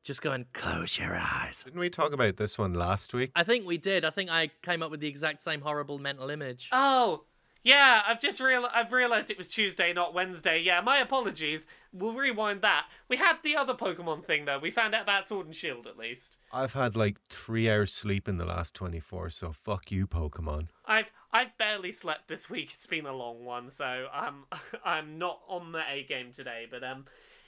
just 0.03 0.21
going, 0.21 0.45
"Close 0.53 0.97
your 0.99 1.15
eyes." 1.15 1.63
Didn't 1.63 1.79
we 1.79 1.89
talk 1.89 2.11
about 2.11 2.35
this 2.37 2.57
one 2.57 2.73
last 2.73 3.13
week? 3.13 3.31
I 3.35 3.43
think 3.43 3.65
we 3.65 3.77
did. 3.77 4.03
I 4.03 4.09
think 4.09 4.29
I 4.29 4.51
came 4.61 4.83
up 4.83 4.91
with 4.91 4.99
the 4.99 5.07
exact 5.07 5.39
same 5.41 5.61
horrible 5.61 5.99
mental 5.99 6.29
image. 6.29 6.69
Oh, 6.73 7.23
yeah, 7.63 8.01
I've 8.07 8.21
just 8.21 8.39
real 8.39 8.67
I've 8.73 8.91
realized 8.91 9.29
it 9.31 9.37
was 9.37 9.47
Tuesday, 9.49 9.93
not 9.93 10.13
Wednesday. 10.13 10.61
Yeah, 10.61 10.81
my 10.81 10.97
apologies. 10.99 11.65
We'll 11.91 12.13
rewind 12.13 12.61
that. 12.61 12.85
We 13.07 13.17
had 13.17 13.37
the 13.43 13.55
other 13.55 13.73
Pokemon 13.73 14.25
thing 14.25 14.45
though. 14.45 14.59
We 14.59 14.71
found 14.71 14.95
out 14.95 15.03
about 15.03 15.27
Sword 15.27 15.47
and 15.47 15.55
Shield 15.55 15.87
at 15.87 15.97
least. 15.97 16.35
I've 16.51 16.73
had 16.73 16.95
like 16.95 17.21
three 17.27 17.69
hours 17.69 17.93
sleep 17.93 18.27
in 18.27 18.37
the 18.37 18.45
last 18.45 18.73
twenty 18.75 18.99
four, 18.99 19.29
so 19.29 19.51
fuck 19.51 19.91
you, 19.91 20.07
Pokemon. 20.07 20.67
I've 20.85 21.11
I've 21.31 21.57
barely 21.57 21.91
slept 21.91 22.27
this 22.27 22.49
week. 22.49 22.71
It's 22.73 22.85
been 22.87 23.05
a 23.05 23.13
long 23.15 23.45
one, 23.45 23.69
so 23.69 24.07
I'm 24.13 24.45
I'm 24.85 25.17
not 25.17 25.41
on 25.47 25.71
the 25.71 25.81
A 25.91 26.03
game 26.03 26.31
today. 26.31 26.65
But 26.69 26.83
um, 26.83 27.05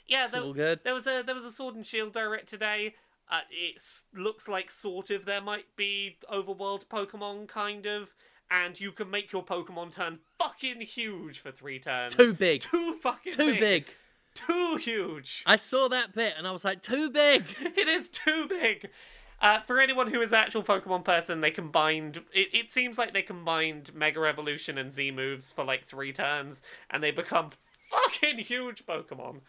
yeah, 0.07 0.23
It's 0.25 0.33
there, 0.33 0.41
all 0.41 0.53
good. 0.53 0.81
there 0.83 0.93
was 0.93 1.07
a 1.07 1.23
there 1.25 1.35
was 1.35 1.45
a 1.45 1.51
Sword 1.51 1.75
and 1.75 1.85
Shield 1.85 2.13
direct 2.13 2.47
today. 2.49 2.95
Uh, 3.29 3.39
it 3.49 3.81
looks 4.13 4.49
like 4.49 4.69
sort 4.69 5.09
of 5.09 5.23
there 5.23 5.39
might 5.39 5.73
be 5.77 6.17
overworld 6.29 6.85
Pokemon 6.87 7.47
kind 7.47 7.85
of, 7.85 8.09
and 8.51 8.79
you 8.79 8.91
can 8.91 9.09
make 9.09 9.31
your 9.31 9.43
Pokemon 9.43 9.93
turn 9.93 10.19
fucking 10.37 10.81
huge 10.81 11.39
for 11.39 11.51
three 11.51 11.79
turns. 11.79 12.13
Too 12.13 12.33
big. 12.33 12.61
Too 12.61 12.97
fucking 13.01 13.31
Too 13.31 13.53
big. 13.57 13.85
Too 14.35 14.75
huge. 14.75 15.43
I 15.45 15.55
saw 15.55 15.87
that 15.87 16.13
bit 16.13 16.33
and 16.37 16.45
I 16.45 16.51
was 16.51 16.65
like, 16.65 16.81
too 16.81 17.09
big. 17.09 17.45
it 17.61 17.87
is 17.87 18.09
too 18.09 18.47
big. 18.47 18.89
Uh, 19.41 19.61
for 19.61 19.79
anyone 19.79 20.11
who 20.11 20.21
is 20.21 20.29
an 20.29 20.35
actual 20.35 20.63
Pokemon 20.63 21.03
person, 21.03 21.41
they 21.41 21.49
combined. 21.49 22.21
It, 22.31 22.49
it 22.53 22.71
seems 22.71 22.99
like 22.99 23.13
they 23.13 23.23
combined 23.23 23.91
Mega 23.95 24.21
Evolution 24.21 24.77
and 24.77 24.91
Z 24.91 25.09
moves 25.11 25.51
for 25.51 25.63
like 25.63 25.85
three 25.85 26.13
turns, 26.13 26.61
and 26.91 27.01
they 27.01 27.09
become 27.09 27.49
fucking 27.89 28.37
huge 28.39 28.85
Pokemon. 28.85 29.41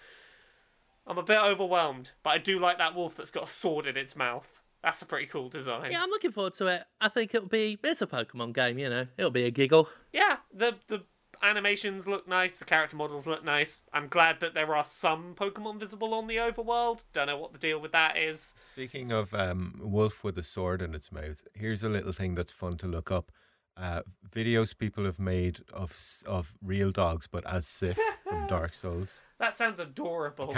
I'm 1.07 1.19
a 1.19 1.23
bit 1.23 1.39
overwhelmed, 1.39 2.13
but 2.23 2.31
I 2.31 2.39
do 2.39 2.59
like 2.59 2.79
that 2.79 2.95
wolf 2.95 3.15
that's 3.15 3.31
got 3.31 3.45
a 3.45 3.49
sword 3.49 3.87
in 3.87 3.99
its 3.99 4.17
mouth. 4.17 4.62
That's 4.83 5.01
a 5.03 5.07
pretty 5.07 5.27
cool 5.27 5.49
design. 5.49 5.93
Yeah, 5.93 6.03
I'm 6.03 6.11
looking 6.11 6.33
forward 6.33 6.55
to 6.55 6.67
it. 6.67 6.85
I 7.01 7.09
think 7.09 7.35
it'll 7.35 7.49
be 7.49 7.79
it's 7.85 8.03
a 8.03 8.07
Pokemon 8.07 8.55
game, 8.55 8.79
you 8.79 8.89
know. 8.89 9.07
It'll 9.17 9.31
be 9.31 9.45
a 9.45 9.51
giggle. 9.51 9.89
Yeah, 10.13 10.39
the 10.53 10.77
the 10.89 11.05
animations 11.43 12.07
look 12.07 12.29
nice, 12.29 12.59
the 12.59 12.65
character 12.65 12.97
models 12.97 13.27
look 13.27 13.45
nice. 13.45 13.83
I'm 13.93 14.09
glad 14.09 14.41
that 14.41 14.55
there 14.55 14.75
are 14.75 14.85
some 14.85 15.35
Pokemon 15.35 15.81
visible 15.81 16.15
on 16.15 16.27
the 16.27 16.37
overworld. 16.37 17.03
Don't 17.13 17.27
know 17.27 17.37
what 17.37 17.53
the 17.53 17.59
deal 17.59 17.81
with 17.81 17.93
that 17.93 18.17
is. 18.17 18.55
Speaking 18.73 19.13
of 19.13 19.35
um, 19.35 19.81
wolf 19.83 20.25
with 20.25 20.39
a 20.39 20.43
sword 20.43 20.83
in 20.83 20.95
its 20.95 21.11
mouth, 21.13 21.47
here's 21.55 21.83
a 21.83 21.89
little 21.89 22.13
thing 22.13 22.35
that's 22.35 22.53
fun 22.53 22.77
to 22.79 22.87
look 22.87 23.11
up. 23.11 23.33
Uh, 23.77 24.03
videos 24.31 24.77
people 24.77 25.05
have 25.05 25.19
made 25.19 25.61
of 25.73 25.97
of 26.27 26.55
real 26.63 26.91
dogs, 26.91 27.27
but 27.27 27.47
as 27.47 27.67
Sif 27.67 27.99
from 28.29 28.47
Dark 28.47 28.75
Souls. 28.75 29.21
That 29.39 29.57
sounds 29.57 29.81
adorable. 29.81 30.53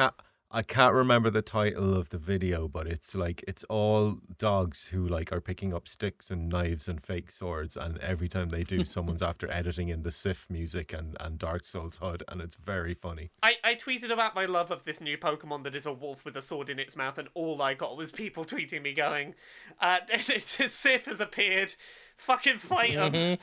Can't, 0.55 0.71
I 0.71 0.73
can't 0.73 0.95
remember 0.95 1.31
the 1.31 1.43
title 1.43 1.95
of 1.97 2.11
the 2.11 2.19
video, 2.19 2.69
but 2.69 2.87
it's 2.87 3.15
like 3.15 3.45
it's 3.49 3.65
all 3.65 4.19
dogs 4.39 4.87
who 4.87 5.07
like 5.07 5.33
are 5.33 5.41
picking 5.41 5.75
up 5.75 5.89
sticks 5.89 6.31
and 6.31 6.49
knives 6.49 6.89
and 6.89 7.03
fake 7.03 7.31
swords, 7.31 7.77
and 7.77 7.99
every 7.99 8.29
time 8.29 8.51
they 8.51 8.63
do, 8.63 8.85
someone's 8.85 9.23
after 9.23 9.51
editing 9.51 9.89
in 9.89 10.03
the 10.03 10.13
Sif 10.13 10.49
music 10.49 10.93
and, 10.93 11.17
and 11.21 11.39
Dark 11.39 11.65
Souls 11.65 11.97
HUD, 11.97 12.23
and 12.29 12.41
it's 12.41 12.55
very 12.55 12.95
funny. 12.95 13.31
I, 13.43 13.57
I 13.65 13.75
tweeted 13.75 14.13
about 14.13 14.35
my 14.35 14.47
love 14.47 14.71
of 14.71 14.85
this 14.85 15.01
new 15.01 15.19
Pokemon 15.19 15.65
that 15.65 15.75
is 15.75 15.87
a 15.87 15.93
wolf 15.93 16.25
with 16.25 16.37
a 16.37 16.43
sword 16.43 16.69
in 16.69 16.79
its 16.79 16.97
mouth, 16.97 17.19
and 17.19 17.29
all 17.35 17.61
I 17.61 17.75
got 17.75 17.97
was 17.97 18.11
people 18.13 18.45
tweeting 18.45 18.83
me 18.83 18.95
going, 18.95 19.35
uh, 19.81 19.99
Sif 20.21 21.07
has 21.07 21.21
appeared. 21.21 21.75
Fucking 22.17 22.59
fight 22.59 22.91
him. 22.91 23.39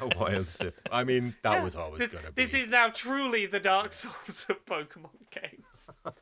A 0.00 0.08
wild 0.18 0.48
Sif. 0.48 0.74
I 0.90 1.04
mean, 1.04 1.36
that 1.42 1.62
was 1.62 1.76
always 1.76 2.00
This, 2.00 2.08
gonna 2.08 2.32
be. 2.32 2.44
this 2.44 2.52
is 2.54 2.68
now 2.68 2.88
truly 2.88 3.46
the 3.46 3.60
Dark 3.60 3.92
Souls 3.94 4.46
of 4.48 4.66
Pokemon 4.66 5.10
games. 5.30 5.64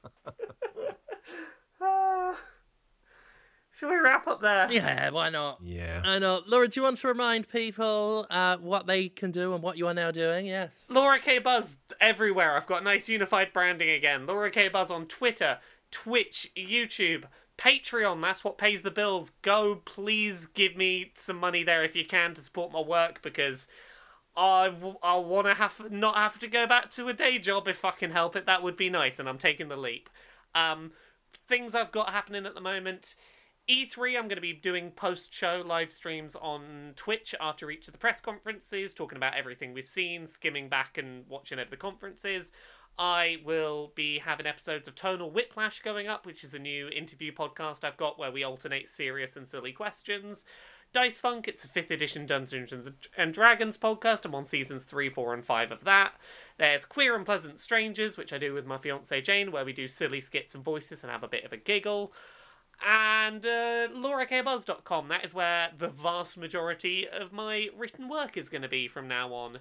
Shall 3.78 3.90
we 3.90 3.96
wrap 3.96 4.26
up 4.26 4.42
there? 4.42 4.66
Yeah, 4.72 5.10
why 5.10 5.30
not? 5.30 5.60
Yeah. 5.62 6.02
I 6.04 6.18
know. 6.18 6.42
Laura, 6.48 6.66
do 6.66 6.80
you 6.80 6.82
want 6.82 6.96
to 6.96 7.06
remind 7.06 7.48
people 7.48 8.26
uh, 8.28 8.56
what 8.56 8.88
they 8.88 9.08
can 9.08 9.30
do 9.30 9.54
and 9.54 9.62
what 9.62 9.78
you 9.78 9.86
are 9.86 9.94
now 9.94 10.10
doing? 10.10 10.46
Yes. 10.46 10.84
Laura 10.88 11.20
K 11.20 11.38
Buzz 11.38 11.78
everywhere. 12.00 12.56
I've 12.56 12.66
got 12.66 12.82
nice 12.82 13.08
unified 13.08 13.52
branding 13.52 13.90
again. 13.90 14.26
Laura 14.26 14.50
K 14.50 14.66
Buzz 14.68 14.90
on 14.90 15.06
Twitter, 15.06 15.58
Twitch, 15.92 16.50
YouTube, 16.56 17.26
Patreon. 17.56 18.20
That's 18.20 18.42
what 18.42 18.58
pays 18.58 18.82
the 18.82 18.90
bills. 18.90 19.30
Go, 19.42 19.76
please 19.84 20.46
give 20.46 20.76
me 20.76 21.12
some 21.16 21.36
money 21.36 21.62
there 21.62 21.84
if 21.84 21.94
you 21.94 22.04
can 22.04 22.34
to 22.34 22.40
support 22.40 22.72
my 22.72 22.80
work 22.80 23.22
because 23.22 23.68
I, 24.38 24.72
I 25.02 25.16
want 25.16 25.48
to 25.48 25.54
have 25.54 25.90
not 25.90 26.14
have 26.14 26.38
to 26.38 26.46
go 26.46 26.64
back 26.64 26.90
to 26.90 27.08
a 27.08 27.12
day 27.12 27.40
job 27.40 27.66
if 27.66 27.84
I 27.84 27.90
can 27.90 28.12
help 28.12 28.36
it. 28.36 28.46
That 28.46 28.62
would 28.62 28.76
be 28.76 28.88
nice, 28.88 29.18
and 29.18 29.28
I'm 29.28 29.36
taking 29.36 29.66
the 29.68 29.76
leap. 29.76 30.08
Um, 30.54 30.92
things 31.48 31.74
I've 31.74 31.90
got 31.90 32.10
happening 32.10 32.46
at 32.46 32.54
the 32.54 32.60
moment. 32.60 33.16
E3, 33.68 34.16
I'm 34.16 34.28
going 34.28 34.36
to 34.36 34.40
be 34.40 34.52
doing 34.52 34.92
post 34.92 35.34
show 35.34 35.62
live 35.66 35.92
streams 35.92 36.36
on 36.36 36.92
Twitch 36.94 37.34
after 37.40 37.68
each 37.70 37.88
of 37.88 37.92
the 37.92 37.98
press 37.98 38.20
conferences, 38.20 38.94
talking 38.94 39.16
about 39.16 39.34
everything 39.34 39.74
we've 39.74 39.88
seen, 39.88 40.28
skimming 40.28 40.68
back 40.68 40.96
and 40.96 41.26
watching 41.28 41.58
over 41.58 41.68
the 41.68 41.76
conferences. 41.76 42.52
I 42.96 43.38
will 43.44 43.92
be 43.94 44.20
having 44.20 44.46
episodes 44.46 44.88
of 44.88 44.94
Tonal 44.94 45.30
Whiplash 45.30 45.82
going 45.82 46.06
up, 46.06 46.26
which 46.26 46.44
is 46.44 46.54
a 46.54 46.58
new 46.58 46.88
interview 46.88 47.32
podcast 47.32 47.84
I've 47.84 47.96
got 47.96 48.18
where 48.18 48.32
we 48.32 48.44
alternate 48.44 48.88
serious 48.88 49.36
and 49.36 49.46
silly 49.46 49.72
questions. 49.72 50.44
Dice 50.92 51.20
Funk, 51.20 51.46
it's 51.46 51.64
a 51.64 51.68
5th 51.68 51.90
edition 51.90 52.24
Dungeons 52.24 52.88
and 53.16 53.34
Dragons 53.34 53.76
podcast. 53.76 54.24
I'm 54.24 54.34
on 54.34 54.46
seasons 54.46 54.84
3, 54.84 55.10
4, 55.10 55.34
and 55.34 55.44
5 55.44 55.70
of 55.70 55.84
that. 55.84 56.14
There's 56.56 56.86
Queer 56.86 57.14
and 57.14 57.26
Pleasant 57.26 57.60
Strangers, 57.60 58.16
which 58.16 58.32
I 58.32 58.38
do 58.38 58.54
with 58.54 58.64
my 58.64 58.78
fiancee 58.78 59.20
Jane, 59.20 59.52
where 59.52 59.66
we 59.66 59.74
do 59.74 59.86
silly 59.86 60.22
skits 60.22 60.54
and 60.54 60.64
voices 60.64 61.02
and 61.02 61.12
have 61.12 61.22
a 61.22 61.28
bit 61.28 61.44
of 61.44 61.52
a 61.52 61.58
giggle 61.58 62.12
and 62.86 63.44
uh, 63.44 63.88
laurakbuzz.com. 63.88 65.08
That 65.08 65.24
is 65.24 65.34
where 65.34 65.70
the 65.76 65.88
vast 65.88 66.38
majority 66.38 67.06
of 67.06 67.32
my 67.32 67.68
written 67.76 68.08
work 68.08 68.36
is 68.36 68.48
going 68.48 68.62
to 68.62 68.68
be 68.68 68.88
from 68.88 69.08
now 69.08 69.32
on. 69.34 69.58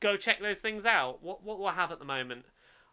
Go 0.00 0.16
check 0.16 0.40
those 0.40 0.60
things 0.60 0.84
out. 0.84 1.22
What 1.22 1.42
what 1.42 1.58
do 1.58 1.64
I 1.64 1.72
have 1.72 1.92
at 1.92 1.98
the 1.98 2.04
moment? 2.04 2.44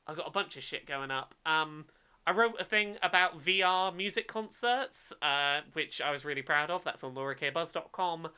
I've 0.08 0.18
got 0.18 0.28
a 0.28 0.32
bunch 0.32 0.58
of 0.58 0.64
shit 0.64 0.86
going 0.86 1.12
up. 1.12 1.36
Um, 1.46 1.86
I 2.26 2.32
wrote 2.32 2.56
a 2.60 2.64
thing 2.64 2.98
about 3.02 3.44
VR 3.44 3.96
music 3.96 4.28
concerts, 4.28 5.12
uh, 5.22 5.62
which 5.74 6.02
I 6.02 6.12
was 6.12 6.24
really 6.24 6.44
proud 6.44 6.70
of. 6.70 6.84
That's 6.84 7.04
on 7.04 7.16
laurakbuzz.com. 7.16 8.30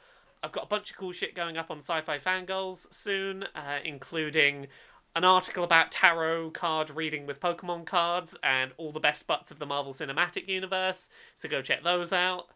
I've 0.41 0.51
got 0.51 0.65
a 0.65 0.67
bunch 0.67 0.91
of 0.91 0.97
cool 0.97 1.11
shit 1.11 1.35
going 1.35 1.57
up 1.57 1.69
on 1.69 1.77
Sci-Fi 1.77 2.19
Fangirls 2.19 2.93
soon, 2.93 3.45
uh, 3.55 3.79
including 3.83 4.67
an 5.15 5.23
article 5.23 5.63
about 5.63 5.91
tarot 5.91 6.51
card 6.51 6.89
reading 6.89 7.25
with 7.27 7.39
Pokemon 7.39 7.85
cards 7.85 8.35
and 8.41 8.71
all 8.77 8.91
the 8.91 8.99
best 8.99 9.27
butts 9.27 9.51
of 9.51 9.59
the 9.59 9.65
Marvel 9.65 9.93
Cinematic 9.93 10.47
Universe. 10.47 11.07
So 11.37 11.47
go 11.47 11.61
check 11.61 11.83
those 11.83 12.11
out. 12.11 12.47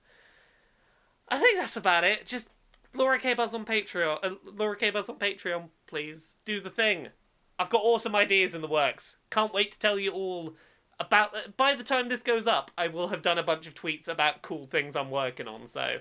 I 1.30 1.40
think 1.40 1.60
that's 1.60 1.78
about 1.78 2.04
it. 2.04 2.26
Just 2.26 2.50
Laura 2.94 3.20
K 3.20 3.34
Buzz 3.34 3.54
on 3.54 3.66
Patreon. 3.66 4.18
Uh, 4.24 4.30
Laura 4.44 4.76
K 4.76 4.90
Buzz 4.90 5.10
on 5.10 5.20
Patreon, 5.20 5.70
please 5.88 6.38
do 6.46 6.60
the 6.60 6.70
thing. 6.70 7.10
I've 7.60 7.70
got 7.70 7.84
awesome 7.84 8.16
ideas 8.16 8.56
in 8.56 8.62
the 8.62 8.68
works. 8.68 9.18
Can't 9.30 9.54
wait 9.54 9.72
to 9.72 9.80
tell 9.80 10.00
you 10.00 10.12
all 10.12 10.56
about. 11.00 11.36
uh, 11.36 11.40
By 11.56 11.76
the 11.76 11.84
time 11.84 12.10
this 12.10 12.22
goes 12.22 12.48
up, 12.48 12.72
I 12.78 12.88
will 12.88 13.10
have 13.10 13.22
done 13.22 13.38
a 13.38 13.44
bunch 13.44 13.68
of 13.68 13.74
tweets 13.76 14.08
about 14.08 14.42
cool 14.42 14.66
things 14.68 14.96
I'm 14.96 15.12
working 15.12 15.48
on. 15.48 15.68
So 15.68 15.98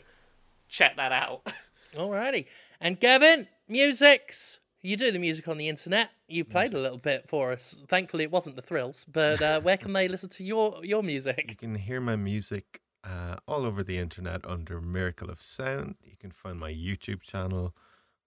check 0.68 0.96
that 0.96 1.12
out. 1.12 1.46
Alrighty. 1.94 2.46
And 2.80 2.98
Gavin, 3.00 3.48
musics. 3.68 4.58
You 4.82 4.96
do 4.96 5.10
the 5.10 5.18
music 5.18 5.48
on 5.48 5.58
the 5.58 5.68
internet. 5.68 6.10
You 6.28 6.44
played 6.44 6.72
a 6.72 6.78
little 6.78 6.98
bit 6.98 7.28
for 7.28 7.50
us. 7.50 7.82
Thankfully, 7.88 8.22
it 8.24 8.30
wasn't 8.30 8.54
the 8.56 8.62
thrills. 8.62 9.04
But 9.10 9.42
uh, 9.42 9.60
where 9.60 9.76
can 9.76 9.92
they 9.92 10.06
listen 10.06 10.28
to 10.30 10.44
your 10.44 10.84
your 10.84 11.02
music? 11.02 11.46
You 11.48 11.56
can 11.56 11.74
hear 11.74 12.00
my 12.00 12.14
music 12.14 12.82
uh, 13.02 13.36
all 13.48 13.64
over 13.64 13.82
the 13.82 13.98
internet 13.98 14.42
under 14.46 14.80
Miracle 14.80 15.28
of 15.30 15.40
Sound. 15.40 15.96
You 16.04 16.16
can 16.20 16.30
find 16.30 16.60
my 16.60 16.70
YouTube 16.72 17.22
channel 17.22 17.74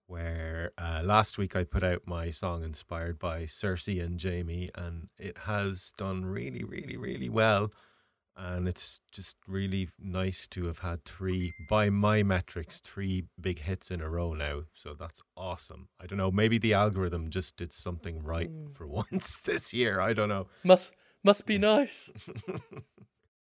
where 0.10 0.72
uh, 0.78 1.02
last 1.04 1.38
week 1.38 1.56
I 1.56 1.64
put 1.64 1.84
out 1.84 2.02
my 2.06 2.32
song 2.32 2.64
inspired 2.64 3.20
by 3.20 3.44
Cersei 3.44 4.04
and 4.04 4.22
Jaime, 4.22 4.70
and 4.76 5.08
it 5.20 5.38
has 5.38 5.94
done 5.98 6.26
really, 6.26 6.64
really, 6.64 6.98
really 6.98 7.30
well. 7.30 7.72
And 8.36 8.68
it's 8.68 9.02
just 9.12 9.36
really 9.48 9.90
nice 10.00 10.48
to 10.48 10.66
have 10.66 10.80
had 10.80 11.04
three, 11.06 11.54
by 11.70 11.90
my 11.90 12.24
metrics, 12.24 12.80
three 12.80 13.26
big 13.40 13.60
hits 13.60 13.92
in 13.92 14.02
a 14.02 14.10
row 14.10 14.34
now. 14.34 14.62
So 14.74 14.96
that's 14.98 15.22
awesome. 15.38 15.90
I 16.02 16.08
don't 16.08 16.18
know, 16.18 16.32
maybe 16.32 16.58
the 16.58 16.74
algorithm 16.74 17.30
just 17.30 17.58
did 17.58 17.72
something 17.74 18.24
right 18.24 18.50
for 18.74 18.88
once 19.12 19.40
this 19.42 19.74
year. 19.74 20.00
I 20.00 20.14
don't 20.14 20.30
know. 20.30 20.48
Must 20.64 20.92
must 21.24 21.46
be 21.46 21.58
nice. 21.60 22.10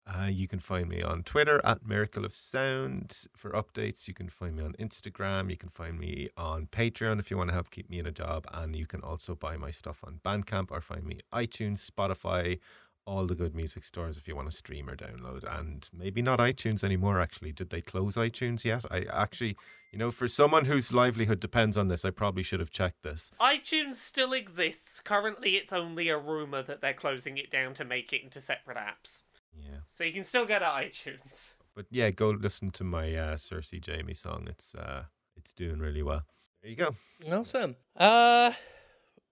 Uh, 0.07 0.25
you 0.25 0.47
can 0.47 0.59
find 0.59 0.87
me 0.87 1.01
on 1.01 1.21
Twitter 1.23 1.59
at 1.65 1.85
Miracle 1.85 2.23
of 2.23 2.33
Sound 2.33 3.25
for 3.35 3.51
updates. 3.51 4.07
You 4.07 4.13
can 4.13 4.29
find 4.29 4.55
me 4.55 4.63
on 4.63 4.73
Instagram. 4.79 5.49
You 5.49 5.57
can 5.57 5.69
find 5.69 5.99
me 5.99 6.29
on 6.37 6.67
Patreon 6.67 7.19
if 7.19 7.29
you 7.29 7.37
want 7.37 7.49
to 7.49 7.53
help 7.53 7.71
keep 7.71 7.89
me 7.89 7.99
in 7.99 8.05
a 8.05 8.11
job. 8.11 8.45
And 8.53 8.73
you 8.75 8.85
can 8.85 9.01
also 9.01 9.35
buy 9.35 9.57
my 9.57 9.69
stuff 9.69 9.99
on 10.05 10.21
Bandcamp 10.23 10.71
or 10.71 10.79
find 10.79 11.03
me 11.03 11.17
iTunes, 11.33 11.89
Spotify, 11.89 12.59
all 13.05 13.25
the 13.25 13.35
good 13.35 13.53
music 13.53 13.83
stores 13.83 14.17
if 14.17 14.27
you 14.27 14.35
want 14.35 14.49
to 14.49 14.55
stream 14.55 14.89
or 14.89 14.95
download. 14.95 15.43
And 15.59 15.89
maybe 15.91 16.21
not 16.21 16.39
iTunes 16.39 16.85
anymore, 16.85 17.19
actually. 17.19 17.51
Did 17.51 17.69
they 17.69 17.81
close 17.81 18.15
iTunes 18.15 18.63
yet? 18.63 18.85
I 18.89 19.05
actually, 19.11 19.57
you 19.91 19.99
know, 19.99 20.11
for 20.11 20.29
someone 20.29 20.63
whose 20.63 20.93
livelihood 20.93 21.41
depends 21.41 21.77
on 21.77 21.89
this, 21.89 22.05
I 22.05 22.11
probably 22.11 22.43
should 22.43 22.61
have 22.61 22.71
checked 22.71 23.03
this. 23.03 23.31
iTunes 23.41 23.95
still 23.95 24.31
exists. 24.31 25.01
Currently, 25.01 25.57
it's 25.57 25.73
only 25.73 26.07
a 26.07 26.17
rumor 26.17 26.63
that 26.63 26.79
they're 26.79 26.93
closing 26.93 27.37
it 27.37 27.51
down 27.51 27.73
to 27.73 27.83
make 27.83 28.13
it 28.13 28.23
into 28.23 28.39
separate 28.39 28.77
apps. 28.77 29.23
Yeah. 29.53 29.79
So 29.91 30.03
you 30.03 30.13
can 30.13 30.25
still 30.25 30.45
go 30.45 30.59
to 30.59 30.65
iTunes. 30.65 31.51
But 31.75 31.85
yeah, 31.91 32.09
go 32.09 32.29
listen 32.29 32.71
to 32.71 32.83
my 32.83 33.13
uh, 33.15 33.35
Cersei 33.35 33.85
Jaime 33.85 34.13
song. 34.13 34.47
It's 34.49 34.73
uh, 34.73 35.03
it's 35.35 35.53
doing 35.53 35.79
really 35.79 36.01
well. 36.01 36.23
There 36.61 36.71
you 36.71 36.75
go. 36.75 36.95
Awesome. 37.31 37.75
Uh, 37.95 38.51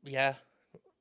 yeah. 0.03 0.35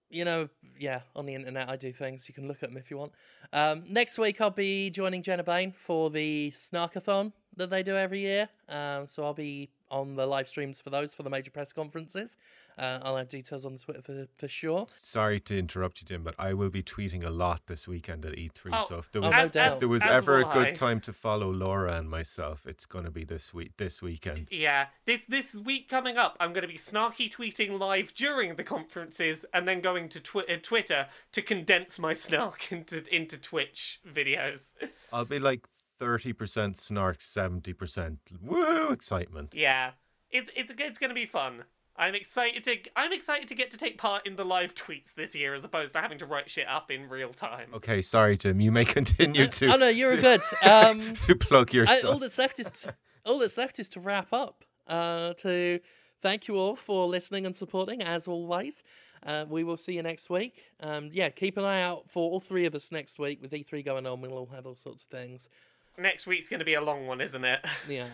You 0.08 0.24
know, 0.24 0.48
yeah, 0.78 1.00
on 1.16 1.26
the 1.26 1.34
internet 1.34 1.68
I 1.68 1.76
do 1.76 1.92
things. 1.92 2.28
You 2.28 2.34
can 2.34 2.48
look 2.48 2.62
at 2.62 2.70
them 2.70 2.78
if 2.78 2.90
you 2.90 2.96
want. 2.96 3.12
Um, 3.52 3.84
next 3.88 4.16
week 4.18 4.40
I'll 4.40 4.50
be 4.50 4.90
joining 4.90 5.22
Jenna 5.22 5.42
Bain 5.42 5.72
for 5.72 6.08
the 6.08 6.50
Snarkathon 6.52 7.32
that 7.56 7.70
they 7.70 7.82
do 7.82 7.96
every 7.96 8.20
year. 8.20 8.48
Um, 8.68 9.06
so 9.06 9.24
I'll 9.24 9.34
be 9.34 9.70
on 9.94 10.16
the 10.16 10.26
live 10.26 10.48
streams 10.48 10.80
for 10.80 10.90
those 10.90 11.14
for 11.14 11.22
the 11.22 11.30
major 11.30 11.50
press 11.50 11.72
conferences. 11.72 12.36
Uh, 12.76 12.98
I'll 13.02 13.16
have 13.16 13.28
details 13.28 13.64
on 13.64 13.72
the 13.74 13.78
Twitter 13.78 14.02
for, 14.02 14.26
for 14.36 14.48
sure. 14.48 14.88
Sorry 14.98 15.38
to 15.40 15.56
interrupt 15.56 16.00
you, 16.02 16.06
Jim, 16.06 16.24
but 16.24 16.34
I 16.36 16.52
will 16.52 16.70
be 16.70 16.82
tweeting 16.82 17.24
a 17.24 17.30
lot 17.30 17.62
this 17.68 17.86
weekend 17.86 18.26
at 18.26 18.32
E3. 18.32 18.70
Oh, 18.72 18.86
so 18.88 18.98
if 18.98 19.12
there 19.12 19.22
oh, 19.22 19.28
was, 19.28 19.36
no 19.36 19.44
if 19.44 19.52
doubt. 19.52 19.78
there 19.78 19.88
was 19.88 20.02
ever 20.02 20.40
a 20.40 20.44
good 20.44 20.74
time 20.74 20.98
to 21.02 21.12
follow 21.12 21.50
Laura 21.50 21.96
and 21.96 22.10
myself, 22.10 22.66
it's 22.66 22.84
going 22.84 23.04
to 23.04 23.12
be 23.12 23.24
this 23.24 23.54
week. 23.54 23.76
This 23.76 24.02
weekend. 24.02 24.48
Yeah, 24.50 24.86
this 25.06 25.20
this 25.28 25.54
week 25.54 25.88
coming 25.88 26.16
up, 26.16 26.36
I'm 26.40 26.52
going 26.52 26.62
to 26.62 26.68
be 26.68 26.78
snarky 26.78 27.32
tweeting 27.32 27.78
live 27.78 28.12
during 28.14 28.56
the 28.56 28.64
conferences, 28.64 29.44
and 29.54 29.68
then 29.68 29.80
going 29.80 30.08
to 30.08 30.20
twi- 30.20 30.44
uh, 30.48 30.56
Twitter 30.60 31.06
to 31.32 31.42
condense 31.42 32.00
my 32.00 32.14
snark 32.14 32.72
into 32.72 33.04
into 33.14 33.38
Twitch 33.38 34.00
videos. 34.06 34.72
I'll 35.12 35.24
be 35.24 35.38
like 35.38 35.68
thirty 35.98 36.32
percent 36.32 36.76
snark, 36.76 37.20
seventy 37.20 37.72
percent 37.72 38.18
woo 38.42 38.90
excitement. 38.90 39.52
yeah, 39.54 39.92
it's 40.30 40.50
it's 40.56 40.72
it's 40.78 40.98
going 40.98 41.10
to 41.10 41.14
be 41.14 41.26
fun. 41.26 41.64
I'm 41.96 42.14
excited 42.14 42.64
to 42.64 42.76
I'm 42.96 43.12
excited 43.12 43.46
to 43.48 43.54
get 43.54 43.70
to 43.70 43.76
take 43.76 43.98
part 43.98 44.26
in 44.26 44.34
the 44.36 44.44
live 44.44 44.74
tweets 44.74 45.14
this 45.14 45.34
year 45.34 45.54
as 45.54 45.62
opposed 45.62 45.94
to 45.94 46.00
having 46.00 46.18
to 46.18 46.26
write 46.26 46.50
shit 46.50 46.66
up 46.68 46.90
in 46.90 47.08
real 47.08 47.32
time. 47.32 47.68
Okay, 47.72 48.02
sorry, 48.02 48.36
Tim. 48.36 48.60
You 48.60 48.72
may 48.72 48.84
continue 48.98 49.46
to. 49.46 49.72
oh 49.72 49.76
no, 49.76 49.88
you're 49.88 50.16
to, 50.16 50.22
good. 50.22 50.40
Um, 50.62 51.14
to 51.26 51.36
plug 51.36 51.72
your 51.72 51.86
I, 51.88 52.00
all 52.00 52.18
that's 52.18 52.38
left 52.38 52.58
is 52.58 52.70
to, 52.70 52.94
all 53.24 53.38
that's 53.38 53.56
left 53.56 53.78
is 53.78 53.88
to 53.90 54.00
wrap 54.00 54.32
up. 54.32 54.64
Uh, 54.88 55.34
to 55.34 55.80
thank 56.20 56.48
you 56.48 56.56
all 56.56 56.74
for 56.74 57.06
listening 57.06 57.46
and 57.46 57.54
supporting 57.54 58.02
as 58.02 58.26
always. 58.26 58.82
Uh, 59.24 59.46
we 59.48 59.64
will 59.64 59.76
see 59.76 59.94
you 59.94 60.02
next 60.02 60.28
week. 60.28 60.64
Um, 60.80 61.08
yeah, 61.12 61.30
keep 61.30 61.56
an 61.56 61.64
eye 61.64 61.80
out 61.80 62.10
for 62.10 62.28
all 62.28 62.40
three 62.40 62.66
of 62.66 62.74
us 62.74 62.92
next 62.92 63.18
week 63.18 63.40
with 63.40 63.52
E3 63.52 63.82
going 63.84 64.06
on. 64.06 64.20
We'll 64.20 64.32
all 64.34 64.50
have 64.54 64.66
all 64.66 64.76
sorts 64.76 65.04
of 65.04 65.08
things. 65.08 65.48
Next 65.96 66.26
week's 66.26 66.48
going 66.48 66.58
to 66.58 66.64
be 66.64 66.74
a 66.74 66.80
long 66.80 67.06
one, 67.06 67.20
isn't 67.20 67.44
it? 67.44 67.64
Yeah. 67.88 68.08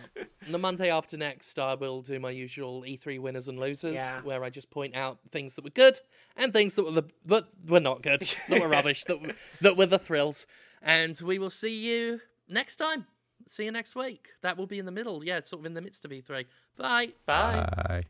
The 0.50 0.58
Monday 0.58 0.90
after 0.90 1.16
next, 1.16 1.58
I 1.58 1.74
will 1.74 2.02
do 2.02 2.18
my 2.20 2.30
usual 2.30 2.82
E3 2.82 3.18
winners 3.20 3.48
and 3.48 3.58
losers, 3.58 3.94
Yeah. 3.94 4.20
where 4.22 4.42
I 4.44 4.50
just 4.50 4.70
point 4.70 4.94
out 4.94 5.18
things 5.30 5.54
that 5.56 5.64
were 5.64 5.70
good 5.70 5.98
and 6.36 6.52
things 6.52 6.74
that 6.74 6.84
were 6.84 6.90
the 6.90 7.04
but 7.24 7.48
were 7.66 7.80
not 7.80 8.02
good, 8.02 8.26
that 8.48 8.60
were 8.60 8.68
rubbish, 8.68 9.04
that 9.04 9.20
were, 9.22 9.32
that 9.60 9.76
were 9.76 9.86
the 9.86 9.98
thrills. 9.98 10.46
And 10.82 11.18
we 11.20 11.38
will 11.38 11.50
see 11.50 11.78
you 11.78 12.20
next 12.48 12.76
time. 12.76 13.06
See 13.46 13.64
you 13.64 13.70
next 13.72 13.94
week. 13.96 14.28
That 14.42 14.56
will 14.58 14.66
be 14.66 14.78
in 14.78 14.86
the 14.86 14.92
middle, 14.92 15.24
yeah, 15.24 15.40
sort 15.44 15.60
of 15.60 15.66
in 15.66 15.74
the 15.74 15.80
midst 15.82 16.04
of 16.04 16.10
E3. 16.10 16.44
Bye. 16.76 17.08
Bye. 17.26 17.68
Bye. 17.86 18.02